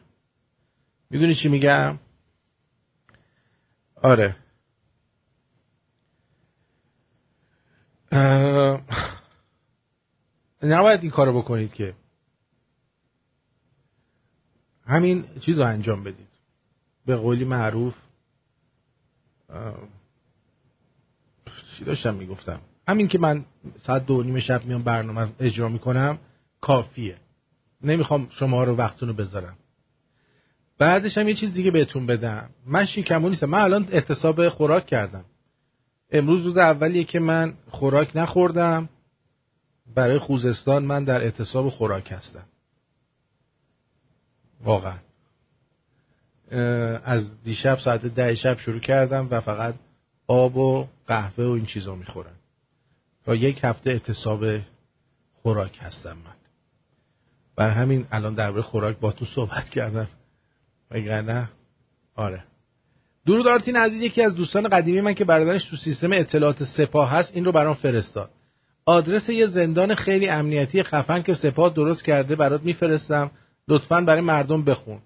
می‌دونی 1.10 1.36
چی 1.36 1.50
میگم؟ 1.50 2.00
آره. 4.02 4.36
نباید 10.64 11.02
این 11.02 11.12
کارو 11.12 11.38
بکنید 11.42 11.74
که. 11.74 11.94
همین 14.86 15.26
چیز 15.40 15.60
رو 15.60 15.66
انجام 15.66 16.04
بدید. 16.04 16.28
به 17.06 17.16
قولی 17.16 17.46
معروف. 17.46 17.96
چی 21.78 21.86
داشتم 21.86 22.16
می‌گفتم؟ 22.16 22.62
همین 22.88 23.08
که 23.08 23.20
من 23.20 23.46
ساعت 23.78 24.06
دو 24.06 24.24
نیم 24.24 24.40
شب 24.40 24.66
میام 24.66 24.84
برنامه 24.84 25.28
اجرا 25.40 25.70
می‌کنم. 25.70 26.20
کافیه. 26.62 27.18
نمی‌خوام 27.82 28.28
شما 28.30 28.64
رو 28.64 28.76
وقتونو 28.76 29.14
بذارم. 29.14 29.58
بعدش 30.78 31.18
هم 31.18 31.28
یه 31.28 31.34
چیز 31.34 31.54
دیگه 31.54 31.72
بهتون 31.72 32.06
بدم. 32.06 32.50
من 32.66 32.86
شیکمو 32.86 33.30
نیستم. 33.30 33.46
من 33.46 33.62
الان 33.62 33.88
احتساب 33.92 34.50
خوراک 34.50 34.86
کردم. 34.86 35.26
امروز 36.12 36.46
روز 36.46 36.58
اولیه 36.58 37.04
که 37.04 37.20
من 37.20 37.54
خوراک 37.70 38.12
نخوردم. 38.16 38.90
برای 39.96 40.20
خوزستان 40.20 40.86
من 40.86 41.04
در 41.04 41.22
اعتصاب 41.22 41.70
خوراک 41.70 42.12
هستم. 42.12 42.46
واقعا. 44.64 44.98
از 47.04 47.44
دیشب 47.44 47.80
ساعت 47.80 48.06
ده 48.06 48.36
شب 48.36 48.60
شروع 48.60 48.80
کردم 48.80 49.28
و 49.32 49.40
فقط 49.40 49.76
آب 50.28 50.58
و 50.58 50.88
قهوه 51.08 51.46
و 51.46 51.52
این 51.52 51.66
چیزا 51.66 51.96
می‌خورم. 51.96 52.36
تا 53.26 53.36
یک 53.36 53.60
هفته 53.64 53.90
اعتصاب 53.90 54.46
خوراک 55.34 55.80
هستم 55.82 56.18
من. 56.18 56.39
بر 57.60 57.70
همین 57.70 58.06
الان 58.12 58.34
درباره 58.34 58.62
خوراک 58.62 59.00
با 59.00 59.12
تو 59.12 59.26
صحبت 59.26 59.70
کردم. 59.70 60.08
وگرنه 60.92 61.50
آره. 62.16 62.44
درود 63.28 63.48
آرتین 63.48 63.76
عزیز 63.76 64.02
یکی 64.02 64.22
از 64.22 64.36
دوستان 64.36 64.68
قدیمی 64.68 65.02
من 65.02 65.14
که 65.14 65.26
برادرش 65.26 65.64
تو 65.64 65.76
سیستم 65.76 66.14
اطلاعات 66.14 66.64
سپاه 66.64 67.12
هست 67.12 67.32
این 67.36 67.46
رو 67.46 67.52
برام 67.52 67.74
فرستاد. 67.74 68.30
آدرس 68.86 69.30
یه 69.30 69.48
زندان 69.48 69.96
خیلی 69.96 70.30
امنیتی 70.30 70.84
خفن 70.84 71.22
که 71.22 71.34
سپاه 71.34 71.74
درست 71.74 72.04
کرده 72.04 72.36
برات 72.36 72.64
میفرستم. 72.64 73.32
لطفا 73.68 74.02
برای 74.02 74.22
مردم 74.22 74.64
بخون. 74.64 75.00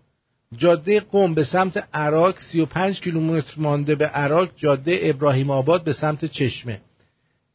جاده 0.58 1.00
قم 1.00 1.34
به 1.34 1.44
سمت 1.44 1.88
عراق 1.94 2.40
35 2.40 3.02
کیلومتر 3.02 3.54
مانده 3.58 3.96
به 3.96 4.06
عراق 4.06 4.50
جاده 4.56 5.00
ابراهیم 5.04 5.50
آباد 5.50 5.84
به 5.84 5.94
سمت 5.94 6.26
چشمه. 6.26 6.82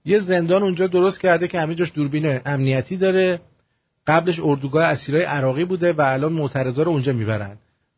یه 0.05 0.19
زندان 0.19 0.63
اونجا 0.63 0.87
درست 0.87 1.21
کرده 1.21 1.49
که 1.49 1.61
همه 1.61 1.75
جاش 1.75 1.93
دوربین 1.95 2.41
امنیتی 2.47 2.97
داره. 2.97 3.41
قبلش 4.09 4.41
اردوگاه 4.43 4.85
اسیرای 4.85 5.23
عراقی 5.23 5.65
بوده 5.65 5.93
و 5.93 6.01
الان 6.01 6.33
معترضا 6.33 6.83
رو 6.83 6.91
اونجا 6.91 7.13
می‌برن. 7.13 7.57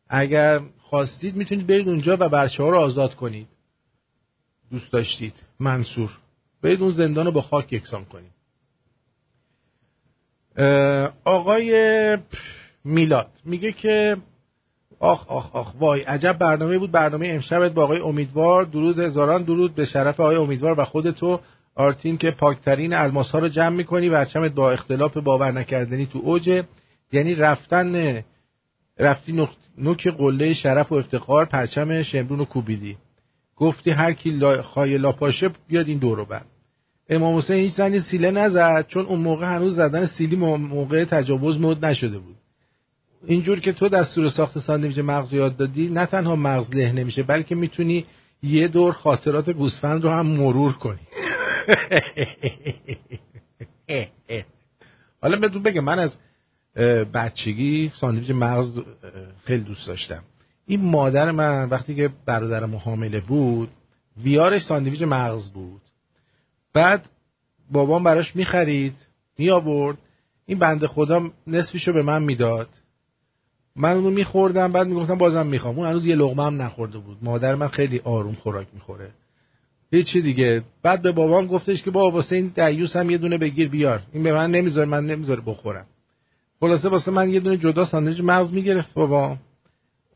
اگر 0.09 0.59
خواستید 0.79 1.35
می‌تونید 1.35 1.67
برید 1.67 1.89
اونجا 1.89 2.17
و 2.19 2.29
بچه 2.29 2.63
ها 2.63 2.69
رو 2.69 2.77
آزاد 2.77 3.15
کنید. 3.15 3.47
دوست 4.71 4.91
داشتید. 4.91 5.33
منصور. 5.59 6.17
برید 6.61 6.81
اون 6.81 6.91
زندان 6.91 7.25
رو 7.25 7.31
با 7.31 7.41
خاک 7.41 7.73
یکسان 7.73 8.05
کنید. 8.05 8.31
آقای 11.23 12.17
میلاد. 12.85 13.27
میگه 13.45 13.71
که 13.71 14.17
آخ 14.99 15.27
آخ 15.27 15.55
آخ. 15.55 15.73
وای 15.79 16.01
عجب 16.01 16.37
برنامه 16.39 16.77
بود. 16.77 16.91
برنامه 16.91 17.27
امشبت 17.27 17.73
با 17.73 17.83
آقای 17.83 17.99
امیدوار. 17.99 18.65
درود 18.65 18.99
هزاران 18.99 19.43
درود 19.43 19.75
به 19.75 19.85
شرف 19.85 20.19
آقای 20.19 20.35
امیدوار 20.35 20.79
و 20.79 20.85
خودتو. 20.85 21.39
آرتین 21.81 22.17
که 22.17 22.31
پاکترین 22.31 22.93
الماس 22.93 23.31
ها 23.31 23.39
رو 23.39 23.47
جمع 23.47 23.75
می‌کنی 23.75 24.09
و 24.09 24.25
چمت 24.25 24.51
با 24.51 24.71
اختلاف 24.71 25.17
باور 25.17 25.51
نکردنی 25.51 26.05
تو 26.05 26.19
اوجه 26.19 26.63
یعنی 27.11 27.35
رفتن 27.35 28.23
رفتی 28.99 29.47
نوک 29.77 30.07
قله 30.07 30.53
شرف 30.53 30.91
و 30.91 30.95
افتخار 30.95 31.45
پرچم 31.45 32.01
شمرون 32.03 32.39
و 32.39 32.45
کوبیدی. 32.45 32.97
گفتی 33.55 33.91
هر 33.91 34.13
کی 34.13 34.29
لا 34.29 34.61
خای 34.61 34.97
لاپاشه 34.97 35.49
بیاد 35.67 35.87
این 35.87 35.97
دورو 35.97 36.25
بر. 36.25 36.41
امام 37.09 37.37
حسین 37.37 37.55
هیچ 37.55 37.73
زنی 37.73 37.99
سیله 37.99 38.31
نزد 38.31 38.85
چون 38.87 39.05
اون 39.05 39.19
موقع 39.19 39.45
هنوز 39.45 39.75
زدن 39.75 40.05
سیلی 40.05 40.35
موقع 40.35 41.05
تجاوز 41.05 41.61
مد 41.61 41.85
نشده 41.85 42.19
بود. 42.19 42.35
اینجور 43.27 43.59
که 43.59 43.71
تو 43.71 43.89
دستور 43.89 44.29
ساخت 44.29 44.59
ساندویچ 44.59 44.97
مغز 44.97 45.33
یاد 45.33 45.57
دادی 45.57 45.87
نه 45.87 46.05
تنها 46.05 46.35
مغز 46.35 46.75
له 46.75 46.91
نمیشه 46.91 47.23
بلکه 47.23 47.55
می‌تونی 47.55 48.05
یه 48.43 48.67
دور 48.67 48.93
خاطرات 48.93 49.49
گوسفند 49.49 50.03
رو 50.03 50.09
هم 50.09 50.25
مرور 50.25 50.73
کنی. 50.73 50.99
حالا 55.21 55.39
بهتون 55.39 55.63
بگم 55.63 55.83
من 55.83 55.99
از 55.99 56.17
بچگی 57.13 57.91
ساندویچ 57.99 58.31
مغز 58.31 58.79
خیلی 59.43 59.63
دوست 59.63 59.87
داشتم. 59.87 60.23
این 60.65 60.81
مادر 60.81 61.31
من 61.31 61.69
وقتی 61.69 61.95
که 61.95 62.09
برادرم 62.25 62.75
حامله 62.75 63.19
بود 63.19 63.69
ویارش 64.23 64.61
ساندویچ 64.61 65.01
مغز 65.01 65.49
بود. 65.49 65.81
بعد 66.73 67.09
بابام 67.71 68.03
براش 68.03 68.35
می‌خرید 68.35 68.95
می 69.37 69.49
آورد 69.49 69.97
این 70.45 70.59
بنده 70.59 70.87
خدا 70.87 71.31
نصفشو 71.47 71.93
به 71.93 72.01
من 72.01 72.23
می‌داد. 72.23 72.69
من 73.75 73.91
اونو 73.91 74.09
میخوردم 74.09 74.71
بعد 74.71 74.87
می‌گفتم 74.87 75.17
بازم 75.17 75.47
می‌خوام. 75.47 75.79
اون 75.79 75.87
هنوز 75.87 76.05
یه 76.05 76.15
لغمه 76.15 76.43
هم 76.43 76.61
نخورده 76.61 76.97
بود. 76.97 77.17
مادر 77.21 77.55
من 77.55 77.67
خیلی 77.67 77.99
آروم 77.99 78.33
خوراک 78.33 78.67
می‌خوره. 78.73 79.11
هیچی 79.91 80.21
دیگه. 80.21 80.63
بعد 80.83 81.01
به 81.01 81.11
بابام 81.11 81.47
گفتش 81.47 81.83
که 81.83 81.91
بابا 81.91 82.11
واسه 82.11 82.35
این 82.35 82.47
دیوس 82.47 82.95
هم 82.95 83.09
یه 83.09 83.17
دونه 83.17 83.37
بگیر 83.37 83.69
بیار. 83.69 84.01
این 84.13 84.23
به 84.23 84.33
من 84.33 84.51
نمی‌ذاره 84.51 84.89
من 84.89 85.05
نمی‌ذاره 85.05 85.41
بخورم. 85.45 85.85
خلاصه 86.59 86.89
واسه 86.89 87.11
من 87.11 87.29
یه 87.29 87.39
دونه 87.39 87.57
جدا 87.57 87.85
ساندویچ 87.85 88.19
مغز 88.19 88.53
می‌گرفت 88.53 88.93
بابا. 88.93 89.37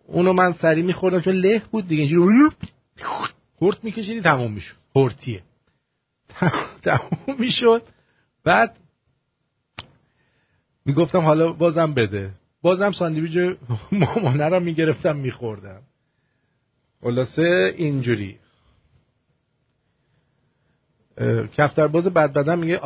اونو 0.08 0.34
من 0.34 0.54
سری 0.54 0.82
میخوردم 0.82 1.22
چون 1.22 1.34
له 1.34 1.62
بود 1.72 1.88
دیگه. 1.88 2.02
اینجوری 2.02 2.50
هورت 3.62 3.84
میکشیدی 3.84 4.22
تموم 4.22 4.52
می‌شد. 4.52 4.76
هورتیه 4.96 5.44
تموم 6.84 7.36
می‌شد. 7.40 7.82
بعد 8.44 8.78
می‌گفتم 10.86 11.20
حالا 11.20 11.54
بازم 11.54 11.94
بده. 11.94 12.32
بازم 12.62 12.92
ساندویچ 12.92 13.58
مامانه 13.92 14.46
رو 14.46 14.60
می‌گرفتم 14.60 15.16
میخوردم. 15.16 15.82
خلاصه 17.02 17.74
اینجوری. 17.78 18.38
کفتر 21.58 21.88
باز 21.88 22.08
بد 22.08 22.34
بدن 22.34 22.60
میگه 22.60 22.78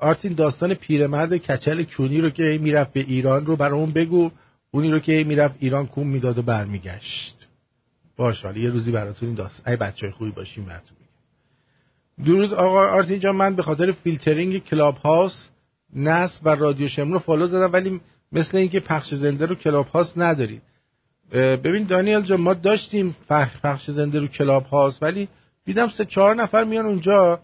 آرتین 0.00 0.34
داستان 0.34 0.74
پیرمرد 0.74 1.36
کچل 1.36 1.82
کونی 1.82 2.20
رو 2.20 2.30
که 2.30 2.58
می‌رفت 2.62 2.92
به 2.92 3.00
ایران 3.00 3.46
رو 3.46 3.56
برامون 3.56 3.90
بگو 3.90 4.30
اونی 4.70 4.90
رو 4.90 4.98
که 4.98 5.24
می‌رفت 5.24 5.54
ایران 5.58 5.86
کون 5.86 6.06
می‌داد 6.06 6.38
و 6.38 6.42
برمیگشت. 6.42 7.48
باشه 8.16 8.44
حالا 8.44 8.58
یه 8.58 8.70
روزی 8.70 8.90
براتون 8.90 9.28
این 9.28 9.36
داستان 9.36 9.72
اگه 9.72 9.76
بچه 9.76 10.10
خوبی 10.10 10.30
باشین 10.30 10.64
براتون 10.64 10.96
میگم. 11.00 12.30
درود 12.30 12.54
آقا 12.54 12.88
آرتین 12.88 13.18
جان 13.18 13.36
من 13.36 13.54
به 13.56 13.62
خاطر 13.62 13.92
فیلترینگ 13.92 14.64
Clubhouse 14.64 15.48
نصب 15.96 16.40
و 16.44 16.48
رادیو 16.48 16.88
شمرون 16.88 17.18
و 17.18 17.22
follow 17.22 17.46
زدم 17.46 17.72
ولی 17.72 18.00
مثل 18.32 18.56
اینکه 18.56 18.80
پخش 18.80 19.14
زنده 19.14 19.46
رو 19.46 19.54
Clubhouse 19.54 20.12
ندارید 20.16 20.62
ببین 21.32 21.82
دانیل 21.82 22.20
جان 22.20 22.40
ما 22.40 22.54
داشتیم 22.54 23.16
پخش 23.62 23.90
زنده 23.90 24.18
رو 24.18 24.26
Clubhouse 24.26 24.98
ولی 25.02 25.28
دیدم 25.64 25.88
سه 25.88 26.04
چهار 26.04 26.34
نفر 26.34 26.64
میان 26.64 26.86
اونجا. 26.86 27.40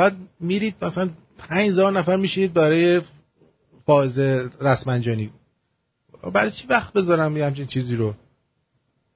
بعد 0.00 0.16
میرید 0.40 0.74
مثلا 0.82 1.10
5000 1.38 1.92
نفر 1.92 2.16
میشید 2.16 2.52
برای 2.52 3.00
فاز 3.86 4.18
رسمنجانی. 4.60 5.30
برای 6.34 6.50
چی 6.50 6.66
وقت 6.66 6.92
بذارم 6.92 7.36
یه 7.36 7.46
همچین 7.46 7.66
چیزی 7.66 7.96
رو؟ 7.96 8.14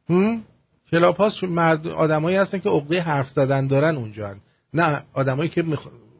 هم؟ 0.08 0.42
Clubhouse 0.90 1.44
مال 1.44 1.86
آدمایی 1.86 2.36
هستن 2.36 2.58
که 2.58 2.68
عقده 2.68 3.00
حرف 3.00 3.28
زدن 3.28 3.66
دارن 3.66 3.96
اونجا 3.96 4.34
نه 4.74 5.02
آدمایی 5.12 5.48
که 5.48 5.62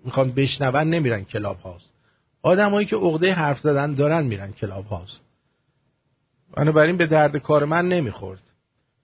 می‌خوان 0.05 0.33
بشنون 0.33 0.95
نمیرن 0.95 1.25
Clubhouse. 1.25 1.93
آدمایی 2.43 2.87
که 2.87 2.97
عقده 2.97 3.33
حرف 3.33 3.59
زدن 3.59 3.95
دارن 3.95 4.27
میرن 4.27 4.53
Clubhouse. 4.53 5.21
بنابراین 6.57 6.97
به 6.97 7.07
درد 7.07 7.37
کار 7.37 7.65
من 7.65 7.89
نمی‌خورد. 7.89 8.43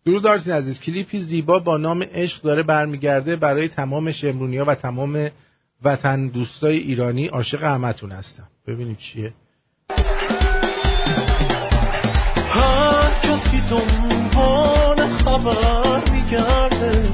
درود 0.06 0.26
آرتین 0.26 0.52
عزیز 0.52 0.80
کلیپی 0.80 1.18
زیبا 1.18 1.58
با 1.58 1.76
نام 1.76 2.02
عشق 2.02 2.42
داره 2.42 2.62
برمیگرده 2.62 3.36
برای 3.36 3.68
تمام 3.68 4.12
شمرونیا 4.12 4.64
و 4.64 4.74
تمام 4.74 5.30
وطن 5.84 6.28
دوستای 6.28 6.76
ایرانی 6.78 7.26
عاشق 7.26 7.62
همتون 7.64 8.12
هستم. 8.12 8.48
ببینیم 8.66 8.96
چیه. 8.96 9.32
هر 12.50 13.10
کسی 13.22 13.62
دنبال 13.70 15.06
خبر 15.06 16.10
میگرده 16.10 17.08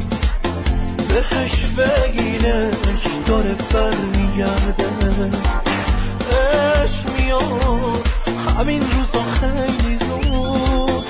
بهش 1.09 1.65
بگینش 1.79 3.07
داره 3.27 3.55
برمیگرده. 3.73 4.87
اش 6.33 7.07
میاد 7.19 8.07
همین 8.57 8.83
روزا 8.83 9.23
خیلی 9.23 9.99
زود. 9.99 11.05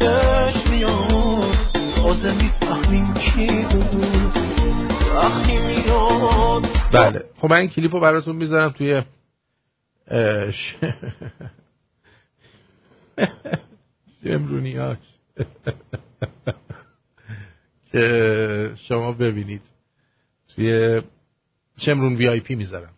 اش 0.00 0.66
میاد 0.66 1.56
تازه 1.96 2.32
می‌فهمیم 2.34 3.14
کی 3.14 3.46
بود. 3.46 4.36
وقتی 5.16 5.58
میاد 5.58 6.81
بله. 6.92 7.24
خب 7.36 7.50
من 7.50 7.56
این 7.56 7.68
کلیپ 7.68 7.94
رو 7.94 8.00
براتون 8.00 8.36
می‌ذارم 8.36 8.70
توی 8.70 9.02
شمرونیاش 14.24 14.98
که 17.92 18.72
شما 18.76 19.12
ببینید. 19.12 19.62
توی 20.54 21.02
شمرون 21.78 22.14
VIP 22.14 22.54
می‌ذارم. 22.54 22.92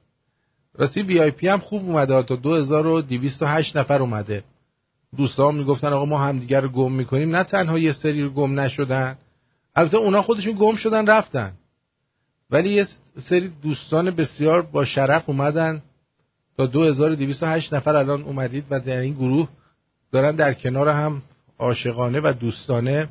راستی 0.75 1.03
VIP 1.03 1.49
هم 1.49 1.59
خوب 1.59 1.83
اومده 1.83 2.23
تا 2.23 2.37
2208 2.37 3.77
نفر 3.77 4.03
اومده. 4.03 4.45
دوستان 5.17 5.55
می‌گفتن 5.55 5.89
آقا 5.93 6.05
ما 6.05 6.19
همدیگر 6.19 6.61
رو 6.61 6.69
گم 6.69 6.93
می‌کنیم. 6.93 7.37
نه 7.37 7.45
تنها 7.45 7.79
یه 7.79 7.93
سری 7.93 8.23
رو 8.23 8.31
گم 8.31 8.61
نشدن 8.61 9.19
البته 9.77 9.97
اونا 9.97 10.23
خودشون 10.23 10.57
گم 10.59 10.77
شدن 10.77 11.07
رفتن. 11.07 11.53
ولی 12.55 12.75
یه 12.75 12.87
سری 13.29 13.51
دوستان 13.63 14.11
بسیار 14.11 14.63
با 14.63 14.85
شرف 14.85 15.29
اومدن. 15.29 15.83
تا 16.57 16.67
2208 16.67 17.75
نفر 17.75 17.97
الان 17.97 18.23
اومدید 18.23 18.65
و 18.71 18.81
در 18.81 18.99
این 18.99 19.15
گروه 19.15 19.49
دارن 20.13 20.37
در 20.37 20.55
کنار 20.55 20.89
هم 20.89 21.23
عاشقانه 21.59 22.21
و 22.21 22.33
دوستانه 22.41 23.09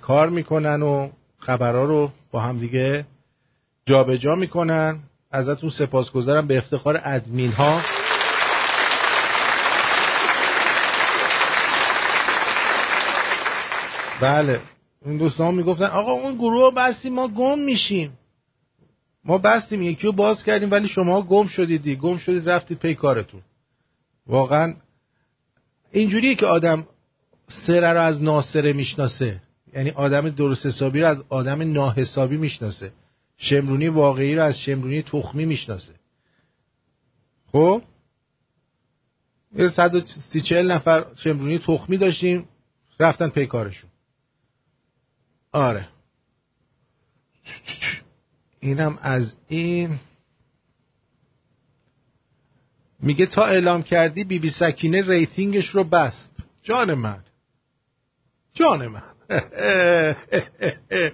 کار 0.00 0.28
می‌کنن 0.28 0.82
و 0.82 1.10
خبرها 1.38 1.84
رو 1.84 2.10
با 2.30 2.40
هم 2.40 2.58
دیگه 2.58 3.06
جابجا 3.86 4.16
جا 4.16 4.34
می‌کنن. 4.34 4.98
ازتون 5.30 5.70
سپاسگزارم 5.70 6.46
به 6.46 6.58
افتخار 6.58 7.00
ادمین 7.04 7.52
ها 7.52 7.82
بله. 14.20 14.60
این 15.04 15.18
دوستان 15.18 15.54
می‌گفتن 15.54 15.84
آقا 15.84 16.12
اون 16.12 16.34
گروه 16.34 16.74
بستیم 16.74 17.14
ما 17.14 17.28
گم 17.28 17.58
میشیم. 17.58 18.18
ما 19.24 19.38
بستیم 19.38 19.82
یکی 19.82 20.06
رو 20.06 20.12
باز 20.12 20.42
کردیم 20.42 20.70
ولی 20.70 20.88
شما 20.88 21.22
گم 21.22 21.46
شدیدی. 21.46 21.96
گم 21.96 22.16
شدید 22.16 22.50
رفتید 22.50 22.78
پی 22.78 22.94
کارتون. 22.94 23.40
واقعا 24.26 24.74
اینجوریه 25.92 26.34
که 26.34 26.46
آدم 26.46 26.86
سره 27.66 27.92
رو 27.92 28.00
از 28.00 28.22
ناسره 28.22 28.72
می‌شناسه. 28.72 29.42
یعنی 29.74 29.90
آدم 29.90 30.28
درست 30.28 30.66
حسابی 30.66 31.00
رو 31.00 31.06
از 31.06 31.22
آدم 31.28 31.72
ناحسابی 31.72 32.36
می‌شناسه. 32.36 32.92
شمرونی 33.36 33.88
واقعی 33.88 34.34
رو 34.34 34.42
از 34.42 34.60
شمرونی 34.60 35.02
تخمی 35.02 35.44
می‌شناسه. 35.44 35.92
خب؟ 37.52 37.82
یه 39.56 39.68
صد 39.68 40.06
سی 40.06 40.62
نفر 40.62 41.06
شمرونی 41.16 41.58
تخمی 41.58 41.96
داشتیم 41.96 42.48
رفتن 43.00 43.28
پی 43.28 43.46
کارشون. 43.46 43.90
آره. 45.52 45.88
اینم 48.60 48.98
از 49.02 49.36
این. 49.48 50.00
میگه 53.00 53.26
تا 53.26 53.44
اعلام 53.44 53.82
کردی 53.82 54.24
بی 54.24 54.38
بی 54.38 54.50
سکینه 54.50 55.02
rating 55.08 55.53
ش 55.53 55.68
رو 55.68 55.84
بست. 55.84 56.44
جان 56.62 56.94
من. 56.94 57.24
جان 58.54 58.86
من. 58.86 59.02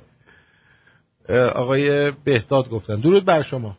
آقای 1.55 2.11
بهداد 2.11 2.69
گفتن. 2.71 2.95
درود 2.97 3.25
بر 3.25 3.43
شما. 3.43 3.79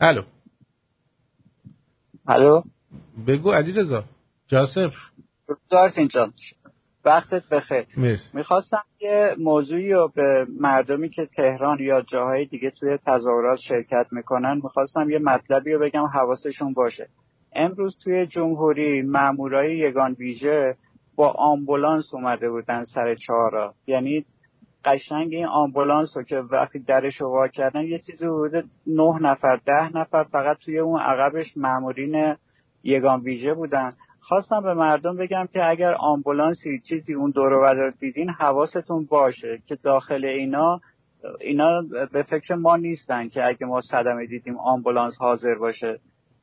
الو. 0.00 0.22
الو. 2.26 2.62
بگو 3.26 3.52
علی 3.52 3.72
رضا 3.72 4.04
جاسم 4.48 4.92
آرتین 5.70 6.08
جان 6.08 6.32
وقتت 7.04 7.48
بخیر. 7.48 7.86
می‌خواستم 8.34 8.82
یه 9.00 9.34
موضوعی 9.38 9.92
رو 9.92 10.12
به 10.14 10.46
مردمی 10.60 11.08
که 11.10 11.26
تهران 11.36 11.78
یا 11.80 12.02
جاهای 12.02 12.44
دیگه 12.44 12.70
توی 12.70 12.98
تظاهرات 13.06 13.58
شرکت 13.58 14.06
می‌کنن 14.10 14.60
می‌خواستم 14.64 15.10
یه 15.10 15.18
مطلبی 15.18 15.72
رو 15.72 15.80
بگم 15.80 16.04
حواسشون 16.04 16.72
باشه. 16.72 17.08
امروز 17.54 17.96
توی 18.04 18.26
جمهوری 18.26 19.02
مامورای 19.02 19.76
یگان 19.76 20.16
ویژه 20.18 20.76
با 21.16 21.30
آمبولانس 21.30 22.14
اومده 22.14 22.50
بودن 22.50 22.84
سر 22.84 23.14
چهارا 23.14 23.74
یعنی 23.86 24.24
قشنگ 24.84 25.34
این 25.34 25.46
آمبولانس 25.46 26.16
رو 26.16 26.22
که 26.22 26.36
وقتی 26.36 26.78
درش 26.78 27.20
رو 27.20 27.28
وا 27.28 27.48
کردن 27.48 27.84
یه 27.84 27.98
چیزی 27.98 28.24
حدود 28.24 28.64
نه 28.86 29.18
نفر 29.20 29.56
ده 29.66 29.96
نفر 29.96 30.24
فقط 30.24 30.58
توی 30.58 30.78
اون 30.78 31.00
عقبش 31.00 31.56
مامورین 31.56 32.36
یگان 32.82 33.20
ویژه 33.20 33.54
بودن. 33.54 33.90
خواستم 34.22 34.62
به 34.62 34.74
مردم 34.74 35.16
بگم 35.16 35.48
که 35.52 35.70
اگر 35.70 35.94
آمبولانسی 35.94 36.80
چیزی 36.88 37.14
اون 37.14 37.30
دور 37.30 37.52
و 37.52 37.90
دیدین 38.00 38.30
حواستون 38.30 39.06
باشه 39.06 39.62
که 39.66 39.74
داخل 39.82 40.24
اینا 40.24 40.80
اینا 41.40 41.82
به 42.12 42.22
فکر 42.22 42.54
ما 42.54 42.76
نیستن 42.76 43.28
که 43.28 43.46
اگه 43.46 43.66
ما 43.66 43.80
صدمه 43.80 44.26
دیدیم 44.26 44.58
آمبولانس 44.58 45.16
حاضر 45.18 45.54
باشه. 45.54 46.00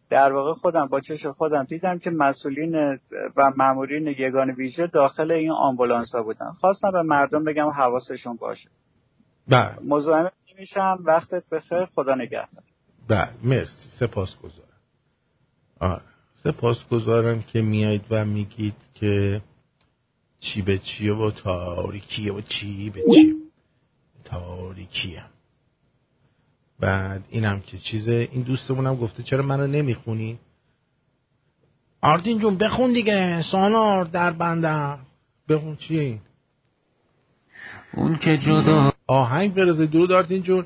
در 0.10 0.34
واقع 0.34 0.54
خودم 0.54 0.88
با 0.88 1.02
چش 1.02 1.26
خودم 1.26 1.64
دیدم 1.64 2.00
که 2.00 2.10
مسئولین 2.10 3.00
و 3.38 3.52
مامورین 3.58 4.08
یگان 4.08 4.52
ویژه 4.52 4.88
داخل 4.88 5.32
این 5.32 5.52
آمبولانس 5.52 6.16
ها 6.16 6.24
بودن. 6.24 6.52
خواستم 6.60 6.92
به 6.92 7.02
مردم 7.02 7.44
بگم 7.44 7.70
حواسشون 7.70 8.36
باشه. 8.36 8.70
بله. 9.48 9.76
مزاحم 9.86 10.32
میشم. 10.58 10.98
وقتت 11.06 11.44
بخیر. 11.52 11.86
خدا 11.86 12.16
نگهدار. 12.16 12.64
بله. 13.10 13.30
مرسی. 13.44 13.90
سپاس 14.00 14.36
گذارم 14.38 14.70
آره. 15.80 16.09
سپاس 16.44 16.88
گذارم 16.92 17.42
که 17.42 17.62
میایید 17.62 18.06
و 18.10 18.26
میگید 18.26 18.76
که 18.94 19.42
چی 20.40 20.62
به 20.62 20.78
چیه 20.78 21.14
و 21.14 21.32
تاریکیه 21.32 22.34
و 22.34 22.42
چی 22.42 22.90
به 22.90 23.02
چی. 23.16 23.36
تاریکیه 24.24 25.24
بعد 26.80 27.24
اینم 27.30 27.60
که 27.60 27.78
چیزه. 27.78 28.30
این 28.32 28.44
دوستمونم 28.44 28.96
گفته 28.96 29.24
چرا 29.24 29.44
منو 29.44 29.68
نمی‌خونی؟ 29.68 30.40
آردین 32.02 32.40
جون 32.40 32.58
بخون 32.58 32.94
دیگه. 32.94 33.42
سانار 33.52 34.06
در 34.06 34.32
بندم 34.32 35.00
بخون 35.50 35.76
چیه 35.76 36.02
این 36.02 36.20
اون 37.94 38.18
که 38.18 38.38
جدا 38.38 38.92
آهنگ 39.08 39.54
برزه 39.54 39.86
درود 39.86 40.12
آردین 40.12 40.44
جون. 40.44 40.66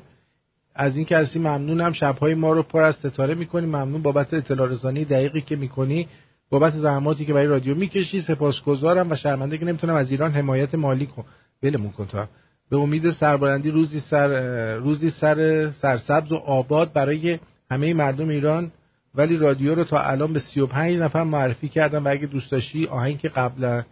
از 0.74 0.96
این 0.96 1.04
کسی 1.04 1.38
ممنونم. 1.38 1.92
شبهای 1.92 2.34
ما 2.34 2.52
رو 2.52 2.62
پر 2.62 2.82
از 2.82 2.96
ستاره 2.96 3.34
می‌کنی. 3.34 3.66
ممنون 3.66 4.02
بابت 4.02 4.34
اطلاع 4.34 4.68
رسانی 4.68 5.04
دقیقی 5.04 5.40
که 5.40 5.56
می‌کنی. 5.56 6.08
بابت 6.50 6.72
زحماتی 6.72 7.24
که 7.24 7.32
برای 7.32 7.46
رادیو 7.46 7.74
می‌کشی. 7.74 8.20
سپاسگزارم 8.20 9.10
و 9.10 9.16
شرمنده 9.16 9.58
که 9.58 9.64
نمی‌تونم 9.64 9.94
از 9.94 10.10
ایران 10.10 10.32
حمایت 10.32 10.74
مالی 10.74 11.06
کن 11.06 11.24
بلمون 11.62 11.92
کن 11.92 12.06
تو 12.06 12.24
به 12.70 12.76
امید 12.76 13.10
سربلندی 13.10 13.70
روزی 13.70 14.00
سر 14.00 14.76
روزی 14.76 15.10
سر 15.10 15.70
سرسبز 15.70 16.32
و 16.32 16.36
آباد 16.36 16.92
برای 16.92 17.38
همه 17.70 17.94
مردم 17.94 18.28
ایران. 18.28 18.72
ولی 19.14 19.36
رادیو 19.36 19.74
رو 19.74 19.84
تا 19.84 19.98
الان 19.98 20.32
به 20.32 20.40
35 20.40 20.98
نفر 20.98 21.22
معرفی 21.22 21.68
کردم 21.68 22.04
و 22.04 22.08
اگه 22.08 22.26
دوست 22.26 22.52
داشتی 22.52 22.86
آهنگ 22.86 23.18
که 23.18 23.28
قبل 23.28 23.82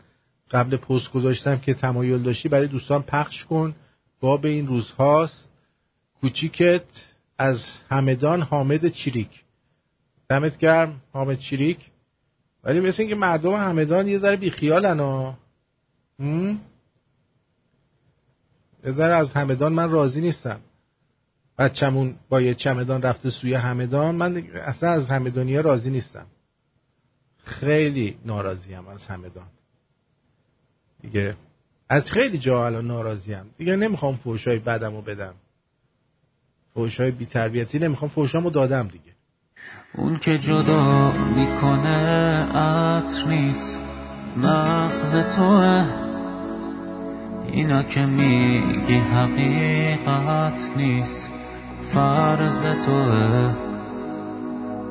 قبل 0.51 0.77
پست 0.77 1.13
گذاشتم 1.13 1.59
که 1.59 1.75
تمایل 1.75 2.19
داشتی 2.19 2.49
برای 2.49 2.67
دوستان 2.67 3.03
پخش 3.03 3.45
کن. 3.45 3.75
با 4.21 4.37
به 4.37 4.49
این 4.49 4.67
روزهاست. 4.67 5.52
کوچیکت 6.23 6.85
از 7.39 7.59
همدان 7.91 8.43
حامد 8.43 8.87
چیریک 8.87 9.45
دمت 10.29 10.59
گرم 10.59 11.01
حامد 11.13 11.39
چیریک 11.39 11.91
ولی 12.65 12.81
مثل 12.81 12.97
اینکه 13.03 13.15
مردم 13.15 13.55
همدان 13.55 14.09
یه 14.09 14.19
ذره 14.19 14.37
بیخیالن 14.37 15.01
ها. 15.01 15.39
یه 18.85 18.91
ذره 18.93 19.15
از 19.15 19.33
همدان 19.33 19.73
من 19.73 19.91
راضی 19.91 20.21
نیستم. 20.21 20.61
بچمون 21.59 22.17
با 22.29 22.41
یه 22.41 22.55
چمدان 22.55 23.03
رفته 23.03 23.31
سوی 23.31 23.55
همدان 23.55 24.15
من 24.15 24.37
اصلا 24.55 24.91
از 24.91 25.11
همدانیا 25.11 25.61
راضی 25.61 25.91
نیستم. 25.91 26.27
خیلی 27.45 28.19
ناراضیم 28.25 28.89
از 28.89 29.07
همدان. 29.07 29.47
دیگه 31.01 31.37
از 31.89 32.11
خیلی 32.11 32.39
جا 32.39 32.67
الان 32.67 32.87
ناراضیم. 32.87 33.45
دیگه 33.59 33.77
نمی‌خوام 33.77 34.17
فوشای 34.17 34.59
بدمو 34.59 35.03
بدم. 35.03 35.35
فوشای 36.75 37.11
بی 37.11 37.27
تربیتی 37.27 37.79
نمی‌خوام 37.79 38.11
فوشامو 38.11 38.51
دادم 38.51 38.89
دیگه. 38.89 39.13
اون 39.95 40.19
که 40.19 40.39
جدا 40.39 41.13
می‌کنه 41.37 41.99
عطر 42.55 43.29
نیست 43.29 43.79
مغز 44.37 45.37
توه. 45.37 45.87
اینا 47.53 47.83
که 47.83 48.01
میگی 48.01 48.99
حقیقت 48.99 50.77
نیست 50.77 51.31
فرض 51.95 52.85
توه. 52.87 53.55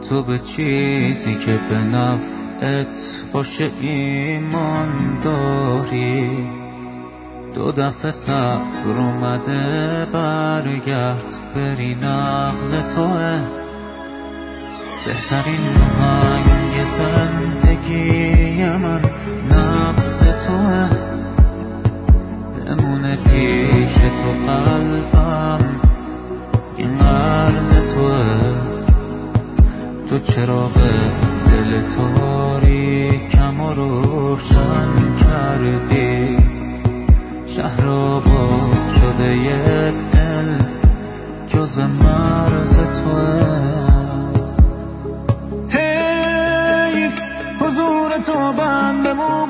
تو 0.10 0.24
به 0.24 0.40
چیزی 0.40 1.36
که 1.46 1.60
به 1.70 1.78
نفعت 1.78 2.96
باشه 3.34 3.72
ایمان 3.82 5.20
داری. 5.24 6.61
دو 7.56 7.72
دفعه 7.72 8.12
صبر 8.12 8.98
اومده 8.98 10.06
برگرد 10.14 11.24
بری 11.56 11.96
نغز 11.96 12.96
توه. 12.96 13.42
بهترین 15.06 15.76
هنگ 16.00 16.86
زندگی 16.98 18.64
من 18.64 19.02
نبز 19.52 20.20
توه. 20.48 20.90
بمونه 22.58 23.16
پیش 23.16 23.94
تو 23.96 24.52
قلبم 24.52 25.82
این 26.78 26.98
قرض 26.98 27.94
توه. 27.96 28.40
تو 30.10 30.20
چراغ 30.20 30.74
دل 31.46 31.82
تاریکم 31.96 33.62
و 33.62 33.74
روشن 33.74 35.16
کردی. 35.20 36.41
شهر 37.56 37.88
آباد 37.88 38.94
شده 39.02 39.36
یه 39.36 39.94
دل 40.12 40.58
جز 41.48 41.80
مرز 41.80 42.76
توه. 42.76 43.62
حیف 45.70 47.14
حضور 47.62 48.18
تو 48.26 48.54
بندمو 48.54 49.46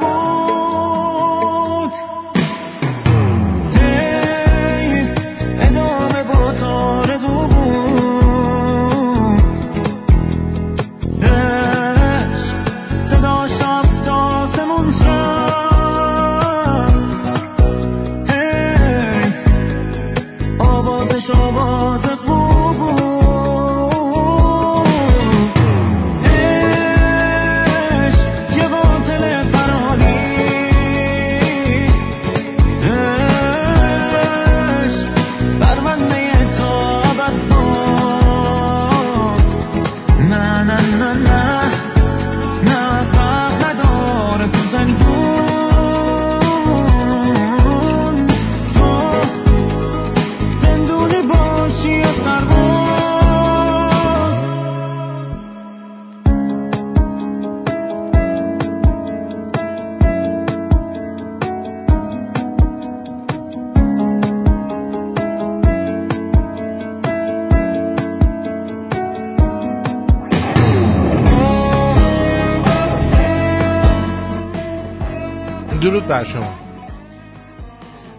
درود 75.91 76.07
بر 76.07 76.23
شما. 76.23 76.59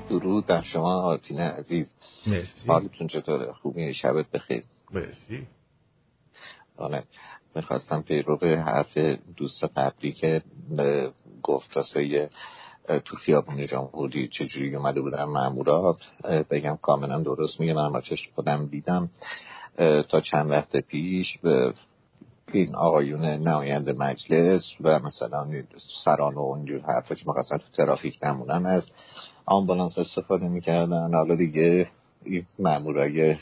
درود 0.09 0.47
بر 0.47 0.63
شما 0.63 1.03
آرتین 1.03 1.41
عزیز. 1.41 1.95
مرسی. 2.27 2.69
حالتون 2.69 3.07
چطوره؟ 3.07 3.53
خوبی 3.53 3.95
شبت 3.95 4.31
بخیر. 4.31 4.65
مرسی. 4.91 5.47
آره. 6.77 7.05
می‌خواستم 7.55 8.03
پیرو 8.03 8.37
حرف 8.37 8.99
دوست 9.37 9.65
قبلی 9.65 10.13
که 10.13 10.43
گفت 11.43 11.77
راستای 11.77 12.29
اه، 12.89 12.99
تو 12.99 13.17
خیابون 13.17 13.67
جمهوری 13.67 14.29
چجوری 14.29 14.77
اومده 14.77 15.01
بودن 15.01 15.25
مامورات 15.25 15.99
بگم 16.51 16.79
کاملا 16.83 17.21
درست 17.21 17.61
میگم 17.61 17.91
من 17.91 18.01
چشم 18.01 18.31
خودم 18.35 18.67
دیدم 18.67 19.11
تا 20.09 20.21
چند 20.21 20.51
وقت 20.51 20.77
پیش 20.77 21.39
به 21.39 21.75
این 22.59 22.75
آقایون 22.75 23.25
نماینده 23.25 23.93
مجلس 23.93 24.63
و 24.81 24.99
مثلا 24.99 25.47
سران 26.05 26.35
و 26.35 26.39
اونجور 26.39 26.81
حرفا 26.81 27.15
که 27.15 27.25
مثلا 27.29 27.59
تو 27.59 27.65
ترافیک 27.73 28.19
نمونن 28.23 28.67
از 28.67 28.83
آمبولانس 29.47 29.99
استفاده 29.99 30.49
می‌کردن. 30.49 31.15
حالا 31.15 31.35
دیگه 31.35 31.89
این 32.25 32.45
مامورای 32.59 33.37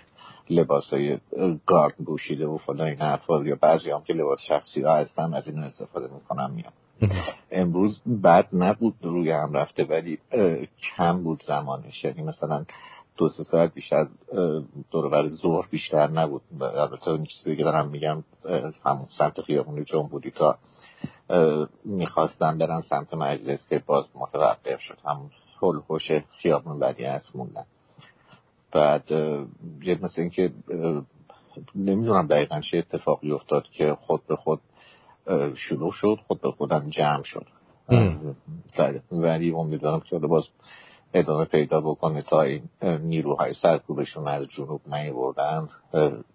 لباس 0.51 0.95
های 0.95 1.19
گارد 1.67 1.95
پوشیده 2.07 2.47
و 2.47 2.57
فلان 2.57 2.87
این 2.89 2.99
حرفا 2.99 3.45
یا 3.45 3.59
بعضی 3.61 3.91
هم 3.91 4.03
که 4.07 4.13
لباس 4.13 4.39
شخصی 4.49 4.83
ها 4.83 4.97
هستن 4.97 5.35
از 5.35 5.49
این 5.49 5.59
استفاده 5.59 6.15
می‌کنن 6.15 6.51
میان. 6.51 6.73
امروز 7.51 8.01
بد 8.25 8.47
نبود 8.53 8.95
روی 9.03 9.31
هم 9.31 9.53
رفته 9.53 9.85
ولی 9.85 10.19
کم 10.97 11.23
بود 11.23 11.43
زمانش. 11.47 12.05
یعنی 12.05 12.23
مثلا 12.23 12.65
دو 13.17 13.29
سه 13.29 13.43
ساعت 13.43 13.75
بیشتر 13.75 14.07
اه، 14.33 14.63
دور 14.91 15.09
بر 15.09 15.29
ظهر 15.29 15.69
بیشتر 15.71 16.09
نبود. 16.11 16.43
البته 16.61 17.11
اون 17.11 17.25
چیزی 17.25 17.57
که 17.57 17.63
دارم 17.63 17.89
میگم 17.89 18.25
همون 18.87 19.07
سمت 19.19 19.41
خیابون 19.41 19.85
جمهوری 19.85 20.31
تا 20.31 20.59
اه، 21.31 21.69
می‌خواستن 21.85 22.59
برن 22.59 22.81
سمت 22.81 23.15
مجلس 23.15 23.69
که 23.69 23.83
باز 23.87 24.05
متوقف 24.15 24.81
شد. 24.81 24.99
همون 25.05 25.31
هول 25.63 25.81
هوش 25.91 26.11
خیابون 26.43 26.79
بدی 26.79 27.05
هست 27.05 27.37
موندن. 27.37 27.65
بعد 28.73 29.11
یه 29.83 29.99
مثل 30.03 30.23
اینکه 30.23 30.53
نمی‌دونم 31.75 32.27
دقیقا 32.27 32.61
چه 32.61 32.79
اتفاقی 32.79 33.33
افتاد 33.33 33.65
که 33.65 33.97
خود 34.01 34.27
به 34.27 34.37
خود 34.37 34.61
شروع 35.55 35.93
شد 35.93 36.19
خود 36.27 36.41
به 36.41 36.51
خودم 36.51 36.91
جمع 36.91 37.23
شد. 37.23 37.47
ولی 39.13 39.51
امیدوارم 39.51 40.01
که 40.01 40.19
باز 40.19 40.45
ادامه 41.15 41.45
پیدا 41.45 41.81
بکنه 41.81 42.23
تا 42.23 42.43
این 42.43 42.63
نیروهای 42.83 43.53
سرکوبشون 43.53 44.29
از 44.29 44.47
جنوب 44.47 44.81
بردن 45.15 45.69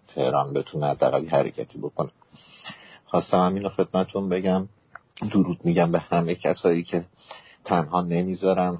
تهران 0.08 0.52
بتونه 0.52 0.86
حداقل 0.86 1.28
حرکتی 1.28 1.78
بکنه. 1.78 2.10
خواستم 3.04 3.38
همین 3.38 3.62
رو 3.62 3.68
خدمتون 3.68 4.28
بگم. 4.28 4.68
درود 5.32 5.64
میگم 5.64 5.92
به 5.92 5.98
همه 5.98 6.34
کسایی 6.34 6.82
که 6.82 7.04
تنها 7.64 8.00
نمی‌ذارن 8.00 8.78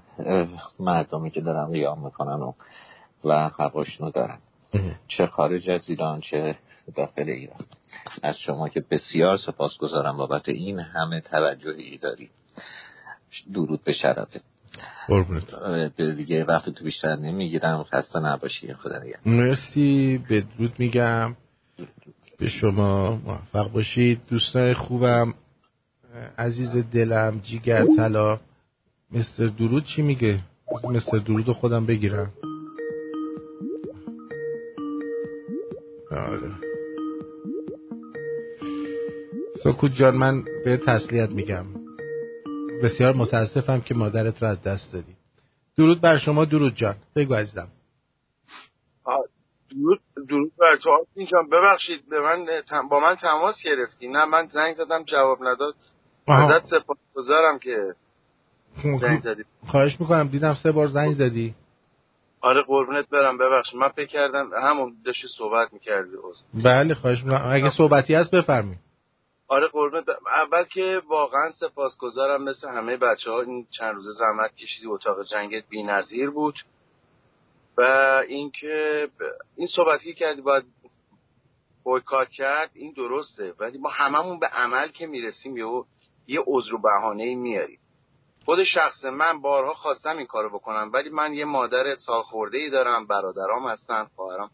مردمی 0.81 1.31
که 1.31 1.41
دارن 1.41 1.73
قیام 1.73 2.05
می‌کنن 2.05 2.43
و, 2.43 2.53
و 3.25 3.51
هواشونو 3.59 4.11
دارن. 4.11 4.39
چه 5.09 5.27
خارج 5.27 5.71
از 5.71 5.91
ایران 5.91 6.21
چه 6.21 6.57
داخل 6.95 7.31
ایران. 7.31 7.61
از 8.23 8.39
شما 8.39 8.69
که 8.69 8.85
بسیار 8.91 9.37
سپاس 9.37 9.79
گذارم 9.79 10.17
بابت 10.17 10.49
این 10.49 10.81
همه 10.81 11.21
توجهی 11.21 11.99
دارید. 11.99 12.31
درود 13.55 13.85
به 13.85 13.93
شرفه 13.93 14.41
قربونت. 15.09 16.01
دیگه 16.01 16.45
وقت 16.45 16.71
تو 16.71 16.85
بیشتر 16.85 17.17
نمی‌گیرم 17.17 17.85
خسته 17.93 18.21
نباشی 18.21 18.73
خدا 18.73 18.99
نگه 19.03 19.19
مرسی 19.27 20.19
بدرود 20.31 20.73
میگم. 20.79 21.37
به 22.39 22.49
شما 22.49 23.17
موفق 23.17 23.73
باشید. 23.73 24.21
دوستای 24.31 24.75
خوبم 24.75 25.35
عزیز 26.39 26.77
دلم 26.93 27.41
جیگر 27.43 27.85
طلا. 27.97 28.41
مستر 29.13 29.47
درود 29.47 29.85
چی 29.85 30.03
میگه؟ 30.03 30.41
مستر 30.85 31.19
درود 31.19 31.53
خودم 31.53 31.87
بگیرم. 31.87 32.33
آره. 36.11 36.51
سکوت 39.65 39.93
جان 39.95 40.17
من 40.17 40.45
به 40.65 40.77
تسلیت 40.77 41.31
میگم. 41.31 41.86
بسیار 42.83 43.15
متاسفم 43.15 43.81
که 43.81 43.95
مادرت 43.95 44.43
رو 44.43 44.49
از 44.49 44.63
دست 44.63 44.93
دادی. 44.93 45.17
درود 45.77 46.01
بر 46.01 46.19
شما 46.19 46.45
درود 46.45 46.75
جان. 46.75 46.95
بگو 47.17 47.35
عزیزم. 47.35 47.69
درود 49.71 50.01
درود 50.29 50.53
بر 50.59 50.77
تو. 50.77 51.07
جان 51.31 51.49
ببخشید 51.49 52.09
به 52.09 52.21
من 52.21 52.47
با 52.91 53.01
من 53.01 53.15
تماس 53.15 53.55
گرفتی. 53.65 54.09
نه 54.09 54.25
من 54.25 54.47
زنگ 54.47 54.75
زدم 54.75 55.03
جواب 55.05 55.39
نداد. 55.43 55.75
ازت 56.27 56.65
سپاسگزارم 56.65 57.59
که 57.59 57.95
زنگ 59.01 59.21
زدی. 59.21 59.45
خواهش 59.67 60.01
می‌کنم 60.01 60.29
دیدم 60.29 60.55
سه 60.55 60.73
بار 60.73 60.87
زنگ 60.87 61.15
زدی. 61.15 61.55
آره 62.41 62.63
قربونت 62.63 63.09
برم. 63.09 63.39
ببخشید 63.39 63.81
من 63.81 63.89
فکر 63.89 64.07
کردم 64.07 64.51
همون 64.63 64.97
داشتی 65.05 65.29
صحبت 65.39 65.73
می‌کردی. 65.73 66.11
بله 66.65 66.95
خواهش 66.95 67.25
می‌کنم. 67.25 67.49
اگه 67.51 67.71
صحبتی 67.71 68.15
هست 68.15 68.31
بفرمایید. 68.31 68.86
آره 69.49 69.69
قربونت. 69.69 70.05
اول 70.27 70.65
که 70.65 71.03
واقعا 71.09 71.51
سپاسگزارم 71.51 72.43
مثل 72.43 72.69
همه 72.69 72.97
بچه 72.97 73.31
ها 73.31 73.41
این 73.41 73.67
چند 73.71 73.95
روزه 73.95 74.13
زحمت 74.13 74.57
کشیدی 74.57 74.87
اتاق 74.87 75.23
جنگت 75.23 75.65
نظیر 75.73 76.31
بود. 76.31 76.55
و 77.79 77.83
اینکه 78.29 79.09
این 79.57 79.67
صحبتی 79.67 80.15
کردی 80.15 80.41
باید 80.41 80.65
بایکات 81.85 82.29
کرد 82.31 82.71
این 82.75 82.93
درسته. 82.93 83.55
ولی 83.59 83.79
ما 83.79 83.89
هممون 83.89 84.39
به 84.39 84.47
عمل 84.47 84.89
که 84.89 85.07
می‌رسیم 85.07 85.57
یه 85.57 85.85
یه 86.27 86.43
عذر 86.47 86.75
و 86.75 86.79
بهانه 86.79 87.35
میاریم 87.35 87.79
خود 88.45 88.65
شخص 88.65 89.05
من 89.05 89.41
بارها 89.41 89.75
خواستم 89.75 90.17
این 90.17 90.27
کارو 90.27 90.49
بکنم 90.59 90.91
ولی 90.95 91.11
من 91.11 91.35
یه 91.35 91.45
مادر 91.45 91.97
سال 91.97 92.23
خورده 92.23 92.59
ای 92.59 92.71
دارم 92.71 93.07
برادرام 93.07 93.67
هستن 93.69 94.05
خواهرام. 94.17 94.51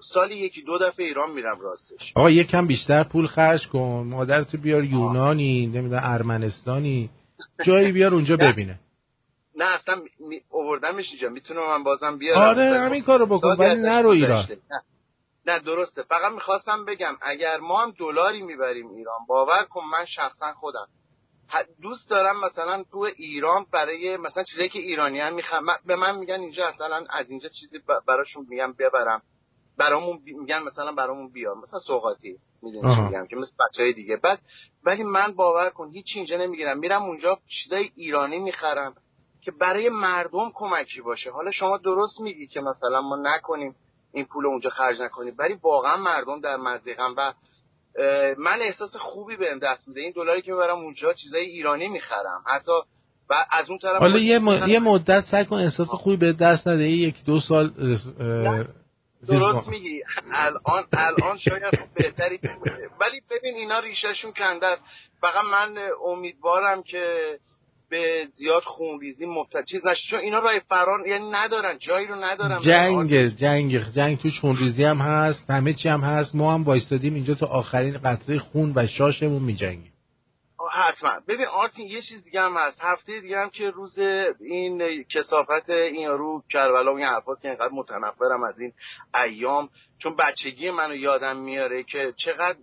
سالی 0.00 0.36
یکی 0.36 0.62
دو 0.62 0.78
دفعه 0.78 1.06
ایران 1.06 1.30
میرم 1.30 1.60
راستش. 1.60 2.12
آقا 2.14 2.30
یکم 2.30 2.66
بیشتر 2.66 3.04
پول 3.04 3.26
خرج 3.26 3.68
کن. 3.68 4.06
مادرتو 4.10 4.58
بیار 4.58 4.84
یونانی 4.84 5.66
نمی‌دونم 5.66 6.02
ارمنستانی. 6.04 7.10
جایی 7.64 7.92
بیار 7.92 8.14
اونجا 8.14 8.36
ببینه. 8.52 8.78
نه 9.56 9.64
اصلا 9.64 9.96
می... 10.28 10.40
اووردمش 10.50 11.10
اینجا. 11.10 11.28
می‌تونم 11.28 11.66
من 11.66 11.84
بازم 11.84 12.18
بیارم. 12.18 12.40
آره 12.40 12.78
همین 12.78 13.02
کارو 13.02 13.26
بکن 13.26 13.56
ولی 13.58 13.80
نرو 13.80 14.08
ایران. 14.08 14.46
نه. 14.70 14.82
نه 15.46 15.58
درسته. 15.58 16.02
فقط 16.02 16.32
می‌خواستم 16.32 16.84
بگم 16.84 17.14
اگر 17.22 17.58
ما 17.60 17.82
هم 17.82 17.92
دلاری 17.98 18.42
می‌بریم 18.42 18.88
ایران 18.88 19.18
باور 19.28 19.64
کن 19.64 19.80
من 19.92 20.04
شخصا 20.04 20.52
خودم. 20.52 20.86
دوست 21.82 22.10
دارم 22.10 22.44
مثلا 22.44 22.84
تو 22.92 22.98
ایران 23.16 23.66
برای 23.72 24.16
مثلا 24.16 24.42
چیزایی 24.42 24.68
که 24.68 24.78
ایرانی 24.78 25.20
هم 25.20 25.34
می‌خوام 25.34 25.66
به 25.86 25.96
من 25.96 26.18
میگن 26.18 26.40
اینجا 26.40 26.66
اصلا 26.66 27.04
از 27.10 27.30
اینجا 27.30 27.48
چیزی 27.48 27.78
براشون 28.08 28.46
میگم 28.48 28.72
ببرم. 28.72 29.22
برامون 29.78 30.18
میگن 30.24 30.62
مثلا 30.62 30.92
برامون 30.92 31.32
بیار. 31.32 31.54
مثلا 31.62 31.78
سوغاتی 31.78 32.36
می‌دونی 32.62 32.94
چی 32.94 33.00
میگم 33.00 33.26
که 33.26 33.36
مثل 33.36 33.52
بچهای 33.60 33.92
دیگه. 33.92 34.16
بعد 34.16 34.38
ولی 34.84 35.02
من 35.02 35.32
باور 35.32 35.70
کن 35.70 35.90
هیچ 35.90 36.06
اینجا 36.14 36.36
نمی‌گیرم. 36.36 36.78
میرم 36.78 37.02
اونجا 37.02 37.38
چیزای 37.48 37.90
ایرانی 37.96 38.38
می‌خرم 38.38 38.94
که 39.44 39.52
برای 39.60 39.88
مردم 39.88 40.50
کمکی 40.54 41.00
باشه. 41.00 41.30
حالا 41.30 41.50
شما 41.50 41.76
درست 41.76 42.20
میگی 42.20 42.46
که 42.46 42.60
مثلا 42.60 43.00
ما 43.00 43.16
نکنیم 43.22 43.74
این 44.12 44.24
پول 44.24 44.46
اونجا 44.46 44.70
خرج 44.70 45.00
نکنیم 45.00 45.34
ولی 45.38 45.54
واقعا 45.62 45.96
مردم 45.96 46.40
در 46.40 46.56
مزیقم 46.56 47.14
و 47.16 47.32
من 48.38 48.58
احساس 48.62 48.96
خوبی 48.96 49.36
بهم 49.36 49.58
دست 49.58 49.88
میده. 49.88 50.00
این 50.00 50.12
دلاری 50.16 50.42
که 50.42 50.52
می‌برم 50.52 50.76
اونجا 50.76 51.12
چیزای 51.12 51.44
ایرانی 51.44 51.88
می‌خرم. 51.88 52.42
حتی 52.46 52.72
و 53.30 53.46
از 53.50 53.68
اون 53.70 53.78
طرف 53.78 54.00
حالا 54.00 54.18
یه, 54.18 54.68
یه 54.68 54.78
مدت 54.78 55.24
سعی 55.30 55.44
کن 55.44 55.56
احساس 55.56 55.88
خوبی 55.88 56.16
به 56.16 56.32
دست 56.32 56.68
نده. 56.68 56.88
یک 56.88 57.24
دو 57.24 57.40
سال 57.40 57.72
درست 59.28 59.68
میگی. 59.68 60.02
الان 60.32 60.84
الان 60.92 61.38
شاید 61.38 61.78
بهتری 61.94 62.38
ولی 63.00 63.20
ببین 63.30 63.54
اینا 63.54 63.78
ریشهشون 63.78 64.32
کنده 64.32 64.66
است. 64.66 64.84
فقط 65.20 65.44
من 65.52 65.78
امیدوارم 66.06 66.82
که 66.82 67.38
به 67.90 68.28
زیاد 68.32 68.62
خونریزی 68.62 69.26
مبتلا 69.26 69.62
چیز 69.62 69.86
نشه 69.86 70.02
چون 70.10 70.20
اینا 70.20 70.38
راه 70.38 70.58
فرار 70.58 71.08
یعنی 71.08 71.30
ندارن. 71.30 71.78
جایی 71.78 72.06
رو 72.06 72.14
ندارن. 72.14 72.60
جنگ 72.60 73.26
جنگ. 73.36 73.92
جنگ 73.92 74.18
توش 74.18 74.40
خونریزی 74.40 74.84
هم 74.84 74.98
هست. 74.98 75.50
همه 75.50 75.72
چی 75.72 75.88
هم 75.88 76.00
هست. 76.00 76.34
ما 76.34 76.54
هم 76.54 76.64
وایستادیم 76.64 77.14
اینجا 77.14 77.34
تا 77.34 77.46
آخرین 77.46 77.98
قطره 77.98 78.38
خون 78.38 78.72
و 78.76 78.86
شاشمون 78.86 79.42
میجنگیم. 79.42 79.91
حتما. 80.72 81.20
ببین 81.28 81.46
آرتین 81.46 81.88
یه 81.88 82.02
چیز 82.02 82.24
دیگه 82.24 82.40
هم 82.40 82.56
هست. 82.56 82.80
هفته 82.82 83.20
دیگه 83.20 83.38
هم 83.38 83.50
که 83.50 83.70
روز 83.70 83.98
این 84.40 85.04
کسافت 85.04 85.70
این 85.70 86.10
رو 86.10 86.42
کربلا 86.50 86.92
و 86.92 86.96
این 86.96 87.06
حرفاست 87.06 87.42
که 87.42 87.48
اینقدر 87.48 87.72
متنفرم 87.72 88.44
از 88.44 88.60
این 88.60 88.72
ایام. 89.14 89.68
چون 89.98 90.16
بچگی 90.16 90.70
منو 90.70 90.96
یادم 90.96 91.36
میاره 91.36 91.82
که 91.82 92.14
چقدر 92.16 92.58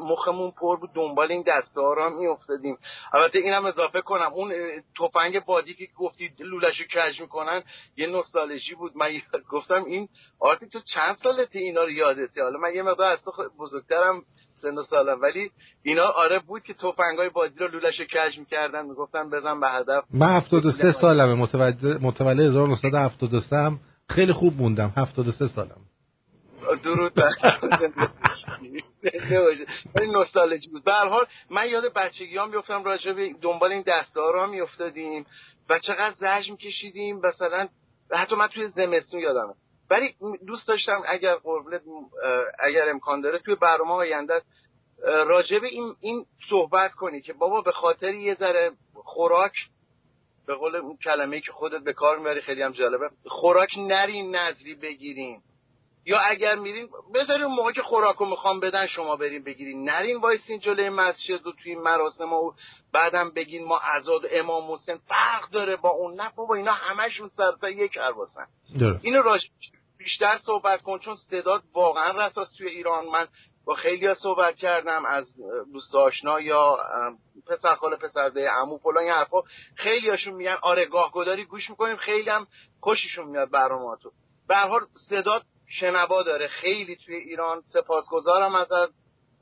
مخمون 0.00 0.50
پر 0.50 0.76
بود 0.76 0.90
دنبال 0.94 1.32
این 1.32 1.44
دسته 1.46 1.80
ها 1.80 1.94
را 1.94 2.08
میافتادیم. 2.08 2.78
البته 3.12 3.38
اینم 3.38 3.66
اضافه 3.66 4.00
کنم 4.00 4.32
اون 4.32 4.52
تفنگ 4.98 5.44
بادی 5.44 5.74
که 5.74 5.88
گفتی 5.98 6.32
لولشو 6.38 6.84
کج 6.84 7.20
می‌کنن 7.20 7.62
یه 7.96 8.06
نوستالژی 8.06 8.74
بود. 8.74 8.96
من 8.96 9.22
گفتم 9.50 9.84
این 9.84 10.08
آرتی 10.40 10.68
تو 10.68 10.80
چند 10.94 11.16
سالته 11.16 11.58
اینا 11.58 11.84
رو 11.84 11.90
یادته؟ 11.90 12.42
حالا 12.42 12.58
من 12.58 12.74
یه 12.74 12.82
مقدار 12.82 13.12
از 13.12 13.24
تو 13.24 13.32
بزرگترم 13.58 14.22
سن 14.62 14.78
و 14.78 14.82
سالم 14.82 15.20
ولی 15.22 15.50
اینا 15.82 16.04
آره 16.04 16.38
بود 16.38 16.62
که 16.62 16.74
تفنگای 16.74 17.28
بادی 17.28 17.58
رو 17.58 17.68
لولشو 17.68 18.04
کج 18.04 18.38
می‌کردن 18.38 18.86
می‌گفتن 18.86 19.30
بزن 19.30 19.60
به 19.60 19.68
هدف. 19.68 20.04
من 20.10 20.36
73 20.36 20.92
سالمه. 20.92 21.34
متولد 22.00 22.40
1973 22.40 23.56
هم 23.56 23.80
خیلی 24.08 24.32
خوب 24.32 24.56
موندم. 24.56 24.92
73 24.96 25.46
سالم. 25.46 25.80
درود 26.82 27.14
بر 27.14 27.30
ولی 29.94 30.12
نوستالژی 30.12 30.68
بود. 30.68 30.84
به 30.84 30.92
حال 30.92 31.26
من 31.50 31.68
یاد 31.68 31.92
بچگیام 31.92 32.50
بیفتم 32.50 32.84
راجع 32.84 33.12
به 33.12 33.34
دنبال 33.42 33.72
این 33.72 33.84
دسته 33.86 34.20
ها 34.20 34.30
را 34.30 34.46
میافتادیم 34.46 35.26
و 35.70 35.78
چقدر 35.78 36.12
زرج 36.12 36.50
میکشیدیم. 36.50 37.20
مثلا 37.24 37.68
حتی 38.12 38.36
من 38.36 38.46
توی 38.46 38.66
زمستون 38.66 39.20
یادمه. 39.20 39.54
ولی 39.90 40.14
دوست 40.46 40.68
داشتم 40.68 41.02
اگر 41.08 41.34
قربلت 41.34 41.82
اگر 42.58 42.88
امکان 42.88 43.20
داره 43.20 43.38
توی 43.38 43.54
برنامه 43.54 43.92
آینده 43.92 44.42
راجع 45.02 45.58
به 45.58 45.66
این 45.66 45.94
این 46.00 46.26
صحبت 46.50 46.92
کنی 46.92 47.20
که 47.20 47.32
بابا 47.32 47.60
به 47.60 47.72
خاطر 47.72 48.14
یه 48.14 48.34
ذره 48.34 48.72
خوراک 48.94 49.52
به 50.46 50.54
قول 50.54 50.76
اون 50.76 50.96
کلمه 50.96 51.40
که 51.40 51.52
خودت 51.52 51.80
به 51.82 51.92
کار 51.92 52.18
می‌بری 52.18 52.40
خیلی 52.40 52.62
هم 52.62 52.72
جالبه. 52.72 53.10
خوراک 53.26 53.78
نرین 53.78 54.36
نظری 54.36 54.74
بگیرین 54.74 55.42
یا 56.04 56.18
اگر 56.18 56.54
میرین 56.54 56.88
بذارین 57.14 57.46
موقع 57.46 57.72
که 57.72 57.82
خوراکو 57.82 58.24
می‌خوام 58.24 58.60
بدن 58.60 58.86
شما 58.86 59.16
برین 59.16 59.44
بگیرین. 59.44 59.90
نرین 59.90 60.16
وایسین 60.16 60.58
جلوی 60.58 60.88
مسجد 60.88 61.46
و 61.46 61.52
توی 61.52 61.74
مراسم 61.74 62.32
و 62.32 62.52
بعدم 62.92 63.30
بگین 63.30 63.64
ما 63.64 63.78
ازاد 63.78 64.22
امام 64.30 64.72
حسین 64.72 64.96
فرق 64.96 65.50
داره 65.50 65.76
با 65.76 65.90
اون. 65.90 66.20
نه 66.20 66.32
بابا 66.36 66.54
اینا 66.54 66.72
همشون 66.72 67.28
سرتا 67.28 67.70
یک 67.70 67.96
هر 67.96 68.12
اینو 69.02 69.22
راج 69.22 69.46
بیشتر 70.06 70.36
صحبت 70.36 70.82
کن 70.82 70.98
چون 70.98 71.14
صدات 71.14 71.62
واقعا 71.74 72.26
رساس 72.26 72.54
توی 72.58 72.68
ایران. 72.68 73.06
من 73.06 73.26
با 73.64 73.74
خیلی 73.74 74.06
ها 74.06 74.14
صحبت 74.14 74.56
کردم 74.56 75.06
از 75.06 75.34
دوست 75.72 75.94
آشنا 75.94 76.40
یا 76.40 76.78
پسر 77.46 77.74
خاله 77.74 77.96
پسر 77.96 78.28
ده 78.28 78.50
عمو 78.50 78.78
فلان 78.78 79.04
حرفا. 79.04 79.36
خیلی 79.76 80.10
هاشون 80.10 80.34
میگن 80.34 80.56
آره 80.62 80.84
گاه 80.86 81.12
گداری 81.12 81.44
گوش 81.44 81.70
می‌کنیم 81.70 81.96
خیلی 81.96 82.30
هم 82.30 82.46
خوششون 82.80 83.28
میاد 83.28 83.50
برنامه‌تون 83.50 84.12
به 84.48 84.56
حال 84.56 84.86
صدا 85.08 85.42
شنوا 85.68 86.22
داره 86.22 86.48
خیلی 86.48 86.96
توی 86.96 87.14
ایران. 87.16 87.62
سپاسگزارم 87.66 88.54
ازت. 88.54 88.90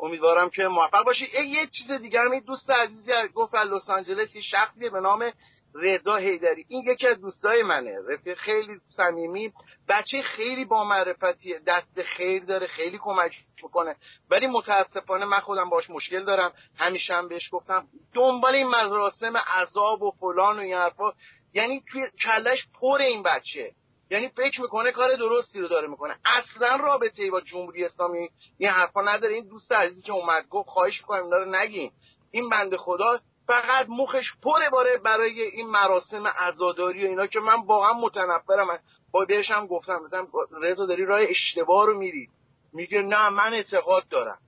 امیدوارم 0.01 0.51
که 0.51 0.69
موفق 0.69 1.05
باشی. 1.05 1.27
یه 1.45 1.67
چیز 1.67 1.91
دیگه 1.91 2.21
هم 2.21 2.41
دوست 2.41 2.71
عزیزی 2.71 3.13
گفت 3.35 3.55
لس 3.55 3.91
آنجلس 3.91 4.35
یه 4.35 4.43
شخصی 4.43 4.91
به 4.91 5.01
نام 5.01 5.33
رضا 5.75 6.17
هیدری 6.17 6.65
این 6.69 6.85
یکی 6.87 7.07
از 7.07 7.21
دوستای 7.21 7.63
منه. 7.63 7.99
رفیق 8.09 8.39
خیلی 8.39 8.81
صمیمی. 8.89 9.53
بچه 9.89 10.23
خیلی 10.23 10.65
با 10.65 10.85
معرفتیه 10.85 11.61
دست 11.67 12.03
خیر 12.03 12.45
داره 12.45 12.67
خیلی 12.67 12.99
کمک 13.03 13.33
می‌کنه. 13.63 13.97
ولی 14.31 14.47
متاسفانه 14.47 15.25
من 15.25 15.41
خودم 15.41 15.71
باش 15.71 15.91
مشکل 15.91 16.25
دارم. 16.25 16.53
همیشه 16.77 17.15
هم 17.15 17.29
بهش 17.29 17.49
گفتم 17.53 17.87
دنبال 18.15 18.55
این 18.55 18.67
مراسم 18.67 19.37
عذاب 19.37 20.03
و 20.03 20.11
فلان 20.11 20.57
و 20.59 20.61
این 20.61 20.75
حرفا. 20.75 21.13
یعنی 21.55 21.83
توی 21.91 22.07
کلش 22.25 22.67
پر 22.81 23.03
این 23.03 23.23
بچه. 23.23 23.73
یعنی 24.11 24.29
فکر 24.29 24.61
می‌کنه 24.61 24.93
کار 24.93 25.17
درستی 25.17 25.61
رو 25.61 25.69
داره 25.69 25.89
می‌کنه. 25.89 26.17
اصلا 26.27 26.77
رابطه 26.77 27.23
ای 27.23 27.31
با 27.31 27.41
جمهوری 27.41 27.85
اسلامی 27.85 28.29
این 28.59 28.71
حرفا 28.71 29.03
نداره. 29.03 29.35
این 29.35 29.49
دوست 29.49 29.73
عزیزی 29.73 30.03
که 30.03 30.13
اومد 30.13 30.49
گفت 30.49 30.69
خواهش 30.69 31.01
می‌کنم 31.01 31.23
اینا 31.25 31.37
رو 31.37 31.51
نگین. 31.51 31.93
این 32.31 32.49
بنده 32.49 32.77
خدا 32.77 33.21
فقط 33.47 33.87
مخش 33.89 34.25
پره 34.43 34.71
باره 34.71 34.99
برای 34.99 35.41
این 35.41 35.71
مراسم 35.71 36.27
عزاداری 36.27 37.05
و 37.05 37.09
اینا 37.09 37.27
که 37.27 37.41
من 37.41 37.67
واقعا 37.67 37.93
متنفرم. 37.93 38.79
با 39.13 39.25
بهش 39.25 39.51
هم 39.51 39.67
گفتم 39.67 39.99
گفتم 39.99 40.29
رضا 40.63 40.87
داری 40.87 41.05
راه 41.05 41.21
اشتباه 41.29 41.87
رو 41.87 41.99
میری. 41.99 42.29
میگه 42.73 43.03
نه 43.03 43.29
من 43.29 43.55
اعتقاد 43.55 44.09
دارم. 44.09 44.39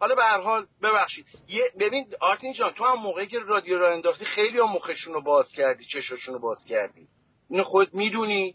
حالا 0.00 0.14
به 0.14 0.22
هر 0.24 0.40
حال 0.40 0.66
ببخشید. 0.82 1.26
یه 1.48 1.64
ببین 1.80 2.06
آرتین 2.20 2.52
جان 2.52 2.70
تو 2.70 2.84
هم 2.84 2.98
موقعی 2.98 3.26
که 3.26 3.38
رادیو 3.38 3.78
را 3.78 3.92
انداختی 3.92 4.24
خیلی 4.24 4.58
هم 4.58 4.72
مخشون 4.72 5.14
رو 5.14 5.22
باز 5.22 5.52
کردی 5.52 5.84
چشاشون 5.84 6.34
رو 6.34 6.40
باز 6.40 6.64
کردی. 6.68 7.08
اینو 7.50 7.64
خود 7.64 7.94
می‌دونی؟ 7.94 8.54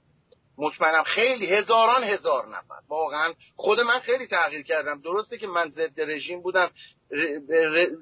مطمئنم 0.60 1.04
خیلی 1.04 1.56
هزاران 1.56 2.04
هزار 2.04 2.48
نفر. 2.48 2.80
واقعا 2.90 3.34
خود 3.56 3.80
من 3.80 4.00
خیلی 4.00 4.28
تغییر 4.28 4.62
کردم. 4.62 5.02
درسته 5.02 5.38
که 5.38 5.48
من 5.48 5.70
ضد 5.70 6.02
رژیم 6.02 6.42
بودم 6.42 6.72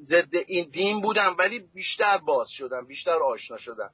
ضد 0.03 0.35
این 0.47 0.69
دین 0.69 1.01
بودم 1.01 1.35
ولی 1.39 1.59
بیشتر 1.73 2.17
باز 2.17 2.47
شدم 2.49 2.87
بیشتر 2.87 3.23
آشنا 3.23 3.57
شدم. 3.57 3.89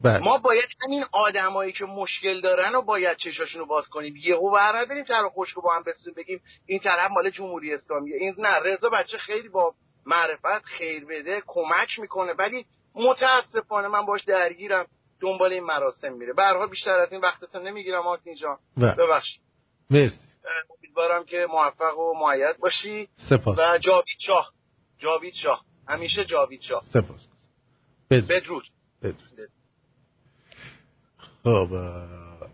بله. 0.00 0.18
ما 0.18 0.38
باید 0.38 0.68
همین 0.84 1.04
آدمایی 1.12 1.72
که 1.72 1.84
مشکل 1.84 2.40
دارن 2.40 2.74
و 2.74 2.82
باید 2.82 3.16
چشاشون 3.16 3.60
رو 3.60 3.66
باز 3.66 3.88
کنیم. 3.88 4.16
یهو 4.16 4.54
ور 4.54 4.78
نداریم 4.78 5.04
طرف 5.04 5.32
خوشکو 5.32 5.60
با 5.60 5.74
هم 5.74 5.82
بسیم 5.82 6.14
بگیم 6.16 6.40
این 6.66 6.78
طرف 6.78 7.10
مال 7.10 7.30
جمهوری 7.30 7.74
اسلامیه 7.74 8.16
این 8.16 8.34
نه 8.38 8.58
رضا 8.58 8.88
بچه 8.88 9.18
خیلی 9.18 9.48
با 9.48 9.74
معرفت 10.06 10.64
خیر 10.64 11.04
بده 11.04 11.42
کمک 11.46 11.98
می‌کنه 11.98 12.32
ولی 12.32 12.66
متاسفانه 12.94 13.88
من 13.88 14.06
باش 14.06 14.24
درگیرم. 14.24 14.86
دنبال 15.24 15.52
این 15.52 15.64
مراسم 15.64 16.12
میره. 16.12 16.32
به 16.32 16.42
حال 16.42 16.68
بیشتر 16.68 16.98
از 16.98 17.12
این 17.12 17.20
وقتتون 17.20 17.62
نمی‌گیرم 17.62 18.06
آرتین 18.06 18.34
جان. 18.34 18.58
بله. 18.76 18.94
ببخشید. 18.94 19.40
مرسی. 19.90 20.16
امیدوارم 20.78 21.24
که 21.24 21.46
موفق 21.50 21.98
و 21.98 22.14
معید 22.20 22.58
باشی. 22.58 23.08
سپاس. 23.30 23.58
و 23.58 23.78
جاوید 23.78 24.18
شاه. 24.18 24.52
جاوید 24.98 25.34
شاه. 25.34 25.64
همیشه 25.88 26.24
جاوید 26.24 26.60
شاه. 26.60 26.84
سپاس. 26.92 27.20
بدرود. 28.10 28.28
بدرود, 28.30 28.64
بدرود. 29.02 29.50
خب 31.42 31.72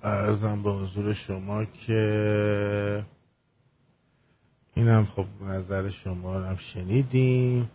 ارزم 0.03 0.63
به 0.63 0.71
حضور 0.71 1.13
شما 1.13 1.65
که 1.65 3.05
اینم 4.75 5.07
خب 5.07 5.27
نظر 5.41 5.91
شما 5.91 6.39
رو 6.39 6.45
هم 6.45 6.57
شنیدیم. 6.57 7.71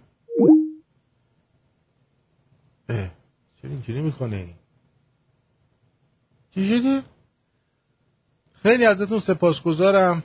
اه 2.89 3.09
چرا 3.61 3.71
اینجوری 3.71 4.01
می‌کنه 4.01 4.53
چی؟ 6.55 7.03
خیلی 8.63 8.85
ازتون 8.85 9.19
سپاسگزارم 9.19 10.23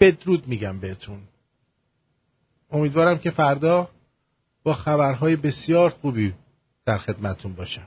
بدرود 0.00 0.48
میگم 0.48 0.80
بهتون 0.80 1.20
امیدوارم 2.70 3.18
که 3.18 3.30
فردا 3.30 3.88
با 4.62 4.74
خبرهای 4.74 5.36
بسیار 5.36 5.90
خوبی 5.90 6.34
در 6.84 6.98
خدمتون 6.98 7.54
باشم 7.54 7.86